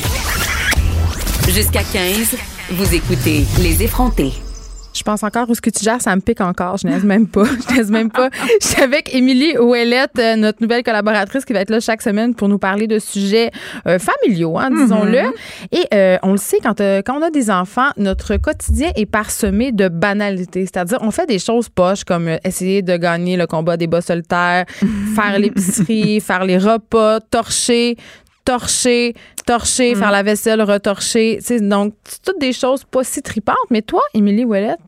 Jusqu'à 1.50 1.84
15, 1.84 2.36
vous 2.72 2.96
écoutez 2.96 3.46
Les 3.62 3.84
effrontés. 3.84 4.34
Je 5.02 5.04
pense 5.04 5.24
encore 5.24 5.50
au 5.50 5.56
scutigère, 5.56 6.00
ça 6.00 6.16
me 6.16 6.22
pique 6.22 6.42
encore. 6.42 6.78
Je 6.78 6.86
n'aise 6.86 7.04
même 7.04 7.26
pas. 7.28 7.46
Je 7.70 7.76
n'aise 7.76 7.90
même 7.90 8.12
pas. 8.12 8.30
Je 8.62 8.68
suis 8.68 8.84
avec 8.84 9.16
Émilie 9.16 9.58
Ouellette, 9.58 10.12
euh, 10.20 10.36
notre 10.36 10.62
nouvelle 10.62 10.84
collaboratrice 10.84 11.44
qui 11.44 11.54
va 11.54 11.62
être 11.62 11.72
là 11.72 11.80
chaque 11.80 12.04
semaine 12.04 12.36
pour 12.36 12.48
nous 12.48 12.60
parler 12.60 12.86
de 12.86 13.00
sujets 13.00 13.50
euh, 13.88 13.98
familiaux, 13.98 14.60
hein, 14.60 14.70
disons-le. 14.70 15.34
Et 15.72 15.88
euh, 15.92 16.20
on 16.22 16.34
le 16.34 16.38
sait, 16.38 16.60
quand, 16.62 16.80
euh, 16.82 17.02
quand 17.04 17.18
on 17.18 17.24
a 17.24 17.32
des 17.32 17.50
enfants, 17.50 17.90
notre 17.98 18.38
quotidien 18.38 18.92
est 18.96 19.08
parsemé 19.08 19.72
de 19.72 19.88
banalités. 19.88 20.68
C'est-à-dire, 20.68 21.00
on 21.02 21.10
fait 21.10 21.26
des 21.26 21.40
choses 21.40 21.68
poches 21.68 22.04
comme 22.04 22.38
essayer 22.44 22.84
de 22.84 22.96
gagner 22.96 23.38
le 23.38 23.48
combat 23.48 23.78
des 23.78 23.88
bas 23.88 24.02
solitaires, 24.02 24.66
faire 25.16 25.40
l'épicerie, 25.40 26.22
faire 26.22 26.46
les 26.46 26.60
repas, 26.60 27.22
torcher, 27.22 27.98
torcher, 28.46 29.16
torcher, 29.48 29.96
faire 29.96 30.12
la 30.12 30.22
vaisselle, 30.22 30.62
retorcher. 30.62 31.40
Tu 31.44 31.60
donc, 31.60 31.96
c'est 32.04 32.22
toutes 32.22 32.40
des 32.40 32.54
choses 32.54 32.84
pas 32.84 33.04
si 33.04 33.24
tripantes. 33.24 33.56
Mais 33.72 33.82
toi, 33.82 34.02
Émilie 34.14 34.46
Ouellette, 34.46 34.80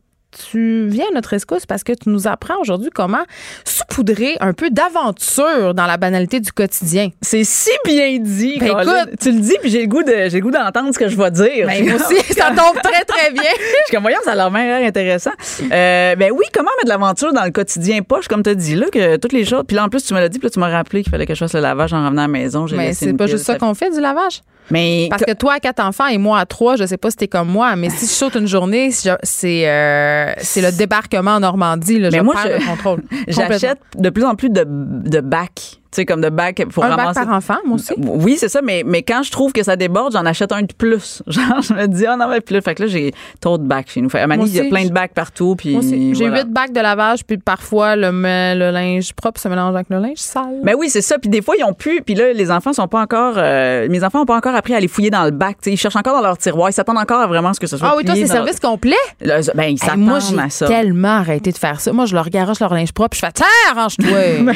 tu 0.50 0.86
viens 0.88 1.06
à 1.10 1.14
notre 1.14 1.30
rescousse 1.30 1.66
parce 1.66 1.84
que 1.84 1.92
tu 1.92 2.08
nous 2.08 2.26
apprends 2.26 2.58
aujourd'hui 2.60 2.90
comment 2.94 3.24
saupoudrer 3.64 4.36
un 4.40 4.52
peu 4.52 4.70
d'aventure 4.70 5.74
dans 5.74 5.86
la 5.86 5.96
banalité 5.96 6.40
du 6.40 6.52
quotidien. 6.52 7.10
C'est 7.22 7.44
si 7.44 7.70
bien 7.84 8.18
dit. 8.18 8.58
Ben, 8.58 8.78
écoute. 8.80 9.18
tu 9.20 9.32
le 9.32 9.40
dis, 9.40 9.56
puis 9.60 9.70
j'ai 9.70 9.82
le 9.82 9.88
goût 9.88 10.02
de, 10.02 10.28
j'ai 10.28 10.38
le 10.38 10.40
goût 10.40 10.50
d'entendre 10.50 10.92
ce 10.92 10.98
que 10.98 11.08
je 11.08 11.16
vais 11.16 11.30
dire. 11.30 11.66
Ben, 11.66 11.84
moi 11.84 11.94
aussi, 11.94 12.20
ça 12.32 12.48
tombe 12.48 12.80
très, 12.82 13.04
très 13.04 13.30
bien. 13.32 13.42
Je 13.54 13.86
suis 13.86 13.94
comme, 13.94 14.02
voyons, 14.02 14.18
ça 14.24 14.32
a 14.32 14.34
l'air 14.34 14.50
bien 14.50 14.64
l'air 14.64 14.86
intéressant. 14.88 15.32
Euh, 15.60 16.16
ben 16.16 16.30
oui, 16.32 16.44
comment 16.52 16.70
mettre 16.76 16.84
de 16.84 16.88
l'aventure 16.88 17.32
dans 17.32 17.44
le 17.44 17.50
quotidien? 17.50 18.02
Poche, 18.02 18.28
comme 18.28 18.42
tu 18.42 18.50
as 18.50 18.54
dit, 18.54 18.74
là, 18.74 18.86
que 18.92 19.16
toutes 19.16 19.32
les 19.32 19.44
choses. 19.44 19.64
Puis 19.66 19.76
là, 19.76 19.84
en 19.84 19.88
plus, 19.88 20.04
tu 20.04 20.14
me 20.14 20.20
l'as 20.20 20.28
dit, 20.28 20.38
puis 20.38 20.46
là, 20.46 20.50
tu 20.50 20.60
m'as 20.60 20.70
rappelé 20.70 21.02
qu'il 21.02 21.10
fallait 21.10 21.26
que 21.26 21.34
je 21.34 21.38
fasse 21.38 21.54
le 21.54 21.60
lavage 21.60 21.92
en 21.92 22.04
revenant 22.04 22.22
à 22.22 22.26
la 22.26 22.28
maison. 22.28 22.66
Mais 22.72 22.92
c'est 22.92 23.12
pas 23.12 23.26
juste 23.26 23.44
ça 23.44 23.58
qu'on 23.58 23.74
fait, 23.74 23.90
du 23.90 24.00
lavage? 24.00 24.42
Mais 24.70 25.08
Parce 25.10 25.24
que 25.24 25.32
toi, 25.32 25.54
à 25.54 25.60
quatre 25.60 25.80
enfants 25.80 26.06
et 26.06 26.16
moi 26.18 26.38
à 26.38 26.46
trois, 26.46 26.76
je 26.76 26.84
sais 26.86 26.96
pas 26.96 27.10
si 27.10 27.16
t'es 27.18 27.28
comme 27.28 27.48
moi, 27.48 27.76
mais 27.76 27.90
si 27.90 28.06
je 28.06 28.10
saute 28.10 28.34
une 28.36 28.46
journée, 28.48 28.90
si 28.90 29.08
c'est 29.22 29.68
euh, 29.68 30.32
c'est 30.38 30.62
le 30.62 30.72
débarquement 30.72 31.32
en 31.32 31.40
Normandie. 31.40 31.98
Là, 31.98 32.08
Mais 32.10 32.18
je 32.18 32.22
moi, 32.22 32.34
perds 32.34 32.58
je- 32.60 32.64
le 32.64 32.70
contrôle. 32.70 33.02
j'achète 33.28 33.78
de 33.98 34.10
plus 34.10 34.24
en 34.24 34.34
plus 34.34 34.48
de, 34.50 34.64
de 34.66 35.20
bacs. 35.20 35.80
Tu 35.94 36.00
sais, 36.00 36.06
comme 36.06 36.20
de 36.20 36.28
bacs 36.28 36.60
pour 36.72 36.84
Un 36.84 36.88
bac 36.88 36.98
ramasser. 36.98 37.20
par 37.24 37.34
enfant, 37.36 37.56
moi 37.64 37.76
aussi. 37.76 37.92
Oui, 37.96 38.36
c'est 38.36 38.48
ça, 38.48 38.60
mais, 38.62 38.82
mais 38.84 39.02
quand 39.02 39.22
je 39.22 39.30
trouve 39.30 39.52
que 39.52 39.62
ça 39.62 39.76
déborde, 39.76 40.12
j'en 40.12 40.26
achète 40.26 40.50
un 40.50 40.62
de 40.62 40.72
plus. 40.76 41.22
Genre, 41.28 41.62
je 41.62 41.72
me 41.72 41.86
dis, 41.86 42.04
ah 42.04 42.16
non, 42.16 42.26
mais 42.28 42.40
plus. 42.40 42.60
Fait 42.62 42.74
que 42.74 42.82
là, 42.82 42.88
j'ai 42.88 43.12
trop 43.40 43.58
de 43.58 43.62
bacs 43.64 43.88
chez 43.90 44.00
nous. 44.00 44.08
Fait, 44.10 44.18
à 44.18 44.26
il 44.34 44.54
y 44.56 44.58
a 44.60 44.64
plein 44.64 44.86
de 44.86 44.92
bacs 44.92 45.12
partout. 45.14 45.54
Puis. 45.56 45.78
J'ai 46.14 46.26
huit 46.26 46.48
bacs 46.52 46.72
de 46.72 46.80
lavage, 46.80 47.24
puis 47.24 47.38
parfois 47.38 47.94
le, 47.94 48.10
le 48.10 48.70
linge 48.72 49.12
propre 49.12 49.40
se 49.40 49.46
mélange 49.46 49.74
avec 49.74 49.86
le 49.88 49.98
linge 49.98 50.16
sale. 50.16 50.58
Ben 50.64 50.74
oui, 50.76 50.88
c'est 50.90 51.00
ça. 51.02 51.16
Puis 51.18 51.30
des 51.30 51.42
fois, 51.42 51.54
ils 51.56 51.62
ont 51.64 51.74
pu. 51.74 52.02
Puis 52.04 52.16
là, 52.16 52.32
les 52.32 52.50
enfants 52.50 52.72
sont 52.72 52.88
pas 52.88 53.00
encore. 53.00 53.34
euh, 53.36 53.86
mes 53.88 54.02
enfants 54.02 54.22
ont 54.22 54.26
pas 54.26 54.36
encore 54.36 54.54
appris 54.56 54.74
à 54.74 54.80
les 54.80 54.88
fouiller 54.88 55.10
dans 55.10 55.24
le 55.24 55.30
bac. 55.30 55.58
Ils 55.66 55.76
cherchent 55.76 55.94
encore 55.96 56.14
dans 56.16 56.22
leur 56.26 56.38
tiroir. 56.38 56.70
Ils 56.70 56.72
s'attendent 56.72 56.98
encore 56.98 57.20
à 57.20 57.26
vraiment 57.28 57.52
ce 57.54 57.60
que 57.60 57.66
ce 57.68 57.76
soit. 57.76 57.88
ah 57.92 57.94
oui, 57.96 58.04
toi, 58.04 58.14
c'est 58.14 58.22
leur- 58.22 58.30
service 58.30 58.58
complet? 58.58 58.96
Ben, 59.20 59.64
ils 59.68 59.78
s'attendent 59.78 60.10
à 60.40 60.50
ça. 60.50 60.66
tellement 60.66 61.18
arrêté 61.18 61.52
de 61.52 61.58
faire 61.58 61.80
ça. 61.80 61.92
Moi, 61.92 62.06
je 62.06 62.14
leur 62.14 62.28
garoche 62.30 62.58
leur 62.58 62.74
linge 62.74 62.92
propre, 62.92 63.14
je 63.16 63.20
fais 63.20 63.32
Tiens, 63.32 63.46
arrange-toi. 63.70 64.06
Ben, 64.44 64.54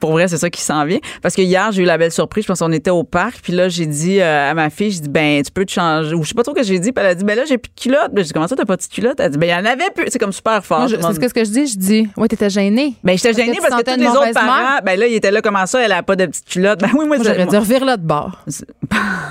pour 0.00 0.12
vrai, 0.12 0.28
c'est 0.28 0.38
ça 0.38 0.48
qui 0.50 0.61
s'en 0.62 0.84
vient. 0.84 0.98
Parce 1.22 1.34
que 1.34 1.42
hier, 1.42 1.70
j'ai 1.72 1.82
eu 1.82 1.86
la 1.86 1.98
belle 1.98 2.12
surprise. 2.12 2.44
Je 2.44 2.48
pense 2.48 2.60
qu'on 2.60 2.72
était 2.72 2.90
au 2.90 3.04
parc. 3.04 3.40
Puis 3.42 3.52
là, 3.52 3.68
j'ai 3.68 3.86
dit 3.86 4.20
euh, 4.20 4.50
à 4.50 4.54
ma 4.54 4.70
fille, 4.70 4.90
j'ai 4.90 5.00
dit, 5.00 5.08
ben, 5.08 5.42
tu 5.42 5.50
peux 5.50 5.64
te 5.64 5.72
changer. 5.72 6.14
Ou 6.14 6.22
je 6.22 6.28
sais 6.28 6.34
pas 6.34 6.42
trop 6.42 6.54
ce 6.54 6.60
que 6.60 6.66
j'ai 6.66 6.78
dit. 6.78 6.92
Puis 6.92 7.04
elle 7.04 7.10
a 7.10 7.14
dit, 7.14 7.24
ben 7.24 7.36
là, 7.36 7.44
j'ai 7.44 7.58
plus 7.58 7.70
de 7.74 7.80
culotte. 7.80 8.12
Ben, 8.12 8.18
j'ai 8.22 8.28
dit, 8.28 8.32
comment 8.32 8.48
ça, 8.48 8.56
t'as 8.56 8.64
pas 8.64 8.76
de 8.76 8.82
culotte? 8.82 9.18
Elle 9.18 9.26
a 9.26 9.28
dit, 9.30 9.38
ben, 9.38 9.46
il 9.46 9.50
y 9.50 9.54
en 9.54 9.70
avait 9.70 9.90
plus. 9.94 10.06
C'est 10.08 10.18
comme 10.18 10.32
super 10.32 10.64
fort. 10.64 10.88
C'est 10.88 11.00
ce 11.00 11.20
que, 11.20 11.28
ce 11.28 11.34
que 11.34 11.44
je 11.44 11.50
dis. 11.50 11.66
Je 11.66 11.78
dis 11.78 12.08
Ouais, 12.16 12.28
t'étais 12.28 12.50
gênée. 12.50 12.94
Ben, 13.04 13.16
j'étais 13.16 13.30
que 13.30 13.36
gênée 13.36 13.58
parce 13.60 13.82
que, 13.82 13.84
tous 13.84 13.94
une 13.94 14.00
les 14.00 14.08
autres 14.08 14.32
parents, 14.32 14.46
mère? 14.46 14.82
ben 14.84 14.98
là, 14.98 15.06
ils 15.06 15.14
étaient 15.14 15.30
là, 15.30 15.42
comment 15.42 15.66
ça, 15.66 15.80
elle 15.80 15.92
a 15.92 16.02
pas 16.02 16.16
de 16.16 16.26
petite 16.26 16.46
culotte? 16.46 16.80
Ben 16.80 16.90
oui, 16.94 17.06
moi, 17.06 17.16
Moi, 17.16 17.26
J'aurais 17.26 17.46
dû 17.46 17.56
revire 17.56 17.84
là 17.84 17.96
de 17.96 18.06
bord. 18.06 18.44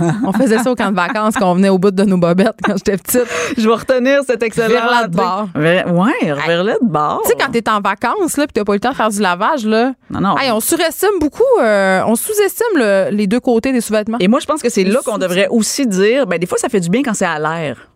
On 0.25 0.33
faisait 0.33 0.59
ça 0.59 0.71
au 0.71 0.75
camp 0.75 0.91
de 0.91 0.95
vacances 0.95 1.35
quand 1.37 1.51
on 1.51 1.55
venait 1.55 1.69
au 1.69 1.77
bout 1.77 1.91
de 1.91 2.03
nos 2.03 2.17
bobettes 2.17 2.57
quand 2.63 2.75
j'étais 2.77 2.97
petite. 2.97 3.25
je 3.57 3.67
vais 3.67 3.75
retenir 3.75 4.21
cette 4.25 4.43
excellente. 4.43 4.71
Vire-la 4.71 5.07
de 5.07 5.15
bord. 5.15 5.47
Ouais, 5.55 6.33
vers-là 6.47 6.75
de 6.81 6.87
bord. 6.87 7.21
Tu 7.23 7.29
sais, 7.29 7.35
quand 7.39 7.51
t'es 7.51 7.67
en 7.69 7.81
vacances, 7.81 8.37
là, 8.37 8.45
puis 8.45 8.53
t'as 8.53 8.63
pas 8.63 8.73
eu 8.73 8.75
le 8.75 8.79
temps 8.79 8.91
de 8.91 8.95
faire 8.95 9.09
du 9.09 9.21
lavage, 9.21 9.65
là. 9.65 9.93
Non, 10.09 10.21
non. 10.21 10.37
Hey, 10.37 10.51
on 10.51 10.59
surestime 10.59 11.19
beaucoup, 11.21 11.43
euh, 11.61 12.01
on 12.07 12.15
sous-estime 12.15 12.75
le- 12.75 13.09
les 13.11 13.27
deux 13.27 13.39
côtés 13.39 13.71
des 13.71 13.79
sous-vêtements. 13.81 14.17
Et 14.19 14.27
moi, 14.27 14.39
je 14.41 14.45
pense 14.45 14.61
que 14.61 14.69
c'est 14.69 14.83
là 14.83 14.99
qu'on 15.05 15.17
devrait 15.17 15.47
aussi 15.49 15.87
dire, 15.87 16.27
ben, 16.27 16.37
des 16.37 16.47
fois, 16.47 16.57
ça 16.57 16.67
fait 16.67 16.79
du 16.81 16.89
bien 16.89 17.01
quand 17.03 17.13
c'est 17.13 17.25
à 17.25 17.39
l'air. 17.39 17.87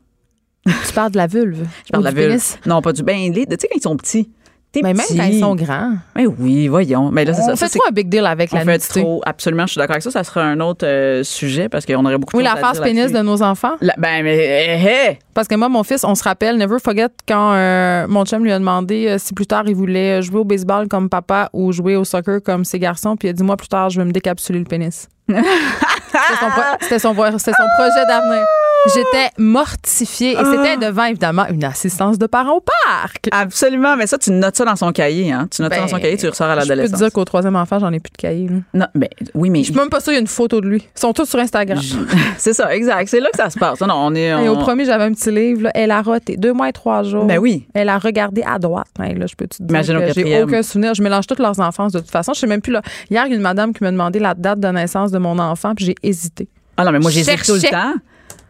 tu 0.66 0.94
parles 0.94 1.12
de 1.12 1.18
la 1.18 1.28
vulve. 1.28 1.66
Je 1.86 1.92
parle 1.92 2.04
de 2.04 2.10
la 2.10 2.14
vulve. 2.14 2.28
pénis. 2.30 2.58
Non, 2.66 2.82
pas 2.82 2.94
du 2.94 3.04
bien. 3.04 3.30
Tu 3.34 3.42
sais, 3.42 3.68
quand 3.68 3.76
ils 3.78 3.82
sont 3.82 3.98
petits. 3.98 4.30
T'es 4.76 4.82
Mais 4.84 4.94
même 4.94 5.06
quand 5.08 5.24
ils 5.24 5.40
sont 5.40 5.56
grands. 5.56 5.94
Mais 6.16 6.28
oui, 6.28 6.68
voyons. 6.68 7.10
Mais 7.12 7.24
là, 7.24 7.34
c'est 7.34 7.42
On 7.44 7.46
ça. 7.46 7.56
ça, 7.56 7.66
fait 7.66 7.72
c'est- 7.72 7.80
trop 7.80 7.88
un 7.88 7.94
big 7.94 8.10
deal 8.10 8.26
avec 8.26 8.52
on 8.52 8.58
la 8.58 8.66
fait 8.66 8.72
nudité. 8.74 9.02
trop. 9.02 9.22
Absolument, 9.26 9.66
je 9.66 9.72
suis 9.72 9.80
d'accord 9.80 9.94
avec 9.94 10.04
ça. 10.04 10.12
Ça 10.12 10.24
sera 10.26 10.42
un 10.44 10.60
autre 10.60 10.86
euh, 10.86 11.24
sujet 11.24 11.70
parce 11.70 11.86
qu'on 11.86 12.04
aurait 12.06 12.18
beaucoup 12.18 12.34
de 12.34 12.38
Oui, 12.38 12.44
la 12.44 12.58
face 12.58 12.80
pénis 12.82 13.12
de 13.12 13.20
nos 13.20 13.42
enfants. 13.42 13.74
La- 13.82 13.94
ben, 13.98 14.22
mais, 14.24 14.36
hé, 14.38 14.86
hé! 15.14 15.20
Parce 15.34 15.48
que 15.48 15.56
moi, 15.56 15.70
mon 15.70 15.84
fils, 15.84 16.04
on 16.04 16.14
se 16.16 16.24
rappelle, 16.24 16.58
never 16.58 16.78
forget, 16.84 17.08
quand 17.28 17.54
euh, 17.54 18.06
mon 18.08 18.26
chum 18.26 18.44
lui 18.44 18.52
a 18.52 18.60
demandé 18.60 19.08
euh, 19.08 19.18
si 19.18 19.34
plus 19.34 19.48
tard 19.48 19.64
il 19.68 19.76
voulait 19.76 20.22
jouer 20.22 20.40
au 20.42 20.44
baseball 20.46 20.88
comme 20.88 21.08
papa 21.10 21.50
ou 21.54 21.72
jouer 21.72 21.96
au 21.96 22.04
soccer 22.04 22.42
comme 22.44 22.66
ses 22.66 22.80
garçons, 22.80 23.16
puis 23.16 23.28
il 23.28 23.32
a 23.32 23.34
dit 23.34 23.44
Moi, 23.44 23.56
plus 23.58 23.68
tard, 23.70 23.90
je 23.90 24.00
vais 24.02 24.06
me 24.06 24.12
décapsuler 24.12 24.60
le 24.60 24.66
pénis. 24.66 25.08
C'était 25.30 26.40
son, 26.40 26.50
pro- 26.50 26.62
c'était 26.80 27.00
son, 27.00 27.14
c'était 27.40 27.58
son 27.58 27.68
projet 27.78 28.06
d'avenir. 28.08 28.46
J'étais 28.94 29.30
mortifiée. 29.38 30.34
Et 30.34 30.38
c'était 30.46 30.78
devant, 30.78 31.06
évidemment, 31.06 31.46
une 31.50 31.64
assistance 31.64 32.18
de 32.20 32.28
parents 32.28 32.58
au 32.58 32.62
parc. 32.62 33.28
Absolument, 33.32 33.96
mais 33.98 34.08
ça, 34.08 34.18
tu 34.18 34.32
notes 34.32 34.56
ça 34.56 34.66
dans 34.66 34.76
son 34.76 34.92
cahier. 34.92 35.32
Hein? 35.32 35.48
Tu 35.50 35.62
notes 35.62 35.74
ça 35.74 35.80
dans 35.82 35.88
son 35.88 35.96
Ben, 35.96 36.02
cahier, 36.04 36.18
tu 36.18 36.28
ressors 36.28 36.48
à 36.48 36.56
Je 36.56 36.60
peux 36.60 36.64
te 36.66 36.70
l'adolescence. 36.70 37.00
dire 37.00 37.12
qu'au 37.12 37.26
troisième 37.26 37.56
enfant, 37.56 37.80
j'en 37.80 37.92
ai 37.94 38.00
plus 38.00 38.12
de 38.12 38.18
cahier. 38.18 38.48
là. 38.48 38.56
Non, 38.74 38.86
mais 38.94 39.10
oui, 39.34 39.50
mais 39.50 39.60
Je 39.60 39.72
suis 39.72 39.76
même 39.76 39.90
pas 39.90 40.00
sûre 40.00 40.08
qu'il 40.08 40.14
y 40.14 40.18
a 40.18 40.22
une 40.22 40.28
photo 40.28 40.62
de 40.62 40.68
lui. 40.68 40.88
Ils 40.96 41.00
sont 41.00 41.14
tous 41.14 41.26
sur 41.26 41.40
Instagram. 41.40 41.80
c'est 42.38 42.54
ça, 42.54 42.76
exact. 42.76 43.08
C'est 43.10 43.20
là 43.20 43.30
que 43.32 43.38
ça 43.38 43.50
se 43.50 43.58
passe. 43.58 43.80
Non, 43.82 43.94
on 43.96 44.16
est. 44.16 44.28
Et 44.44 44.50
au 44.50 44.58
premier, 44.58 44.86
j'avais 44.86 45.04
un 45.06 45.14
petit 45.14 45.32
livre. 45.32 45.64
là. 45.64 45.72
Elle 45.74 45.92
a 45.92 46.02
roté 46.02 46.38
deux 46.38 46.54
mois 46.54 46.70
et 46.70 46.74
trois 46.74 47.04
jours. 47.04 47.26
Ben 47.26 47.38
oui. 47.38 47.68
Elle 47.74 47.90
a 47.90 47.98
regardé 47.98 48.44
à 48.44 48.60
droite. 48.60 48.88
Hey, 49.00 49.16
là, 49.16 49.26
je 49.28 49.36
peux 49.36 49.48
te 49.48 49.58
dire 49.62 49.68
Imagine 49.70 49.98
au 49.98 50.02
que 50.02 50.14
j'ai 50.14 50.44
aucun 50.44 50.64
souvenir. 50.64 50.94
Je 50.94 51.02
mélange 51.04 51.28
toutes 51.28 51.40
leurs 51.40 51.60
enfances 51.60 51.92
de 51.92 52.00
toute 52.00 52.12
façon. 52.12 52.34
Je 52.34 52.40
sais 52.40 52.48
même 52.48 52.62
plus 52.62 52.72
là. 52.74 52.82
Hier, 53.10 53.24
il 53.26 53.32
y 53.32 53.34
a 53.34 53.36
une 53.36 53.42
madame 53.42 53.74
qui 53.74 53.84
m'a 53.84 53.92
demandé 53.92 54.20
la 54.20 54.34
date 54.34 54.60
de 54.60 54.68
naissance 54.68 55.12
de 55.12 55.18
mon 55.18 55.38
enfant, 55.40 55.74
puis 55.76 55.86
j'ai 55.86 55.96
hésité. 56.04 56.48
Ah 56.78 56.84
non, 56.84 56.92
mais 56.92 57.00
moi, 57.00 57.10
j'hésite 57.12 57.44
tout 57.46 57.54
le 57.56 57.62
temps. 57.70 57.94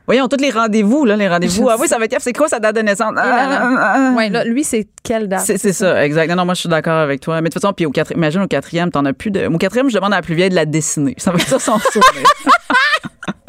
Voyons, 0.08 0.28
tous 0.28 0.38
les 0.38 0.52
rendez-vous, 0.52 1.06
là, 1.06 1.16
les 1.16 1.28
rendez-vous. 1.28 1.68
Ah 1.70 1.78
oui, 1.80 1.88
ça 1.88 1.98
va 1.98 2.06
être 2.06 2.16
c'est 2.20 2.34
quoi 2.34 2.48
sa 2.48 2.60
date 2.60 2.76
de 2.76 2.82
naissance? 2.82 3.14
Là, 3.16 3.26
là. 3.26 3.48
Ah, 3.50 3.76
ah, 3.78 3.96
ah. 3.96 4.14
Ouais, 4.16 4.30
là, 4.30 4.44
lui, 4.44 4.64
c'est 4.64 4.88
quelle 5.04 5.28
date? 5.28 5.42
C'est 5.42 5.58
c'est 5.58 5.74
ça, 5.74 6.06
exact. 6.06 6.30
Non, 6.30 6.36
non, 6.36 6.46
moi, 6.46 6.54
je 6.54 6.62
suis 6.62 6.70
d'accord 6.70 7.00
avec 7.00 7.22
toi. 7.22 7.42
Mais 7.42 7.50
de 7.50 7.54
toute 7.54 7.62
façon, 7.62 7.74
puis 7.74 7.86
au 7.86 7.92
quatrième, 7.92 8.20
imagine 8.20 8.42
au 8.42 8.48
quatrième, 8.48 8.92
t'en 8.92 9.04
as 9.06 9.14
plus 9.14 9.32
de. 9.32 9.48
Au 9.48 9.58
quatrième, 9.58 9.90
je 9.90 9.96
demande 9.96 10.14
à 10.14 10.18
la 10.18 10.22
plus 10.22 10.36
vieille 10.36 10.50
de 10.50 10.56
la 10.56 10.66
dessiner. 10.66 11.16
Ça 11.18 11.32
va 11.32 11.38
être 11.38 11.48
ça 11.48 11.60
son 11.60 11.80
souvenir. 11.80 12.28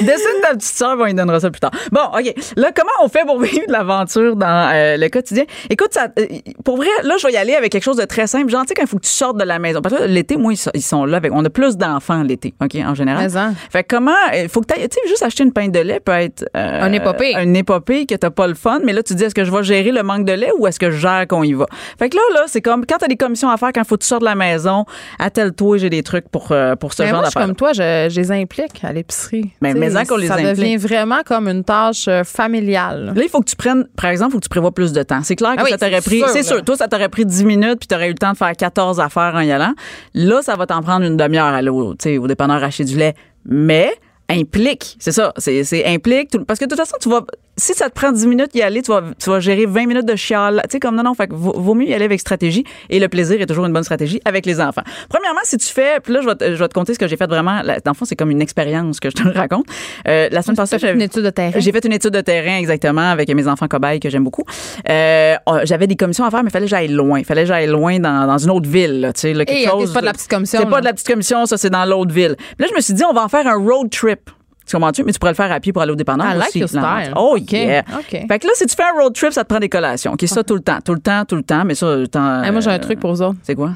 Dessine 0.00 0.40
ta 0.42 0.50
petite 0.54 0.76
sœur, 0.76 0.96
on 0.98 1.04
lui 1.04 1.14
donnera 1.14 1.40
ça 1.40 1.50
plus 1.50 1.60
tard. 1.60 1.70
Bon, 1.92 2.00
OK. 2.14 2.34
Là, 2.56 2.70
comment 2.74 2.90
on 3.02 3.08
fait 3.08 3.24
pour 3.24 3.40
vivre 3.40 3.66
de 3.66 3.72
l'aventure 3.72 4.36
dans 4.36 4.70
euh, 4.72 4.96
le 4.96 5.08
quotidien? 5.08 5.44
Écoute, 5.68 5.92
ça, 5.92 6.08
euh, 6.18 6.26
pour 6.64 6.76
vrai, 6.76 6.88
là, 7.02 7.16
je 7.18 7.26
vais 7.26 7.32
y 7.32 7.36
aller 7.36 7.54
avec 7.54 7.72
quelque 7.72 7.84
chose 7.84 7.96
de 7.96 8.04
très 8.04 8.26
simple. 8.26 8.50
Genre, 8.50 8.62
tu 8.62 8.68
sais, 8.68 8.74
quand 8.74 8.82
il 8.82 8.88
faut 8.88 8.96
que 8.98 9.04
tu 9.06 9.10
sortes 9.10 9.36
de 9.38 9.44
la 9.44 9.58
maison. 9.58 9.80
Parce 9.82 9.94
que 9.96 10.04
l'été, 10.04 10.36
moi, 10.36 10.52
ils 10.74 10.82
sont- 10.82 11.04
là 11.04 11.16
avec. 11.18 11.32
On 11.32 11.44
a 11.44 11.50
plus 11.50 11.76
d'enfants 11.76 12.22
l'été, 12.22 12.54
OK, 12.62 12.76
en 12.84 12.94
général. 12.94 13.26
Mais 13.30 13.36
en. 13.38 13.52
Fait 13.70 13.84
que 13.84 13.96
comment. 13.96 14.12
Il 14.34 14.48
faut 14.48 14.60
que 14.60 14.72
tu 14.72 14.80
Tu 14.80 14.88
sais, 15.02 15.08
juste 15.08 15.22
acheter 15.22 15.42
une 15.44 15.52
pinte 15.52 15.72
de 15.72 15.80
lait 15.80 16.00
peut 16.00 16.12
être. 16.12 16.44
euh, 16.56 16.82
Un 16.82 16.92
épopée. 16.92 17.34
Une 17.40 17.56
épopée 17.56 18.06
que 18.06 18.14
t'as 18.14 18.30
pas 18.30 18.46
le 18.46 18.54
fun. 18.54 18.80
Mais 18.84 18.92
là, 18.92 19.02
tu 19.02 19.14
te 19.14 19.18
dis, 19.18 19.24
est-ce 19.24 19.34
que 19.34 19.44
je 19.44 19.50
vais 19.52 19.62
gérer 19.62 19.92
le 19.92 20.02
manque 20.02 20.24
de 20.24 20.32
lait 20.32 20.50
ou 20.58 20.66
est-ce 20.66 20.78
que 20.80 20.90
je 20.90 20.98
gère 20.98 21.26
qu'on 21.28 21.42
y 21.42 21.52
va? 21.52 21.66
Fait 21.98 22.08
que 22.08 22.16
là, 22.16 22.22
là, 22.34 22.44
c'est 22.46 22.60
comme 22.60 22.84
quand 22.86 22.96
t'as 22.98 23.08
des 23.08 23.16
commissions 23.16 23.48
à 23.50 23.56
faire, 23.56 23.70
quand 23.74 23.82
il 23.82 23.86
faut 23.86 23.96
que 23.96 24.02
tu 24.02 24.08
sortes 24.08 24.22
de 24.22 24.26
la 24.26 24.34
maison, 24.34 24.84
attelle-toi, 25.18 25.78
j'ai 25.78 25.90
des 25.90 26.02
trucs 26.02 26.28
pour, 26.28 26.52
euh, 26.52 26.76
pour 26.76 26.92
ce 26.92 27.02
Mais 27.02 27.08
genre 27.10 27.18
suis 27.26 27.34
d'affaires. 27.34 27.46
comme 27.46 27.56
toi, 27.56 27.72
je, 27.72 28.08
je 28.10 28.20
les 28.20 28.32
implique 28.32 28.82
à 28.82 28.92
l'épicerie. 28.92 29.50
Mais- 29.60 29.74
qu'on 30.06 30.16
les 30.16 30.26
Ça 30.28 30.34
implique. 30.34 30.56
devient 30.56 30.76
vraiment 30.76 31.20
comme 31.24 31.46
une 31.48 31.64
tâche 31.64 32.08
euh, 32.08 32.24
familiale. 32.24 33.12
Là, 33.14 33.22
il 33.22 33.28
faut 33.28 33.40
que 33.40 33.48
tu 33.50 33.56
prennes, 33.56 33.86
par 33.96 34.10
exemple, 34.10 34.30
il 34.30 34.32
faut 34.32 34.38
que 34.38 34.44
tu 34.44 34.48
prévois 34.48 34.72
plus 34.72 34.92
de 34.92 35.02
temps. 35.02 35.20
C'est 35.22 35.36
clair 35.36 35.54
que 35.56 35.60
Ah 35.60 35.64
oui, 35.64 35.70
ça 35.70 35.78
t'aurait 35.78 36.00
pris, 36.00 36.22
c'est 36.32 36.42
sûr, 36.42 36.64
toi, 36.64 36.76
ça 36.76 36.88
t'aurait 36.88 37.08
pris 37.10 37.26
10 37.26 37.44
minutes 37.44 37.78
puis 37.80 37.86
t'aurais 37.88 38.06
eu 38.08 38.12
le 38.12 38.18
temps 38.18 38.32
de 38.32 38.36
faire 38.36 38.52
14 38.56 39.00
affaires 39.00 39.32
en 39.34 39.40
y 39.40 39.52
allant. 39.52 39.74
Là, 40.14 40.40
ça 40.42 40.56
va 40.56 40.66
t'en 40.66 40.80
prendre 40.82 41.04
une 41.04 41.16
demi-heure 41.16 41.44
à 41.46 41.56
aller 41.56 41.68
au, 41.68 41.92
tu 41.94 42.04
sais, 42.10 42.18
au 42.18 42.26
dépanneur 42.26 42.62
acheter 42.64 42.84
du 42.84 42.96
lait. 42.96 43.14
Mais, 43.44 43.92
implique, 44.30 44.96
c'est 45.00 45.12
ça, 45.12 45.32
c'est, 45.36 45.64
c'est 45.64 45.84
implique, 45.86 46.30
tout- 46.30 46.44
parce 46.44 46.58
que 46.58 46.64
de 46.64 46.70
toute 46.70 46.78
façon, 46.78 46.96
tu 47.00 47.08
vas, 47.08 47.22
si 47.60 47.74
ça 47.74 47.88
te 47.90 47.94
prend 47.94 48.10
10 48.12 48.26
minutes 48.26 48.50
y 48.54 48.62
aller, 48.62 48.82
tu 48.82 48.90
vas, 48.90 49.02
tu 49.22 49.28
vas 49.30 49.38
gérer 49.40 49.66
20 49.66 49.86
minutes 49.86 50.06
de 50.06 50.16
chial. 50.16 50.60
Tu 50.64 50.70
sais, 50.72 50.80
comme 50.80 50.96
non, 50.96 51.02
non, 51.02 51.14
fait 51.14 51.28
que 51.28 51.34
vaut, 51.34 51.52
vaut 51.58 51.74
mieux 51.74 51.86
y 51.86 51.94
aller 51.94 52.04
avec 52.06 52.18
stratégie. 52.20 52.64
Et 52.88 52.98
le 52.98 53.08
plaisir 53.08 53.40
est 53.40 53.46
toujours 53.46 53.66
une 53.66 53.72
bonne 53.72 53.84
stratégie 53.84 54.20
avec 54.24 54.46
les 54.46 54.60
enfants. 54.60 54.82
Premièrement, 55.08 55.40
si 55.44 55.56
tu 55.58 55.66
fais, 55.68 56.00
puis 56.00 56.12
là, 56.14 56.20
je 56.22 56.26
vais 56.26 56.34
te, 56.34 56.44
je 56.54 56.56
vais 56.56 56.68
te 56.68 56.74
conter 56.74 56.94
ce 56.94 56.98
que 56.98 57.06
j'ai 57.06 57.16
fait 57.16 57.26
vraiment. 57.26 57.62
Là, 57.62 57.78
Dans 57.84 57.90
le 57.92 57.96
fond, 57.96 58.04
c'est 58.04 58.16
comme 58.16 58.30
une 58.30 58.42
expérience 58.42 58.98
que 59.00 59.10
je 59.10 59.14
te 59.16 59.28
raconte. 59.38 59.66
Euh, 60.08 60.28
la 60.32 60.42
semaine 60.42 60.56
passée, 60.56 60.76
T'as 60.78 60.86
fait 60.88 60.94
une 60.94 61.02
étude 61.02 61.22
de 61.22 61.30
terrain? 61.30 61.58
j'ai 61.60 61.72
fait 61.72 61.84
une 61.84 61.92
étude 61.92 62.10
de 62.12 62.20
terrain 62.20 62.56
exactement 62.58 63.10
avec 63.10 63.28
mes 63.34 63.46
enfants 63.46 63.68
cobayes 63.68 64.00
que 64.00 64.08
j'aime 64.10 64.24
beaucoup. 64.24 64.44
Euh, 64.88 65.34
on- 65.46 65.60
J'avais 65.64 65.86
des 65.86 65.96
commissions 65.96 66.24
à 66.24 66.30
faire, 66.30 66.42
mais 66.42 66.48
il 66.48 66.52
fallait 66.52 66.66
que 66.66 66.70
j'aille 66.70 66.88
loin. 66.88 67.18
Il 67.18 67.24
fallait 67.24 67.42
que 67.42 67.48
j'aille 67.48 67.66
loin 67.66 67.98
dans, 67.98 68.26
dans 68.26 68.38
une 68.38 68.50
autre 68.50 68.68
ville. 68.68 69.10
Tu 69.14 69.20
sais, 69.20 69.34
là, 69.34 69.44
quelque 69.44 69.68
chose. 69.68 69.88
c'est 69.88 69.94
pas 69.94 70.00
de 70.00 70.06
la 70.06 70.12
petite 70.12 70.28
commission. 70.30 70.60
C'est 70.62 70.70
pas 70.70 70.80
de 70.80 70.84
la 70.86 70.92
petite 70.92 71.06
commission, 71.06 71.46
ça, 71.46 71.56
c'est 71.56 71.70
dans 71.70 71.84
l'autre 71.84 72.12
ville. 72.14 72.36
Puis 72.38 72.56
là, 72.60 72.66
je 72.70 72.74
me 72.74 72.80
suis 72.80 72.94
dit, 72.94 73.02
on 73.04 73.12
va 73.12 73.24
en 73.24 73.28
faire 73.28 73.46
un 73.46 73.56
road 73.56 73.90
trip. 73.90 74.30
Tu 74.70 74.76
comprends-tu? 74.76 75.02
Mais 75.02 75.12
tu 75.12 75.18
pourrais 75.18 75.32
le 75.32 75.36
faire 75.36 75.50
à 75.50 75.58
pied 75.58 75.72
pour 75.72 75.82
aller 75.82 75.90
au 75.90 75.96
dépanneur 75.96 76.28
I 76.32 76.36
like 76.38 76.48
aussi. 76.50 76.60
your 76.60 76.68
style. 76.68 77.12
Oh, 77.16 77.36
yeah. 77.50 77.82
OK. 77.98 78.10
Fait 78.28 78.38
que 78.38 78.46
là, 78.46 78.52
si 78.54 78.66
tu 78.66 78.76
fais 78.76 78.84
un 78.84 78.92
road 79.02 79.12
trip, 79.14 79.32
ça 79.32 79.42
te 79.42 79.48
prend 79.48 79.58
des 79.58 79.68
collations. 79.68 80.12
OK, 80.12 80.22
ça 80.28 80.44
tout 80.44 80.54
le 80.54 80.60
temps, 80.60 80.78
tout 80.84 80.94
le 80.94 81.00
temps, 81.00 81.24
tout 81.24 81.34
le 81.34 81.42
temps. 81.42 81.64
Mais 81.64 81.74
ça, 81.74 81.96
t'en- 82.08 82.44
Hey, 82.44 82.52
moi, 82.52 82.60
j'ai 82.60 82.70
un 82.70 82.78
truc 82.78 83.00
pour 83.00 83.12
vous 83.12 83.20
autres. 83.20 83.38
C'est 83.42 83.56
quoi? 83.56 83.72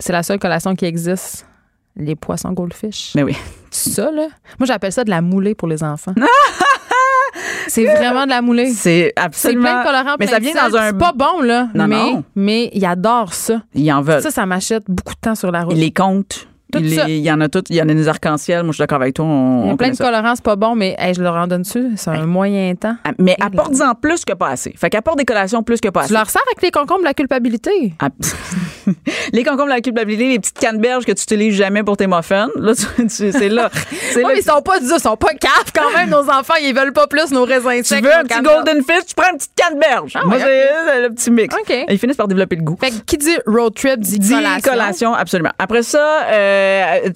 C'est 0.00 0.12
la 0.12 0.24
seule 0.24 0.40
collation 0.40 0.74
qui 0.74 0.86
existe. 0.86 1.46
Les 1.94 2.16
poissons 2.16 2.52
goldfish. 2.52 3.12
Mais 3.14 3.22
oui. 3.22 3.36
Ça, 3.70 4.10
là? 4.10 4.26
Moi, 4.58 4.66
j'appelle 4.66 4.92
ça 4.92 5.04
de 5.04 5.10
la 5.10 5.20
moulée 5.20 5.54
pour 5.54 5.68
les 5.68 5.82
enfants. 5.84 6.14
c'est 7.68 7.84
vraiment 7.84 8.24
de 8.24 8.30
la 8.30 8.42
moulée. 8.42 8.70
C'est 8.70 8.74
C'est 8.76 9.12
absolument. 9.16 9.62
plein 9.62 9.80
de 9.80 9.84
colorants. 9.86 10.16
Mais 10.18 10.26
ça 10.26 10.38
vient 10.38 10.54
dans 10.54 10.76
un. 10.76 10.88
C'est 10.88 10.98
pas 10.98 11.12
bon, 11.14 11.40
là. 11.42 11.68
Non, 11.74 11.86
mais, 11.86 11.96
non. 11.96 12.24
mais 12.34 12.70
ils 12.72 12.84
adorent 12.84 13.34
ça. 13.34 13.62
Ils 13.74 13.90
en 13.92 14.02
veulent. 14.02 14.22
Ça, 14.22 14.30
ça 14.30 14.46
m'achète 14.46 14.84
beaucoup 14.88 15.14
de 15.14 15.20
temps 15.20 15.34
sur 15.34 15.50
la 15.52 15.62
route. 15.64 15.74
Ils 15.76 15.80
les 15.80 15.92
comptent. 15.92 16.48
Tout 16.72 16.80
Il, 16.80 17.16
y 17.18 17.32
en 17.32 17.40
a 17.40 17.48
tout. 17.48 17.62
Il 17.70 17.76
y 17.76 17.82
en 17.82 17.88
a 17.88 17.94
des 17.94 18.08
arcs-en-ciel. 18.08 18.62
Moi, 18.62 18.72
je 18.72 18.76
suis 18.76 18.82
d'accord 18.82 19.00
avec 19.00 19.14
toi. 19.14 19.24
On, 19.24 19.62
Il 19.64 19.66
y 19.68 19.70
on 19.70 19.74
a 19.74 19.76
plein 19.76 19.90
de 19.90 19.94
ça. 19.96 20.04
colorants, 20.04 20.34
c'est 20.34 20.44
pas 20.44 20.56
bon, 20.56 20.74
mais 20.74 20.94
hey, 20.98 21.14
je 21.14 21.22
leur 21.22 21.34
en 21.34 21.46
donne 21.46 21.62
dessus. 21.62 21.92
C'est 21.96 22.10
un 22.10 22.26
moyen 22.26 22.74
temps. 22.74 22.96
Ah, 23.04 23.12
Mais 23.18 23.36
apporte-en 23.40 23.94
plus 23.94 24.24
que 24.24 24.34
pas 24.34 24.48
assez. 24.50 24.74
Fait 24.76 24.90
qu'apporte 24.90 25.18
des 25.18 25.24
collations 25.24 25.62
plus 25.62 25.80
que 25.80 25.88
pas 25.88 26.00
assez. 26.00 26.08
Tu 26.08 26.14
leur 26.14 26.28
sers 26.28 26.42
avec 26.50 26.62
les 26.62 26.70
concombres 26.70 27.00
de 27.00 27.04
la 27.06 27.14
culpabilité. 27.14 27.94
Ah, 28.00 28.08
les 29.32 29.44
concombres 29.44 29.64
de 29.66 29.70
la 29.70 29.80
culpabilité, 29.80 30.28
les 30.28 30.38
petites 30.38 30.58
canneberges 30.58 31.04
que 31.04 31.12
tu 31.12 31.22
utilises 31.22 31.54
jamais 31.54 31.82
pour 31.82 31.96
tes 31.96 32.06
muffins, 32.06 32.48
là, 32.56 32.72
tu- 32.74 33.06
tu- 33.06 33.32
c'est 33.32 33.48
là. 33.48 33.70
Mais 34.16 34.22
ils 34.38 34.42
sont 34.42 34.62
pas 34.62 34.78
durs, 34.80 34.96
ils 34.96 35.00
sont 35.00 35.16
pas 35.16 35.34
caves 35.34 35.72
quand 35.74 35.90
même, 35.96 36.10
nos 36.10 36.28
enfants. 36.30 36.54
Ils 36.62 36.74
veulent 36.74 36.92
pas 36.92 37.06
plus 37.06 37.30
nos 37.30 37.44
raisins 37.44 37.76
tu 37.78 37.84
secs. 37.84 38.02
veux 38.04 38.14
un 38.14 38.24
petit 38.24 38.42
golden 38.42 38.82
fish, 38.82 39.06
tu 39.08 39.14
prends 39.14 39.30
une 39.30 39.36
petite 39.38 39.52
canneberge. 39.54 40.12
Ah 40.16 40.20
Moi, 40.24 40.36
ouais, 40.36 40.42
c'est 40.86 41.02
le 41.02 41.10
petit 41.10 41.30
mix. 41.30 41.54
Ils 41.88 41.98
finissent 41.98 42.16
par 42.16 42.28
développer 42.28 42.56
le 42.56 42.62
goût. 42.62 42.76
Fait 42.80 42.90
que 42.90 42.96
qui 43.06 43.16
dit 43.18 43.36
road 43.46 43.74
trip 43.74 44.00
dit, 44.00 44.18
Dit 44.18 44.32
collation. 44.34 44.70
collation, 44.70 45.14
absolument. 45.14 45.52
Après 45.58 45.82
ça, 45.82 46.22
euh, 46.32 46.57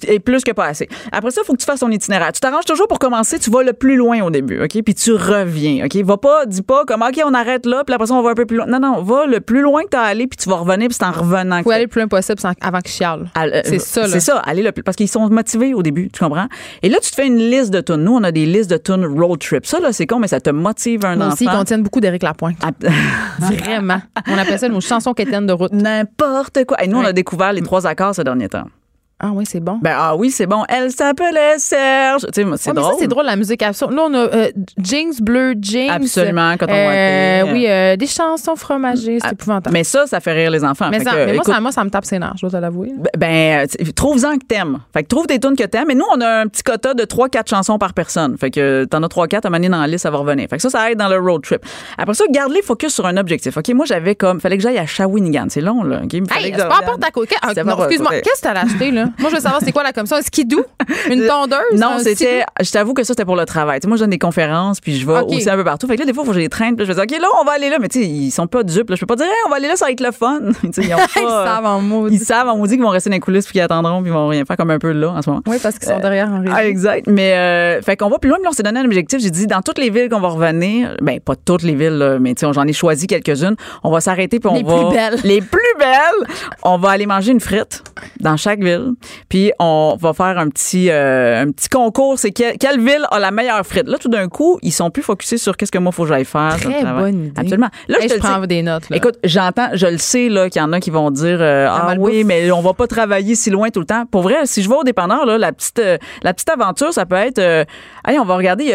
et 0.07 0.19
plus 0.19 0.43
que 0.43 0.51
pas 0.51 0.65
assez. 0.65 0.87
Après 1.11 1.31
ça, 1.31 1.41
il 1.43 1.45
faut 1.45 1.53
que 1.53 1.59
tu 1.59 1.65
fasses 1.65 1.79
ton 1.81 1.89
itinéraire. 1.91 2.31
Tu 2.31 2.39
t'arranges 2.39 2.65
toujours 2.65 2.87
pour 2.87 2.99
commencer, 2.99 3.39
tu 3.39 3.49
vas 3.49 3.63
le 3.63 3.73
plus 3.73 3.95
loin 3.95 4.21
au 4.23 4.29
début, 4.29 4.61
OK? 4.61 4.81
Puis 4.83 4.95
tu 4.95 5.11
reviens, 5.13 5.85
OK? 5.85 5.95
Va 6.03 6.17
pas, 6.17 6.45
dis 6.45 6.61
pas 6.61 6.83
comme, 6.85 7.01
OK, 7.01 7.19
on 7.25 7.33
arrête 7.33 7.65
là, 7.65 7.83
puis 7.85 7.93
après 7.93 8.07
ça, 8.07 8.13
on 8.13 8.21
va 8.21 8.31
un 8.31 8.35
peu 8.35 8.45
plus 8.45 8.57
loin. 8.57 8.65
Non, 8.67 8.79
non, 8.79 9.01
va 9.01 9.25
le 9.25 9.39
plus 9.39 9.61
loin 9.61 9.83
que 9.83 9.89
tu 9.89 9.97
as 9.97 10.01
allé, 10.01 10.27
puis 10.27 10.37
tu 10.37 10.49
vas 10.49 10.55
revenir, 10.57 10.87
puis 10.87 10.97
c'est 10.99 11.05
en 11.05 11.11
revenant 11.11 11.61
ça- 11.63 11.73
aller 11.73 11.83
le 11.83 11.89
plus 11.89 12.01
loin 12.01 12.07
possible 12.07 12.39
sans- 12.39 12.53
avant 12.61 12.79
qu'ils 12.79 12.91
chialent. 12.93 13.29
euh, 13.37 13.61
C'est 13.65 13.79
ça, 13.79 14.01
là. 14.01 14.07
C'est 14.07 14.19
ça, 14.19 14.37
aller 14.39 14.61
le 14.63 14.71
plus. 14.71 14.83
Parce 14.83 14.95
qu'ils 14.97 15.07
sont 15.07 15.27
motivés 15.29 15.73
au 15.73 15.81
début, 15.83 16.09
tu 16.11 16.19
comprends? 16.23 16.47
Et 16.81 16.89
là, 16.89 16.97
tu 17.01 17.09
te 17.09 17.15
fais 17.15 17.27
une 17.27 17.37
liste 17.37 17.71
de 17.71 17.81
tunes. 17.81 18.03
Nous, 18.03 18.13
on 18.15 18.23
a 18.23 18.31
des 18.31 18.45
listes 18.45 18.69
de 18.69 18.77
tunes 18.77 19.05
road 19.05 19.39
trip. 19.39 19.65
Ça, 19.65 19.79
là, 19.79 19.91
c'est 19.93 20.05
con, 20.07 20.19
mais 20.19 20.27
ça 20.27 20.39
te 20.39 20.49
motive 20.49 21.05
un 21.05 21.15
Moi 21.15 21.27
aussi, 21.27 21.43
ils 21.45 21.49
enfant. 21.49 21.59
contiennent 21.59 21.83
beaucoup 21.83 21.99
d'Éric 21.99 22.23
Lapointe. 22.23 22.55
à- 22.63 22.71
Vraiment. 23.39 24.01
On 24.27 24.37
appelle 24.37 24.59
ça 24.59 24.69
nos 24.69 24.81
chansons 24.81 25.13
quétaines 25.13 25.47
de 25.47 25.53
route. 25.53 25.71
N'importe 25.73 26.65
quoi. 26.65 26.81
Et 26.83 26.87
nous, 26.87 26.97
on 26.97 27.05
a 27.05 27.13
découvert 27.13 27.53
les 27.53 27.61
trois 27.61 27.85
accords 27.87 28.15
ces 28.15 28.23
derniers 28.23 28.49
temps. 28.49 28.65
Ah 29.19 29.29
oui, 29.33 29.45
c'est 29.47 29.61
bon. 29.61 29.79
Ben, 29.81 29.93
ah 29.95 30.15
oui, 30.17 30.29
c'est 30.31 30.47
bon. 30.47 30.63
Elle 30.67 30.91
s'appelait 30.91 31.57
Serge. 31.57 32.23
Tu 32.33 32.41
sais, 32.43 32.47
c'est 32.57 32.69
Ouais, 32.71 32.75
drôle. 32.75 32.95
c'est 32.99 33.07
drôle, 33.07 33.25
la 33.25 33.37
musique 33.37 33.61
absurde. 33.61 33.93
Là, 33.93 34.03
on 34.09 34.13
a 34.13 34.17
euh, 34.17 34.51
Jeans 34.77 35.13
Bleu, 35.21 35.53
James. 35.61 35.91
Absolument, 35.91 36.55
quand 36.59 36.65
on 36.67 36.73
euh, 36.73 37.41
voit 37.43 37.53
Oui, 37.53 37.65
euh, 37.69 37.95
des 37.95 38.07
chansons 38.07 38.57
fromagées. 38.57 39.19
C'est 39.21 39.27
Ah, 39.27 39.31
épouvantable. 39.31 39.71
Mais 39.71 39.85
ça, 39.85 40.07
ça 40.07 40.19
fait 40.19 40.33
rire 40.33 40.51
les 40.51 40.65
enfants. 40.65 40.89
Mais, 40.91 40.99
ça- 40.99 41.11
que, 41.11 41.15
mais 41.15 41.25
moi, 41.27 41.35
écoute, 41.35 41.53
ça, 41.53 41.59
moi, 41.61 41.71
ça 41.71 41.83
me 41.85 41.89
tape 41.89 42.03
ses 42.03 42.19
nerfs, 42.19 42.33
je 42.35 42.41
dois 42.41 42.49
te 42.49 42.57
l'avouer. 42.57 42.91
Ben, 42.97 43.09
Ben, 43.17 43.67
euh, 43.81 43.91
trouve-en 43.95 44.37
que 44.37 44.45
t'aimes. 44.45 44.79
Fait 44.91 45.03
que 45.03 45.07
trouve 45.07 45.27
des 45.27 45.39
tunes 45.39 45.55
que 45.55 45.63
t'aimes. 45.63 45.89
Et 45.91 45.95
nous, 45.95 46.05
on 46.13 46.19
a 46.19 46.41
un 46.41 46.47
petit 46.47 46.63
quota 46.63 46.93
de 46.93 47.03
3-4 47.05 47.49
chansons 47.49 47.77
par 47.77 47.93
personne. 47.93 48.37
Fait 48.37 48.51
que 48.51 48.83
t'en 48.85 49.01
as 49.03 49.07
3-4, 49.07 49.45
à 49.45 49.47
un 49.47 49.51
moment 49.51 49.57
donné, 49.59 49.69
dans 49.69 49.79
la 49.81 49.87
liste, 49.87 50.03
ça 50.03 50.11
va 50.11 50.17
revenir. 50.17 50.47
Fait 50.49 50.57
que 50.57 50.61
ça, 50.61 50.69
ça 50.69 50.91
aide 50.91 50.97
dans 50.97 51.07
le 51.07 51.17
road 51.17 51.43
trip. 51.43 51.61
Après 51.97 52.13
ça, 52.13 52.25
garde-les 52.29 52.61
focus 52.61 52.93
sur 52.93 53.05
un 53.05 53.15
objectif. 53.15 53.55
OK, 53.55 53.69
moi, 53.69 53.85
j'avais 53.85 54.15
comme, 54.15 54.41
fallait 54.41 54.57
que 54.57 54.63
j'aille 54.63 54.79
à 54.79 54.85
Shawinigan. 54.85 55.45
C'est 55.49 55.61
long, 55.61 55.81
là. 55.83 56.01
OK? 56.03 56.11
Il 56.13 56.25
fallait 56.27 56.47
Hey, 56.47 56.51
que 56.51 56.57
c'est 56.59 56.67
pas 56.67 56.79
à 57.07 57.11
côté. 57.11 57.35
Ah, 57.41 57.51
excuse-moi. 57.55 58.11
Qu'est-ce 58.21 58.41
que 58.41 58.47
t'as 58.47 58.59
acheté, 58.59 58.91
là? 58.91 59.02
Moi, 59.19 59.29
je 59.29 59.35
veux 59.35 59.41
savoir, 59.41 59.61
c'est 59.63 59.71
quoi 59.71 59.83
la 59.83 59.93
commission? 59.93 60.17
Un 60.17 60.21
skidoo? 60.21 60.63
Une 61.09 61.27
tondeuse? 61.27 61.79
Non, 61.79 61.97
c'était. 61.99 62.43
Je 62.61 62.71
t'avoue 62.71 62.93
que 62.93 63.03
ça, 63.03 63.13
c'était 63.13 63.25
pour 63.25 63.35
le 63.35 63.45
travail. 63.45 63.79
Tu 63.79 63.85
sais, 63.85 63.87
moi, 63.87 63.97
je 63.97 64.01
donne 64.03 64.09
des 64.09 64.19
conférences, 64.19 64.79
puis 64.79 64.97
je 64.97 65.05
vais 65.05 65.19
aussi 65.21 65.49
un 65.49 65.55
peu 65.55 65.63
partout. 65.63 65.87
Fait 65.87 65.95
que 65.95 66.01
là, 66.01 66.05
des 66.05 66.13
fois, 66.13 66.23
faut 66.23 66.31
que 66.31 66.35
je 66.35 66.41
les 66.41 66.49
traîne. 66.49 66.75
Puis 66.75 66.85
je 66.85 66.91
vais 66.91 67.05
dire, 67.05 67.17
OK, 67.17 67.21
là, 67.21 67.27
on 67.41 67.45
va 67.45 67.53
aller 67.53 67.69
là. 67.69 67.77
Mais 67.79 67.89
tu 67.89 68.01
sais, 68.01 68.07
ils 68.07 68.31
sont 68.31 68.47
pas 68.47 68.63
dupes. 68.63 68.89
là. 68.89 68.95
Je 68.95 68.99
peux 69.01 69.05
pas 69.05 69.15
dire, 69.15 69.25
Hey, 69.25 69.31
on 69.47 69.49
va 69.49 69.57
aller 69.57 69.67
là, 69.67 69.75
ça 69.75 69.85
va 69.85 69.91
être 69.91 70.01
le 70.01 70.11
fun. 70.11 70.39
Ils, 70.63 70.73
savent 70.73 71.65
en 71.65 71.81
mot. 71.81 72.07
Ils 72.09 72.19
savent, 72.19 72.47
on 72.47 72.63
dit 72.65 72.75
qu'ils 72.75 72.83
vont 72.83 72.89
rester 72.89 73.09
dans 73.09 73.15
les 73.15 73.19
coulisses, 73.19 73.45
puis 73.45 73.53
qu'ils 73.53 73.61
attendront, 73.61 74.01
puis 74.01 74.11
ils 74.11 74.13
vont 74.13 74.27
rien 74.27 74.45
faire 74.45 74.57
comme 74.57 74.71
un 74.71 74.79
peu 74.79 74.91
là, 74.91 75.11
en 75.11 75.21
ce 75.21 75.29
moment. 75.29 75.41
Oui, 75.47 75.57
parce 75.61 75.77
qu'ils 75.79 75.87
sont 75.87 75.99
derrière 75.99 76.29
en 76.29 76.39
régie. 76.41 76.53
Ah, 76.55 76.65
exact. 76.65 77.07
Mais, 77.07 77.33
euh, 77.33 77.81
fait 77.81 77.97
qu'on 77.97 78.09
va 78.09 78.19
plus 78.19 78.29
loin, 78.29 78.39
puis 78.39 78.47
on 78.47 78.53
s'est 78.53 78.63
donné 78.63 78.79
un 78.79 78.85
objectif. 78.85 79.19
J'ai 79.19 79.29
dit, 79.29 79.47
dans 79.47 79.61
toutes 79.61 79.77
les 79.77 79.89
villes 79.89 80.09
qu'on 80.09 80.19
va 80.19 80.29
revenir, 80.29 80.95
ben, 81.01 81.19
pas 81.19 81.35
toutes 81.35 81.63
les 81.63 81.75
villes, 81.75 81.97
là, 81.97 82.19
mais 82.19 82.33
tu 82.35 82.45
sais, 82.45 82.53
j'en 82.53 82.67
ai 82.67 82.73
choisi 82.73 83.07
quelques-unes. 83.07 83.55
On 83.83 83.91
va 83.91 84.01
s'arrêter, 84.01 84.39
puis 84.39 84.49
on 84.49 84.55
Les 84.55 84.63
va. 84.63 84.75
plus 84.75 84.95
belles. 84.95 85.19
Les 85.23 85.41
plus 85.41 85.59
belles. 85.79 86.27
On 86.63 86.77
va 86.77 86.89
aller 86.91 87.05
manger 87.05 87.31
une 87.31 87.39
frite 87.39 87.83
dans 88.19 88.37
chaque 88.37 88.59
ville, 88.59 88.92
puis 89.29 89.51
on 89.59 89.97
va 89.99 90.13
faire 90.13 90.37
un 90.37 90.49
petit, 90.49 90.89
euh, 90.89 91.41
un 91.43 91.51
petit 91.51 91.69
concours. 91.69 92.17
C'est 92.19 92.31
quelle, 92.31 92.57
quelle 92.57 92.79
ville 92.79 93.05
a 93.11 93.19
la 93.19 93.31
meilleure 93.31 93.65
frite? 93.65 93.87
Là, 93.87 93.97
tout 93.97 94.09
d'un 94.09 94.27
coup, 94.29 94.59
ils 94.61 94.71
sont 94.71 94.89
plus 94.89 95.03
focusés 95.03 95.37
sur 95.37 95.57
qu'est-ce 95.57 95.71
que 95.71 95.77
moi, 95.77 95.91
faut 95.91 96.03
que 96.03 96.09
j'aille 96.09 96.25
faire. 96.25 96.57
Très 96.59 96.83
bonne 96.83 97.25
idée. 97.25 97.33
Absolument. 97.39 97.69
Là, 97.87 97.97
Hey, 98.01 98.03
je 98.03 98.07
te 98.07 98.09
je 98.09 98.15
le 98.15 98.21
dis- 98.21 98.27
prends 98.27 98.45
des 98.47 98.61
notes. 98.63 98.89
Là. 98.89 98.97
Écoute, 98.97 99.17
j'entends, 99.23 99.69
je 99.73 99.87
le 99.87 99.97
sais 99.97 100.29
là 100.29 100.49
qu'il 100.49 100.61
y 100.61 100.65
en 100.65 100.73
a 100.73 100.79
qui 100.79 100.89
vont 100.89 101.11
dire 101.11 101.37
euh, 101.41 101.67
ah 101.69 101.83
malbouffe. 101.87 102.09
oui, 102.09 102.23
mais 102.23 102.51
on 102.51 102.61
va 102.61 102.73
pas 102.73 102.87
travailler 102.87 103.35
si 103.35 103.49
loin 103.49 103.69
tout 103.69 103.79
le 103.79 103.85
temps. 103.85 104.05
Pour 104.05 104.21
vrai, 104.23 104.45
si 104.45 104.61
je 104.63 104.69
vais 104.69 104.75
au 104.75 104.83
dépanneur 104.83 105.25
là, 105.25 105.37
la 105.37 105.51
petite 105.51 105.79
euh, 105.79 105.97
la 106.23 106.33
petite 106.33 106.49
aventure, 106.49 106.93
ça 106.93 107.05
peut 107.05 107.15
être 107.15 107.39
hey, 107.39 108.19
on 108.19 108.25
va 108.25 108.35
regarder 108.35 108.71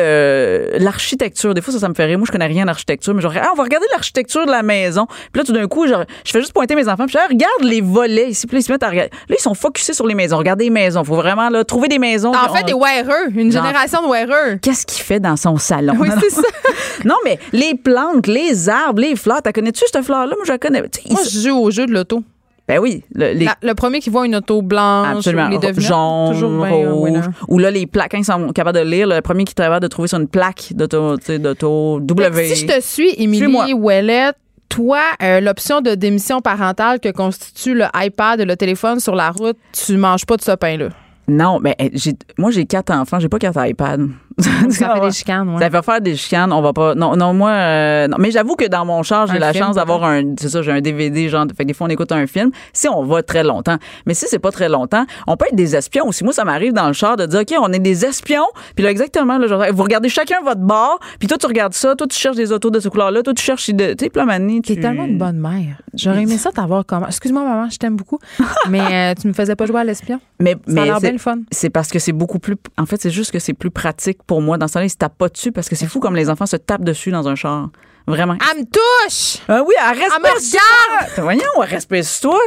l'architecture. 0.79 1.55
Des 1.55 1.61
fois 1.61 1.73
ça 1.73 1.79
ça 1.81 1.89
me 1.89 1.95
fait 1.95 2.05
rire. 2.05 2.19
Moi 2.19 2.27
je 2.27 2.33
connais 2.33 2.47
rien 2.47 2.65
d'architecture, 2.67 3.15
mais 3.15 3.21
genre 3.23 3.33
ah, 3.41 3.51
on 3.53 3.57
va 3.57 3.63
regarder 3.65 3.87
l'architecture 3.93 4.47
de 4.47 4.51
la 4.51 4.63
maison. 4.63 5.07
Puis 5.33 5.41
là 5.41 5.45
tout 5.45 5.53
d'un 5.53 5.67
coup, 5.67 5.87
genre, 5.87 6.05
je 6.25 6.31
fais 6.31 6.41
juste 6.41 6.53
pointer 6.53 6.75
mes 6.75 6.89
enfants, 6.89 7.05
puis 7.07 7.13
je 7.15 7.19
Ah, 7.19 7.27
regarde 7.29 7.63
les 7.63 7.81
volets 7.81 8.31
ici, 8.31 8.47
puis 8.47 8.57
là, 8.57 8.61
ils 8.61 8.63
se 8.63 8.73
mettent 8.73 8.83
à 8.83 8.89
regarder. 8.91 9.11
Là 9.29 9.37
ils 9.39 9.43
sont 9.43 9.55
focusés 9.55 9.93
sur 9.93 10.07
les 10.09 10.15
maisons. 10.15 10.37
Regardez 10.39 10.65
les 10.65 10.71
maisons. 10.71 11.05
Faut 11.05 11.15
vraiment 11.17 11.49
là, 11.49 11.65
trouver 11.65 11.89
des 11.89 11.99
maisons. 11.99 12.33
En 12.35 12.53
fait, 12.55 12.65
des 12.65 12.73
wearers, 12.75 13.29
une 13.35 13.53
Genre- 13.53 13.65
génération 13.65 14.03
de 14.03 14.09
wearers. 14.11 14.59
Qu'est-ce 14.61 14.85
qu'il 14.87 15.03
fait 15.03 15.21
dans 15.21 15.37
son 15.37 15.57
salon? 15.57 15.95
Oui, 15.99 16.09
Non, 16.09 16.15
c'est 16.21 16.31
ça. 16.31 16.43
non, 17.05 17.17
mais 17.25 17.39
les 17.53 17.75
plantes, 17.75 18.27
les 18.27 18.69
arbres, 18.69 19.01
les 19.01 19.15
fleurs, 19.17 19.43
t'as 19.43 19.53
connais-tu 19.53 19.85
cette 19.91 20.03
fleur-là? 20.05 20.35
Moi, 20.37 20.45
je 20.47 20.53
la 20.53 20.59
connais. 20.59 20.83
Moi, 21.11 21.21
je 21.31 21.41
joue 21.49 21.57
au 21.57 21.71
jeu 21.71 21.87
de 21.87 21.93
l'auto. 21.93 22.23
Ben 22.67 22.81
oui, 22.81 23.03
le, 23.15 23.33
les, 23.33 23.47
La- 23.47 23.57
Le 23.63 23.73
premier 23.75 23.99
qui 23.99 24.11
voit 24.11 24.27
une 24.27 24.37
auto 24.37 24.61
blanche, 24.61 25.27
ou 25.27 25.31
les 25.31 25.83
Jaune, 25.83 26.33
toujours 26.35 26.51
bien, 26.67 26.71
euh, 26.71 26.93
rouge. 26.93 27.25
Ou 27.49 27.59
là, 27.59 27.71
les 27.71 27.87
plaques, 27.87 28.11
quand 28.11 28.19
ils 28.19 28.25
sont 28.27 28.53
capables 28.53 28.79
de 28.79 28.85
lire, 28.85 29.07
le 29.07 29.23
premier 29.23 29.45
qui 29.45 29.55
travaille 29.55 29.81
de 29.81 29.87
trouver 29.87 30.07
sur 30.07 30.19
une 30.19 30.29
plaque 30.29 30.73
d'auto, 30.75 31.17
d'auto 31.39 31.99
W. 32.01 32.55
Si 32.55 32.57
je 32.57 32.67
te 32.67 32.79
suis, 32.83 33.15
Émilie. 33.17 33.73
Ouellette, 33.73 34.37
toi, 34.69 35.03
euh, 35.23 35.41
l'option 35.41 35.81
de 35.81 35.95
démission 35.95 36.41
parentale 36.41 37.01
que 37.01 37.11
constitue 37.11 37.75
le 37.75 37.87
iPad 37.95 38.41
et 38.41 38.45
le 38.45 38.57
téléphone 38.57 39.01
sur 39.01 39.15
la 39.15 39.31
route, 39.31 39.57
tu 39.73 39.97
manges 39.97 40.27
pas 40.27 40.37
de 40.37 40.43
ce 40.43 40.53
pain-là? 40.53 40.91
Non, 41.29 41.59
mais 41.61 41.75
eh, 41.79 41.91
j'ai, 41.95 42.13
moi, 42.39 42.51
j'ai 42.51 42.65
quatre 42.65 42.91
enfants, 42.91 43.21
j'ai 43.21 43.29
pas 43.29 43.39
quatre 43.39 43.59
iPads. 43.65 43.99
Ça 44.71 44.95
fait 44.95 45.01
des 45.01 45.11
chicanes, 45.11 45.49
ouais. 45.51 45.61
Ça 45.61 45.69
fait 45.69 45.85
faire 45.85 46.01
des 46.01 46.15
chicanes, 46.15 46.53
on 46.53 46.63
va 46.63 46.73
pas. 46.73 46.95
Non, 46.95 47.17
non, 47.17 47.35
moi, 47.35 47.51
euh, 47.51 48.07
non. 48.07 48.17
mais 48.21 48.31
j'avoue 48.31 48.55
que 48.55 48.67
dans 48.67 48.85
mon 48.85 49.03
char, 49.03 49.27
j'ai 49.27 49.39
la 49.39 49.53
film, 49.53 49.65
chance 49.65 49.77
d'avoir 49.77 50.05
un, 50.05 50.35
c'est 50.39 50.49
ça, 50.49 50.63
j'ai 50.63 50.71
un 50.71 50.81
DVD, 50.81 51.29
genre, 51.29 51.45
fait 51.57 51.65
que 51.65 51.69
des 51.69 51.75
fois 51.75 51.89
on 51.89 51.91
écoute 51.91 52.13
un 52.13 52.27
film. 52.29 52.51
Si 52.73 52.89
on 52.89 53.03
va 53.05 53.23
très 53.25 53.43
longtemps, 53.43 53.79
mais 54.07 54.15
si 54.15 54.27
c'est 54.29 54.39
pas 54.39 54.53
très 54.53 54.69
longtemps, 54.69 55.05
on 55.27 55.37
peut 55.37 55.47
être 55.47 55.57
des 55.57 55.75
espions 55.75 56.07
aussi. 56.07 56.23
Moi, 56.23 56.33
ça 56.33 56.45
m'arrive 56.45 56.73
dans 56.73 56.87
le 56.87 56.93
char 56.93 57.17
de 57.17 57.27
dire, 57.27 57.41
ok, 57.41 57.55
on 57.61 57.73
est 57.73 57.81
des 57.81 58.05
espions, 58.05 58.47
puis 58.77 58.85
là 58.85 58.91
exactement, 58.93 59.39
là, 59.39 59.49
genre, 59.49 59.65
vous 59.73 59.83
regardez 59.83 60.09
chacun 60.09 60.37
votre 60.45 60.61
bord, 60.61 61.01
puis 61.19 61.27
toi 61.27 61.37
tu 61.37 61.47
regardes 61.47 61.75
ça, 61.75 61.97
toi 61.97 62.07
tu 62.07 62.17
cherches 62.17 62.37
des 62.37 62.53
autos 62.53 62.71
de 62.71 62.79
ce 62.79 62.89
couleur-là, 62.89 63.23
toi 63.25 63.35
tu 63.35 63.43
cherches, 63.43 63.71
de, 63.71 63.95
tu 63.95 64.05
sais, 64.05 64.11
T'es 64.11 64.75
tu- 64.75 64.81
tellement 64.81 65.05
une 65.05 65.19
bonne 65.19 65.39
mère. 65.41 65.83
J'aurais 65.95 66.23
aimé 66.23 66.39
ça 66.39 66.53
t'avoir 66.53 66.87
comme. 66.87 67.05
Excuse-moi, 67.09 67.43
maman, 67.43 67.69
je 67.71 67.77
t'aime 67.77 67.97
beaucoup. 67.97 68.21
mais 68.71 68.81
euh, 68.81 69.15
tu 69.21 69.27
me 69.27 69.33
faisais 69.33 69.57
pas 69.57 69.67
jouer 69.67 69.81
à 69.81 69.85
l'espion. 69.85 70.21
Mais, 70.41 70.53
Ça 70.53 70.59
mais 70.69 70.91
le 71.19 71.23
fun? 71.23 71.39
c'est 71.51 71.71
parce 71.71 71.89
que 71.91 71.99
c'est 71.99 72.13
beaucoup 72.13 72.39
plus. 72.39 72.57
En 72.77 72.87
fait, 72.87 73.01
c'est 73.01 73.11
juste 73.11 73.31
que 73.31 73.39
c'est 73.39 73.55
plus 73.55 73.71
pratique 73.71 74.23
pour 74.23 74.41
moi. 74.41 74.59
Dans 74.59 74.69
ce 74.69 74.75
temps-là, 74.75 74.87
ils 74.87 74.91
se 74.91 74.97
tapent 74.97 75.19
pas 75.19 75.29
dessus 75.29 75.53
parce 75.53 75.69
que 75.69 75.77
c'est 75.77 75.87
fou 75.87 76.01
comme 76.01 76.17
les 76.17 76.31
enfants 76.31 76.47
se 76.47 76.57
tapent 76.57 76.85
dessus 76.85 77.11
dans 77.11 77.29
un 77.29 77.35
char. 77.35 77.71
Vraiment. 78.07 78.37
Elle 78.53 78.61
me 78.61 78.65
touche! 78.65 79.43
Ah 79.49 79.63
oui, 79.67 79.75
elle 79.79 79.99
Elle 79.99 79.99
me 79.99 80.29
respecte 80.29 80.55
regarde! 80.55 81.13
Voyons, 81.19 81.59
respecte-toi. 81.59 82.41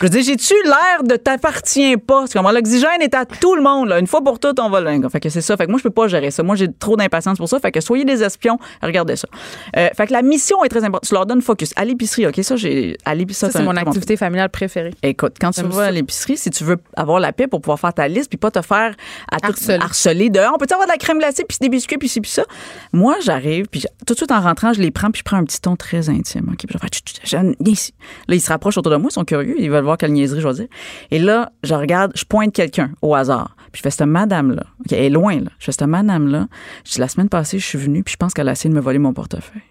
Je 0.00 0.04
veux 0.06 0.10
dire, 0.10 0.22
j'ai-tu 0.22 0.54
l'air 0.64 1.02
de 1.04 1.16
t'appartiens 1.16 1.96
pas? 1.98 2.24
L'oxygène 2.52 3.00
est 3.00 3.14
à 3.14 3.24
tout 3.24 3.54
le 3.54 3.62
monde. 3.62 3.88
Là. 3.88 3.98
Une 3.98 4.06
fois 4.06 4.22
pour 4.22 4.38
toutes, 4.38 4.58
on 4.60 4.68
va 4.70 4.80
là. 4.80 4.94
Fait 5.10 5.20
que 5.20 5.28
c'est 5.28 5.40
ça. 5.40 5.56
Fait 5.56 5.66
que 5.66 5.70
moi, 5.70 5.78
je 5.78 5.82
peux 5.84 5.90
pas 5.90 6.08
gérer 6.08 6.30
ça. 6.30 6.42
Moi, 6.42 6.56
j'ai 6.56 6.72
trop 6.72 6.96
d'impatience 6.96 7.38
pour 7.38 7.48
ça. 7.48 7.58
Fait 7.60 7.72
que 7.72 7.80
soyez 7.80 8.04
des 8.04 8.22
espions. 8.22 8.58
Regardez 8.82 9.16
ça. 9.16 9.28
Euh, 9.76 9.88
fait 9.96 10.06
que 10.06 10.12
la 10.12 10.22
mission 10.22 10.62
est 10.64 10.68
très 10.68 10.84
importante. 10.84 11.08
Tu 11.08 11.14
leur 11.14 11.26
donnes 11.26 11.42
focus. 11.42 11.72
À 11.76 11.84
l'épicerie, 11.84 12.26
OK? 12.26 12.38
Ça, 12.42 12.56
j'ai. 12.56 12.96
À 13.04 13.14
l'épicerie, 13.14 13.52
Ça, 13.52 13.58
c'est 13.58 13.64
mon 13.64 13.76
activité 13.76 14.16
familiale 14.16 14.48
préférée. 14.50 14.92
Écoute, 15.02 15.34
quand 15.40 15.50
tu 15.50 15.62
vas 15.62 15.82
à 15.82 15.84
ça. 15.86 15.90
l'épicerie, 15.90 16.36
si 16.36 16.50
tu 16.50 16.64
veux 16.64 16.76
avoir 16.96 17.20
la 17.20 17.32
paix 17.32 17.46
pour 17.46 17.60
pouvoir 17.60 17.78
faire 17.80 17.94
ta 17.94 18.08
liste 18.08 18.28
puis 18.28 18.38
pas 18.38 18.50
te 18.50 18.62
faire 18.62 18.94
à 19.30 19.38
tout- 19.40 19.48
Harceler. 19.52 19.78
harceler 19.80 20.30
de 20.30 20.40
on 20.54 20.58
peut 20.58 20.66
avoir 20.70 20.86
de 20.86 20.92
la 20.92 20.98
crème 20.98 21.18
glacée 21.18 21.44
puis 21.48 21.58
des 21.60 21.68
biscuits 21.68 21.98
puis 21.98 22.08
ci 22.08 22.20
puis 22.20 22.30
ça. 22.30 22.44
Moi, 22.92 23.16
j'arrive 23.22 23.66
puis 23.70 23.84
tout 24.06 24.14
de 24.14 24.18
suite 24.18 24.32
en 24.32 24.40
rentrant, 24.40 24.72
je 24.72 24.80
les 24.80 24.90
prends 24.90 25.10
puis 25.10 25.20
je 25.20 25.24
prends 25.24 25.36
un 25.36 25.44
petit 25.44 25.60
ton 25.60 25.76
très 25.76 26.08
intime. 26.08 26.48
OK, 26.52 26.66
puis 26.66 26.76
je 27.24 27.36
viens 27.36 27.52
ici. 27.66 27.92
Là, 28.28 28.34
ils 28.34 28.40
se 28.40 28.48
rapprochent 28.50 28.76
autour 28.78 28.92
de 28.92 28.96
moi, 28.96 29.08
ils 29.10 29.14
sont 29.14 29.24
curieux, 29.24 29.54
ils 29.58 29.70
veulent 29.70 29.83
voir 29.84 29.98
quelle 29.98 30.12
niaiserie 30.12 30.40
je 30.40 30.48
vais 30.48 30.54
dire. 30.54 30.68
Et 31.10 31.18
là, 31.18 31.52
je 31.62 31.74
regarde, 31.74 32.12
je 32.14 32.24
pointe 32.24 32.52
quelqu'un 32.52 32.90
au 33.02 33.14
hasard. 33.14 33.56
Puis 33.72 33.78
je 33.78 33.82
fais 33.82 33.90
cette 33.90 34.06
madame 34.06 34.52
là. 34.52 34.64
OK, 34.80 34.92
elle 34.92 35.04
est 35.04 35.10
loin 35.10 35.36
là. 35.36 35.50
Je 35.58 35.66
fais 35.66 35.72
cette 35.72 35.82
madame 35.82 36.28
là. 36.28 36.46
Je 36.84 36.92
dis 36.92 37.00
la 37.00 37.08
semaine 37.08 37.28
passée, 37.28 37.58
je 37.58 37.66
suis 37.66 37.78
venue 37.78 38.02
puis 38.02 38.12
je 38.12 38.16
pense 38.16 38.34
qu'elle 38.34 38.48
a 38.48 38.52
essayé 38.52 38.70
de 38.70 38.74
me 38.74 38.80
voler 38.80 38.98
mon 38.98 39.12
portefeuille. 39.12 39.62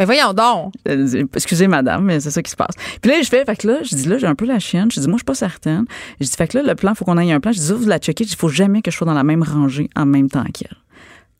Mais 0.00 0.06
voyons 0.06 0.32
donc! 0.32 0.72
Dit, 0.86 1.26
Excusez, 1.34 1.68
madame, 1.68 2.04
mais 2.04 2.20
c'est 2.20 2.30
ça 2.30 2.42
qui 2.42 2.50
se 2.50 2.56
passe. 2.56 2.74
Puis 3.02 3.10
là, 3.10 3.20
je 3.22 3.28
fais, 3.28 3.44
fait 3.44 3.56
que 3.56 3.68
là, 3.68 3.82
je 3.82 3.94
dis, 3.94 4.08
là, 4.08 4.16
j'ai 4.16 4.26
un 4.26 4.34
peu 4.34 4.46
la 4.46 4.58
chienne. 4.58 4.90
Je 4.90 4.98
dis, 4.98 5.06
moi, 5.06 5.16
je 5.16 5.18
suis 5.18 5.24
pas 5.26 5.34
certaine. 5.34 5.84
Je 6.20 6.24
dis, 6.24 6.32
fait 6.32 6.48
que 6.48 6.56
là, 6.56 6.64
le 6.64 6.74
plan, 6.74 6.94
faut 6.94 7.04
qu'on 7.04 7.18
aille 7.18 7.32
un 7.32 7.40
plan. 7.40 7.52
Je 7.52 7.58
dis, 7.58 7.70
vous 7.70 7.86
la 7.86 7.98
checkez. 7.98 8.24
Je 8.24 8.30
dis, 8.30 8.36
faut 8.36 8.48
jamais 8.48 8.80
que 8.80 8.90
je 8.90 8.96
sois 8.96 9.06
dans 9.06 9.12
la 9.12 9.24
même 9.24 9.42
rangée 9.42 9.90
en 9.94 10.06
même 10.06 10.30
temps 10.30 10.44
qu'elle. 10.54 10.74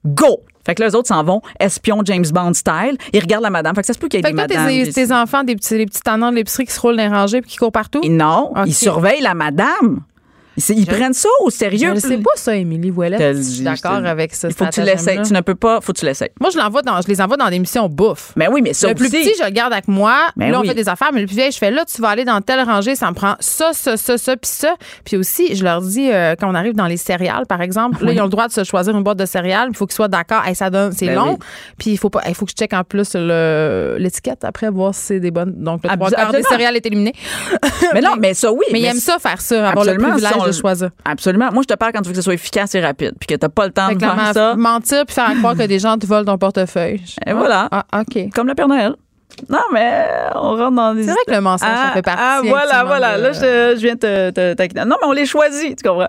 Go! 0.05 0.41
Fait 0.65 0.75
que 0.75 0.83
là, 0.83 0.89
les 0.89 0.95
autres 0.95 1.09
s'en 1.09 1.25
vont, 1.25 1.41
espion 1.59 2.03
James 2.05 2.27
Bond 2.33 2.53
style. 2.55 2.97
Ils 3.13 3.21
regardent 3.21 3.45
la 3.45 3.51
madame. 3.51 3.75
Fait 3.75 3.81
que 3.81 3.87
ça 3.87 3.95
se 3.95 3.99
peut 3.99 4.09
qu'il 4.09 4.19
y 4.19 4.23
ait 4.23 4.27
Fait 4.27 4.33
des 4.33 4.37
madames. 4.37 4.69
tes, 4.69 4.93
tes 4.93 5.13
enfants, 5.13 5.43
des 5.43 5.57
petits, 5.57 5.77
les 5.77 5.87
petits 5.87 6.03
tannants 6.03 6.31
de 6.31 6.37
l'épicerie 6.37 6.67
qui 6.67 6.73
se 6.73 6.81
roulent 6.81 6.97
dans 6.97 7.03
les 7.03 7.09
rangées 7.09 7.41
puis 7.41 7.51
qui 7.51 7.57
courent 7.57 7.73
partout? 7.73 8.01
Et 8.03 8.09
non, 8.09 8.53
ils 8.67 8.75
surveillent 8.75 9.23
la 9.23 9.35
madame. 9.35 10.03
Ils, 10.69 10.87
prennent 10.87 11.13
ça 11.15 11.29
au 11.41 11.51
Je 11.51 11.57
sérieux. 11.57 11.95
ne 11.95 12.01
sais 12.01 12.19
pas 12.19 12.31
ça, 12.35 12.55
Émilie 12.57 12.91
Ouellet. 12.91 13.17
Je 13.35 13.39
Je 13.39 13.43
suis 13.43 13.63
d'accord 13.63 14.01
je 14.01 14.07
avec 14.07 14.35
ça. 14.35 14.49
Il 14.49 14.55
faut 14.55 14.65
que 14.67 14.71
tu 14.71 14.83
l'essayes. 14.83 15.21
Tu 15.23 15.33
ne 15.33 15.41
peux 15.41 15.55
pas, 15.55 15.81
faut 15.81 15.93
que 15.93 15.99
tu 15.99 16.05
l'essayes. 16.05 16.31
Moi, 16.41 16.51
je, 16.51 16.59
l'envoie 16.59 16.83
dans, 16.83 17.01
je 17.01 17.09
les 17.09 17.21
envoie 17.21 17.37
dans 17.37 17.49
des 17.49 17.59
missions 17.59 17.89
bouffe. 17.89 18.33
Mais 18.37 18.49
oui, 18.49 18.61
mais 18.63 18.73
ça 18.75 18.89
le 18.89 18.95
plus 18.95 19.09
petit, 19.11 19.33
je 19.39 19.45
le 19.45 19.51
garde 19.51 19.73
avec 19.73 19.89
moi. 19.89 20.17
Ben 20.37 20.51
là, 20.51 20.59
on 20.59 20.63
oui. 20.63 20.69
fait 20.69 20.75
des 20.75 20.89
affaires, 20.89 21.11
mais 21.13 21.21
le 21.21 21.27
plus 21.27 21.37
vieil, 21.37 21.53
je 21.53 21.59
fais 21.59 21.71
là, 21.71 21.85
tu 21.85 22.01
vas 22.03 22.09
aller 22.11 22.25
dans 22.25 22.41
telle 22.41 22.61
rangée, 22.63 22.95
ça 22.95 23.09
me 23.11 23.15
prend 23.15 23.37
ça, 23.41 23.71
ça, 23.73 23.97
ça, 23.97 24.19
ça, 24.19 24.37
puis 24.37 24.51
ça. 24.51 24.75
Puis 25.05 25.17
aussi, 25.17 25.55
je 25.55 25.63
leur 25.65 25.81
dis, 25.83 26.11
euh, 26.11 26.35
quand 26.39 26.51
on 26.51 26.55
arrive 26.55 26.75
dans 26.75 26.87
les 26.87 26.97
céréales, 26.97 27.47
par 27.47 27.63
exemple, 27.63 28.05
là, 28.05 28.13
ils 28.13 28.21
ont 28.21 28.25
le 28.25 28.31
droit 28.31 28.49
de 28.49 28.53
se 28.53 28.65
choisir 28.65 28.97
une 28.97 29.03
boîte 29.03 29.19
de 29.19 29.27
céréales. 29.27 29.69
Il 29.71 29.77
faut 29.77 29.87
qu'ils 29.87 29.95
soient 29.95 30.09
d'accord. 30.09 30.43
Hey, 30.45 30.55
ça 30.55 30.69
donne, 30.71 30.93
c'est 30.93 31.07
Ben 31.07 31.15
long. 31.15 31.33
oui. 31.33 31.47
Puis 31.79 31.91
il 31.93 31.97
faut 31.99 32.11
pas, 32.11 32.21
il 32.29 32.35
faut 32.35 32.45
que 32.45 32.51
je 32.53 32.57
check 32.57 32.73
en 32.73 32.85
plus 32.85 33.15
le- 33.15 33.97
l'étiquette 33.99 34.45
après, 34.45 34.69
voir 34.71 34.95
si 34.95 35.03
c'est 35.03 35.21
des 35.21 35.31
bonnes. 35.31 35.55
Donc, 35.57 35.83
le 35.85 35.91
trois 35.91 36.11
quarts 36.11 36.33
des 36.33 36.43
céréales 36.43 36.77
est 36.77 36.87
éliminé. 36.87 37.13
Mais 37.95 38.01
non, 38.01 38.15
mais 38.19 38.35
ça, 38.35 38.53
oui. 38.53 38.65
Mais 38.73 38.81
ils 38.81 38.87
aiment 38.87 38.97
ça, 38.97 39.19
faire 39.19 39.41
ça, 39.41 39.69
avoir 39.69 39.85
le 39.85 39.97
privilège 39.97 40.33
on 40.41 40.47
de 40.47 40.49
le- 40.49 40.57
choisir. 40.57 40.91
Absolument. 41.05 41.51
Moi, 41.53 41.63
je 41.63 41.73
te 41.73 41.79
parle 41.79 41.93
quand 41.93 42.01
tu 42.03 42.09
veux 42.09 42.13
que 42.13 42.17
ce 42.17 42.23
soit 42.23 42.35
efficace 42.35 42.75
et 42.75 42.81
rapide, 42.81 43.13
puis 43.19 43.27
que 43.27 43.35
t'as 43.35 43.49
pas 43.49 43.67
le 43.67 43.73
temps 43.73 43.89
Fait 43.89 43.95
de 43.95 44.01
faire 44.01 44.33
ça. 44.35 44.55
mentir 44.57 45.05
puis 45.07 45.15
faire 45.15 45.33
croire 45.39 45.57
que 45.57 45.63
des 45.67 45.79
gens 45.79 45.97
te 45.99 46.07
volent 46.07 46.25
ton 46.25 46.39
portefeuille. 46.39 47.01
Et 47.27 47.33
voilà. 47.33 47.69
Ah, 47.71 47.85
OK. 48.01 48.31
Comme 48.35 48.47
le 48.49 48.55
Père 48.55 48.69
Noël. 48.69 48.95
Non, 49.49 49.59
mais 49.73 50.05
on 50.35 50.57
rentre 50.57 50.77
dans 50.77 50.95
des. 50.95 51.05
C'est 51.05 51.11
vrai 51.11 51.21
que 51.27 51.33
le 51.33 51.41
mensonge, 51.41 51.69
ça 51.69 51.87
Ah, 51.89 51.93
fait 51.95 52.03
partie. 52.03 52.23
Ah, 52.23 52.41
voilà, 52.45 52.85
voilà. 52.85 53.17
de- 53.19 53.23
Là, 53.23 53.33
je, 53.33 53.77
je 53.77 53.81
viens 53.81 53.95
de 53.95 54.31
te, 54.31 54.55
te. 54.55 54.79
Non, 54.87 54.97
mais 55.01 55.07
on 55.09 55.13
les 55.13 55.27
choisit, 55.27 55.77
tu 55.83 55.89
comprends? 55.89 56.09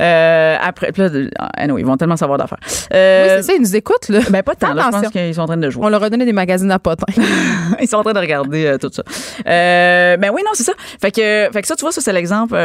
Euh, 0.00 0.56
après, 0.62 0.90
là, 0.96 1.08
ah, 1.38 1.48
anyway, 1.56 1.80
ils 1.82 1.86
vont 1.86 1.96
tellement 1.96 2.16
savoir 2.16 2.38
d'affaires. 2.38 2.58
Oui, 2.62 2.76
Euh, 2.94 3.36
c'est 3.38 3.42
ça, 3.42 3.52
ils 3.54 3.60
nous 3.60 3.76
écoutent, 3.76 4.08
là. 4.08 4.20
ben, 4.30 4.42
pas 4.42 4.54
tant, 4.54 4.74
là. 4.74 4.84
Je 4.92 4.98
pense 5.00 5.10
qu'ils 5.10 5.34
sont 5.34 5.42
en 5.42 5.46
train 5.46 5.56
de 5.56 5.70
jouer. 5.70 5.84
On 5.84 5.88
leur 5.88 6.02
a 6.02 6.10
donné 6.10 6.24
des 6.24 6.32
magazines 6.32 6.70
à 6.70 6.78
potins. 6.78 7.06
Ils 7.80 7.88
sont 7.88 7.96
en 7.96 8.02
train 8.02 8.12
de 8.12 8.18
regarder 8.18 8.66
euh, 8.66 8.78
tout 8.78 8.90
ça. 8.92 9.02
Euh, 9.46 10.16
ben 10.16 10.30
oui, 10.34 10.42
non, 10.44 10.50
c'est 10.54 10.62
ça. 10.64 10.72
Fait 11.00 11.10
que, 11.10 11.48
fait 11.52 11.62
que 11.62 11.66
ça, 11.66 11.74
tu 11.76 11.82
vois, 11.82 11.92
ça, 11.92 12.00
c'est 12.00 12.12
l'exemple 12.12 12.56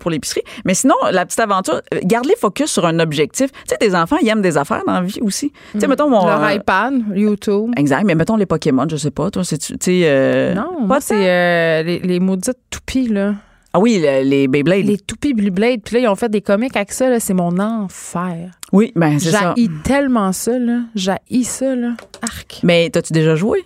pour 0.00 0.10
l'épicerie. 0.10 0.42
Mais 0.64 0.74
sinon, 0.74 0.94
la 1.10 1.24
petite 1.24 1.40
aventure, 1.40 1.80
euh, 1.94 1.98
garde 2.04 2.26
les 2.26 2.36
focus 2.36 2.70
sur 2.70 2.86
un 2.86 2.98
objectif. 2.98 3.50
Tu 3.52 3.58
sais, 3.68 3.76
tes 3.76 3.94
enfants, 3.94 4.16
ils 4.22 4.28
aiment 4.28 4.42
des 4.42 4.56
affaires 4.58 4.82
dans 4.86 4.94
la 4.94 5.00
vie 5.02 5.20
aussi. 5.22 5.52
Tu 5.72 5.80
sais, 5.80 5.86
mettons, 5.86 6.08
mon. 6.08 6.26
Leur 6.26 6.50
iPad, 6.52 6.94
YouTube. 7.14 7.70
Exact, 7.76 8.04
mais 8.04 8.14
mettons 8.14 8.36
les 8.36 8.46
Pokémon, 8.46 8.86
je 8.90 8.96
sais 8.96 9.10
pas. 9.10 9.30
Toi, 9.30 9.39
c'est 9.44 9.58
tu 9.58 9.74
sais. 9.80 10.00
euh, 10.04 10.54
Non, 10.54 10.80
moi, 10.80 11.00
c'est 11.00 11.28
euh, 11.28 11.82
les, 11.82 11.98
les 12.00 12.20
maudites 12.20 12.58
toupies, 12.70 13.08
là. 13.08 13.34
Ah 13.72 13.78
oui, 13.78 14.00
le- 14.02 14.24
les 14.28 14.48
Beyblade. 14.48 14.84
Les 14.84 14.98
toupies 14.98 15.32
Blue 15.32 15.50
Blade. 15.52 15.80
Puis 15.84 15.94
là, 15.94 16.00
ils 16.00 16.08
ont 16.08 16.16
fait 16.16 16.28
des 16.28 16.40
comics 16.40 16.74
avec 16.76 16.90
ça, 16.92 17.08
là. 17.08 17.20
C'est 17.20 17.34
mon 17.34 17.56
enfer. 17.58 18.50
Oui, 18.72 18.92
ben 18.96 19.18
c'est 19.20 19.30
ça. 19.30 19.54
J'haïs 19.56 19.70
tellement 19.84 20.32
ça, 20.32 20.58
là. 20.58 20.80
J'haïs 20.96 21.44
ça, 21.44 21.74
là. 21.76 21.90
Arc. 22.22 22.60
Mais 22.64 22.90
t'as-tu 22.90 23.12
déjà 23.12 23.36
joué? 23.36 23.64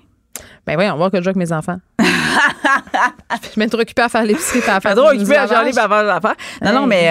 Ben 0.66 0.74
voyons, 0.74 0.94
on 0.94 0.98
va 0.98 1.10
que 1.10 1.18
je 1.18 1.22
joue 1.22 1.28
avec 1.30 1.36
mes 1.36 1.52
enfants. 1.52 1.78
je 1.98 3.58
m'être 3.60 3.70
trop 3.72 3.80
occupée 3.80 4.02
à 4.02 4.08
faire 4.08 4.24
l'épicerie 4.24 4.58
et 4.60 4.68
à 4.70 4.80
faire 4.80 4.94
trop 4.94 5.06
à 5.08 5.16
faire 5.88 6.02
l'affaire. 6.04 6.34
Non, 6.62 6.72
non, 6.72 6.80
Hey, 6.82 6.86
mais. 6.88 7.02
Je 7.04 7.08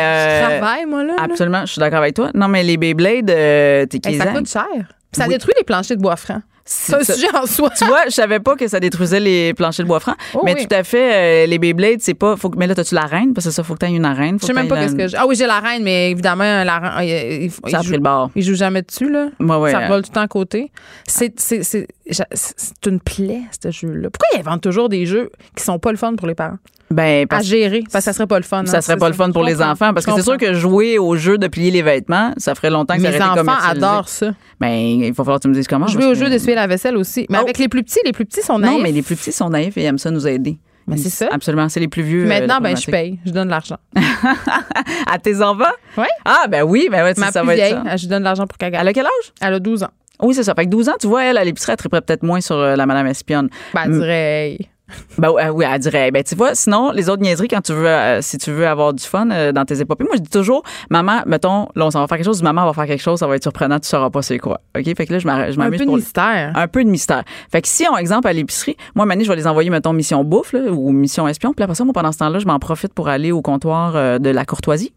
euh, 0.54 0.58
travaille, 0.60 0.86
moi, 0.86 1.04
là. 1.04 1.14
là. 1.16 1.24
absolument, 1.24 1.62
je 1.66 1.72
suis 1.74 1.80
d'accord 1.80 2.00
avec 2.00 2.16
toi. 2.16 2.30
Non, 2.34 2.48
mais 2.48 2.64
les 2.64 2.78
Beyblade, 2.78 3.30
euh, 3.30 3.86
t'es 3.86 4.00
Hey, 4.06 4.18
ça 4.18 4.26
qu'ils 4.28 4.36
coûte 4.36 4.50
cher. 4.50 4.66
Puis 4.74 5.20
ça 5.22 5.24
Oui. 5.28 5.34
détruit 5.34 5.54
les 5.58 5.64
planchers 5.64 5.98
de 5.98 6.02
bois 6.02 6.16
franc. 6.16 6.42
C'est 6.66 6.96
un 6.96 7.04
ça- 7.04 7.14
sujet 7.16 7.28
en 7.36 7.46
soi. 7.46 7.70
Tu 7.78 7.84
vois, 7.86 8.06
je 8.06 8.12
savais 8.12 8.40
pas 8.40 8.56
que 8.56 8.68
ça 8.68 8.80
détruisait 8.80 9.20
les 9.20 9.54
planchers 9.54 9.84
de 9.84 9.88
bois 9.88 10.00
franc. 10.00 10.14
Oh 10.34 10.42
mais 10.46 10.56
oui. 10.56 10.66
tout 10.66 10.74
à 10.74 10.84
fait, 10.84 11.44
euh, 11.44 11.46
les 11.46 11.60
Beyblade, 11.60 12.00
c'est 12.00 12.14
pas. 12.14 12.38
Faut, 12.38 12.50
mais 12.58 12.68
là, 12.68 12.76
t'as-tu 12.76 12.96
l'arène? 12.96 13.34
Parce 13.34 13.46
que 13.48 13.52
ça, 13.52 13.64
faut 13.64 13.74
que 13.74 13.80
t'aies 13.80 13.90
une 13.92 14.06
arène. 14.06 14.38
Je 14.42 14.46
sais 14.46 14.54
même 14.54 14.68
pas 14.70 14.78
qu'est-ce 14.80 14.96
que 14.96 15.08
j'ai. 15.08 15.18
Ah 15.18 15.28
oui, 15.28 15.36
j'ai 15.36 15.46
la 15.46 15.60
reine, 15.60 15.84
mais 15.84 16.12
évidemment, 16.12 16.64
la 16.64 16.80
reine, 16.80 17.08
il, 17.08 17.44
il- 17.46 17.52
Ça 17.52 17.58
a 17.64 17.70
il 17.70 17.76
pris 17.80 17.84
joue, 17.88 17.94
le 17.94 18.00
bord. 18.00 18.30
il 18.36 18.44
joue 18.44 18.56
jamais 18.56 18.82
dessus, 18.82 19.12
là. 19.12 19.28
Ouais, 19.40 19.56
ouais. 19.58 19.72
ça 19.72 19.80
euh, 19.82 19.88
vole 19.88 20.04
tout 20.04 20.10
le 20.12 20.16
temps 20.16 20.22
à 20.22 20.28
côté. 20.28 20.72
C'est, 21.06 21.38
c'est, 21.40 21.64
c'est, 21.64 21.88
j'a- 22.10 22.28
c'est 22.32 22.86
une 22.86 23.00
plaie, 23.02 23.42
ce 23.62 23.70
jeu-là. 23.72 24.10
Pourquoi 24.10 24.28
ils 24.34 24.40
inventent 24.48 24.64
toujours 24.64 24.88
des 24.88 25.06
jeux 25.06 25.30
qui 25.58 25.64
sont 25.64 25.80
pas 25.80 25.92
le 25.92 25.98
fun 25.98 26.16
pour 26.16 26.28
les 26.28 26.36
parents? 26.36 26.58
ben, 26.92 27.24
À 27.24 27.28
parce 27.28 27.46
gérer, 27.48 27.80
parce 27.92 28.06
que 28.06 28.12
ça 28.12 28.14
serait 28.14 28.28
pas 28.28 28.38
le 28.38 28.44
fun. 28.44 28.66
ça 28.68 28.78
hein, 28.78 28.82
serait 28.82 28.98
pas 28.98 29.08
le 29.10 29.16
fun 29.16 29.32
pour 29.32 29.44
les 29.44 29.62
enfants. 29.64 29.94
Parce 29.96 30.06
que 30.06 30.12
c'est 30.14 30.22
sûr 30.22 30.38
que 30.38 30.54
jouer 30.54 31.00
au 31.00 31.16
jeu 31.16 31.40
de 31.40 31.48
plier 31.48 31.72
les 31.72 31.82
vêtements, 31.82 32.34
ça 32.38 32.54
ferait 32.54 32.70
longtemps 32.70 32.96
que 32.96 33.02
ça 33.02 33.10
Mes 33.10 33.16
aurait 33.20 33.32
été 33.32 33.40
enfants 33.50 33.58
adorent 33.68 34.08
ça. 34.10 34.32
Ben, 34.60 34.70
il 34.70 35.12
va 35.12 35.16
falloir 35.24 35.38
que 35.40 35.42
tu 35.44 35.48
me 35.50 35.54
dises 35.56 35.68
comment. 35.68 35.88
Jouer 35.88 36.06
au 36.06 36.14
jeu 36.14 36.30
la 36.56 36.68
vaisselle 36.68 36.98
aussi. 36.98 37.26
Mais 37.30 37.38
Oh. 37.40 37.44
avec 37.44 37.58
les 37.58 37.68
plus 37.68 37.84
petits, 37.84 38.00
les 38.06 38.12
plus 38.12 38.26
petits 38.26 38.42
sont 38.42 38.60
naïfs. 38.60 38.74
Non, 38.78 38.82
mais 38.82 38.92
les 38.92 39.02
plus 39.02 39.16
petits 39.16 39.32
sont 39.32 39.50
naïfs 39.50 39.78
et 39.78 39.84
aiment 39.84 39.98
ça 39.98 40.12
nous 40.12 40.28
aider. 40.28 40.58
Mais 40.88 40.98
c'est 40.98 41.10
ça. 41.10 41.30
Absolument. 41.32 41.70
C'est 41.70 41.80
les 41.80 41.88
plus 41.88 42.02
vieux. 42.04 42.24
euh, 42.26 42.28
Maintenant, 42.28 42.60
ben, 42.60 42.76
je 42.76 42.92
paye. 42.92 43.18
Je 43.26 43.32
donne 43.32 43.46
de 43.46 43.52
l'argent. 43.52 43.78
À 45.08 45.18
tes 45.20 45.42
enfants? 45.42 45.64
Oui. 45.98 46.06
Ah, 46.26 46.46
ben 46.50 46.64
oui, 46.64 46.88
ben 46.92 47.04
ouais, 47.04 47.14
Ma 47.18 47.32
ça 47.32 47.40
plus 47.42 47.48
va 47.48 47.54
être 47.56 47.60
vieille, 47.60 47.80
ça. 47.86 47.98
je 47.98 48.08
donne 48.08 48.20
de 48.20 48.24
l'argent 48.26 48.48
pour 48.48 48.58
qu'elle 48.58 48.76
Elle 48.76 48.88
a 48.88 48.94
quel 48.94 49.06
âge? 49.06 49.34
Elle 49.42 49.54
a 49.54 49.60
12 49.60 49.84
ans. 49.84 49.90
Oui, 50.22 50.34
c'est 50.34 50.44
ça. 50.44 50.54
Fait 50.56 50.66
que 50.66 50.70
12 50.70 50.90
ans, 50.90 50.96
tu 51.00 51.08
vois, 51.08 51.24
elle, 51.26 51.38
à 51.38 51.44
l'épicerie, 51.44 51.72
elle 51.72 51.78
triperait 51.78 52.02
peut-être 52.02 52.24
moins 52.24 52.42
sur 52.42 52.56
euh, 52.56 52.76
la 52.76 52.86
madame 52.86 53.08
espionne. 53.08 53.50
Ben, 53.74 53.82
elle 53.86 53.92
dirait, 53.94 54.50
hey, 54.52 54.70
Ben 55.18 55.30
ouais, 55.30 55.50
oui, 55.50 55.66
elle 55.70 55.80
dirait. 55.80 56.12
Ben 56.12 56.24
tu 56.24 56.36
vois, 56.36 56.56
sinon 56.56 56.92
les 56.92 57.10
autres 57.10 57.22
niaiseries 57.22 57.48
quand 57.48 57.62
tu 57.62 57.74
veux, 57.74 57.88
euh, 57.88 58.22
si 58.22 58.38
tu 58.38 58.52
veux 58.52 58.68
avoir 58.68 58.94
du 58.94 59.04
fun 59.04 59.30
euh, 59.32 59.52
dans 59.52 59.66
tes 59.66 59.80
épopées, 59.80 60.04
moi 60.04 60.14
je 60.16 60.22
dis 60.22 60.30
toujours, 60.30 60.64
maman, 60.90 61.22
mettons, 61.26 61.68
là 61.76 61.86
on 61.86 61.92
s'en 61.92 62.02
va 62.02 62.08
faire 62.08 62.18
quelque 62.18 62.26
chose, 62.26 62.42
maman 62.44 62.66
va 62.66 62.74
faire 62.74 62.88
quelque 62.88 63.02
chose, 63.02 63.20
ça 63.20 63.28
va 63.28 63.36
être 63.36 63.44
surprenant, 63.44 63.80
tu 63.80 63.88
sauras 63.88 64.10
pas 64.10 64.22
c'est 64.22 64.40
quoi. 64.40 64.62
Ok, 64.78 64.86
fait 64.86 65.06
que 65.06 65.14
là 65.14 65.20
je 65.20 65.24
je 65.24 65.60
Un 65.60 65.64
m'amuse 65.64 65.80
peu 65.80 65.86
de 65.86 65.92
mystère. 65.92 66.52
un 66.56 66.68
peu 66.68 66.84
de 66.84 66.90
mystère. 66.90 67.24
Fait 67.52 67.62
que 67.62 67.68
si 67.68 67.86
on 67.92 67.98
exemple 67.98 68.28
à 68.28 68.34
l'épicerie, 68.34 68.78
moi 68.96 69.06
Mané, 69.06 69.24
je 69.24 69.30
vais 69.30 69.36
les 69.36 69.48
envoyer 69.48 69.70
mettons 69.70 69.94
mission 69.94 70.24
bouffe 70.24 70.54
là, 70.54 70.62
ou 70.72 70.92
mission 70.92 71.28
espion, 71.28 71.54
puis 71.54 71.64
après 71.64 71.76
ça 71.76 71.84
moi 71.84 71.94
pendant 71.94 72.12
ce 72.12 72.18
temps-là, 72.20 72.40
je 72.40 72.46
m'en 72.46 72.60
profite 72.60 72.94
pour 72.94 73.08
aller 73.08 73.32
au 73.32 73.42
comptoir 73.42 73.96
euh, 73.96 74.20
de 74.20 74.30
la 74.30 74.46
courtoisie. 74.46 74.94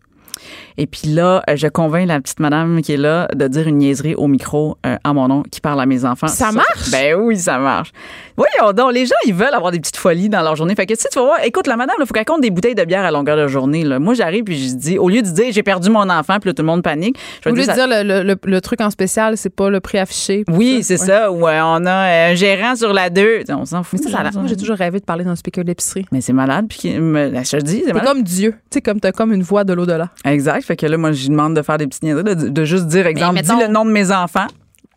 Et 0.78 0.86
puis 0.86 1.08
là, 1.08 1.42
euh, 1.48 1.56
je 1.56 1.66
convainc 1.68 2.06
la 2.08 2.20
petite 2.20 2.40
madame 2.40 2.80
qui 2.82 2.92
est 2.92 2.96
là 2.98 3.28
de 3.34 3.48
dire 3.48 3.66
une 3.68 3.78
niaiserie 3.78 4.14
au 4.14 4.26
micro 4.28 4.76
euh, 4.86 4.96
à 5.04 5.12
mon 5.12 5.28
nom 5.28 5.42
qui 5.50 5.60
parle 5.60 5.80
à 5.80 5.86
mes 5.86 6.04
enfants. 6.04 6.28
Ça 6.28 6.52
marche? 6.52 6.90
Ben 6.90 7.14
oui, 7.18 7.36
ça 7.38 7.58
marche. 7.58 7.92
Voyons 8.36 8.72
donc, 8.72 8.92
les 8.92 9.06
gens, 9.06 9.14
ils 9.26 9.34
veulent 9.34 9.54
avoir 9.54 9.72
des 9.72 9.80
petites 9.80 9.96
folies 9.96 10.28
dans 10.28 10.42
leur 10.42 10.56
journée. 10.56 10.74
Fait 10.74 10.84
que 10.86 10.94
tu 10.94 11.00
sais, 11.00 11.08
tu 11.10 11.18
vas 11.18 11.24
voir, 11.24 11.38
écoute, 11.44 11.66
la 11.66 11.76
madame, 11.76 11.96
il 12.00 12.06
faut 12.06 12.12
qu'elle 12.14 12.24
compte 12.24 12.42
des 12.42 12.50
bouteilles 12.50 12.74
de 12.74 12.84
bière 12.84 13.04
à 13.04 13.10
longueur 13.10 13.36
de 13.36 13.48
journée. 13.48 13.84
Là. 13.84 13.98
Moi, 13.98 14.14
j'arrive 14.14 14.44
puis 14.44 14.56
je 14.68 14.74
dis, 14.74 14.98
au 14.98 15.08
lieu 15.08 15.22
de 15.22 15.28
dire 15.28 15.46
j'ai 15.50 15.62
perdu 15.62 15.88
mon 15.90 16.08
enfant, 16.10 16.38
puis 16.40 16.50
là, 16.50 16.54
tout 16.54 16.62
le 16.62 16.66
monde 16.66 16.82
panique, 16.82 17.18
je 17.42 17.48
Au 17.48 17.52
lieu 17.54 17.62
dire, 17.62 17.72
de 17.74 17.78
dire 17.78 17.88
le, 17.88 18.02
le- 18.02 18.22
le- 18.22 18.36
le 18.44 18.60
truc 18.60 18.80
en 18.80 18.90
spécial, 18.90 19.36
c'est 19.36 19.50
pas 19.54 19.70
le 19.70 19.80
prix 19.80 19.98
affiché. 19.98 20.44
oui, 20.52 20.80
c'est 20.82 21.00
Ouais. 21.00 21.06
ça. 21.06 21.30
Ouais, 21.32 21.58
on 21.62 21.86
a 21.86 21.90
euh, 21.90 22.32
un 22.32 22.34
gérant 22.34 22.76
sur 22.76 22.92
la 22.92 23.10
2. 23.10 23.44
On 23.50 23.64
s'en 23.64 23.82
fout. 23.82 24.00
Mais 24.04 24.10
ça, 24.10 24.22
moi, 24.34 24.44
j'ai 24.46 24.56
toujours 24.56 24.76
rêvé 24.76 24.98
de 25.00 25.04
parler 25.04 25.24
dans 25.24 25.30
un 25.30 25.36
speaker 25.36 25.64
d'épicerie. 25.64 26.06
Mais 26.12 26.20
c'est 26.20 26.32
malade. 26.32 26.66
Puis, 26.68 26.98
me- 26.98 27.30
je 27.42 27.56
te 27.56 27.62
dis, 27.62 27.82
c'est 27.86 27.92
comme 28.04 28.22
Dieu. 28.22 28.52
Tu 28.70 28.76
sais, 28.76 28.80
comme 28.82 29.00
t'as 29.00 29.12
comme 29.12 29.32
une 29.32 29.42
voix 29.42 29.64
de 29.64 29.72
l'au-delà. 29.72 30.10
Exact. 30.36 30.62
Fait 30.64 30.76
que 30.76 30.84
là, 30.86 30.96
moi, 30.98 31.12
je 31.12 31.28
demande 31.28 31.54
de 31.56 31.62
faire 31.62 31.78
des 31.78 31.86
petites 31.86 32.02
niaiseries, 32.02 32.22
de, 32.24 32.34
de 32.48 32.64
juste 32.64 32.86
dire, 32.86 33.06
exemple, 33.06 33.34
mettons- 33.36 33.56
dis 33.56 33.62
le 33.62 33.68
nom 33.68 33.84
de 33.84 33.90
mes 33.90 34.12
enfants. 34.12 34.46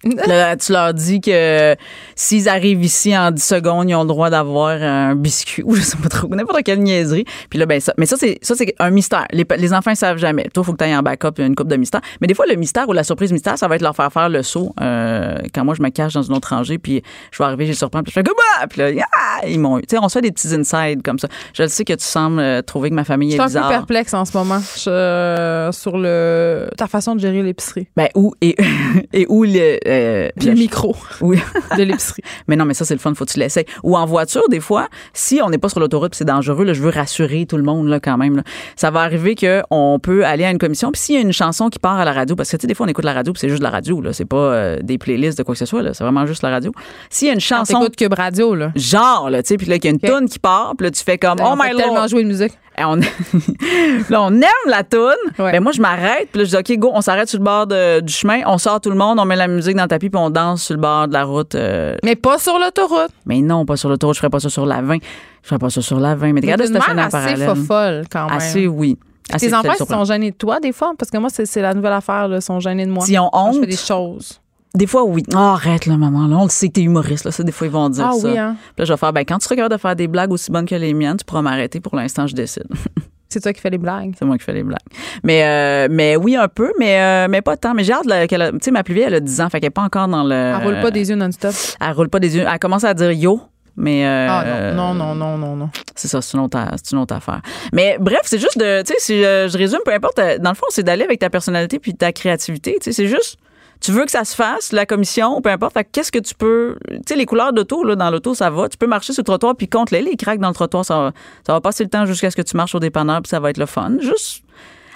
Là, 0.04 0.56
tu 0.56 0.72
leur 0.72 0.94
dis 0.94 1.20
que 1.20 1.76
s'ils 2.16 2.48
arrivent 2.48 2.84
ici 2.84 3.18
en 3.18 3.32
10 3.32 3.44
secondes, 3.44 3.90
ils 3.90 3.96
ont 3.96 4.04
le 4.04 4.08
droit 4.08 4.30
d'avoir 4.30 4.82
un 4.82 5.14
biscuit 5.16 5.62
ou 5.66 5.76
je 5.76 5.82
sais 5.82 5.98
pas 5.98 6.08
trop, 6.08 6.28
n'importe 6.30 6.64
quelle 6.64 6.80
niaiserie. 6.80 7.26
Puis 7.50 7.60
là, 7.60 7.66
ben 7.66 7.82
ça, 7.82 7.94
mais 7.98 8.06
ça, 8.06 8.16
c'est, 8.18 8.40
ça, 8.42 8.56
c'est 8.56 8.74
un 8.80 8.92
mystère. 8.92 9.26
Les, 9.32 9.46
les 9.58 9.74
enfants, 9.74 9.92
ils 9.92 9.98
savent 9.98 10.18
jamais. 10.18 10.48
Toi, 10.54 10.64
faut 10.64 10.72
que 10.72 10.78
tu 10.78 10.84
ailles 10.86 10.96
en 10.96 11.02
backup 11.04 11.40
une 11.40 11.54
coupe 11.56 11.68
de 11.68 11.76
mystère. 11.76 12.00
Mais 12.22 12.28
des 12.28 12.34
fois, 12.34 12.46
le 12.48 12.56
mystère 12.56 12.88
ou 12.88 12.94
la 12.94 13.04
surprise 13.04 13.32
mystère, 13.34 13.58
ça 13.58 13.68
va 13.68 13.76
être 13.76 13.82
leur 13.82 13.96
faire 13.96 14.12
faire 14.14 14.30
le 14.30 14.42
saut, 14.42 14.74
euh, 14.82 15.36
quand 15.54 15.66
moi, 15.66 15.76
je 15.76 15.82
me 15.84 15.90
cache 15.90 16.14
dans 16.14 16.22
une 16.24 16.34
autre 16.34 16.50
rangée, 16.50 16.78
puis 16.78 17.04
je 17.32 17.38
vais 17.38 17.44
arriver, 17.44 17.66
je 17.66 17.72
les 17.72 17.78
surprends, 17.78 18.02
puis 18.02 18.12
je 18.12 18.20
fais 18.20 18.24
comme, 18.24 18.36
ah! 18.58 18.68
Puis 18.68 18.80
là, 18.80 19.06
ah! 19.14 19.46
ils 19.48 19.60
m'ont 19.60 19.80
eu. 19.80 19.82
Tu 19.82 19.96
sais, 19.96 19.98
on 20.02 20.08
se 20.08 20.14
fait 20.14 20.22
des 20.22 20.32
petits 20.32 20.54
insides 20.54 21.02
comme 21.04 21.20
ça. 21.20 21.28
Je 21.54 21.64
le 21.64 21.70
sais 21.70 21.84
que 21.84 21.94
tu 21.94 22.06
sembles 22.06 22.40
euh, 22.40 22.62
trouver 22.62 22.90
que 22.90 22.96
ma 22.96 23.04
famille 23.04 23.32
Je 23.32 23.36
est 23.36 23.38
suis 23.38 23.42
un 23.42 23.46
peu 23.48 23.50
bizarre. 23.68 23.70
perplexe 23.70 24.14
en 24.14 24.24
ce 24.26 24.38
moment 24.38 24.60
je- 24.60 25.70
sur 25.74 25.98
le 25.98 26.70
ta 26.78 26.88
façon 26.88 27.16
de 27.16 27.20
gérer 27.20 27.44
l'épicerie. 27.44 27.88
Ben, 27.98 28.08
où, 28.16 28.34
et, 28.42 28.56
et 29.14 29.26
où 29.30 29.44
le, 29.44 29.78
euh, 29.90 30.30
Puis 30.38 30.48
le 30.48 30.54
micro 30.54 30.96
oui. 31.22 31.40
de 31.78 31.84
l'épicerie. 31.84 32.22
Mais 32.48 32.56
non, 32.56 32.66
mais 32.66 32.74
ça, 32.74 32.86
c'est 32.86 32.94
le 32.94 33.00
fun, 33.00 33.14
faut 33.16 33.26
que 33.26 33.32
tu 33.32 33.40
l'essayes. 33.40 33.66
Ou 33.84 33.98
en 33.98 34.06
voiture, 34.06 34.48
des 34.50 34.60
fois, 34.60 34.88
si 35.14 35.42
on 35.44 35.50
n'est 35.50 35.58
pas 35.58 35.70
sur 35.70 35.80
l'autoroute 35.80 36.16
c'est 36.16 36.26
dangereux, 36.26 36.64
là, 36.66 36.74
je 36.74 36.82
veux 36.82 36.90
rassurer 36.90 37.46
tout 37.46 37.58
le 37.58 37.64
monde, 37.64 37.88
là, 37.88 38.00
quand 38.00 38.18
même. 38.18 38.38
là. 38.38 38.44
Ça 38.76 38.92
va 38.92 39.02
arriver 39.02 39.36
qu'on 39.36 40.00
peut 40.02 40.26
aller 40.26 40.44
à 40.46 40.52
une 40.52 40.58
commission, 40.58 40.92
puis 40.92 41.02
s'il 41.02 41.16
y 41.16 41.18
a 41.18 41.22
une 41.22 41.34
chanson 41.34 41.70
qui 41.70 41.80
part 41.80 41.98
à 42.00 42.06
la 42.06 42.14
radio, 42.14 42.36
parce 42.36 42.50
que, 42.52 42.58
tu 42.58 42.62
sais, 42.62 42.68
des 42.68 42.74
fois, 42.76 42.86
on 42.86 42.90
écoute 42.90 43.06
la 43.06 43.14
radio, 43.14 43.34
puis 43.34 43.40
c'est 43.40 43.50
juste 43.50 43.60
de 43.60 43.64
la 43.66 43.70
radio, 43.72 44.02
là. 44.02 44.14
C'est 44.14 44.26
pas 44.26 44.38
euh, 44.38 44.78
des 44.82 44.98
playlists 44.98 45.38
de 45.38 45.44
quoi 45.44 45.56
que 45.56 45.60
ce 45.60 45.66
soit, 45.66 45.82
là. 45.82 45.94
C'est 45.94 46.04
vraiment 46.04 46.26
juste 46.26 46.44
la 46.44 46.50
radio. 46.50 46.72
S'il 47.10 47.28
y 47.28 47.32
a 47.32 47.34
une 47.34 47.40
Quand 47.40 47.58
chanson. 47.58 47.80
t'écoutes 47.80 47.96
Cube 47.96 48.14
Radio, 48.14 48.56
là. 48.56 48.72
Genre, 48.76 49.30
là, 49.30 49.42
tu 49.44 49.48
sais, 49.50 49.58
puis 49.58 49.68
là, 49.68 49.78
qu'il 49.80 49.86
y 49.92 49.94
a 49.94 49.98
une 50.02 50.10
Ok. 50.10 50.18
toune 50.20 50.30
qui 50.30 50.40
part, 50.40 50.74
puis 50.78 50.86
là, 50.86 50.92
tu 50.92 51.04
fais 51.04 51.18
comme, 51.18 51.38
oh 51.44 51.56
my 51.58 51.76
tellement 51.76 51.96
lord. 51.96 52.08
jouer 52.08 52.24
de 52.24 52.28
musique. 52.30 52.54
On... 52.86 52.96
là, 54.10 54.22
on 54.22 54.34
aime 54.34 54.68
la 54.68 54.84
toune. 54.84 55.00
Ouais. 55.38 55.52
Ben 55.54 55.62
moi, 55.64 55.72
je 55.72 55.82
m'arrête. 55.82 56.30
Puis 56.32 56.40
là, 56.42 56.46
je 56.46 56.50
dis, 56.50 56.56
OK, 56.74 56.80
go, 56.80 56.92
on 56.94 57.02
s'arrête 57.02 57.30
sur 57.30 57.40
le 57.40 57.44
bord 57.44 57.68
de- 57.68 58.00
du 58.02 58.12
chemin. 58.14 58.42
On 58.46 58.58
sort 58.58 58.82
tout 58.82 58.90
le 58.90 58.96
monde, 58.96 59.20
on 59.20 59.26
met 59.26 59.36
la 59.36 59.48
musique 59.48 59.76
dans 59.76 59.84
le 59.84 59.90
tapis, 59.90 60.10
puis 60.10 60.20
on 60.22 60.30
danse 60.30 60.64
sur 60.64 60.76
le 60.76 60.82
bord 60.82 61.08
de 61.08 61.14
la 61.14 61.24
route. 61.24 61.56
euh, 61.56 61.96
Mais 62.04 62.16
pas 62.16 62.38
sur 62.38 62.58
l'autoroute. 62.60 63.12
mais 63.26 63.42
non, 63.42 63.66
pas 63.66 63.76
sur 63.78 63.90
l'autoroute. 63.90 64.16
Je 64.16 64.20
ferais 64.20 64.30
pas 64.30 64.40
ça 64.40 64.50
sur 64.50 64.66
la 64.66 64.82
20. 64.82 64.98
Je 65.42 65.48
ferais 65.48 65.60
pas 65.60 65.70
ça 65.70 65.82
sur 65.82 66.00
la 66.00 66.16
20. 66.16 66.34
Mais 66.34 66.42
regarde 66.42 66.64
stationnaire 66.66 67.06
assez 67.06 67.36
parallèle. 67.36 67.56
folle 67.66 68.04
quand 68.12 68.28
même. 68.28 68.38
Assez, 68.38 68.68
oui. 68.68 68.98
Assez 69.32 69.48
Tes 69.48 69.54
enfants, 69.54 69.74
ils 69.80 69.86
sont 69.86 70.06
gênés 70.06 70.32
de 70.32 70.36
toi 70.36 70.60
des 70.60 70.72
fois? 70.72 70.94
Parce 70.98 71.12
que 71.12 71.18
moi, 71.18 71.30
c'est 71.32 71.46
c'est 71.46 71.62
la 71.62 71.74
nouvelle 71.76 71.94
affaire, 71.94 72.28
là. 72.28 72.38
Ils 72.38 72.42
sont 72.42 72.60
gênés 72.60 72.86
de 72.86 72.92
moi. 72.92 73.06
S'ils 73.06 73.20
ont 73.20 73.30
Quand 73.32 73.52
je 73.54 73.58
honte, 73.58 73.64
fais 73.66 73.70
des 73.70 73.78
choses. 73.78 74.42
Des 74.76 74.88
fois, 74.88 75.04
oui. 75.04 75.24
Oh, 75.34 75.38
arrête, 75.38 75.86
là, 75.86 75.98
maman. 75.98 76.28
Là, 76.28 76.38
on 76.38 76.44
le 76.44 76.50
sait 76.50 76.68
que 76.68 76.74
t'es 76.74 76.82
humoriste. 76.82 77.26
Là. 77.26 77.32
Ça, 77.32 77.44
des 77.44 77.52
fois, 77.52 77.68
ils 77.68 77.74
vont 77.74 77.90
dire 77.90 78.08
Ah 78.08 78.14
ça. 78.14 78.28
oui, 78.28 78.38
hein? 78.38 78.56
Puis 78.60 78.74
là, 78.80 78.86
je 78.86 78.94
vais 78.94 78.98
faire, 78.98 79.14
ben, 79.14 79.26
quand 79.26 79.38
tu 79.40 79.46
seras 79.46 79.56
capable 79.56 79.76
de 79.76 79.80
faire 79.82 79.96
des 79.96 80.08
blagues 80.08 80.32
aussi 80.32 80.52
bonnes 80.52 80.66
que 80.66 80.76
les 80.76 80.94
miennes, 80.94 81.18
tu 81.18 81.26
pourras 81.26 81.42
m'arrêter. 81.42 81.80
Pour 81.80 81.96
l'instant, 81.96 82.28
je 82.28 82.36
décide. 82.36 82.68
C'est 83.32 83.42
toi 83.42 83.54
qui 83.54 83.62
fais 83.62 83.70
les 83.70 83.78
blagues. 83.78 84.14
C'est 84.18 84.26
moi 84.26 84.38
qui 84.40 84.44
fais 84.44 84.54
les 84.54 84.64
blagues. 84.64 84.80
Mais, 85.24 85.44
euh, 85.44 85.88
mais 85.92 86.16
oui, 86.16 86.36
un 86.36 86.48
peu, 86.48 86.74
mais, 86.80 87.00
euh, 87.00 87.28
mais 87.30 87.44
pas 87.44 87.58
tant. 87.58 87.76
Mais 87.76 87.84
j'ai 87.84 87.94
hâte 87.94 88.28
qu'elle 88.28 88.52
Tu 88.54 88.58
sais, 88.64 88.72
ma 88.72 88.84
plus 88.84 88.96
vieille, 88.96 89.06
elle 89.06 89.14
a 89.14 89.20
10 89.20 89.42
ans, 89.42 89.50
fait 89.50 89.60
qu'elle 89.60 89.68
est 89.68 89.70
pas 89.70 89.84
encore 89.84 90.08
dans 90.08 90.24
le. 90.24 90.34
Elle 90.34 90.56
roule 90.64 90.82
pas 90.82 90.90
des 90.90 91.10
yeux 91.10 91.16
non-stop. 91.16 91.54
Elle 91.80 91.92
roule 91.92 92.10
pas 92.10 92.20
des 92.20 92.36
yeux. 92.36 92.46
Elle 92.52 92.60
commence 92.60 92.84
à 92.84 92.94
dire 92.96 93.12
yo. 93.12 93.40
Mais 93.76 94.06
euh, 94.06 94.28
Ah 94.30 94.74
non, 94.74 94.94
non, 94.94 95.16
non, 95.16 95.38
non, 95.38 95.38
non, 95.38 95.56
non. 95.56 95.70
c'est 95.96 96.10
ça, 96.10 96.22
c'est 96.22 96.36
une, 96.38 96.44
autre, 96.44 96.60
c'est 96.76 96.92
une 96.92 96.98
autre 97.02 97.16
affaire. 97.16 97.42
Mais 97.72 97.98
bref, 98.00 98.22
c'est 98.26 98.40
juste 98.40 98.58
de, 98.58 98.82
tu 98.82 98.94
sais, 98.94 99.00
si 99.00 99.24
euh, 99.24 99.48
je 99.48 99.58
résume, 99.58 99.80
peu 99.86 99.94
importe, 99.94 100.20
dans 100.40 100.50
le 100.50 100.56
fond, 100.56 100.66
c'est 100.70 100.84
d'aller 100.84 101.04
avec 101.04 101.20
ta 101.20 101.30
personnalité 101.30 101.80
puis 101.80 101.94
ta 101.96 102.12
créativité. 102.12 102.76
Tu 102.82 102.86
sais, 102.86 102.92
c'est 102.92 103.08
juste, 103.08 103.38
tu 103.82 103.92
veux 103.92 104.04
que 104.06 104.12
ça 104.12 104.26
se 104.26 104.36
fasse, 104.36 104.72
la 104.72 104.86
commission, 104.86 105.42
peu 105.42 105.50
importe. 105.50 105.78
Qu'est-ce 105.92 106.12
que 106.12 106.20
tu 106.20 106.34
peux, 106.36 106.76
tu 106.90 106.98
sais, 107.08 107.16
les 107.16 107.26
couleurs 107.26 107.54
d'auto, 107.54 107.84
là, 107.84 107.96
dans 107.96 108.10
l'auto, 108.12 108.34
ça 108.34 108.50
va. 108.50 108.68
Tu 108.68 108.78
peux 108.78 108.88
marcher 108.88 109.14
sur 109.14 109.22
le 109.22 109.26
trottoir 109.26 109.56
puis 109.56 109.68
contre 109.70 109.94
les, 109.94 110.02
les 110.02 110.16
craques 110.18 110.40
dans 110.40 110.50
le 110.50 110.54
trottoir, 110.54 110.84
ça 110.84 110.98
va, 110.98 111.12
ça 111.46 111.54
va 111.54 111.62
passer 111.62 111.84
le 111.84 111.90
temps 111.90 112.06
jusqu'à 112.06 112.30
ce 112.30 112.36
que 112.36 112.42
tu 112.42 112.58
marches 112.58 112.76
au 112.76 112.80
dépanneur 112.80 113.22
puis 113.22 113.30
ça 113.30 113.40
va 113.40 113.50
être 113.50 113.58
le 113.58 113.66
fun. 113.66 113.94
Juste, 114.00 114.44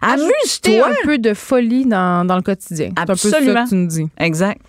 Ajouter 0.02 0.34
amuse-toi. 0.82 0.88
un 0.90 1.06
peu 1.06 1.18
de 1.18 1.34
folie 1.34 1.86
dans, 1.86 2.26
dans 2.28 2.36
le 2.36 2.42
quotidien. 2.42 2.90
C'est 2.98 3.02
un 3.02 3.06
peu 3.06 3.16
ça 3.16 3.28
Absolument. 3.38 3.64
que 3.64 3.70
tu 3.70 3.76
nous 3.76 3.88
dis. 3.88 4.08
Exact. 4.18 4.60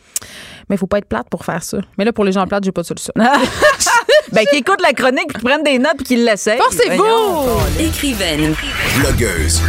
Mais 0.70 0.76
il 0.76 0.78
faut 0.78 0.86
pas 0.86 0.98
être 0.98 1.08
plate 1.08 1.28
pour 1.28 1.44
faire 1.44 1.62
ça. 1.62 1.78
Mais 1.98 2.04
là, 2.04 2.12
pour 2.12 2.24
les 2.24 2.30
gens 2.32 2.46
plates, 2.46 2.62
j'ai 2.64 2.72
pas 2.72 2.82
de 2.82 2.86
solution. 2.86 3.12
ben, 4.32 4.44
qui 4.50 4.56
écoute 4.58 4.80
la 4.80 4.92
chronique, 4.92 5.32
qui 5.34 5.42
prennent 5.44 5.64
des 5.64 5.78
notes 5.78 5.96
puis 5.98 6.06
qui 6.06 6.16
l'essayent. 6.16 6.56
Forcez-vous! 6.56 7.82
Écrivaine, 7.84 8.54
Blogueuse. 9.00 9.60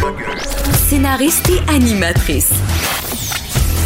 scénariste 0.88 1.50
et 1.50 1.70
animatrice. 1.74 2.52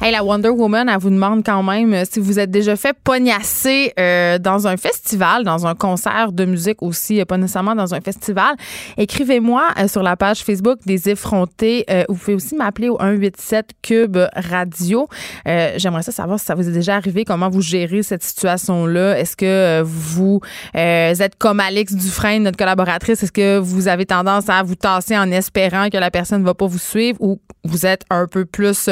Hey, 0.00 0.12
la 0.12 0.22
Wonder 0.22 0.50
Woman, 0.50 0.88
elle 0.88 1.00
vous 1.00 1.10
demande 1.10 1.44
quand 1.44 1.64
même 1.64 1.92
euh, 1.92 2.04
si 2.08 2.20
vous 2.20 2.38
êtes 2.38 2.52
déjà 2.52 2.76
fait 2.76 2.96
pognasser 3.02 3.92
euh, 3.98 4.38
dans 4.38 4.68
un 4.68 4.76
festival, 4.76 5.42
dans 5.42 5.66
un 5.66 5.74
concert 5.74 6.30
de 6.30 6.44
musique 6.44 6.84
aussi, 6.84 7.20
euh, 7.20 7.24
pas 7.24 7.36
nécessairement 7.36 7.74
dans 7.74 7.94
un 7.94 8.00
festival. 8.00 8.54
Écrivez-moi 8.96 9.64
euh, 9.76 9.88
sur 9.88 10.04
la 10.04 10.16
page 10.16 10.44
Facebook 10.44 10.78
des 10.86 11.08
effrontés. 11.08 11.84
Euh, 11.90 12.04
vous 12.08 12.14
pouvez 12.14 12.34
aussi 12.34 12.54
m'appeler 12.54 12.88
au 12.88 12.96
187 12.96 13.70
Cube 13.82 14.18
Radio. 14.36 15.08
J'aimerais 15.44 16.04
ça 16.04 16.12
savoir 16.12 16.38
si 16.38 16.44
ça 16.44 16.54
vous 16.54 16.68
est 16.68 16.72
déjà 16.72 16.94
arrivé, 16.94 17.24
comment 17.24 17.48
vous 17.48 17.60
gérez 17.60 18.04
cette 18.04 18.22
situation-là. 18.22 19.18
Est-ce 19.18 19.36
que 19.36 19.82
vous 19.82 20.40
êtes 20.74 21.36
comme 21.38 21.58
Alex 21.58 21.94
Dufresne, 21.94 22.44
notre 22.44 22.56
collaboratrice? 22.56 23.24
Est-ce 23.24 23.32
que 23.32 23.58
vous 23.58 23.88
avez 23.88 24.06
tendance 24.06 24.48
à 24.48 24.62
vous 24.62 24.76
tasser 24.76 25.18
en 25.18 25.28
espérant 25.32 25.88
que 25.90 25.98
la 25.98 26.12
personne 26.12 26.42
ne 26.42 26.46
va 26.46 26.54
pas 26.54 26.66
vous 26.66 26.78
suivre 26.78 27.18
ou 27.20 27.40
vous 27.64 27.84
êtes 27.84 28.04
un 28.10 28.26
peu 28.28 28.44
plus 28.44 28.88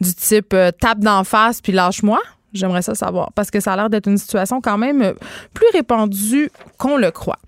du 0.00 0.14
type 0.14 0.43
euh, 0.52 0.70
tape 0.70 1.00
d'en 1.00 1.24
face 1.24 1.60
puis 1.60 1.72
lâche-moi? 1.72 2.20
J'aimerais 2.52 2.82
ça 2.82 2.94
savoir 2.94 3.32
parce 3.32 3.50
que 3.50 3.60
ça 3.60 3.72
a 3.72 3.76
l'air 3.76 3.90
d'être 3.90 4.08
une 4.08 4.18
situation 4.18 4.60
quand 4.60 4.78
même 4.78 5.02
euh, 5.02 5.12
plus 5.54 5.66
répandue 5.72 6.50
qu'on 6.78 6.96
le 6.96 7.10
croit. 7.10 7.38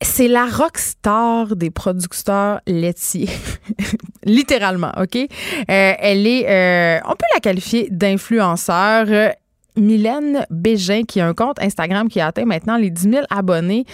C'est 0.00 0.28
la 0.28 0.44
rockstar 0.46 1.56
des 1.56 1.70
producteurs 1.70 2.60
laitiers. 2.66 3.30
Littéralement, 4.24 4.92
OK? 4.98 5.16
Euh, 5.16 5.26
elle 5.66 6.26
est, 6.26 7.00
on 7.06 7.12
peut 7.12 7.26
la 7.34 7.40
qualifier 7.40 7.88
d'influenceur. 7.90 9.32
Mylène 9.76 10.46
Bégin, 10.50 11.02
qui 11.02 11.20
a 11.20 11.26
un 11.26 11.34
compte 11.34 11.60
Instagram 11.60 12.08
qui 12.08 12.20
atteint 12.20 12.44
maintenant 12.44 12.76
les 12.76 12.90
10 12.90 13.10
000 13.10 13.24
abonnés, 13.30 13.84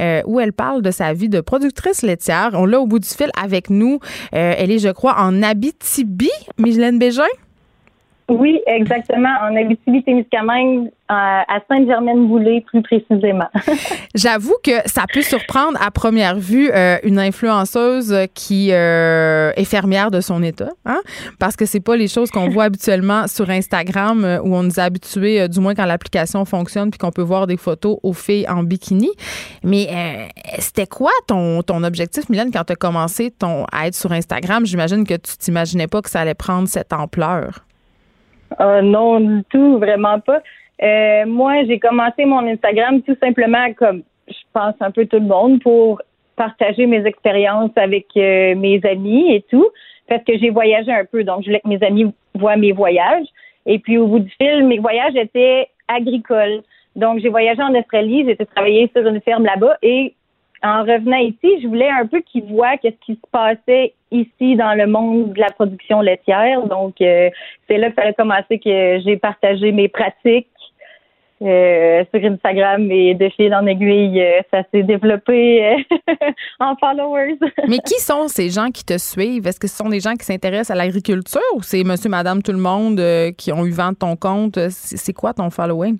euh, 0.00 0.22
où 0.26 0.40
elle 0.40 0.52
parle 0.52 0.82
de 0.82 0.90
sa 0.90 1.12
vie 1.12 1.28
de 1.28 1.40
productrice 1.40 2.02
laitière. 2.02 2.50
On 2.54 2.66
l'a 2.66 2.80
au 2.80 2.86
bout 2.86 2.98
du 2.98 3.08
fil 3.08 3.30
avec 3.40 3.70
nous. 3.70 4.00
Euh, 4.34 4.54
elle 4.56 4.70
est, 4.70 4.78
je 4.78 4.88
crois, 4.88 5.16
en 5.18 5.42
Abitibi, 5.42 6.30
Mylène 6.58 6.98
Bégin? 6.98 7.22
Oui, 8.28 8.60
exactement. 8.66 9.34
En 9.42 9.56
Abitibi-Témiscamingue, 9.56 10.90
à 11.08 11.44
à 11.48 11.60
Sainte-Germaine-Boulay, 11.68 12.62
plus 12.66 12.82
précisément. 12.82 13.48
J'avoue 14.14 14.56
que 14.62 14.86
ça 14.86 15.04
peut 15.10 15.22
surprendre 15.22 15.78
à 15.80 15.90
première 15.90 16.38
vue 16.38 16.70
euh, 16.70 16.98
une 17.02 17.18
influenceuse 17.18 18.14
qui 18.34 18.68
euh, 18.72 19.50
est 19.56 19.64
fermière 19.64 20.10
de 20.10 20.20
son 20.20 20.42
état, 20.42 20.68
hein? 20.84 21.00
parce 21.38 21.56
que 21.56 21.64
c'est 21.64 21.80
pas 21.80 21.96
les 21.96 22.08
choses 22.08 22.30
qu'on 22.30 22.50
voit 22.50 22.64
habituellement 22.64 23.26
sur 23.26 23.48
Instagram 23.48 24.24
euh, 24.24 24.40
où 24.42 24.54
on 24.54 24.62
nous 24.62 24.78
a 24.78 24.82
habitués, 24.82 25.40
euh, 25.40 25.48
du 25.48 25.60
moins 25.60 25.74
quand 25.74 25.86
l'application 25.86 26.44
fonctionne, 26.44 26.90
puis 26.90 26.98
qu'on 26.98 27.12
peut 27.12 27.22
voir 27.22 27.46
des 27.46 27.56
photos 27.56 27.98
aux 28.02 28.12
filles 28.12 28.46
en 28.48 28.62
bikini. 28.62 29.10
Mais 29.62 29.88
euh, 29.90 30.26
c'était 30.58 30.86
quoi 30.86 31.12
ton, 31.26 31.62
ton 31.62 31.82
objectif, 31.82 32.28
Mylène, 32.28 32.50
quand 32.52 32.64
tu 32.64 32.72
as 32.72 32.76
commencé 32.76 33.30
ton, 33.30 33.64
à 33.72 33.86
être 33.86 33.94
sur 33.94 34.12
Instagram? 34.12 34.66
J'imagine 34.66 35.06
que 35.06 35.14
tu 35.14 35.36
t'imaginais 35.38 35.86
pas 35.86 36.02
que 36.02 36.10
ça 36.10 36.20
allait 36.20 36.34
prendre 36.34 36.68
cette 36.68 36.92
ampleur. 36.92 37.64
Euh, 38.60 38.82
non, 38.82 39.20
du 39.20 39.44
tout, 39.50 39.78
vraiment 39.78 40.20
pas. 40.20 40.40
Euh, 40.82 41.26
moi, 41.26 41.64
j'ai 41.64 41.78
commencé 41.78 42.24
mon 42.24 42.46
Instagram 42.46 43.02
tout 43.02 43.16
simplement 43.20 43.72
comme 43.74 44.02
je 44.28 44.34
pense 44.52 44.74
un 44.80 44.90
peu 44.90 45.06
tout 45.06 45.18
le 45.18 45.26
monde 45.26 45.62
pour 45.62 46.00
partager 46.36 46.86
mes 46.86 47.04
expériences 47.04 47.72
avec 47.76 48.06
euh, 48.16 48.54
mes 48.54 48.80
amis 48.84 49.34
et 49.34 49.44
tout, 49.50 49.68
parce 50.08 50.22
que 50.24 50.38
j'ai 50.38 50.50
voyagé 50.50 50.92
un 50.92 51.04
peu, 51.04 51.24
donc 51.24 51.42
je 51.42 51.46
voulais 51.46 51.60
que 51.60 51.68
mes 51.68 51.82
amis 51.82 52.12
voient 52.34 52.56
mes 52.56 52.72
voyages. 52.72 53.26
Et 53.66 53.78
puis, 53.78 53.98
au 53.98 54.06
bout 54.06 54.20
du 54.20 54.30
fil, 54.40 54.64
mes 54.66 54.78
voyages 54.78 55.16
étaient 55.16 55.68
agricoles. 55.88 56.62
Donc, 56.96 57.20
j'ai 57.20 57.28
voyagé 57.28 57.60
en 57.62 57.74
Australie, 57.74 58.24
j'ai 58.24 58.32
été 58.32 58.46
travailler 58.46 58.90
sur 58.94 59.06
une 59.06 59.20
ferme 59.20 59.44
là-bas 59.44 59.76
et 59.82 60.14
en 60.62 60.82
revenant 60.82 61.18
ici, 61.18 61.60
je 61.62 61.68
voulais 61.68 61.88
un 61.88 62.06
peu 62.06 62.20
qu'ils 62.20 62.44
voient 62.44 62.76
qu'est-ce 62.78 62.98
qui 63.04 63.14
se 63.14 63.30
passait 63.30 63.94
ici 64.10 64.56
dans 64.56 64.74
le 64.74 64.86
monde 64.86 65.32
de 65.32 65.40
la 65.40 65.50
production 65.50 66.00
laitière. 66.00 66.66
Donc, 66.66 67.00
euh, 67.00 67.30
c'est 67.68 67.78
là 67.78 67.90
que 67.90 67.96
ça 68.00 68.08
a 68.08 68.12
commencé 68.12 68.58
que 68.58 69.00
j'ai 69.04 69.16
partagé 69.16 69.72
mes 69.72 69.88
pratiques 69.88 70.48
euh, 71.40 72.04
sur 72.12 72.24
Instagram 72.24 72.90
et 72.90 73.14
de 73.14 73.28
fil 73.28 73.54
en 73.54 73.64
aiguille, 73.66 74.20
euh, 74.20 74.40
ça 74.52 74.62
s'est 74.72 74.82
développé 74.82 75.86
en 76.60 76.74
followers. 76.76 77.38
Mais 77.68 77.78
qui 77.78 78.00
sont 78.00 78.26
ces 78.26 78.50
gens 78.50 78.70
qui 78.70 78.84
te 78.84 78.98
suivent? 78.98 79.46
Est-ce 79.46 79.60
que 79.60 79.68
ce 79.68 79.76
sont 79.76 79.88
des 79.88 80.00
gens 80.00 80.14
qui 80.14 80.24
s'intéressent 80.24 80.72
à 80.72 80.74
l'agriculture 80.74 81.40
ou 81.54 81.62
c'est 81.62 81.84
monsieur, 81.84 82.10
madame, 82.10 82.42
tout 82.42 82.52
le 82.52 82.58
monde 82.58 83.00
qui 83.36 83.52
ont 83.52 83.64
eu 83.64 83.70
vent 83.70 83.92
de 83.92 83.96
ton 83.98 84.16
compte? 84.16 84.58
C'est 84.68 85.12
quoi 85.12 85.32
ton 85.32 85.50
following? 85.50 85.98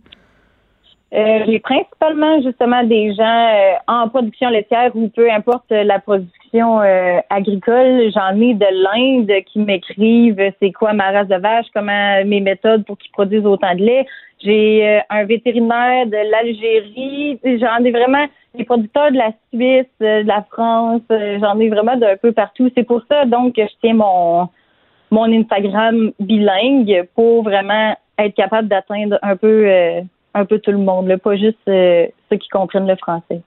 Euh, 1.15 1.45
j'ai 1.47 1.59
principalement 1.61 2.43
justement 2.43 2.85
des 2.85 3.15
gens 3.15 3.25
euh, 3.25 3.73
en 3.87 4.11
production 4.11 4.51
laitière 4.51 4.95
ou 4.95 5.09
peu 5.09 5.31
importe 5.31 5.71
la 5.71 5.99
production 6.01 6.83
euh, 6.83 7.19
agricole. 7.31 8.11
J'en 8.15 8.39
ai 8.39 8.53
de 8.53 8.67
l'Inde 8.71 9.45
qui 9.47 9.59
m'écrivent 9.61 10.53
c'est 10.61 10.73
quoi 10.73 10.93
ma 10.93 11.11
race 11.11 11.29
de 11.29 11.37
vache, 11.37 11.65
comment 11.73 12.23
mes 12.27 12.41
méthodes 12.41 12.85
pour 12.85 12.99
qu'ils 12.99 13.13
produisent 13.13 13.47
autant 13.47 13.75
de 13.75 13.85
lait. 13.85 14.07
J'ai 14.45 15.01
un 15.09 15.25
vétérinaire 15.25 16.07
de 16.07 16.31
l'Algérie. 16.31 17.41
J'en 17.43 17.83
ai 17.83 17.91
vraiment 17.91 18.27
des 18.55 18.65
producteurs 18.65 19.11
de 19.11 19.17
la 19.17 19.33
Suisse, 19.53 19.91
de 20.01 20.27
la 20.27 20.43
France. 20.43 21.03
J'en 21.09 21.59
ai 21.59 21.71
vraiment 21.71 21.97
d'un 21.97 22.17
peu 22.17 22.33
partout. 22.33 22.71
C'est 22.77 22.85
pour 22.85 23.01
ça 23.11 23.25
donc 23.25 23.57
que 23.57 23.63
je 23.63 23.73
tiens 23.81 23.95
mon 23.95 24.49
mon 25.11 25.33
Instagram 25.33 26.13
bilingue 26.21 27.09
pour 27.15 27.43
vraiment 27.43 27.97
être 28.19 28.35
capable 28.35 28.69
d'atteindre 28.69 29.19
un 29.23 29.37
peu 29.37 29.67
un 30.39 30.45
peu 30.45 30.59
tout 30.59 30.71
le 30.71 30.79
monde, 30.79 31.15
pas 31.23 31.37
juste 31.37 31.59
euh, 31.69 32.07
ceux 32.31 32.37
qui 32.37 32.49
comprennent 32.49 32.87
le 32.87 32.97
français. 32.97 33.43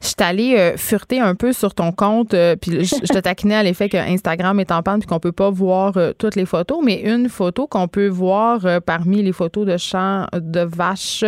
Je 0.00 0.06
suis 0.06 0.14
allée 0.20 0.56
euh, 0.56 0.76
fureter 0.76 1.20
un 1.20 1.34
peu 1.34 1.52
sur 1.52 1.74
ton 1.74 1.92
compte, 1.92 2.34
euh, 2.34 2.56
puis 2.56 2.84
je, 2.84 3.12
te 3.12 3.18
taquinais 3.18 3.56
à 3.56 3.62
l'effet 3.62 3.88
que 3.88 3.96
Instagram 3.96 4.60
est 4.60 4.70
en 4.70 4.82
panne 4.82 5.00
puis 5.00 5.08
qu'on 5.08 5.18
peut 5.18 5.32
pas 5.32 5.50
voir 5.50 5.94
toutes 6.18 6.36
les 6.36 6.46
photos, 6.46 6.78
mais 6.82 7.00
une 7.00 7.28
photo 7.28 7.66
qu'on 7.66 7.88
peut 7.88 8.08
voir 8.08 8.60
parmi 8.84 9.22
les 9.22 9.32
photos 9.32 9.66
de 9.66 9.76
champs 9.76 10.26
de 10.32 10.60
vaches 10.60 11.24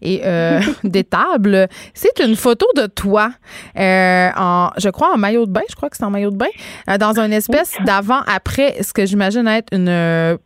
et 0.00 0.22
d'étables, 0.84 1.68
c'est 1.94 2.20
une 2.20 2.36
photo 2.36 2.66
de 2.76 2.86
toi, 2.86 3.30
en, 3.76 4.70
je 4.76 4.88
crois 4.90 5.12
en 5.14 5.18
maillot 5.18 5.46
de 5.46 5.52
bain, 5.52 5.62
je 5.68 5.74
crois 5.74 5.90
que 5.90 5.96
c'est 5.96 6.04
en 6.04 6.10
maillot 6.10 6.30
de 6.30 6.36
bain, 6.36 6.96
dans 6.98 7.18
une 7.18 7.32
espèce 7.32 7.74
d'avant-après, 7.84 8.82
ce 8.82 8.92
que 8.92 9.06
j'imagine 9.06 9.48
être 9.48 9.72
une 9.72 10.38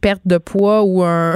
perte 0.00 0.22
de 0.24 0.38
poids 0.38 0.82
ou 0.84 1.02
un, 1.02 1.34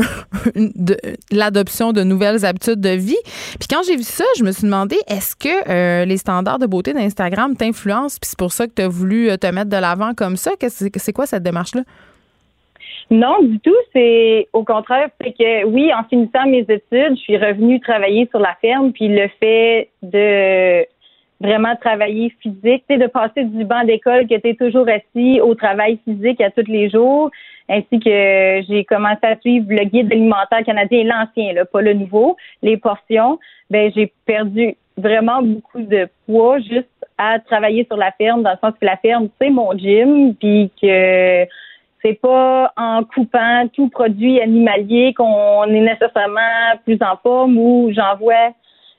l'adoption 1.33 1.93
de 1.93 2.03
nouvelles 2.03 2.45
habitudes 2.45 2.81
de 2.81 2.91
vie. 2.91 3.19
Puis 3.59 3.69
quand 3.69 3.83
j'ai 3.87 3.97
vu 3.97 4.03
ça, 4.03 4.25
je 4.39 4.45
me 4.45 4.53
suis 4.53 4.65
demandé 4.65 4.97
est-ce 5.09 5.35
que 5.37 5.69
euh, 5.69 6.05
les 6.05 6.17
standards 6.17 6.59
de 6.59 6.67
beauté 6.67 6.93
d'Instagram 6.93 7.57
t'influencent? 7.57 8.19
Puis 8.21 8.31
c'est 8.31 8.39
pour 8.39 8.53
ça 8.53 8.67
que 8.67 8.73
tu 8.75 8.83
as 8.83 8.89
voulu 8.89 9.31
euh, 9.31 9.37
te 9.37 9.47
mettre 9.49 9.71
de 9.71 9.77
l'avant 9.77 10.15
comme 10.15 10.37
ça. 10.37 10.53
C'est 10.69 11.13
quoi 11.13 11.27
cette 11.27 11.43
démarche 11.43 11.75
là 11.75 11.83
non, 13.11 13.41
du 13.41 13.61
tout. 13.61 13.77
C'est 13.93 14.49
au 14.53 14.65
contraire, 14.65 15.11
c'est 15.21 15.31
que 15.33 15.65
oui, 15.67 15.93
en 15.95 16.03
finissant 16.05 16.47
mes 16.47 16.63
études, 16.63 17.17
je 17.17 17.21
suis 17.21 17.37
revenue 17.37 17.81
travailler 17.81 18.27
sur 18.31 18.41
la 18.41 18.57
ferme, 18.61 18.93
puis 18.93 19.09
le 19.09 19.29
fait 19.39 19.91
de 20.03 20.85
vraiment 21.41 21.77
travailler 21.77 22.35
physique, 22.41 22.85
de 22.89 23.07
passer 23.07 23.45
du 23.45 23.65
banc 23.65 23.85
d'école 23.85 24.27
que 24.27 24.35
tu 24.35 24.49
es 24.49 24.55
toujours 24.55 24.89
assis 24.89 25.41
au 25.41 25.55
travail 25.55 25.99
physique 26.05 26.41
à 26.41 26.51
tous 26.51 26.67
les 26.67 26.91
jours, 26.91 27.31
ainsi 27.69 28.01
que 28.01 28.63
j'ai 28.69 28.85
commencé 28.85 29.21
à 29.23 29.37
suivre 29.41 29.67
le 29.71 29.85
guide 29.85 30.13
alimentaire 30.13 30.65
canadien, 30.65 31.05
l'ancien, 31.05 31.65
pas 31.73 31.83
le 31.83 31.95
nouveau, 31.95 32.37
les 32.63 32.77
portions, 32.77 33.39
ben 33.71 33.91
j'ai 33.95 34.13
perdu 34.25 34.77
vraiment 34.97 35.43
beaucoup 35.43 35.83
de 35.83 36.09
poids 36.27 36.59
juste 36.61 36.89
à 37.19 37.39
travailler 37.39 37.85
sur 37.87 37.97
la 37.97 38.13
ferme, 38.13 38.43
dans 38.43 38.53
le 38.53 38.59
sens 38.61 38.75
que 38.81 38.87
la 38.87 38.97
ferme, 38.97 39.29
c'est 39.41 39.51
mon 39.51 39.77
gym, 39.77 40.35
puis 40.35 40.71
que 40.81 41.47
c'est 42.03 42.21
pas 42.21 42.73
en 42.77 43.03
coupant 43.05 43.67
tout 43.73 43.89
produit 43.89 44.41
animalier 44.41 45.15
qu'on 45.15 45.65
est 45.65 45.81
nécessairement 45.81 46.77
plus 46.85 46.99
en 47.01 47.17
forme 47.17 47.59
ou 47.59 47.91
j'envoie 47.93 48.53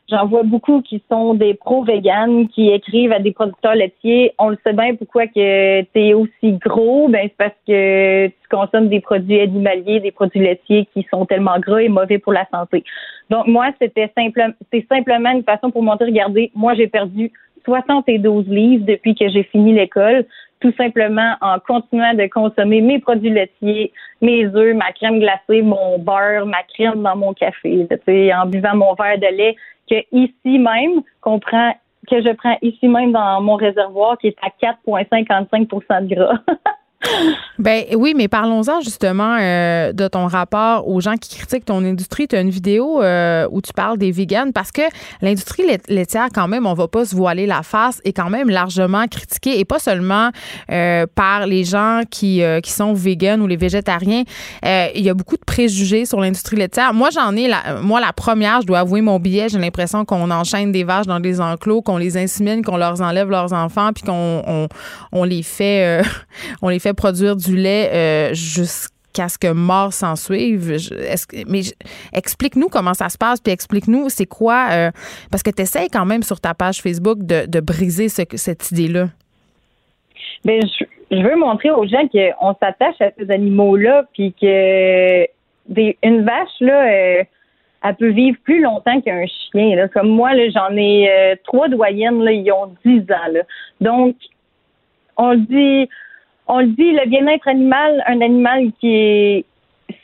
J'en 0.09 0.25
vois 0.25 0.43
beaucoup 0.43 0.81
qui 0.81 1.03
sont 1.11 1.33
des 1.33 1.53
pro-véganes, 1.53 2.47
qui 2.47 2.69
écrivent 2.69 3.11
à 3.11 3.19
des 3.19 3.33
producteurs 3.33 3.75
laitiers. 3.75 4.33
On 4.39 4.49
le 4.49 4.57
sait 4.65 4.71
bien 4.71 4.95
pourquoi 4.95 5.27
que 5.27 5.81
tu 5.81 5.99
es 5.99 6.13
aussi 6.13 6.53
gros. 6.53 7.09
Ben, 7.09 7.23
c'est 7.23 7.37
parce 7.37 7.57
que 7.67 8.27
tu 8.27 8.47
consommes 8.49 8.87
des 8.87 9.01
produits 9.01 9.41
animaliers, 9.41 9.99
des 9.99 10.11
produits 10.11 10.39
laitiers 10.39 10.87
qui 10.93 11.05
sont 11.11 11.25
tellement 11.25 11.59
gras 11.59 11.81
et 11.81 11.89
mauvais 11.89 12.19
pour 12.19 12.31
la 12.31 12.47
santé. 12.53 12.85
Donc, 13.29 13.47
moi, 13.47 13.71
c'était 13.81 14.09
simplement, 14.17 14.53
c'est 14.71 14.87
simplement 14.87 15.31
une 15.31 15.43
façon 15.43 15.71
pour 15.71 15.83
montrer, 15.83 16.05
regardez, 16.05 16.51
moi, 16.55 16.73
j'ai 16.73 16.87
perdu 16.87 17.29
72 17.65 18.47
livres 18.47 18.85
depuis 18.85 19.13
que 19.13 19.27
j'ai 19.27 19.43
fini 19.43 19.73
l'école, 19.73 20.25
tout 20.61 20.73
simplement 20.77 21.35
en 21.41 21.59
continuant 21.59 22.13
de 22.13 22.27
consommer 22.27 22.79
mes 22.79 22.99
produits 22.99 23.29
laitiers, 23.29 23.91
mes 24.21 24.45
œufs, 24.45 24.73
ma 24.73 24.93
crème 24.93 25.19
glacée, 25.19 25.61
mon 25.61 25.99
beurre, 25.99 26.45
ma 26.45 26.63
crème 26.63 27.03
dans 27.03 27.17
mon 27.17 27.33
café, 27.33 27.87
en 28.33 28.45
buvant 28.45 28.75
mon 28.75 28.93
verre 28.93 29.19
de 29.19 29.35
lait 29.35 29.55
que 29.89 29.95
ici 30.11 30.59
même, 30.59 31.01
qu'on 31.21 31.39
prend, 31.39 31.73
que 32.09 32.21
je 32.21 32.33
prends 32.33 32.57
ici 32.61 32.87
même 32.87 33.11
dans 33.11 33.41
mon 33.41 33.55
réservoir 33.55 34.17
qui 34.17 34.27
est 34.27 34.37
à 34.41 34.73
4,55% 34.87 36.07
de 36.07 36.15
gras. 36.15 36.39
Ben 37.59 37.85
oui, 37.95 38.13
mais 38.15 38.27
parlons-en 38.27 38.81
justement 38.81 39.37
euh, 39.39 39.91
de 39.91 40.07
ton 40.07 40.27
rapport 40.27 40.87
aux 40.87 41.01
gens 41.01 41.15
qui 41.15 41.37
critiquent 41.37 41.65
ton 41.65 41.83
industrie. 41.83 42.27
Tu 42.27 42.35
as 42.35 42.41
une 42.41 42.51
vidéo 42.51 43.01
euh, 43.01 43.47
où 43.51 43.61
tu 43.61 43.73
parles 43.73 43.97
des 43.97 44.11
vegans 44.11 44.51
parce 44.53 44.71
que 44.71 44.83
l'industrie 45.21 45.63
laitière, 45.87 46.27
quand 46.33 46.47
même, 46.47 46.67
on 46.67 46.75
va 46.75 46.87
pas 46.87 47.05
se 47.05 47.15
voiler 47.15 47.47
la 47.47 47.63
face, 47.63 47.99
est 48.05 48.13
quand 48.13 48.29
même 48.29 48.49
largement 48.49 49.07
critiquée 49.07 49.59
et 49.59 49.65
pas 49.65 49.79
seulement 49.79 50.29
euh, 50.71 51.07
par 51.15 51.47
les 51.47 51.63
gens 51.63 52.01
qui, 52.09 52.41
qui 52.61 52.71
sont 52.71 52.93
vegans 52.93 53.39
ou 53.39 53.47
les 53.47 53.57
végétariens. 53.57 54.23
Il 54.63 55.01
y 55.01 55.09
a 55.09 55.13
beaucoup 55.13 55.37
de 55.37 55.45
préjugés 55.45 56.05
sur 56.05 56.19
l'industrie 56.19 56.57
laitière. 56.57 56.93
Moi, 56.93 57.09
j'en 57.09 57.35
ai, 57.35 57.47
la, 57.47 57.81
moi, 57.81 57.99
la 57.99 58.13
première, 58.13 58.61
je 58.61 58.67
dois 58.67 58.79
avouer 58.79 59.01
mon 59.01 59.19
billet, 59.19 59.49
j'ai 59.49 59.57
l'impression 59.59 60.05
qu'on 60.05 60.29
enchaîne 60.29 60.71
des 60.71 60.83
vaches 60.83 61.07
dans 61.07 61.19
des 61.19 61.41
enclos, 61.41 61.81
qu'on 61.81 61.97
les 61.97 62.17
insémine, 62.17 62.63
qu'on 62.63 62.77
leur 62.77 63.01
enlève 63.01 63.29
leurs 63.29 63.53
enfants, 63.53 63.91
puis 63.93 64.03
qu'on 64.03 64.43
on, 64.45 64.67
on 65.11 65.23
les 65.23 65.43
fait, 65.43 66.01
on 66.61 66.69
les 66.69 66.79
fait 66.79 66.86
produire 66.93 67.35
du 67.35 67.55
lait 67.55 67.89
euh, 67.93 68.33
jusqu'à 68.33 69.29
ce 69.29 69.37
que 69.37 69.51
mort 69.51 69.93
s'en 69.93 70.15
suive. 70.15 70.77
mais 71.47 71.61
explique-nous 72.13 72.67
comment 72.69 72.93
ça 72.93 73.09
se 73.09 73.17
passe, 73.17 73.41
puis 73.41 73.51
explique-nous 73.51 74.09
c'est 74.09 74.25
quoi, 74.25 74.67
euh, 74.71 74.91
parce 75.31 75.43
que 75.43 75.51
tu 75.51 75.61
essaies 75.63 75.87
quand 75.91 76.05
même 76.05 76.23
sur 76.23 76.39
ta 76.39 76.53
page 76.53 76.81
Facebook 76.81 77.19
de, 77.19 77.59
briser 77.59 78.09
cette 78.09 78.71
idée-là. 78.71 79.07
Bien, 80.45 80.59
je, 81.11 81.15
veux 81.21 81.35
montrer 81.35 81.71
aux 81.71 81.87
gens 81.87 82.07
qu'on 82.07 82.55
s'attache 82.61 83.01
à 83.01 83.11
ces 83.17 83.31
animaux-là, 83.31 84.05
puis 84.13 84.33
que 84.39 85.25
des, 85.67 85.97
une 86.03 86.23
vache, 86.23 86.59
là, 86.61 86.87
euh, 86.87 87.23
elle 87.83 87.95
peut 87.95 88.09
vivre 88.09 88.37
plus 88.43 88.61
longtemps 88.61 89.01
qu'un 89.01 89.25
chien. 89.25 89.87
Comme 89.93 90.09
moi, 90.09 90.31
j'en 90.53 90.75
ai 90.75 91.35
trois 91.43 91.67
doyennes, 91.69 92.23
là, 92.23 92.31
ils 92.31 92.51
ont 92.51 92.73
10 92.85 93.01
ans. 93.11 93.41
Donc, 93.81 94.15
on 95.17 95.35
dit, 95.35 95.89
on 96.47 96.59
le 96.59 96.67
dit, 96.67 96.91
le 96.91 97.07
bien-être 97.07 97.47
animal, 97.47 98.03
un 98.07 98.21
animal 98.21 98.71
qui 98.79 98.95
est 98.95 99.45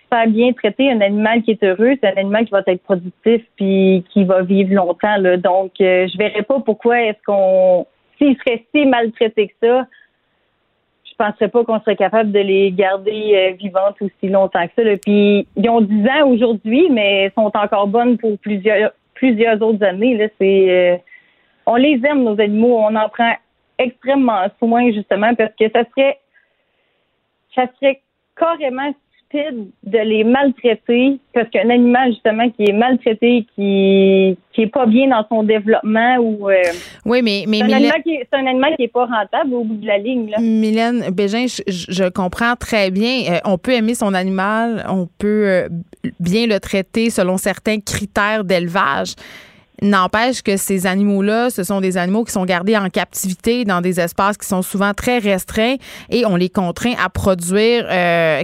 super 0.01 0.27
bien 0.27 0.53
traité, 0.53 0.91
un 0.91 1.01
animal 1.01 1.41
qui 1.43 1.51
est 1.51 1.63
heureux, 1.63 1.93
c'est 2.01 2.07
un 2.07 2.17
animal 2.17 2.45
qui 2.45 2.51
va 2.51 2.61
être 2.67 2.83
productif 2.83 3.41
puis 3.55 4.03
qui 4.11 4.23
va 4.23 4.41
vivre 4.43 4.73
longtemps. 4.73 5.17
Là. 5.17 5.37
Donc, 5.37 5.71
euh, 5.81 6.07
je 6.07 6.17
verrais 6.17 6.43
pas 6.43 6.59
pourquoi 6.59 7.01
est-ce 7.01 7.21
qu'on, 7.25 7.87
s'ils 8.17 8.37
seraient 8.37 8.65
si 8.73 8.85
maltraités 8.85 9.47
que 9.47 9.53
ça, 9.67 9.87
je 11.05 11.15
penserais 11.17 11.47
pas 11.47 11.63
qu'on 11.63 11.79
serait 11.79 11.95
capable 11.95 12.31
de 12.31 12.39
les 12.39 12.71
garder 12.71 13.31
euh, 13.35 13.55
vivantes 13.55 14.01
aussi 14.01 14.29
longtemps 14.29 14.65
que 14.67 14.73
ça. 14.75 14.83
Là. 14.83 14.97
Puis, 14.97 15.47
ils 15.55 15.69
ont 15.69 15.81
10 15.81 16.07
ans 16.07 16.27
aujourd'hui, 16.27 16.89
mais 16.91 17.31
sont 17.35 17.51
encore 17.53 17.87
bonnes 17.87 18.17
pour 18.17 18.37
plusieurs 18.39 18.91
plusieurs 19.13 19.61
autres 19.61 19.83
années. 19.85 20.17
Là. 20.17 20.27
C'est, 20.39 20.69
euh, 20.69 20.97
on 21.65 21.75
les 21.75 22.01
aime 22.03 22.23
nos 22.23 22.39
animaux, 22.39 22.77
on 22.77 22.95
en 22.95 23.07
prend 23.09 23.33
extrêmement 23.77 24.45
soin 24.59 24.91
justement 24.91 25.33
parce 25.35 25.53
que 25.57 25.69
ça 25.69 25.83
serait 25.89 26.17
ça 27.55 27.67
serait 27.79 28.01
carrément 28.37 28.91
stupide 29.33 29.69
de 29.83 29.97
les 29.97 30.23
maltraiter 30.23 31.19
parce 31.33 31.49
qu'un 31.49 31.69
animal 31.69 32.11
justement 32.11 32.49
qui 32.51 32.63
est 32.63 32.73
maltraité, 32.73 33.45
qui 33.55 34.37
qui 34.53 34.61
est 34.61 34.67
pas 34.67 34.85
bien 34.85 35.07
dans 35.07 35.25
son 35.29 35.43
développement 35.43 36.17
ou 36.17 36.49
euh, 36.49 36.61
oui 37.05 37.21
mais 37.23 37.45
mais 37.47 37.59
c'est 37.59 37.63
un, 37.65 37.77
animal 37.77 38.03
qui 38.03 38.19
c'est 38.19 38.37
un 38.37 38.45
animal 38.45 38.75
qui 38.75 38.83
est 38.83 38.87
pas 38.93 39.05
rentable 39.05 39.53
au 39.53 39.63
bout 39.63 39.77
de 39.77 39.87
la 39.87 39.97
ligne 39.97 40.29
là. 40.29 40.37
Mylène 40.39 41.09
Bégin, 41.11 41.45
je, 41.47 42.09
comprends 42.09 42.55
très 42.55 42.91
bien. 42.91 43.33
Euh, 43.33 43.39
on 43.45 43.57
peut 43.57 43.71
aimer 43.71 43.95
son 43.95 44.13
animal, 44.13 44.85
on 44.89 45.07
peut 45.17 45.47
euh, 45.47 45.69
bien 46.19 46.45
le 46.47 46.59
traiter 46.59 47.09
selon 47.09 47.37
certains 47.37 47.79
critères 47.79 48.43
d'élevage. 48.43 49.15
N'empêche 49.83 50.41
que 50.41 50.55
ces 50.55 50.87
animaux-là, 50.87 51.49
ce 51.49 51.63
sont 51.63 51.81
des 51.81 51.97
animaux 51.97 52.23
qui 52.23 52.31
sont 52.31 52.45
gardés 52.45 52.77
en 52.77 52.89
captivité 52.89 53.65
dans 53.65 53.81
des 53.81 53.99
espaces 53.99 54.37
qui 54.37 54.47
sont 54.47 54.61
souvent 54.61 54.93
très 54.93 55.19
restreints 55.19 55.75
et 56.09 56.25
on 56.25 56.37
les 56.37 56.47
contraint 56.47 56.93
à 57.03 57.09
produire 57.09 57.85
euh, 57.91 58.43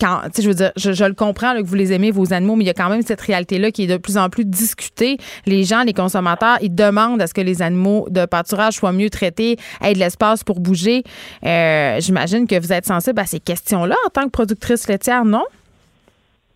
quand, 0.00 0.22
je 0.38 0.48
veux 0.48 0.54
dire, 0.54 0.72
je, 0.76 1.04
le 1.04 1.12
comprends 1.12 1.54
que 1.54 1.62
vous 1.62 1.74
les 1.74 1.92
aimez, 1.92 2.10
vos 2.10 2.32
animaux, 2.32 2.56
mais 2.56 2.64
il 2.64 2.66
y 2.66 2.70
a 2.70 2.74
quand 2.74 2.88
même 2.88 3.02
cette 3.02 3.20
réalité-là 3.20 3.70
qui 3.70 3.82
est 3.82 3.86
de 3.86 3.98
plus 3.98 4.16
en 4.16 4.30
plus 4.30 4.46
discutée. 4.46 5.18
Les 5.44 5.64
gens, 5.64 5.82
les 5.82 5.92
consommateurs, 5.92 6.56
ils 6.62 6.74
demandent 6.74 7.20
à 7.20 7.26
ce 7.26 7.34
que 7.34 7.42
les 7.42 7.60
animaux 7.60 8.08
de 8.10 8.24
pâturage 8.24 8.76
soient 8.76 8.92
mieux 8.92 9.10
traités, 9.10 9.58
aient 9.82 9.92
de 9.92 9.98
l'espace 9.98 10.42
pour 10.42 10.60
bouger. 10.60 11.04
Euh, 11.44 12.00
j'imagine 12.00 12.46
que 12.46 12.58
vous 12.58 12.72
êtes 12.72 12.86
sensible 12.86 13.20
à 13.20 13.26
ces 13.26 13.40
questions-là 13.40 13.96
en 14.06 14.08
tant 14.08 14.24
que 14.24 14.30
productrice 14.30 14.88
laitière, 14.88 15.26
non? 15.26 15.44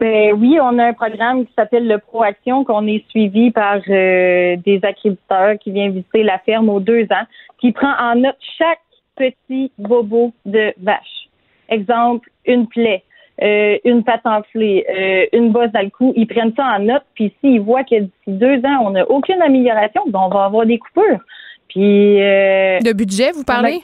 Ben 0.04 0.34
oui, 0.34 0.58
on 0.60 0.78
a 0.78 0.88
un 0.88 0.92
programme 0.92 1.46
qui 1.46 1.52
s'appelle 1.54 1.88
le 1.88 1.96
Proaction 1.96 2.62
qu'on 2.62 2.86
est 2.86 3.08
suivi 3.08 3.50
par 3.50 3.78
euh, 3.88 4.54
des 4.56 4.78
agriculteurs 4.82 5.58
qui 5.58 5.70
viennent 5.70 5.92
visiter 5.92 6.22
la 6.22 6.38
ferme 6.40 6.68
aux 6.68 6.78
deux 6.78 7.04
ans, 7.04 7.24
qui 7.58 7.72
prend 7.72 7.94
en 7.98 8.14
note 8.16 8.36
chaque 8.58 8.82
petit 9.16 9.72
bobo 9.78 10.34
de 10.44 10.74
vache. 10.82 11.30
Exemple, 11.70 12.28
une 12.44 12.66
plaie, 12.66 13.02
euh, 13.42 13.78
une 13.86 14.04
patte 14.04 14.26
enflée, 14.26 14.84
euh, 14.90 15.38
une 15.38 15.52
bosse 15.52 15.72
dans 15.72 15.80
le 15.80 15.88
cou. 15.88 16.12
Ils 16.16 16.26
prennent 16.26 16.52
ça 16.54 16.76
en 16.76 16.80
note, 16.80 17.04
puis 17.14 17.32
s'ils 17.40 17.62
voient 17.62 17.84
que 17.84 17.98
d'ici 18.00 18.12
deux 18.26 18.58
ans, 18.58 18.82
on 18.82 18.90
n'a 18.90 19.10
aucune 19.10 19.40
amélioration, 19.40 20.02
ben 20.08 20.20
on 20.22 20.28
va 20.28 20.44
avoir 20.44 20.66
des 20.66 20.76
coupures. 20.76 21.20
Puis 21.68 21.80
de 22.18 22.92
budget, 22.92 23.32
vous 23.32 23.44
parlez? 23.44 23.80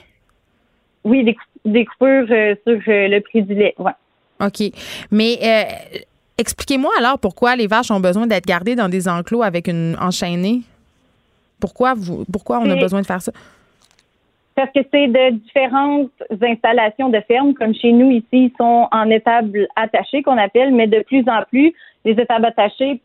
Oui, 1.03 1.23
des, 1.23 1.85
coupures 1.85 2.27
sur 2.27 2.79
le 2.85 3.19
prix 3.21 3.41
du 3.41 3.55
lait. 3.55 3.73
Ouais. 3.79 3.93
OK. 4.41 4.71
Mais 5.11 5.37
euh, 5.43 5.97
expliquez-moi 6.41 6.91
alors 6.99 7.17
pourquoi 7.19 7.55
les 7.55 7.67
vaches 7.67 7.91
ont 7.91 7.99
besoin 7.99 8.27
d'être 8.27 8.45
gardées 8.45 8.75
dans 8.75 8.89
des 8.89 9.07
enclos 9.07 9.43
avec 9.43 9.67
une 9.67 9.95
enchaînée. 9.99 10.61
Pourquoi, 11.59 11.93
vous, 11.95 12.25
pourquoi 12.31 12.59
on 12.59 12.69
a 12.69 12.75
besoin 12.75 13.01
de 13.01 13.05
faire 13.05 13.21
ça? 13.21 13.31
Parce 14.55 14.71
que 14.73 14.79
c'est 14.91 15.07
de 15.07 15.35
différentes 15.35 16.11
installations 16.41 17.09
de 17.09 17.21
ferme, 17.27 17.53
comme 17.53 17.73
chez 17.73 17.91
nous 17.91 18.11
ici, 18.11 18.25
ils 18.31 18.53
sont 18.57 18.87
en 18.91 19.09
étables 19.09 19.67
attachées 19.75 20.23
qu'on 20.23 20.37
appelle, 20.37 20.73
mais 20.73 20.87
de 20.87 21.01
plus 21.03 21.23
en 21.27 21.43
plus, 21.49 21.73
les 22.03 22.13
étables 22.13 22.45
attachées 22.45 22.99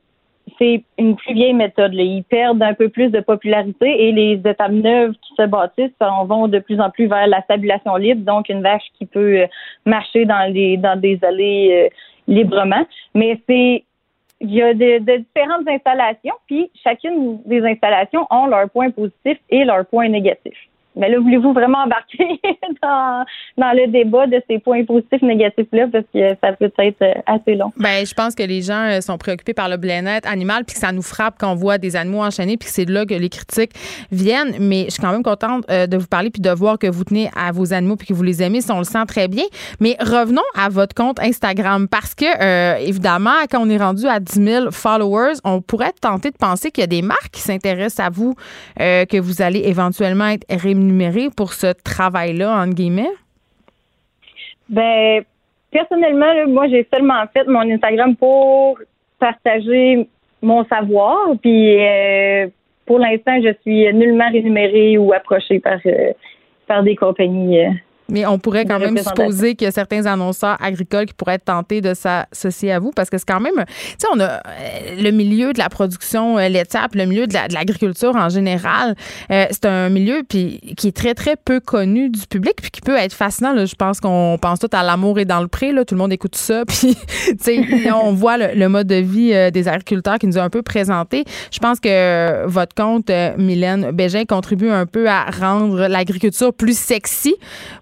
c'est 0.58 0.82
une 0.98 1.16
plus 1.16 1.34
vieille 1.34 1.54
méthode. 1.54 1.92
Ils 1.94 2.24
perdent 2.24 2.62
un 2.62 2.74
peu 2.74 2.88
plus 2.88 3.10
de 3.10 3.20
popularité 3.20 4.06
et 4.06 4.12
les 4.12 4.40
étapes 4.44 4.70
neuves 4.70 5.12
qui 5.12 5.34
se 5.36 5.46
bâtissent 5.46 5.90
vont 6.00 6.48
de 6.48 6.58
plus 6.58 6.80
en 6.80 6.90
plus 6.90 7.06
vers 7.06 7.26
la 7.26 7.42
stabulation 7.42 7.96
libre, 7.96 8.24
donc 8.24 8.48
une 8.48 8.62
vache 8.62 8.84
qui 8.98 9.06
peut 9.06 9.40
euh, 9.40 9.46
marcher 9.84 10.24
dans 10.24 10.52
les 10.52 10.76
dans 10.76 10.98
des 10.98 11.18
allées 11.22 11.90
euh, 11.90 11.96
librement. 12.26 12.86
Mais 13.14 13.40
c'est 13.48 13.84
il 14.40 14.52
y 14.52 14.62
a 14.62 14.74
de, 14.74 14.98
différentes 14.98 15.66
installations, 15.66 16.34
puis 16.46 16.70
chacune 16.84 17.40
des 17.46 17.62
installations 17.62 18.26
ont 18.30 18.46
leurs 18.46 18.68
points 18.68 18.90
positifs 18.90 19.40
et 19.48 19.64
leurs 19.64 19.86
points 19.86 20.08
négatifs. 20.08 20.68
Mais 20.97 21.10
là, 21.10 21.18
voulez-vous 21.20 21.52
vraiment 21.52 21.78
embarquer 21.85 22.40
dans, 22.82 23.24
le 23.59 23.86
débat 23.89 24.27
de 24.27 24.43
ces 24.48 24.59
points 24.59 24.85
positifs 24.85 25.20
négatifs-là? 25.20 25.89
Parce 25.93 26.06
que 26.12 26.31
ça 26.43 26.52
peut 26.55 26.73
être 26.78 27.02
euh, 27.02 27.12
assez 27.27 27.55
long? 27.55 27.70
Bien, 27.77 28.02
je 28.05 28.14
pense 28.14 28.35
que 28.35 28.43
les 28.43 28.62
gens 28.62 28.89
euh, 28.89 29.01
sont 29.02 29.18
préoccupés 29.18 29.52
par 29.52 29.68
le 29.68 29.77
bien-être 29.77 30.27
animal 30.27 30.64
puis 30.64 30.74
que 30.74 30.81
ça 30.81 30.93
nous 30.93 31.02
frappe 31.02 31.36
quand 31.39 31.52
on 31.52 31.55
voit 31.55 31.77
des 31.77 31.97
animaux 31.97 32.23
enchaînés 32.23 32.56
puis 32.56 32.66
que 32.68 32.74
c'est 32.74 32.89
là 32.89 33.05
que 33.05 33.14
les 33.14 33.28
critiques 33.28 33.73
viennent. 34.10 34.55
Mais 34.59 34.85
je 34.86 34.93
suis 34.93 35.02
quand 35.02 35.12
même 35.12 35.23
contente 35.23 35.64
euh, 35.70 35.86
de 35.86 35.98
vous 35.98 36.06
parler 36.06 36.31
puis 36.31 36.40
de 36.40 36.51
voir 36.51 36.78
que 36.78 36.86
vous 36.86 37.05
tenez 37.05 37.28
à 37.36 37.52
vos 37.52 37.74
animaux 37.74 37.97
puis 37.97 38.06
que 38.06 38.14
vous 38.14 38.23
les 38.23 38.43
aimez. 38.43 38.60
On 38.70 38.78
le 38.78 38.85
sent 38.85 39.05
très 39.06 39.28
bien. 39.28 39.44
Mais 39.81 39.97
revenons 40.01 40.43
à 40.55 40.70
votre 40.70 40.94
compte 40.94 41.20
Instagram 41.20 41.89
parce 41.89 42.14
que, 42.14 42.81
évidemment, 42.82 43.31
quand 43.51 43.60
on 43.60 43.68
est 43.68 43.77
rendu 43.77 44.06
à 44.06 44.18
10 44.18 44.43
000 44.43 44.70
followers, 44.70 45.35
on 45.44 45.60
pourrait 45.60 45.93
tenter 46.01 46.31
de 46.31 46.36
penser 46.36 46.70
qu'il 46.70 46.82
y 46.82 46.85
a 46.85 46.89
des 46.89 47.02
marques 47.02 47.31
qui 47.32 47.40
s'intéressent 47.40 48.05
à 48.05 48.10
vous, 48.10 48.35
que 48.78 49.20
vous 49.20 49.43
allez 49.43 49.60
éventuellement 49.60 50.27
être 50.27 50.44
rémunéré 50.86 51.28
pour 51.36 51.52
ce 51.52 51.72
travail-là, 51.72 52.62
entre 52.62 52.74
guillemets? 52.74 53.12
Ben, 54.68 55.22
personnellement, 55.70 56.46
moi, 56.48 56.68
j'ai 56.68 56.86
seulement 56.92 57.24
fait 57.32 57.46
mon 57.46 57.60
Instagram 57.60 58.16
pour 58.16 58.78
partager 59.18 60.08
mon 60.42 60.64
savoir. 60.64 61.16
Puis, 61.40 61.84
euh, 61.84 62.48
pour 62.84 62.98
l'instant, 62.98 63.40
je 63.42 63.52
suis 63.62 63.92
nullement 63.92 64.30
rémunérée 64.30 64.98
ou 64.98 65.12
approchée 65.12 65.60
par, 65.60 65.78
euh, 65.86 66.12
par 66.66 66.82
des 66.82 66.96
compagnies. 66.96 67.64
Euh, 67.64 67.70
mais 68.08 68.26
on 68.26 68.38
pourrait 68.38 68.64
quand 68.64 68.78
même 68.78 68.96
supposer 68.98 69.54
qu'il 69.54 69.64
y 69.66 69.68
a 69.68 69.72
certains 69.72 70.06
annonceurs 70.06 70.56
agricoles 70.60 71.06
qui 71.06 71.14
pourraient 71.14 71.34
être 71.34 71.44
tentés 71.44 71.80
de 71.80 71.94
s'associer 71.94 72.72
à 72.72 72.78
vous 72.78 72.92
parce 72.92 73.10
que 73.10 73.18
c'est 73.18 73.26
quand 73.26 73.40
même, 73.40 73.54
tu 73.56 73.72
sais, 73.98 74.06
on 74.14 74.20
a 74.20 74.24
euh, 74.24 74.40
le 74.98 75.10
milieu 75.10 75.52
de 75.52 75.58
la 75.58 75.68
production 75.68 76.38
euh, 76.38 76.48
laitière 76.48 76.88
le 76.94 77.04
milieu 77.04 77.26
de 77.26 77.34
l'agriculture 77.34 78.14
en 78.14 78.28
général. 78.28 78.94
Euh, 79.30 79.46
c'est 79.50 79.66
un 79.66 79.88
milieu 79.88 80.22
puis 80.26 80.60
qui 80.76 80.88
est 80.88 80.96
très, 80.96 81.14
très 81.14 81.36
peu 81.36 81.60
connu 81.60 82.08
du 82.08 82.26
public 82.26 82.54
puis 82.62 82.70
qui 82.70 82.80
peut 82.80 82.96
être 82.96 83.12
fascinant. 83.12 83.52
Là. 83.52 83.64
Je 83.66 83.74
pense 83.74 84.00
qu'on 84.00 84.38
pense 84.40 84.60
tout 84.60 84.70
à 84.72 84.82
l'amour 84.82 85.18
et 85.18 85.24
dans 85.24 85.40
le 85.40 85.48
pré. 85.48 85.72
Là. 85.72 85.84
Tout 85.84 85.94
le 85.94 85.98
monde 85.98 86.12
écoute 86.12 86.36
ça. 86.36 86.64
Puis, 86.66 86.96
tu 87.26 87.36
sais, 87.40 87.92
on 87.92 88.12
voit 88.12 88.36
le, 88.38 88.68
mode 88.68 88.86
de 88.86 88.96
vie 88.96 89.32
des 89.50 89.68
agriculteurs 89.68 90.18
qui 90.18 90.26
nous 90.26 90.38
a 90.38 90.42
un 90.42 90.50
peu 90.50 90.62
présenté. 90.62 91.24
Je 91.50 91.58
pense 91.58 91.80
que 91.80 92.46
votre 92.46 92.74
compte, 92.74 93.10
Mylène 93.38 93.90
Bégin, 93.92 94.24
contribue 94.24 94.70
un 94.70 94.86
peu 94.86 95.08
à 95.08 95.24
rendre 95.24 95.86
l'agriculture 95.86 96.52
plus 96.52 96.78
sexy. 96.78 97.34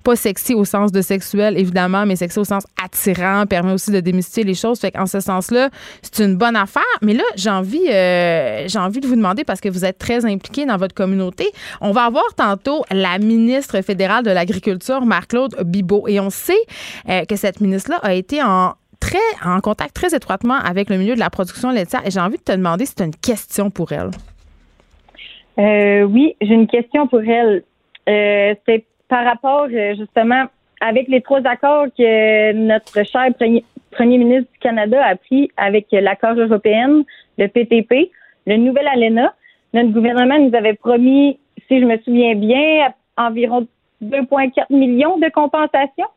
Pas 0.03 0.14
sexy 0.17 0.55
au 0.55 0.65
sens 0.65 0.93
de 0.93 1.01
sexuel, 1.01 1.59
évidemment, 1.59 2.07
mais 2.07 2.17
sexy 2.17 2.39
au 2.39 2.45
sens 2.45 2.65
attirant, 2.83 3.47
permet 3.47 3.73
aussi 3.73 3.91
de 3.91 4.01
démystifier 4.01 4.45
les 4.45 4.55
choses. 4.55 4.81
Fait 4.81 4.91
qu'en 4.91 5.07
ce 5.07 5.21
sens-là, 5.21 5.71
c'est 6.03 6.25
une 6.25 6.37
bonne 6.37 6.57
affaire. 6.57 6.83
Mais 7.03 7.15
là, 7.15 7.25
j'ai 7.37 7.51
envie, 7.51 7.87
euh, 7.91 8.67
envie 8.77 9.01
de 9.01 9.07
vous 9.07 9.17
demander, 9.17 9.45
parce 9.45 9.61
que 9.61 9.69
vous 9.69 9.85
êtes 9.85 9.99
très 9.99 10.25
impliqué 10.25 10.67
dans 10.67 10.77
votre 10.77 10.95
communauté, 10.95 11.51
on 11.81 11.93
va 11.93 12.05
avoir 12.05 12.25
tantôt 12.37 12.85
la 12.91 13.19
ministre 13.19 13.81
fédérale 13.83 14.25
de 14.25 14.31
l'Agriculture, 14.31 15.05
Marc-Claude 15.05 15.57
Bibot. 15.65 16.07
Et 16.09 16.21
on 16.21 16.31
sait 16.31 16.53
euh, 17.09 17.25
que 17.25 17.37
cette 17.37 17.61
ministre-là 17.61 17.99
a 18.03 18.15
été 18.15 18.43
en 18.43 18.75
très 19.01 19.19
en 19.45 19.61
contact 19.61 19.95
très 19.95 20.15
étroitement 20.15 20.55
avec 20.55 20.89
le 20.89 20.97
milieu 20.97 21.15
de 21.15 21.21
la 21.21 21.31
production 21.31 21.71
laitière. 21.71 22.07
Et 22.07 22.11
j'ai 22.11 22.21
envie 22.21 22.39
de 22.39 22.43
te 22.43 22.53
demander 22.53 22.87
si 22.87 22.95
tu 22.95 23.03
as 23.03 23.07
une 23.07 23.17
question 23.17 23.71
pour 23.71 23.93
elle. 23.93 24.11
Euh, 25.59 26.03
oui, 26.03 26.35
j'ai 26.41 26.55
une 26.55 26.67
question 26.67 27.07
pour 27.07 27.21
elle. 27.21 27.65
c'est 28.07 28.85
par 29.15 29.25
rapport 29.25 29.69
euh, 29.73 29.95
justement 29.97 30.47
avec 30.81 31.07
les 31.07 31.21
trois 31.21 31.47
accords 31.47 31.87
que 31.97 32.53
notre 32.53 33.05
cher 33.07 33.29
premier, 33.39 34.19
ministre 34.19 34.51
du 34.53 34.59
Canada 34.59 35.01
a 35.07 35.15
pris 35.15 35.53
avec 35.57 35.87
l'accord 35.93 36.35
européen, 36.35 37.05
le 37.39 37.47
PTP, 37.47 38.11
le 38.45 38.57
nouvel 38.57 38.89
ALENA, 38.89 39.33
notre 39.73 39.91
gouvernement 39.91 40.41
nous 40.41 40.53
avait 40.57 40.75
promis, 40.75 41.39
si 41.69 41.81
je 41.81 41.85
me 41.85 41.97
souviens 41.99 42.35
bien, 42.35 42.93
environ 43.17 43.69
2,4 44.03 44.65
millions 44.71 45.17
de 45.19 45.31
compensations, 45.31 46.11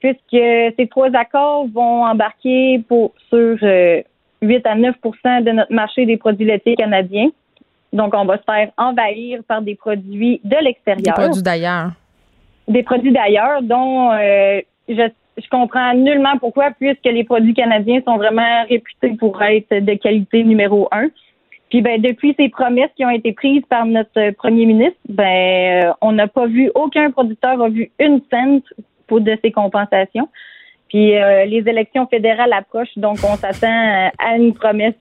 puisque 0.00 0.74
ces 0.76 0.88
trois 0.90 1.14
accords 1.14 1.68
vont 1.68 2.04
embarquer 2.04 2.82
sur 3.28 3.58
8 3.58 3.62
euh, 3.62 4.02
à 4.42 4.74
9% 4.74 5.44
de 5.44 5.52
notre 5.52 5.72
marché 5.72 6.04
des 6.04 6.16
produits 6.16 6.46
laitiers 6.46 6.74
canadiens. 6.74 7.28
Donc, 7.92 8.12
on 8.12 8.24
va 8.24 8.38
se 8.38 8.42
faire 8.42 8.72
envahir 8.76 9.40
par 9.46 9.62
des 9.62 9.76
produits 9.76 10.40
de 10.42 10.56
l'extérieur. 10.64 11.14
Des 11.16 11.22
produits 11.22 11.42
d'ailleurs 11.44 11.92
des 12.70 12.82
produits 12.82 13.12
d'ailleurs 13.12 13.62
dont 13.62 14.12
euh, 14.12 14.60
je, 14.88 15.08
je 15.36 15.48
comprends 15.50 15.92
nullement 15.94 16.38
pourquoi, 16.38 16.70
puisque 16.70 17.04
les 17.04 17.24
produits 17.24 17.54
canadiens 17.54 18.00
sont 18.06 18.16
vraiment 18.16 18.64
réputés 18.68 19.16
pour 19.18 19.42
être 19.42 19.84
de 19.84 19.94
qualité 19.94 20.44
numéro 20.44 20.88
un. 20.92 21.08
Puis 21.68 21.82
ben 21.82 22.00
depuis 22.00 22.34
ces 22.36 22.48
promesses 22.48 22.90
qui 22.96 23.04
ont 23.04 23.10
été 23.10 23.32
prises 23.32 23.62
par 23.68 23.86
notre 23.86 24.30
premier 24.32 24.66
ministre, 24.66 24.98
ben 25.08 25.84
euh, 25.84 25.92
on 26.00 26.12
n'a 26.12 26.26
pas 26.26 26.46
vu 26.46 26.70
aucun 26.74 27.10
producteur 27.10 27.60
a 27.60 27.68
vu 27.68 27.90
une 28.00 28.20
cent 28.30 28.60
pour 29.06 29.20
de 29.20 29.36
ces 29.42 29.52
compensations. 29.52 30.28
Puis 30.88 31.16
euh, 31.16 31.44
les 31.44 31.62
élections 31.68 32.06
fédérales 32.06 32.52
approchent, 32.52 32.96
donc 32.96 33.18
on 33.22 33.36
s'attend 33.36 34.10
à 34.18 34.36
une 34.36 34.52
promesse. 34.52 34.94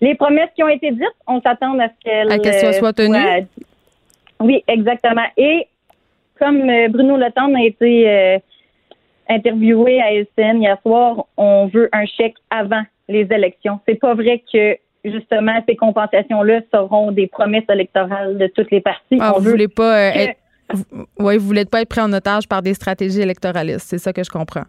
les 0.00 0.14
promesses 0.14 0.48
qui 0.56 0.62
ont 0.62 0.68
été 0.68 0.90
dites, 0.90 1.18
on 1.26 1.40
s'attend 1.42 1.78
à 1.78 1.88
ce 1.88 1.94
qu'elles 2.02 2.74
soient 2.74 2.94
tenues. 2.94 3.46
oui, 4.40 4.64
exactement. 4.66 5.26
Et 5.36 5.66
comme 6.38 6.68
euh, 6.68 6.88
Bruno 6.88 7.16
Le 7.16 7.26
a 7.26 7.62
été 7.62 8.08
euh, 8.08 8.38
interviewé 9.28 10.00
à 10.00 10.12
LCN 10.12 10.60
hier 10.60 10.78
soir, 10.82 11.26
on 11.36 11.66
veut 11.66 11.88
un 11.92 12.06
chèque 12.06 12.36
avant 12.50 12.82
les 13.08 13.26
élections. 13.30 13.80
C'est 13.86 13.96
pas 14.00 14.14
vrai 14.14 14.42
que 14.52 14.76
justement 15.04 15.62
ces 15.68 15.76
compensations-là 15.76 16.60
seront 16.72 17.12
des 17.12 17.26
promesses 17.26 17.68
électorales 17.68 18.38
de 18.38 18.46
toutes 18.48 18.70
les 18.70 18.80
parties. 18.80 19.18
Ah, 19.20 19.34
vous 19.36 19.50
voulez 19.50 19.68
pas 19.68 20.10
euh, 20.10 20.26
vous 21.16 21.38
voulez 21.38 21.64
pas 21.64 21.82
être 21.82 21.88
pris 21.88 22.00
en 22.00 22.12
otage 22.12 22.46
par 22.46 22.62
des 22.62 22.74
stratégies 22.74 23.22
électoralistes, 23.22 23.86
c'est 23.88 23.98
ça 23.98 24.12
que 24.12 24.22
je 24.22 24.30
comprends. 24.30 24.64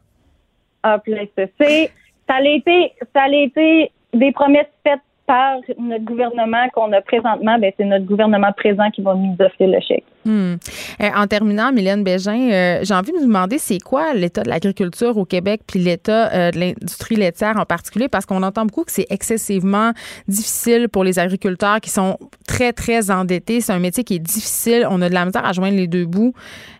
Ah, 0.83 1.01
c'est 1.05 1.91
ça 2.27 2.35
a 2.35 2.41
été 2.43 2.93
ça 3.13 3.23
a 3.23 3.29
été 3.29 3.91
des 4.13 4.31
promesses 4.31 4.67
faites 4.83 5.01
par 5.29 5.59
notre 5.77 6.05
gouvernement 6.05 6.67
qu'on 6.73 6.91
a 6.91 7.01
présentement, 7.01 7.59
ben, 7.59 7.71
c'est 7.77 7.85
notre 7.85 8.05
gouvernement 8.05 8.51
présent 8.51 8.89
qui 8.89 9.03
va 9.03 9.13
nous 9.13 9.35
offrir 9.39 9.67
le 9.69 9.79
chèque. 9.79 10.03
Hmm. 10.25 10.55
Euh, 11.01 11.09
en 11.15 11.27
terminant, 11.27 11.71
Mylène 11.71 12.03
Bégin, 12.03 12.49
euh, 12.49 12.79
j'ai 12.81 12.95
envie 12.95 13.11
de 13.11 13.17
vous 13.17 13.27
demander 13.27 13.59
c'est 13.59 13.77
quoi 13.77 14.15
l'état 14.15 14.41
de 14.41 14.49
l'agriculture 14.49 15.15
au 15.19 15.25
Québec 15.25 15.61
puis 15.67 15.79
l'état 15.79 16.33
euh, 16.33 16.49
de 16.49 16.59
l'industrie 16.59 17.15
laitière 17.15 17.57
en 17.57 17.65
particulier? 17.65 18.09
Parce 18.09 18.25
qu'on 18.25 18.41
entend 18.41 18.65
beaucoup 18.65 18.83
que 18.83 18.91
c'est 18.91 19.05
excessivement 19.11 19.91
difficile 20.27 20.89
pour 20.89 21.03
les 21.03 21.19
agriculteurs 21.19 21.79
qui 21.79 21.91
sont 21.91 22.17
très 22.47 22.73
très 22.73 23.11
endettés. 23.11 23.61
C'est 23.61 23.73
un 23.73 23.79
métier 23.79 24.03
qui 24.03 24.15
est 24.15 24.19
difficile. 24.19 24.87
On 24.89 24.99
a 24.99 25.09
de 25.09 25.13
la 25.13 25.25
misère 25.25 25.45
à 25.45 25.53
joindre 25.53 25.77
les 25.77 25.87
deux 25.87 26.07
bouts. 26.07 26.33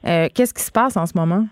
Qu'est-ce 0.04 0.56
qui 0.56 0.64
se 0.64 0.72
passe 0.72 0.98
en 0.98 1.06
ce 1.06 1.16
moment? 1.16 1.46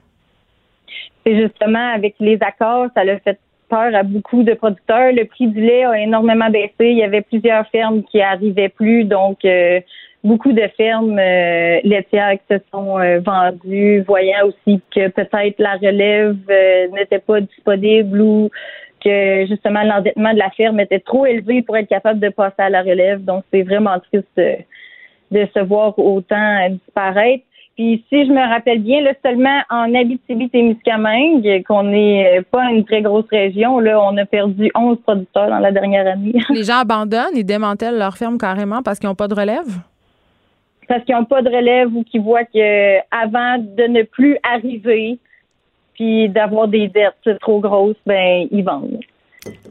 c'est 1.27 1.35
justement 1.35 1.93
avec 1.93 2.15
les 2.19 2.37
accords, 2.41 2.87
ça 2.95 3.03
l'a 3.03 3.19
fait 3.19 3.37
peur 3.69 3.93
à 3.95 4.03
beaucoup 4.03 4.43
de 4.43 4.53
producteurs. 4.53 5.11
Le 5.11 5.25
prix 5.25 5.47
du 5.47 5.61
lait 5.61 5.85
a 5.85 5.99
énormément 5.99 6.49
baissé. 6.49 6.73
Il 6.79 6.97
y 6.97 7.03
avait 7.03 7.21
plusieurs 7.21 7.67
fermes 7.67 8.03
qui 8.03 8.21
arrivaient 8.21 8.69
plus, 8.69 9.03
donc 9.03 9.43
euh, 9.45 9.79
beaucoup 10.23 10.51
de 10.51 10.67
fermes 10.75 11.19
euh, 11.19 11.79
laitières 11.83 12.33
qui 12.33 12.55
se 12.55 12.59
sont 12.71 12.99
euh, 12.99 13.19
vendues, 13.19 14.01
voyant 14.01 14.47
aussi 14.47 14.81
que 14.93 15.07
peut-être 15.09 15.59
la 15.59 15.75
relève 15.75 16.37
n'était 16.93 17.19
pas 17.19 17.41
disponible 17.41 18.21
ou 18.21 18.49
que 19.03 19.45
justement 19.47 19.83
l'endettement 19.83 20.33
de 20.33 20.39
la 20.39 20.49
ferme 20.51 20.79
était 20.79 20.99
trop 20.99 21.25
élevé 21.25 21.61
pour 21.61 21.77
être 21.77 21.89
capable 21.89 22.19
de 22.19 22.29
passer 22.29 22.55
à 22.59 22.69
la 22.69 22.81
relève. 22.81 23.23
Donc 23.23 23.43
c'est 23.51 23.63
vraiment 23.63 23.99
triste 23.99 24.27
de 24.35 25.45
se 25.53 25.59
voir 25.59 25.97
autant 25.99 26.69
disparaître. 26.69 27.43
Puis 27.77 28.03
si 28.09 28.25
je 28.25 28.31
me 28.31 28.41
rappelle 28.41 28.81
bien, 28.81 29.01
là, 29.01 29.11
seulement 29.23 29.61
en 29.69 29.93
Abitibi-Témiscamingue, 29.93 31.63
qu'on 31.67 31.83
n'est 31.83 32.41
pas 32.49 32.71
une 32.71 32.83
très 32.83 33.03
grosse 33.03 33.27
région, 33.29 33.79
là, 33.79 34.01
on 34.01 34.17
a 34.17 34.25
perdu 34.25 34.71
11 34.73 34.97
producteurs 35.05 35.47
dans 35.47 35.59
la 35.59 35.71
dernière 35.71 36.07
année. 36.07 36.33
Les 36.49 36.63
gens 36.63 36.79
abandonnent, 36.79 37.35
ils 37.35 37.45
démantèlent 37.45 37.99
leur 37.99 38.17
ferme 38.17 38.39
carrément 38.39 38.81
parce 38.81 38.97
qu'ils 38.97 39.07
n'ont 39.07 39.15
pas 39.15 39.27
de 39.27 39.35
relève? 39.35 39.67
Parce 40.87 41.03
qu'ils 41.03 41.13
n'ont 41.13 41.25
pas 41.25 41.43
de 41.43 41.49
relève 41.49 41.95
ou 41.95 42.03
qu'ils 42.03 42.21
voient 42.21 42.45
que 42.45 42.97
avant 43.11 43.59
de 43.59 43.83
ne 43.83 44.01
plus 44.01 44.39
arriver, 44.41 45.19
puis 45.93 46.29
d'avoir 46.29 46.67
des 46.67 46.87
dettes 46.87 47.39
trop 47.41 47.59
grosses, 47.59 47.95
ben 48.07 48.47
ils 48.49 48.63
vendent. 48.63 49.01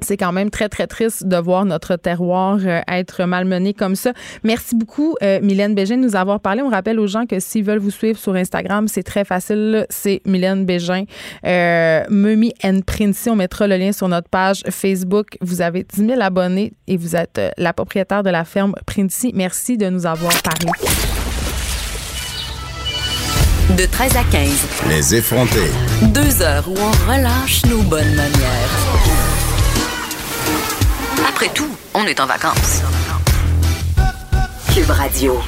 C'est 0.01 0.17
quand 0.17 0.33
même 0.33 0.51
très, 0.51 0.69
très 0.69 0.87
triste 0.87 1.27
de 1.27 1.37
voir 1.37 1.65
notre 1.65 1.97
terroir 1.97 2.59
euh, 2.65 2.81
être 2.89 3.25
malmené 3.25 3.75
comme 3.75 3.97
ça. 3.97 4.13
Merci 4.45 4.77
beaucoup, 4.77 5.17
euh, 5.23 5.41
Mylène 5.43 5.75
Bégin, 5.75 5.97
de 5.97 6.03
nous 6.03 6.17
avoir 6.17 6.41
parlé. 6.41 6.63
On 6.63 6.69
rappelle 6.69 7.01
aux 7.01 7.07
gens 7.07 7.27
que 7.27 7.41
s'ils 7.41 7.65
veulent 7.65 7.79
vous 7.79 7.91
suivre 7.91 8.19
sur 8.19 8.35
Instagram, 8.35 8.89
c'est 8.89 9.03
très 9.03 9.25
facile. 9.25 9.87
C'est 9.91 10.21
Mylène 10.27 10.65
Bégin, 10.65 11.05
euh, 11.45 12.05
Mumi 12.11 12.53
and 12.63 12.81
Princey. 12.87 13.31
On 13.31 13.37
mettra 13.37 13.67
le 13.67 13.77
lien 13.77 13.93
sur 13.93 14.09
notre 14.09 14.29
page 14.29 14.63
Facebook. 14.71 15.37
Vous 15.41 15.61
avez 15.61 15.85
10 15.85 16.07
000 16.07 16.21
abonnés 16.21 16.73
et 16.87 16.97
vous 16.97 17.17
êtes 17.17 17.39
euh, 17.39 17.51
la 17.59 17.73
propriétaire 17.73 18.23
de 18.23 18.31
la 18.31 18.45
ferme 18.45 18.75
Princey. 18.87 19.31
Merci 19.35 19.77
de 19.77 19.89
nous 19.89 20.07
avoir 20.07 20.33
parlé. 20.43 20.71
De 23.77 23.85
13 23.85 24.17
à 24.17 24.25
15. 24.31 24.67
Les 24.89 25.15
effrontés. 25.17 25.71
Deux 26.15 26.41
heures 26.43 26.69
où 26.69 26.75
on 26.79 27.13
relâche 27.13 27.65
nos 27.67 27.83
bonnes 27.83 28.15
manières. 28.15 29.26
Après 31.37 31.51
tout, 31.53 31.69
on 31.93 32.03
est 32.07 32.19
en 32.19 32.25
vacances. 32.25 32.81
Cube 34.73 34.89
Radio. 34.89 35.39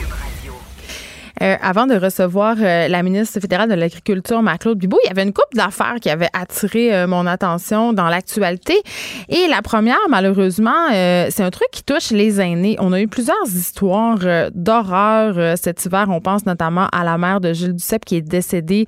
Euh, 1.42 1.56
avant 1.62 1.86
de 1.86 1.94
recevoir 1.94 2.56
euh, 2.60 2.88
la 2.88 3.02
ministre 3.02 3.38
fédérale 3.40 3.68
de 3.68 3.74
l'Agriculture, 3.74 4.42
Marc-Claude 4.42 4.78
Bibeau, 4.78 4.98
il 5.04 5.08
y 5.08 5.10
avait 5.10 5.22
une 5.22 5.32
couple 5.32 5.56
d'affaires 5.56 5.96
qui 6.00 6.10
avaient 6.10 6.30
attiré 6.32 6.94
euh, 6.94 7.06
mon 7.06 7.26
attention 7.26 7.92
dans 7.92 8.08
l'actualité. 8.08 8.74
Et 9.28 9.46
la 9.48 9.62
première, 9.62 9.98
malheureusement, 10.08 10.88
c'est 10.90 11.42
un 11.42 11.50
truc 11.50 11.68
qui 11.70 11.82
touche 11.82 12.10
les 12.10 12.40
aînés. 12.40 12.76
On 12.80 12.92
a 12.92 13.00
eu 13.00 13.08
plusieurs 13.08 13.46
histoires 13.46 14.18
d'horreur 14.54 15.56
cet 15.56 15.84
hiver. 15.84 16.06
On 16.08 16.20
pense 16.20 16.46
notamment 16.46 16.88
à 16.92 17.04
la 17.04 17.18
mère 17.18 17.40
de 17.40 17.52
Gilles 17.52 17.74
Duceppe 17.74 18.04
qui 18.04 18.16
est 18.16 18.22
décédée 18.22 18.86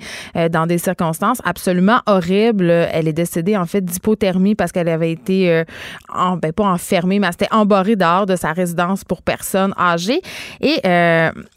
dans 0.51 0.67
des 0.67 0.79
circonstances 0.79 1.41
absolument 1.45 2.01
horribles. 2.07 2.71
Elle 2.71 3.09
est 3.09 3.13
décédée, 3.13 3.57
en 3.57 3.67
fait, 3.67 3.85
d'hypothermie 3.85 4.55
parce 4.55 4.73
qu'elle 4.73 4.89
avait 4.89 5.13
été, 5.13 5.65
en, 6.13 6.37
ben, 6.37 6.53
pas 6.53 6.65
enfermée, 6.65 7.19
mais 7.19 7.27
elle 7.27 7.33
s'était 7.33 7.97
dehors 7.97 8.27
de 8.27 8.37
sa 8.37 8.53
résidence 8.53 9.05
pour 9.05 9.23
personnes 9.23 9.75
âgées. 9.79 10.23
Et 10.61 10.81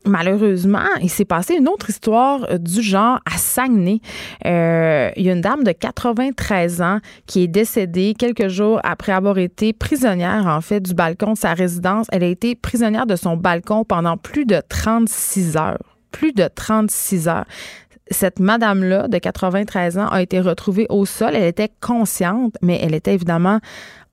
malheureusement, 0.06 0.83
il 1.02 1.10
s'est 1.10 1.26
passé 1.26 1.56
une 1.56 1.68
autre 1.68 1.90
histoire 1.90 2.46
euh, 2.50 2.58
du 2.58 2.82
genre 2.82 3.20
à 3.26 3.38
Saguenay. 3.38 4.00
Euh, 4.46 5.12
il 5.16 5.24
y 5.26 5.30
a 5.30 5.34
une 5.34 5.42
dame 5.42 5.64
de 5.64 5.72
93 5.72 6.82
ans 6.82 7.00
qui 7.26 7.44
est 7.44 7.48
décédée 7.48 8.16
quelques 8.18 8.48
jours 8.48 8.80
après 8.84 9.12
avoir 9.12 9.38
été 9.38 9.74
prisonnière, 9.74 10.48
en 10.48 10.62
fait, 10.62 10.82
du 10.82 10.94
balcon 10.94 11.34
de 11.34 11.38
sa 11.38 11.54
résidence. 11.54 12.08
Elle 12.12 12.24
a 12.24 12.28
été 12.28 12.56
prisonnière 12.56 13.06
de 13.06 13.16
son 13.16 13.38
balcon 13.38 13.84
pendant 13.84 14.18
plus 14.18 14.46
de 14.46 14.62
36 14.68 15.58
heures. 15.58 15.98
Plus 16.12 16.34
de 16.34 16.48
36 16.54 17.28
heures 17.28 17.46
cette 18.12 18.40
madame-là 18.40 19.08
de 19.08 19.18
93 19.18 19.98
ans 19.98 20.08
a 20.08 20.22
été 20.22 20.40
retrouvée 20.40 20.86
au 20.90 21.06
sol. 21.06 21.36
Elle 21.36 21.46
était 21.46 21.72
consciente, 21.82 22.56
mais 22.62 22.80
elle 22.82 22.94
était 22.94 23.14
évidemment 23.14 23.60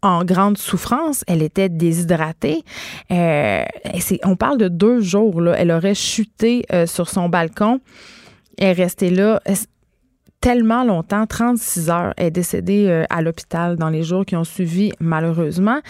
en 0.02 0.24
grande 0.24 0.58
souffrance. 0.58 1.24
Elle 1.26 1.42
était 1.42 1.68
déshydratée. 1.68 2.62
Euh, 3.10 3.64
on 4.24 4.36
parle 4.36 4.58
de 4.58 4.68
deux 4.68 5.00
jours. 5.00 5.42
Elle 5.54 5.70
aurait 5.70 5.94
chuté 5.94 6.64
euh, 6.72 6.86
sur 6.86 7.08
son 7.08 7.28
balcon. 7.28 7.80
Elle 8.58 8.68
est 8.68 8.72
restée 8.72 9.10
là 9.10 9.40
tellement 10.40 10.84
longtemps, 10.84 11.26
36 11.26 11.90
heures. 11.90 12.14
Est 12.16 12.30
décédée 12.30 12.86
euh, 12.88 13.04
à 13.10 13.20
l'hôpital 13.20 13.76
dans 13.76 13.90
les 13.90 14.02
jours 14.02 14.24
qui 14.24 14.36
ont 14.36 14.44
suivi, 14.44 14.90
malheureusement. 14.98 15.80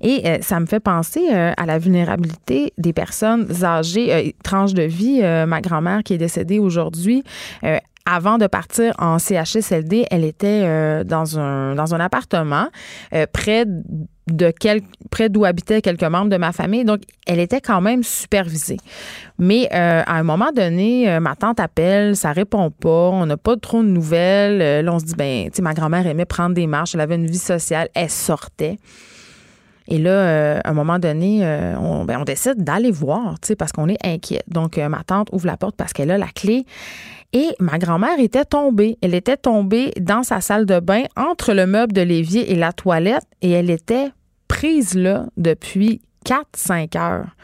Et 0.00 0.24
ça 0.40 0.60
me 0.60 0.66
fait 0.66 0.80
penser 0.80 1.28
à 1.28 1.66
la 1.66 1.78
vulnérabilité 1.78 2.72
des 2.78 2.94
personnes 2.94 3.64
âgées, 3.64 4.34
tranche 4.42 4.72
de 4.72 4.84
vie. 4.84 5.20
ma 5.46 5.60
grand-mère 5.60 6.02
qui 6.02 6.14
est 6.14 6.18
décédée 6.18 6.58
aujourd'hui, 6.58 7.22
avant 8.08 8.38
de 8.38 8.46
partir 8.46 8.94
en 8.98 9.18
CHSLD, 9.18 10.06
elle 10.10 10.24
était 10.24 10.62
euh, 10.64 11.04
dans 11.04 11.38
un 11.38 11.74
dans 11.74 11.94
un 11.94 12.00
appartement 12.00 12.68
euh, 13.12 13.26
près 13.30 13.66
de 13.66 14.52
quel, 14.58 14.80
près 15.10 15.28
d'où 15.28 15.44
habitaient 15.44 15.82
quelques 15.82 16.04
membres 16.04 16.30
de 16.30 16.36
ma 16.38 16.52
famille. 16.52 16.84
Donc, 16.84 17.00
elle 17.26 17.38
était 17.38 17.60
quand 17.60 17.80
même 17.80 18.02
supervisée. 18.02 18.78
Mais 19.38 19.68
euh, 19.74 20.02
à 20.06 20.14
un 20.16 20.22
moment 20.22 20.50
donné, 20.54 21.18
ma 21.20 21.34
tante 21.34 21.60
appelle, 21.60 22.16
ça 22.16 22.32
répond 22.32 22.70
pas, 22.70 23.10
on 23.10 23.24
n'a 23.24 23.36
pas 23.36 23.56
trop 23.56 23.82
de 23.82 23.88
nouvelles. 23.88 24.84
là, 24.84 24.92
on 24.92 24.98
se 24.98 25.06
dit, 25.06 25.14
ben, 25.14 25.46
tu 25.46 25.56
sais, 25.56 25.62
ma 25.62 25.72
grand-mère 25.72 26.06
aimait 26.06 26.26
prendre 26.26 26.54
des 26.54 26.66
marches, 26.66 26.94
elle 26.94 27.00
avait 27.00 27.14
une 27.14 27.26
vie 27.26 27.38
sociale, 27.38 27.88
elle 27.94 28.10
sortait. 28.10 28.78
Et 29.90 29.96
là, 29.96 30.58
à 30.58 30.68
un 30.68 30.74
moment 30.74 30.98
donné, 30.98 31.46
on, 31.80 32.04
ben, 32.04 32.18
on 32.20 32.24
décide 32.24 32.62
d'aller 32.62 32.90
voir, 32.90 33.40
tu 33.40 33.48
sais, 33.48 33.56
parce 33.56 33.72
qu'on 33.72 33.88
est 33.88 34.06
inquiet. 34.06 34.42
Donc, 34.46 34.76
ma 34.76 35.02
tante 35.04 35.30
ouvre 35.32 35.46
la 35.46 35.56
porte 35.56 35.76
parce 35.76 35.94
qu'elle 35.94 36.10
a 36.10 36.18
la 36.18 36.28
clé. 36.28 36.66
Et 37.32 37.50
ma 37.60 37.78
grand-mère 37.78 38.18
était 38.18 38.44
tombée. 38.44 38.96
Elle 39.02 39.14
était 39.14 39.36
tombée 39.36 39.92
dans 40.00 40.22
sa 40.22 40.40
salle 40.40 40.64
de 40.66 40.80
bain 40.80 41.04
entre 41.16 41.52
le 41.52 41.66
meuble 41.66 41.92
de 41.92 42.00
l'évier 42.00 42.52
et 42.52 42.56
la 42.56 42.72
toilette 42.72 43.26
et 43.42 43.50
elle 43.50 43.70
était 43.70 44.10
prise 44.48 44.94
là 44.94 45.26
depuis 45.36 46.00
4-5 46.24 46.98
heures. 46.98 47.36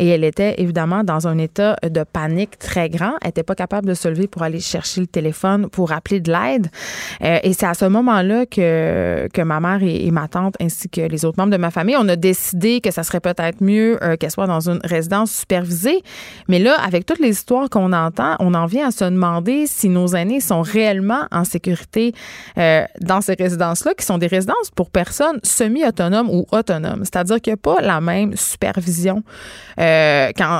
Et 0.00 0.08
elle 0.08 0.24
était 0.24 0.54
évidemment 0.56 1.04
dans 1.04 1.28
un 1.28 1.36
état 1.36 1.76
de 1.82 2.04
panique 2.04 2.58
très 2.58 2.88
grand. 2.88 3.12
Elle 3.20 3.28
n'était 3.28 3.42
pas 3.42 3.54
capable 3.54 3.86
de 3.86 3.92
se 3.92 4.08
lever 4.08 4.26
pour 4.26 4.42
aller 4.42 4.58
chercher 4.58 5.02
le 5.02 5.06
téléphone 5.06 5.68
pour 5.68 5.92
appeler 5.92 6.20
de 6.20 6.32
l'aide. 6.32 6.68
Euh, 7.22 7.38
et 7.42 7.52
c'est 7.52 7.66
à 7.66 7.74
ce 7.74 7.84
moment-là 7.84 8.46
que, 8.46 9.28
que 9.32 9.42
ma 9.42 9.60
mère 9.60 9.82
et, 9.82 10.10
ma 10.10 10.26
tante, 10.26 10.54
ainsi 10.58 10.88
que 10.88 11.02
les 11.02 11.26
autres 11.26 11.38
membres 11.38 11.52
de 11.52 11.58
ma 11.58 11.70
famille, 11.70 11.96
on 11.98 12.08
a 12.08 12.16
décidé 12.16 12.80
que 12.80 12.90
ça 12.90 13.02
serait 13.02 13.20
peut-être 13.20 13.62
mieux 13.62 14.02
euh, 14.02 14.16
qu'elle 14.16 14.30
soit 14.30 14.46
dans 14.46 14.70
une 14.70 14.80
résidence 14.84 15.32
supervisée. 15.32 16.02
Mais 16.48 16.58
là, 16.58 16.76
avec 16.82 17.04
toutes 17.04 17.20
les 17.20 17.28
histoires 17.28 17.68
qu'on 17.68 17.92
entend, 17.92 18.36
on 18.38 18.54
en 18.54 18.64
vient 18.64 18.88
à 18.88 18.90
se 18.92 19.04
demander 19.04 19.66
si 19.66 19.90
nos 19.90 20.08
aînés 20.14 20.40
sont 20.40 20.62
réellement 20.62 21.26
en 21.30 21.44
sécurité 21.44 22.14
euh, 22.56 22.84
dans 23.02 23.20
ces 23.20 23.34
résidences-là, 23.34 23.92
qui 23.92 24.06
sont 24.06 24.16
des 24.16 24.28
résidences 24.28 24.70
pour 24.74 24.90
personnes 24.90 25.40
semi-autonomes 25.42 26.30
ou 26.30 26.46
autonomes. 26.52 27.04
C'est-à-dire 27.04 27.38
qu'il 27.42 27.52
n'y 27.52 27.58
a 27.58 27.74
pas 27.74 27.82
la 27.82 28.00
même 28.00 28.34
supervision. 28.34 29.22
Euh, 29.78 29.89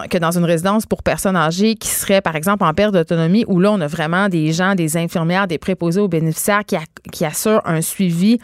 que 0.08 0.18
dans 0.18 0.36
une 0.36 0.44
résidence 0.44 0.86
pour 0.86 1.02
personnes 1.02 1.36
âgées 1.36 1.74
qui 1.74 1.88
serait, 1.88 2.20
par 2.20 2.36
exemple, 2.36 2.64
en 2.64 2.74
perte 2.74 2.92
d'autonomie, 2.92 3.44
où 3.48 3.60
là, 3.60 3.72
on 3.72 3.80
a 3.80 3.86
vraiment 3.86 4.28
des 4.28 4.52
gens, 4.52 4.74
des 4.74 4.96
infirmières, 4.96 5.46
des 5.46 5.58
préposés 5.58 6.00
aux 6.00 6.08
bénéficiaires 6.08 6.62
qui 6.64 7.24
assurent 7.24 7.62
un 7.64 7.80
suivi 7.80 8.38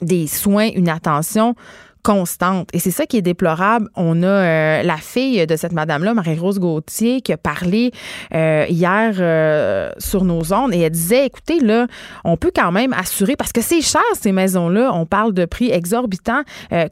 des 0.00 0.26
soins, 0.26 0.68
une 0.74 0.88
attention 0.88 1.54
constante. 2.02 2.68
Et 2.72 2.78
c'est 2.78 2.90
ça 2.90 3.06
qui 3.06 3.16
est 3.16 3.22
déplorable. 3.22 3.88
On 3.96 4.22
a 4.22 4.26
euh, 4.26 4.82
la 4.82 4.96
fille 4.96 5.46
de 5.46 5.56
cette 5.56 5.72
madame-là, 5.72 6.14
Marie-Rose 6.14 6.58
Gauthier, 6.58 7.20
qui 7.20 7.32
a 7.32 7.36
parlé 7.36 7.92
euh, 8.34 8.66
hier 8.68 9.14
euh, 9.18 9.90
sur 9.98 10.24
nos 10.24 10.52
ondes 10.52 10.74
et 10.74 10.80
elle 10.80 10.90
disait, 10.90 11.26
écoutez, 11.26 11.60
là, 11.60 11.86
on 12.24 12.36
peut 12.36 12.50
quand 12.54 12.72
même 12.72 12.92
assurer, 12.92 13.36
parce 13.36 13.52
que 13.52 13.60
c'est 13.60 13.80
cher 13.80 14.02
ces 14.14 14.32
maisons-là, 14.32 14.90
on 14.92 15.06
parle 15.06 15.32
de 15.32 15.44
prix 15.44 15.70
exorbitants, 15.70 16.42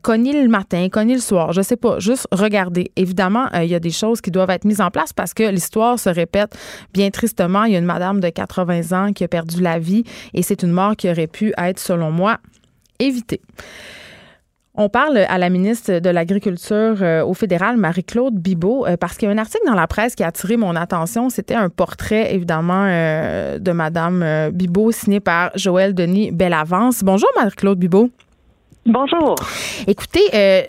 cogner 0.02 0.40
le 0.40 0.48
matin, 0.48 0.88
cogner 0.90 1.14
le 1.14 1.20
soir, 1.20 1.52
je 1.52 1.62
sais 1.62 1.76
pas, 1.76 1.98
juste 1.98 2.26
regarder. 2.30 2.92
Évidemment, 2.96 3.48
il 3.54 3.68
y 3.68 3.74
a 3.74 3.80
des 3.80 3.90
choses 3.90 4.20
qui 4.20 4.30
doivent 4.30 4.50
être 4.50 4.64
mises 4.64 4.80
en 4.80 4.90
place 4.90 5.12
parce 5.12 5.34
que 5.34 5.42
l'histoire 5.42 5.98
se 5.98 6.08
répète 6.08 6.56
bien 6.92 7.10
tristement. 7.10 7.64
Il 7.64 7.72
y 7.72 7.76
a 7.76 7.78
une 7.78 7.84
madame 7.84 8.20
de 8.20 8.28
80 8.28 8.92
ans 8.92 9.12
qui 9.12 9.24
a 9.24 9.28
perdu 9.28 9.60
la 9.60 9.78
vie 9.78 10.04
et 10.34 10.42
c'est 10.42 10.62
une 10.62 10.72
mort 10.72 10.96
qui 10.96 11.10
aurait 11.10 11.26
pu 11.26 11.52
être, 11.58 11.78
selon 11.78 12.10
moi, 12.10 12.38
évitée. 12.98 13.40
On 14.76 14.88
parle 14.88 15.18
à 15.18 15.36
la 15.36 15.50
ministre 15.50 15.98
de 15.98 16.10
l'Agriculture 16.10 16.96
euh, 17.02 17.24
au 17.24 17.34
fédéral, 17.34 17.76
Marie-Claude 17.76 18.34
Bibeau, 18.34 18.86
euh, 18.86 18.96
parce 18.96 19.16
qu'il 19.16 19.28
y 19.28 19.30
a 19.30 19.34
un 19.34 19.38
article 19.38 19.66
dans 19.66 19.74
la 19.74 19.88
presse 19.88 20.14
qui 20.14 20.22
a 20.22 20.28
attiré 20.28 20.56
mon 20.56 20.76
attention. 20.76 21.28
C'était 21.28 21.56
un 21.56 21.68
portrait, 21.68 22.34
évidemment, 22.34 22.86
euh, 22.86 23.58
de 23.58 23.72
Madame 23.72 24.50
Bibeau 24.52 24.92
signé 24.92 25.18
par 25.18 25.50
Joël 25.56 25.94
Denis 25.94 26.30
Bellavance. 26.30 27.02
Bonjour, 27.02 27.28
Marie-Claude 27.36 27.78
Bibeau. 27.78 28.10
Bonjour. 28.86 29.34
Écoutez, 29.88 30.68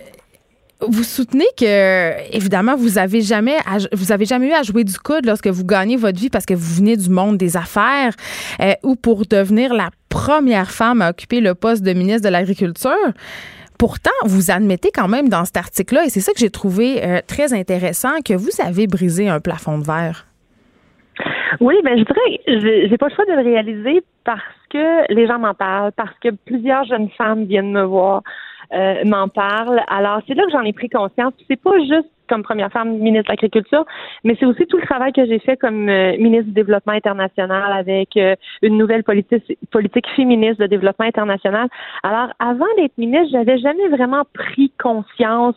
vous 0.88 1.03
soutenez 1.03 1.45
que, 1.57 2.36
évidemment, 2.36 2.76
vous 2.76 2.98
avez 2.98 3.22
jamais, 3.22 3.57
vous 3.94 4.11
avez 4.11 4.26
jamais 4.26 4.48
eu 4.48 4.53
à 4.53 4.64
jouer 4.64 4.84
du 4.84 4.98
coude 4.98 5.26
lorsque 5.26 5.48
vous 5.48 5.64
gagnez 5.64 5.95
votre 5.95 6.19
vie 6.19 6.30
parce 6.30 6.45
que 6.45 6.53
vous 6.53 6.76
venez 6.76 6.98
du 6.98 7.10
monde 7.10 7.38
des 7.38 7.56
affaires 7.56 8.14
euh, 8.61 8.73
ou 8.84 8.95
pour 8.95 9.26
devenir 9.26 9.73
la 9.73 9.90
première 10.10 10.72
femme 10.72 11.02
à 11.02 11.11
occuper 11.11 11.40
le 11.40 11.53
poste 11.56 11.84
de 11.84 11.94
ministre 11.94 12.23
de 12.23 12.30
l'Agriculture. 12.30 13.14
Pourtant, 13.82 14.12
vous 14.26 14.52
admettez 14.52 14.91
quand 14.94 15.08
même 15.08 15.28
dans 15.28 15.44
cet 15.44 15.58
article-là, 15.58 16.06
et 16.06 16.10
c'est 16.10 16.20
ça 16.20 16.34
que 16.34 16.38
j'ai 16.38 16.52
trouvé 16.52 17.03
euh, 17.03 17.18
très 17.28 17.52
intéressant, 17.52 18.22
que 18.24 18.36
vous 18.36 18.52
avez 18.64 18.86
brisé 18.86 19.28
un 19.28 19.40
plafond 19.40 19.80
de 19.80 19.84
verre. 19.84 20.28
Oui, 21.60 21.74
ben 21.84 21.98
je 21.98 22.03
dirais, 22.03 22.88
j'ai 22.88 22.98
pas 22.99 23.08
le 23.08 23.16
choix 23.16 23.26
de 23.26 23.32
le 23.32 23.41
réaliser 23.41 24.03
parce 24.24 24.40
que 24.70 25.12
les 25.12 25.26
gens 25.26 25.40
m'en 25.40 25.56
parlent, 25.56 25.94
parce 25.94 26.14
que 26.20 26.30
plusieurs 26.30 26.84
jeunes 26.84 27.10
femmes 27.18 27.45
viennent 27.45 27.72
me 27.72 27.82
voir, 27.82 28.22
euh, 28.72 29.03
m'en 29.03 29.28
parlent. 29.30 29.82
Alors 29.88 30.22
c'est 30.28 30.36
là 30.36 30.44
que 30.45 30.52
j'en 30.52 30.62
ai 30.62 30.74
pris 30.74 30.90
conscience. 30.90 31.34
C'est 31.48 31.60
pas 31.60 31.80
juste 31.80 32.12
comme 32.32 32.44
première 32.44 32.72
femme 32.72 32.98
ministre 32.98 33.28
de 33.28 33.34
l'Agriculture, 33.34 33.86
mais 34.24 34.38
c'est 34.40 34.45
aussi 34.45 34.66
tout 34.68 34.78
le 34.78 34.86
travail 34.86 35.12
que 35.12 35.26
j'ai 35.26 35.40
fait 35.40 35.58
comme 35.58 35.90
euh, 35.90 36.16
ministre 36.18 36.45
du 36.45 36.53
Développement 36.53 36.94
international 36.94 37.74
avec 37.74 38.16
euh, 38.16 38.36
une 38.62 38.78
nouvelle 38.78 39.03
politique, 39.03 39.58
politique 39.70 40.08
féministe 40.16 40.60
de 40.60 40.68
développement 40.68 41.06
international. 41.06 41.68
Alors, 42.03 42.30
avant 42.40 42.72
d'être 42.78 42.98
ministre, 42.98 43.30
j'avais 43.34 43.58
jamais 43.58 43.90
vraiment 43.90 44.24
pris 44.34 44.72
conscience 44.82 45.56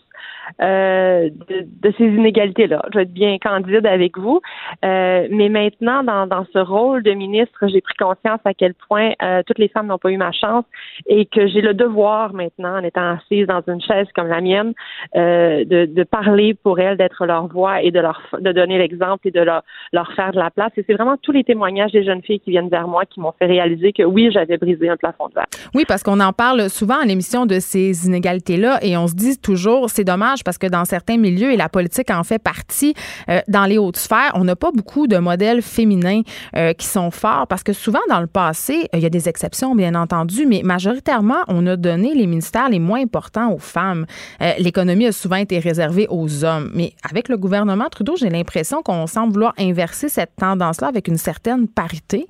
euh, 0.61 1.31
de, 1.49 1.93
ces 1.97 2.05
inégalités-là. 2.05 2.83
Je 2.93 2.99
vais 2.99 3.03
être 3.05 3.13
bien 3.13 3.39
candide 3.39 3.87
avec 3.87 4.19
vous. 4.19 4.41
Euh, 4.85 5.29
mais 5.31 5.49
maintenant, 5.49 6.03
dans, 6.03 6.27
dans, 6.27 6.45
ce 6.53 6.59
rôle 6.59 7.03
de 7.03 7.13
ministre, 7.13 7.67
j'ai 7.69 7.81
pris 7.81 7.95
conscience 7.97 8.41
à 8.45 8.55
quel 8.55 8.75
point 8.89 9.13
toutes 9.47 9.59
les 9.59 9.69
femmes 9.69 9.87
n'ont 9.87 9.99
pas 9.99 10.11
eu 10.11 10.17
ma 10.17 10.33
chance 10.33 10.65
et 11.07 11.27
que 11.27 11.47
j'ai 11.47 11.61
le 11.61 11.75
devoir 11.75 12.33
maintenant, 12.33 12.79
en 12.79 12.85
étant 12.85 13.17
assise 13.17 13.47
dans 13.47 13.63
une 13.67 13.81
chaise 13.81 14.07
comme 14.15 14.29
la 14.29 14.41
mienne, 14.41 14.73
de, 15.15 15.87
de, 15.87 16.03
parler 16.05 16.55
pour 16.65 16.81
elles, 16.81 16.97
d'être 16.97 17.27
leur 17.27 17.47
voix 17.47 17.83
et 17.83 17.91
de 17.93 18.01
leur 18.01 18.21
de 18.41 18.51
donner 18.53 18.79
l'exemple 18.79 19.29
et 19.29 19.31
de 19.31 19.41
leur, 19.41 19.63
leur 19.93 20.11
faire 20.15 20.33
de 20.33 20.39
la 20.39 20.51
place. 20.51 20.73
Et 20.77 20.85
c'est 20.87 20.95
vraiment 20.95 21.17
tous 21.23 21.33
les 21.33 21.45
témoignages 21.45 21.93
des 21.93 22.05
jeunes 22.05 22.23
filles 22.23 22.41
qui 22.41 22.51
viennent 22.51 22.71
vers 22.71 22.89
moi 22.89 23.05
qui 23.05 23.21
m'ont 23.21 23.35
fait 23.39 23.47
réaliser 23.47 23.93
que 23.93 24.03
oui, 24.03 24.31
j'avais 24.33 24.57
brisé 24.57 24.89
un 24.89 24.97
plafond 24.97 25.29
de 25.29 25.35
verre. 25.35 25.47
Oui, 25.75 25.85
parce 25.87 26.03
qu'on 26.03 26.21
en 26.21 26.33
parle 26.33 26.71
souvent 26.71 26.97
en 26.97 27.09
émission 27.09 27.47
de 27.47 27.61
ces 27.61 28.07
inégalités-là 28.07 28.79
et 28.83 28.97
on 28.97 29.07
se 29.07 29.15
dit 29.15 29.39
toujours, 29.39 29.91
c'est 29.91 30.05
dommage 30.05 30.43
parce 30.43 30.59
que 30.59 30.67
dans 30.67 30.85
certains 30.85 31.19
milieux, 31.19 31.53
et 31.53 31.57
la 31.57 31.69
politique 31.69 32.11
en 32.11 32.25
fait 32.25 32.43
partie, 32.43 32.95
euh, 33.29 33.41
dans 33.49 33.67
les 33.67 33.79
hautes 33.79 33.99
sphères, 33.99 34.33
on 34.35 34.45
n'a 34.45 34.57
pas 34.57 34.73
beaucoup 34.73 35.07
de 35.07 35.19
modèles 35.19 35.63
féminins 35.63 36.23
euh, 36.57 36.73
qui 36.73 36.87
sont 36.87 37.11
forts 37.11 37.47
parce 37.47 37.63
que 37.63 37.73
souvent 37.73 38.01
dans 38.09 38.21
le 38.21 38.27
passé, 38.27 38.89
il 38.95 39.01
y 39.01 39.07
a 39.07 39.11
des 39.11 39.29
exceptions 39.29 39.75
bien 39.75 39.95
entendu, 39.95 40.47
mais 40.47 40.63
majoritairement, 40.65 41.43
on 41.49 41.67
a 41.67 41.77
donné 41.77 42.15
les 42.15 42.27
ministères 42.27 42.69
les 42.71 42.79
moins 42.79 43.03
importants 43.03 43.53
aux 43.53 43.59
femmes. 43.59 44.07
Euh, 44.41 44.53
l'économie 44.59 45.07
a 45.07 45.13
souvent 45.13 45.37
été 45.37 45.59
réservée 45.59 46.07
aux 46.09 46.45
hommes. 46.45 46.54
Mais 46.75 46.93
avec 47.09 47.29
le 47.29 47.37
gouvernement 47.37 47.89
Trudeau, 47.91 48.17
j'ai 48.17 48.31
l'impression 48.31 48.83
qu'on 48.83 49.07
semble 49.07 49.33
vouloir 49.33 49.53
inverser 49.59 50.09
cette 50.09 50.37
tendance-là 50.37 50.89
avec 50.89 51.09
une 51.09 51.17
certaine 51.17 51.69
parité. 51.69 52.27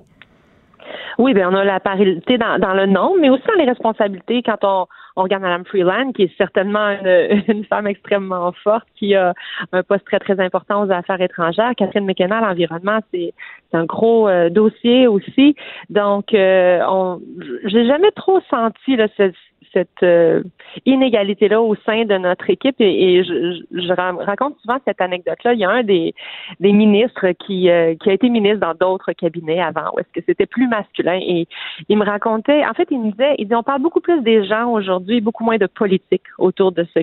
Oui, 1.17 1.33
bien, 1.33 1.49
on 1.49 1.55
a 1.55 1.63
la 1.63 1.79
parité 1.79 2.37
dans, 2.37 2.73
le 2.73 2.85
nombre, 2.85 3.15
mais 3.19 3.29
aussi 3.29 3.43
dans 3.47 3.55
les 3.55 3.69
responsabilités. 3.69 4.43
Quand 4.43 4.63
on, 4.63 4.85
on 5.15 5.23
regarde 5.23 5.43
Mme 5.43 5.65
Freeland, 5.65 6.11
qui 6.11 6.23
est 6.23 6.37
certainement 6.37 6.89
une, 7.47 7.63
femme 7.65 7.87
extrêmement 7.87 8.51
forte, 8.63 8.85
qui 8.95 9.15
a 9.15 9.33
un 9.71 9.83
poste 9.83 10.05
très, 10.05 10.19
très 10.19 10.39
important 10.39 10.85
aux 10.85 10.91
affaires 10.91 11.21
étrangères. 11.21 11.71
Catherine 11.77 12.05
McKenna, 12.05 12.41
l'environnement, 12.41 12.99
c'est 13.13 13.33
un 13.73 13.85
gros 13.85 14.27
euh, 14.27 14.49
dossier 14.49 15.07
aussi. 15.07 15.55
Donc, 15.89 16.33
euh, 16.33 16.79
on 16.87 17.21
j'ai 17.65 17.85
jamais 17.85 18.11
trop 18.11 18.39
senti 18.49 18.95
là, 18.95 19.07
ce, 19.17 19.31
cette 19.75 20.03
euh, 20.03 20.41
inégalité-là 20.85 21.61
au 21.61 21.75
sein 21.75 22.05
de 22.05 22.17
notre 22.17 22.49
équipe. 22.49 22.75
Et, 22.79 23.23
je, 23.23 23.93
raconte 23.93 24.57
souvent 24.59 24.77
cette 24.85 25.01
anecdote-là. 25.01 25.53
Il 25.53 25.59
y 25.59 25.65
a 25.65 25.69
un 25.69 25.83
des, 25.83 26.13
ministres 26.59 27.31
qui, 27.45 27.69
euh, 27.69 27.95
qui 27.95 28.09
a 28.09 28.13
été 28.13 28.29
ministre 28.29 28.59
dans 28.59 28.73
d'autres 28.73 29.11
cabinets 29.13 29.61
avant, 29.61 29.91
où 29.93 29.99
est-ce 29.99 30.11
que 30.13 30.25
c'était 30.25 30.45
plus 30.45 30.67
masculin. 30.67 31.19
Et 31.21 31.47
il 31.89 31.97
me 31.97 32.05
racontait, 32.05 32.65
en 32.65 32.73
fait, 32.73 32.87
il 32.91 32.99
me 32.99 33.11
disait, 33.11 33.35
il 33.37 33.47
dit, 33.47 33.55
on 33.55 33.63
parle 33.63 33.81
beaucoup 33.81 34.01
plus 34.01 34.21
des 34.21 34.45
gens 34.45 34.71
aujourd'hui, 34.71 35.21
beaucoup 35.21 35.43
moins 35.43 35.57
de 35.57 35.67
politique 35.67 36.23
autour 36.37 36.71
de 36.71 36.85
ce 36.93 36.99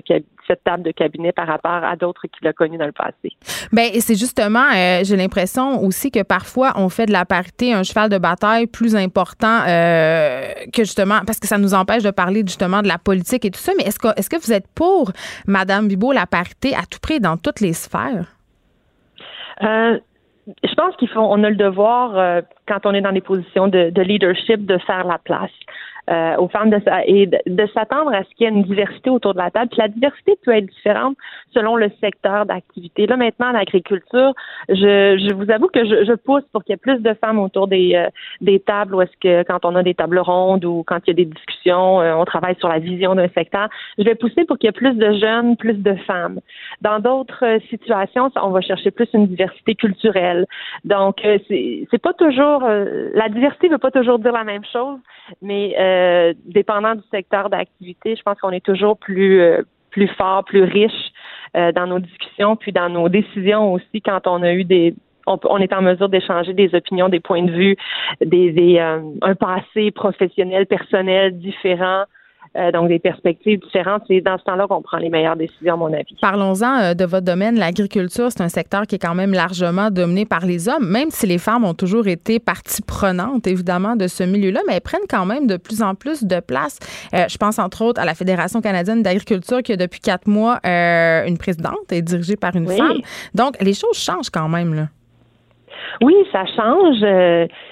cette 0.47 0.63
table 0.63 0.83
de 0.83 0.91
cabinet 0.91 1.31
par 1.31 1.47
rapport 1.47 1.83
à 1.83 1.95
d'autres 1.95 2.27
qu'il 2.27 2.47
a 2.47 2.53
connus 2.53 2.77
dans 2.77 2.85
le 2.85 2.91
passé. 2.91 3.35
Ben, 3.71 3.89
c'est 3.99 4.15
justement, 4.15 4.65
euh, 4.75 5.01
j'ai 5.03 5.15
l'impression 5.15 5.81
aussi 5.83 6.11
que 6.11 6.23
parfois 6.23 6.73
on 6.75 6.89
fait 6.89 7.05
de 7.05 7.11
la 7.11 7.25
parité 7.25 7.73
un 7.73 7.83
cheval 7.83 8.09
de 8.09 8.17
bataille 8.17 8.67
plus 8.67 8.95
important 8.95 9.61
que 9.65 10.83
justement, 10.83 11.21
parce 11.25 11.39
que 11.39 11.47
ça 11.47 11.57
nous 11.57 11.73
empêche 11.73 12.03
de 12.03 12.11
parler 12.11 12.41
justement 12.41 12.81
de 12.81 12.87
la 12.87 12.97
politique 12.97 13.45
et 13.45 13.51
tout 13.51 13.59
ça, 13.59 13.71
mais 13.77 13.83
est-ce 13.83 13.99
que, 13.99 14.07
est-ce 14.17 14.29
que 14.29 14.37
vous 14.37 14.53
êtes 14.53 14.67
pour, 14.75 15.11
Madame 15.47 15.87
Bibo, 15.87 16.11
la 16.11 16.25
parité 16.25 16.75
à 16.75 16.85
tout 16.89 16.99
prix 17.01 17.19
dans 17.19 17.37
toutes 17.37 17.59
les 17.59 17.73
sphères? 17.73 18.25
Euh, 19.61 19.99
je 20.63 20.73
pense 20.75 20.95
qu'il 20.97 21.09
faut, 21.09 21.21
on 21.21 21.43
a 21.43 21.49
le 21.49 21.55
devoir, 21.55 22.17
euh, 22.17 22.41
quand 22.67 22.85
on 22.85 22.93
est 22.93 23.01
dans 23.01 23.11
des 23.11 23.21
positions 23.21 23.67
de, 23.67 23.89
de 23.89 24.01
leadership, 24.01 24.65
de 24.65 24.77
faire 24.79 25.05
la 25.05 25.17
place. 25.17 25.51
Euh, 26.09 26.35
aux 26.35 26.49
femmes 26.49 26.69
de, 26.69 26.81
et 27.05 27.27
de, 27.27 27.67
s'attendre 27.73 28.13
à 28.13 28.25
ce 28.25 28.29
qu'il 28.35 28.43
y 28.43 28.49
ait 28.49 28.53
une 28.53 28.63
diversité 28.63 29.09
autour 29.09 29.33
de 29.33 29.37
la 29.37 29.49
table. 29.51 29.69
Puis 29.69 29.79
la 29.79 29.87
diversité 29.87 30.37
peut 30.43 30.51
être 30.51 30.65
différente 30.65 31.15
selon 31.53 31.77
le 31.77 31.89
secteur 32.01 32.45
d'activité. 32.45 33.07
Là, 33.07 33.15
maintenant, 33.15 33.53
l'agriculture, 33.53 34.33
je, 34.67 34.75
je 34.75 35.33
vous 35.33 35.49
avoue 35.49 35.67
que 35.67 35.85
je, 35.85 36.03
je 36.03 36.13
pousse 36.13 36.43
pour 36.51 36.65
qu'il 36.65 36.73
y 36.73 36.75
ait 36.75 36.77
plus 36.77 37.01
de 37.01 37.13
femmes 37.13 37.39
autour 37.39 37.69
des, 37.69 37.95
euh, 37.95 38.09
des 38.41 38.59
tables, 38.59 38.95
ou 38.95 39.01
est-ce 39.01 39.15
que 39.21 39.43
quand 39.43 39.63
on 39.63 39.77
a 39.77 39.83
des 39.83 39.93
tables 39.93 40.19
rondes 40.19 40.65
ou 40.65 40.83
quand 40.85 40.99
il 41.07 41.11
y 41.11 41.11
a 41.11 41.13
des 41.13 41.25
discussions, 41.25 42.01
euh, 42.01 42.13
on 42.15 42.25
travaille 42.25 42.57
sur 42.57 42.67
la 42.67 42.79
vision 42.79 43.15
d'un 43.15 43.29
secteur. 43.29 43.69
Je 43.97 44.03
vais 44.03 44.15
pousser 44.15 44.43
pour 44.43 44.57
qu'il 44.57 44.67
y 44.67 44.71
ait 44.71 44.73
plus 44.73 44.95
de 44.95 45.13
jeunes, 45.13 45.55
plus 45.55 45.75
de 45.81 45.95
femmes. 46.05 46.41
Dans 46.81 46.99
d'autres 46.99 47.59
situations, 47.69 48.29
on 48.35 48.49
va 48.49 48.59
chercher 48.59 48.91
plus 48.91 49.07
une 49.13 49.27
diversité 49.27 49.73
culturelle. 49.75 50.47
Donc, 50.83 51.21
c'est, 51.23 51.87
c'est 51.89 52.01
pas 52.01 52.13
toujours, 52.13 52.63
la 52.63 53.29
diversité 53.29 53.69
veut 53.69 53.77
pas 53.77 53.91
toujours 53.91 54.19
dire 54.19 54.33
la 54.33 54.43
même 54.43 54.65
chose, 54.65 54.99
mais 55.41 55.73
euh, 55.93 56.33
dépendant 56.45 56.95
du 56.95 57.03
secteur 57.11 57.49
d'activité, 57.49 58.15
je 58.15 58.21
pense 58.23 58.39
qu'on 58.39 58.51
est 58.51 58.65
toujours 58.65 58.97
plus 58.97 59.41
euh, 59.41 59.61
plus 59.91 60.07
fort, 60.07 60.43
plus 60.43 60.63
riche 60.63 61.11
euh, 61.55 61.71
dans 61.71 61.87
nos 61.87 61.99
discussions, 61.99 62.55
puis 62.55 62.71
dans 62.71 62.89
nos 62.89 63.09
décisions 63.09 63.73
aussi 63.73 64.01
quand 64.01 64.25
on 64.25 64.41
a 64.41 64.53
eu 64.53 64.63
des 64.63 64.93
on, 65.25 65.57
est 65.59 65.71
en 65.71 65.81
mesure 65.81 66.09
d'échanger 66.09 66.53
des 66.53 66.75
opinions, 66.75 67.07
des 67.07 67.21
points 67.21 67.43
de 67.43 67.51
vue, 67.51 67.77
des, 68.19 68.51
des 68.51 68.77
un 68.79 69.35
passé 69.35 69.89
professionnel, 69.91 70.65
personnel 70.65 71.39
différent. 71.39 72.03
Euh, 72.55 72.71
donc 72.71 72.87
des 72.87 72.99
perspectives 72.99 73.59
différentes. 73.61 74.03
C'est 74.07 74.21
dans 74.21 74.37
ce 74.37 74.43
temps-là 74.43 74.67
qu'on 74.67 74.83
prend 74.83 74.97
les 74.97 75.09
meilleures 75.09 75.35
décisions, 75.35 75.73
à 75.73 75.77
mon 75.77 75.91
avis. 75.91 76.15
Parlons-en 76.21 76.81
euh, 76.81 76.93
de 76.93 77.03
votre 77.03 77.25
domaine. 77.25 77.57
L'agriculture, 77.57 78.27
c'est 78.29 78.43
un 78.43 78.49
secteur 78.49 78.83
qui 78.83 78.95
est 78.95 78.99
quand 78.99 79.15
même 79.15 79.33
largement 79.33 79.89
dominé 79.89 80.27
par 80.27 80.45
les 80.45 80.69
hommes, 80.69 80.87
même 80.87 81.09
si 81.09 81.25
les 81.25 81.39
femmes 81.39 81.63
ont 81.63 81.73
toujours 81.73 82.07
été 82.07 82.39
partie 82.39 82.83
prenante, 82.83 83.47
évidemment, 83.47 83.95
de 83.95 84.05
ce 84.05 84.23
milieu-là, 84.23 84.59
mais 84.67 84.75
elles 84.75 84.81
prennent 84.81 85.07
quand 85.09 85.25
même 85.25 85.47
de 85.47 85.57
plus 85.57 85.81
en 85.81 85.95
plus 85.95 86.23
de 86.25 86.39
place. 86.41 86.77
Euh, 87.15 87.25
je 87.27 87.37
pense 87.37 87.57
entre 87.57 87.81
autres 87.83 87.99
à 87.99 88.05
la 88.05 88.13
Fédération 88.13 88.61
canadienne 88.61 89.01
d'agriculture 89.01 89.63
qui 89.63 89.73
a 89.73 89.77
depuis 89.77 89.99
quatre 89.99 90.27
mois 90.27 90.59
une 90.63 91.39
présidente 91.39 91.91
et 91.91 92.03
dirigée 92.03 92.35
par 92.35 92.55
une 92.55 92.67
femme. 92.67 92.99
Donc, 93.33 93.59
les 93.61 93.73
choses 93.73 93.97
changent 93.97 94.29
quand 94.29 94.47
même, 94.47 94.75
là. 94.75 94.87
Oui, 96.01 96.13
ça 96.31 96.45
change, 96.45 97.01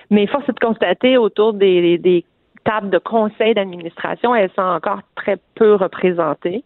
mais 0.10 0.28
force 0.28 0.48
est 0.50 0.54
de 0.54 0.60
constater 0.60 1.18
autour 1.18 1.54
des, 1.54 1.98
des 1.98 2.26
table 2.64 2.90
de 2.90 2.98
conseil 2.98 3.54
d'administration, 3.54 4.36
elles 4.36 4.52
sont 4.56 4.62
encore 4.62 5.02
très 5.16 5.38
peu 5.56 5.76
représentées. 5.76 6.64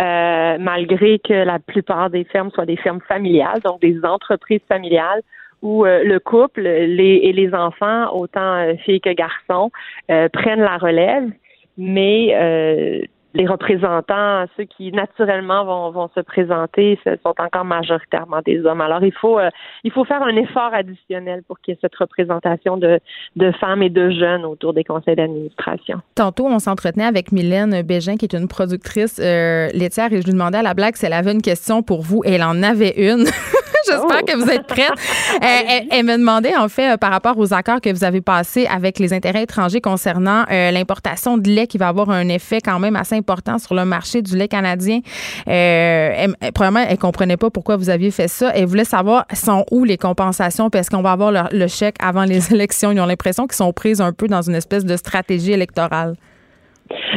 Euh, 0.00 0.56
malgré 0.58 1.18
que 1.18 1.32
la 1.32 1.58
plupart 1.58 2.10
des 2.10 2.24
fermes 2.24 2.50
soient 2.50 2.66
des 2.66 2.76
fermes 2.76 3.02
familiales, 3.06 3.60
donc 3.60 3.80
des 3.80 4.04
entreprises 4.04 4.62
familiales 4.68 5.22
où 5.60 5.84
euh, 5.86 6.02
le 6.02 6.18
couple 6.18 6.62
les, 6.62 7.20
et 7.22 7.32
les 7.32 7.54
enfants, 7.54 8.12
autant 8.12 8.56
euh, 8.56 8.74
filles 8.84 9.00
que 9.00 9.12
garçons, 9.12 9.70
prennent 10.08 10.60
la 10.60 10.78
relève, 10.78 11.30
mais 11.76 13.08
les 13.34 13.46
représentants, 13.46 14.44
ceux 14.56 14.64
qui 14.64 14.92
naturellement 14.92 15.64
vont, 15.64 15.90
vont 15.90 16.10
se 16.14 16.20
présenter, 16.20 16.98
ce 17.04 17.10
sont 17.22 17.34
encore 17.38 17.64
majoritairement 17.64 18.40
des 18.44 18.64
hommes. 18.64 18.80
Alors 18.80 19.02
il 19.02 19.12
faut 19.12 19.38
euh, 19.38 19.48
il 19.84 19.92
faut 19.92 20.04
faire 20.04 20.22
un 20.22 20.36
effort 20.36 20.72
additionnel 20.74 21.42
pour 21.46 21.58
qu'il 21.60 21.74
y 21.74 21.76
ait 21.76 21.80
cette 21.80 21.96
représentation 21.96 22.76
de, 22.76 23.00
de 23.36 23.52
femmes 23.52 23.82
et 23.82 23.90
de 23.90 24.10
jeunes 24.10 24.44
autour 24.44 24.74
des 24.74 24.84
conseils 24.84 25.16
d'administration. 25.16 26.00
Tantôt, 26.14 26.46
on 26.46 26.58
s'entretenait 26.58 27.04
avec 27.04 27.32
Mylène 27.32 27.82
Bégin, 27.82 28.16
qui 28.16 28.26
est 28.26 28.34
une 28.34 28.48
productrice 28.48 29.20
euh, 29.22 29.68
laitière, 29.72 30.12
et 30.12 30.20
je 30.20 30.26
lui 30.26 30.32
demandais 30.32 30.58
à 30.58 30.62
la 30.62 30.74
blague 30.74 30.96
si 30.96 31.06
elle 31.06 31.12
avait 31.12 31.32
une 31.32 31.42
question 31.42 31.82
pour 31.82 32.02
vous, 32.02 32.22
et 32.24 32.32
elle 32.32 32.44
en 32.44 32.62
avait 32.62 32.94
une. 32.96 33.24
J'espère 33.84 34.20
oh. 34.22 34.24
que 34.24 34.36
vous 34.36 34.50
êtes 34.50 34.66
prête. 34.66 34.92
Euh, 35.42 35.80
elle, 35.90 36.04
me 36.04 36.18
demandait, 36.18 36.54
en 36.56 36.68
fait, 36.68 36.98
par 37.00 37.10
rapport 37.10 37.36
aux 37.38 37.52
accords 37.52 37.80
que 37.80 37.90
vous 37.90 38.04
avez 38.04 38.20
passés 38.20 38.66
avec 38.66 38.98
les 38.98 39.12
intérêts 39.12 39.42
étrangers 39.42 39.80
concernant 39.80 40.44
l'importation 40.48 41.38
de 41.38 41.48
lait 41.48 41.66
qui 41.66 41.78
va 41.78 41.88
avoir 41.88 42.10
un 42.10 42.28
effet 42.28 42.60
quand 42.60 42.78
même 42.78 42.96
assez 42.96 43.16
important 43.22 43.58
sur 43.58 43.74
le 43.74 43.84
marché 43.84 44.20
du 44.20 44.36
lait 44.36 44.48
canadien. 44.48 45.00
Euh, 45.48 46.26
premièrement, 46.54 46.84
elle 46.88 46.98
comprenait 46.98 47.36
pas 47.36 47.50
pourquoi 47.50 47.76
vous 47.76 47.88
aviez 47.88 48.10
fait 48.10 48.28
ça. 48.28 48.50
Elle 48.54 48.66
voulait 48.66 48.84
savoir 48.84 49.26
sont 49.32 49.64
où 49.70 49.84
les 49.84 49.96
compensations 49.96 50.70
parce 50.70 50.88
qu'on 50.88 51.02
va 51.02 51.12
avoir 51.12 51.30
le, 51.32 51.66
chèque 51.68 51.96
avant 52.00 52.24
les 52.24 52.52
élections. 52.54 52.90
Ils 52.90 53.00
ont 53.00 53.06
l'impression 53.06 53.46
qu'ils 53.46 53.56
sont 53.56 53.72
pris 53.72 53.94
un 54.00 54.12
peu 54.12 54.26
dans 54.26 54.42
une 54.42 54.54
espèce 54.56 54.84
de 54.84 54.96
stratégie 54.96 55.52
électorale. 55.52 56.16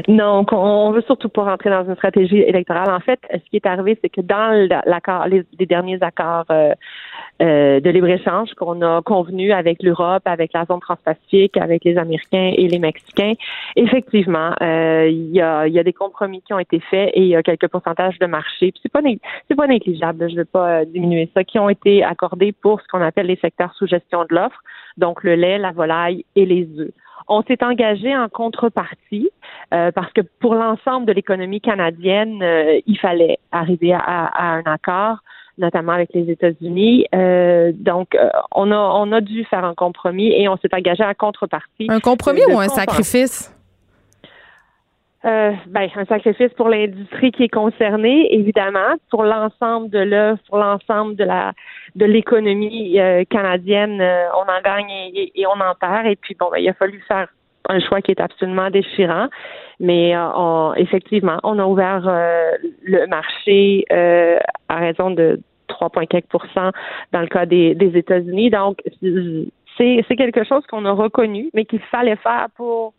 Non, 0.08 0.46
on 0.52 0.92
veut 0.92 1.02
surtout 1.02 1.30
pas 1.30 1.44
rentrer 1.44 1.70
dans 1.70 1.86
une 1.86 1.96
stratégie 1.96 2.40
électorale. 2.40 2.90
En 2.92 3.00
fait, 3.00 3.20
ce 3.32 3.50
qui 3.50 3.58
est 3.58 3.66
arrivé, 3.66 3.98
c'est 4.02 4.10
que 4.10 4.22
dans 4.22 4.68
l'accord, 4.86 5.28
les, 5.28 5.44
derniers 5.66 5.98
accords 6.02 6.46
euh, 6.52 6.74
euh, 7.42 7.80
de 7.80 7.90
libre-échange 7.90 8.54
qu'on 8.54 8.82
a 8.82 9.02
convenu 9.02 9.52
avec 9.52 9.82
l'Europe, 9.82 10.24
avec 10.26 10.54
la 10.54 10.66
zone 10.66 10.80
transpacifique, 10.80 11.58
avec 11.58 11.84
les 11.84 11.98
Américains 11.98 12.54
et 12.56 12.68
les 12.68 12.80
Mexicains, 12.80 13.34
effectivement, 13.76 14.52
euh, 14.62 15.08
il 15.10 15.32
y, 15.32 15.42
a, 15.42 15.68
y, 15.68 15.80
a, 15.80 15.84
des 15.84 15.94
compromis 15.94 16.42
qui 16.42 16.54
ont 16.54 16.60
été 16.60 16.80
faits 16.80 17.12
et 17.14 17.22
il 17.22 17.28
y 17.28 17.36
a 17.36 17.44
quelques 17.44 17.68
pourcentages 17.68 18.20
de 18.20 18.26
marché. 18.26 18.72
Puis 18.72 18.82
c'est 18.84 18.92
pas 18.92 19.02
c'est 19.50 19.68
négligeable, 19.68 20.30
je 20.30 20.34
ne 20.34 20.40
veux 20.40 20.46
pas 20.46 20.86
diminuer 20.86 21.30
ça, 21.34 21.44
qui 21.44 21.60
ont 21.60 21.70
été 21.70 22.04
accordés 22.04 22.52
pour 22.52 22.82
ce 22.82 22.88
qu'on 22.88 23.02
appelle 23.02 23.28
les 23.28 23.38
secteurs 23.38 23.74
sous 23.74 23.88
gestion 23.88 24.24
de 24.30 24.36
l'offre, 24.36 24.62
donc 24.98 25.24
le 25.24 25.36
lait, 25.36 25.58
la 25.58 25.72
volaille 25.72 26.26
et 26.36 26.46
les 26.46 26.68
œufs. 26.80 26.92
On 27.28 27.42
s'est 27.44 27.64
engagé 27.64 28.16
en 28.16 28.30
contrepartie 28.30 29.30
euh, 29.74 29.92
parce 29.92 30.12
que 30.14 30.22
pour 30.40 30.56
l'ensemble 30.56 31.06
de 31.06 31.12
l'économie 31.12 31.62
canadienne, 31.62 32.42
euh, 32.44 32.80
il 32.86 32.98
fallait 33.00 33.40
arriver 33.52 33.94
à, 33.94 34.58
un 34.58 34.64
accord 34.66 35.18
notamment 35.58 35.94
avec 35.94 36.10
les 36.14 36.30
États-Unis. 36.30 37.06
Euh, 37.16 37.72
donc, 37.74 38.18
on 38.54 38.72
a 38.72 38.76
on 38.76 39.12
a 39.14 39.22
dû 39.22 39.46
faire 39.46 39.64
un 39.64 39.74
compromis 39.74 40.34
et 40.34 40.50
on 40.50 40.58
s'est 40.58 40.74
engagé 40.74 41.02
en 41.02 41.14
contrepartie. 41.14 41.88
Un 41.88 42.02
compromis 42.02 42.42
ou 42.52 42.60
un 42.60 42.68
sacrifice? 42.68 43.56
Euh, 45.26 45.54
ben, 45.68 45.90
un 45.96 46.06
sacrifice 46.06 46.54
pour 46.54 46.70
l'industrie 46.70 47.32
qui 47.32 47.44
est 47.44 47.50
concernée, 47.50 48.32
évidemment, 48.32 48.94
pour 49.10 49.24
l'ensemble 49.24 49.90
de 49.90 49.98
l'œuvre, 49.98 50.38
pour 50.48 50.58
l'ensemble 50.58 51.16
de 51.16 51.24
la 51.24 51.54
de 51.96 52.06
l'économie 52.06 53.00
euh, 53.00 53.24
canadienne, 53.28 54.02
euh, 54.02 54.28
on 54.36 54.42
en 54.42 54.62
gagne 54.64 54.92
et, 54.92 55.48
on 55.48 55.60
en 55.60 55.74
perd. 55.80 56.06
Et 56.06 56.16
puis 56.16 56.36
bon, 56.40 56.50
ben, 56.52 56.60
il 56.60 56.70
a 56.70 56.74
fallu 56.74 57.04
faire 57.08 57.28
un 57.70 57.80
choix 57.80 58.02
qui 58.02 58.12
est 58.12 58.22
absolument 58.22 58.70
déchirant. 58.70 59.28
Mais 59.80 60.14
effectivement, 60.78 61.38
on 61.44 61.60
a 61.60 61.66
ouvert 61.66 62.04
le 62.84 63.08
marché 63.08 63.84
à 63.90 64.76
raison 64.76 65.10
de 65.10 65.42
3,4% 65.68 66.72
dans 67.12 67.22
le 67.22 67.28
cas 67.28 67.46
des, 67.46 67.76
des 67.76 67.98
États-Unis. 67.98 68.52
Donc, 68.52 68.78
c'est 69.78 70.16
quelque 70.16 70.46
chose 70.46 70.66
qu'on 70.68 70.86
a 70.86 70.92
reconnu, 70.92 71.50
mais 71.54 71.66
qu'il 71.66 71.82
fallait 71.82 72.16
faire 72.18 72.48
pour 72.56 72.94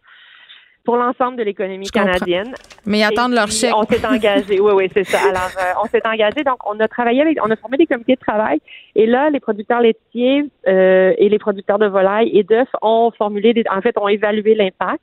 pour 0.86 0.96
l'ensemble 0.96 1.36
de 1.36 1.42
l'économie 1.42 1.90
canadienne. 1.90 2.54
Mais 2.86 3.02
attendre 3.02 3.34
leur 3.34 3.50
chèque. 3.50 3.74
On 3.76 3.82
s'est 3.82 4.06
engagé. 4.14 4.60
oui, 4.60 4.72
oui, 4.72 4.90
c'est 4.94 5.04
ça. 5.04 5.18
Alors, 5.28 5.50
euh, 5.58 5.82
on 5.82 5.86
s'est 5.88 6.06
engagé. 6.06 6.44
Donc, 6.44 6.58
on 6.64 6.78
a 6.80 6.88
travaillé 6.88 7.20
avec, 7.20 7.36
on 7.44 7.50
a 7.50 7.56
formé 7.56 7.76
des 7.76 7.86
comités 7.86 8.14
de 8.14 8.20
travail. 8.20 8.60
Et 8.94 9.06
là, 9.06 9.28
les 9.28 9.40
producteurs 9.40 9.80
laitiers 9.80 10.44
euh, 10.68 11.12
et 11.18 11.28
les 11.28 11.38
producteurs 11.38 11.78
de 11.78 11.86
volailles 11.86 12.30
et 12.32 12.44
d'œufs 12.44 12.68
ont 12.80 13.10
formulé, 13.18 13.52
des, 13.52 13.64
en 13.70 13.82
fait, 13.82 13.98
ont 13.98 14.08
évalué 14.08 14.54
l'impact 14.54 15.02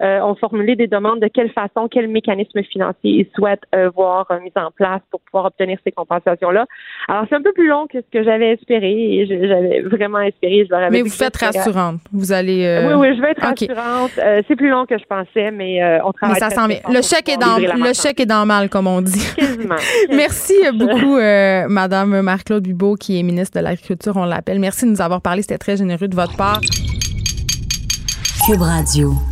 euh, 0.00 0.20
ont 0.20 0.34
formulé 0.34 0.76
des 0.76 0.86
demandes 0.86 1.20
de 1.20 1.28
quelle 1.28 1.50
façon, 1.50 1.88
quel 1.90 2.08
mécanisme 2.08 2.62
financier 2.62 3.10
ils 3.10 3.26
souhaitent 3.36 3.64
euh, 3.74 3.90
voir 3.90 4.26
euh, 4.30 4.40
mis 4.40 4.52
en 4.56 4.70
place 4.70 5.00
pour 5.10 5.20
pouvoir 5.20 5.46
obtenir 5.46 5.78
ces 5.84 5.92
compensations-là. 5.92 6.66
Alors, 7.08 7.24
c'est 7.28 7.36
un 7.36 7.42
peu 7.42 7.52
plus 7.52 7.68
long 7.68 7.86
que 7.86 7.98
ce 7.98 8.18
que 8.18 8.24
j'avais 8.24 8.52
espéré 8.52 8.92
et 8.92 9.26
j'avais 9.26 9.80
vraiment 9.82 10.20
espéré. 10.20 10.66
Je 10.68 10.90
mais 10.90 11.02
vous 11.02 11.10
faites 11.10 11.36
rassurante. 11.36 12.00
Vous 12.12 12.32
allez. 12.32 12.82
Oui, 12.86 12.94
oui, 12.94 13.16
je 13.16 13.22
vais 13.22 13.30
être 13.30 13.42
rassurante. 13.42 14.12
c'est 14.48 14.56
plus 14.56 14.70
long 14.70 14.86
que 14.86 14.98
je 14.98 15.04
pensais, 15.04 15.50
mais 15.50 15.82
on 16.04 16.12
travaille. 16.12 16.40
Mais 16.40 16.48
ça 16.48 16.50
sent 16.50 16.68
bien. 16.68 16.78
Le 16.88 17.02
chèque, 17.02 17.28
est 17.28 17.36
dans, 17.36 17.58
le 17.58 17.92
chèque 17.92 18.20
est 18.20 18.26
dans 18.26 18.46
mal, 18.46 18.68
comme 18.68 18.86
on 18.86 19.00
dit. 19.00 19.34
Quasiment. 19.36 19.76
Merci 20.10 20.54
beaucoup, 20.74 21.18
Madame 21.68 22.22
Marc-Claude 22.22 22.62
Bibeau, 22.62 22.94
qui 22.94 23.18
est 23.18 23.22
ministre 23.22 23.58
de 23.58 23.64
l'Agriculture, 23.64 24.16
on 24.16 24.24
l'appelle. 24.24 24.58
Merci 24.58 24.86
de 24.86 24.90
nous 24.90 25.00
avoir 25.00 25.20
parlé. 25.20 25.42
C'était 25.42 25.58
très 25.58 25.76
généreux 25.76 26.08
de 26.08 26.14
votre 26.14 26.36
part. 26.36 26.60
Cube 28.46 28.62
Radio. 28.62 29.31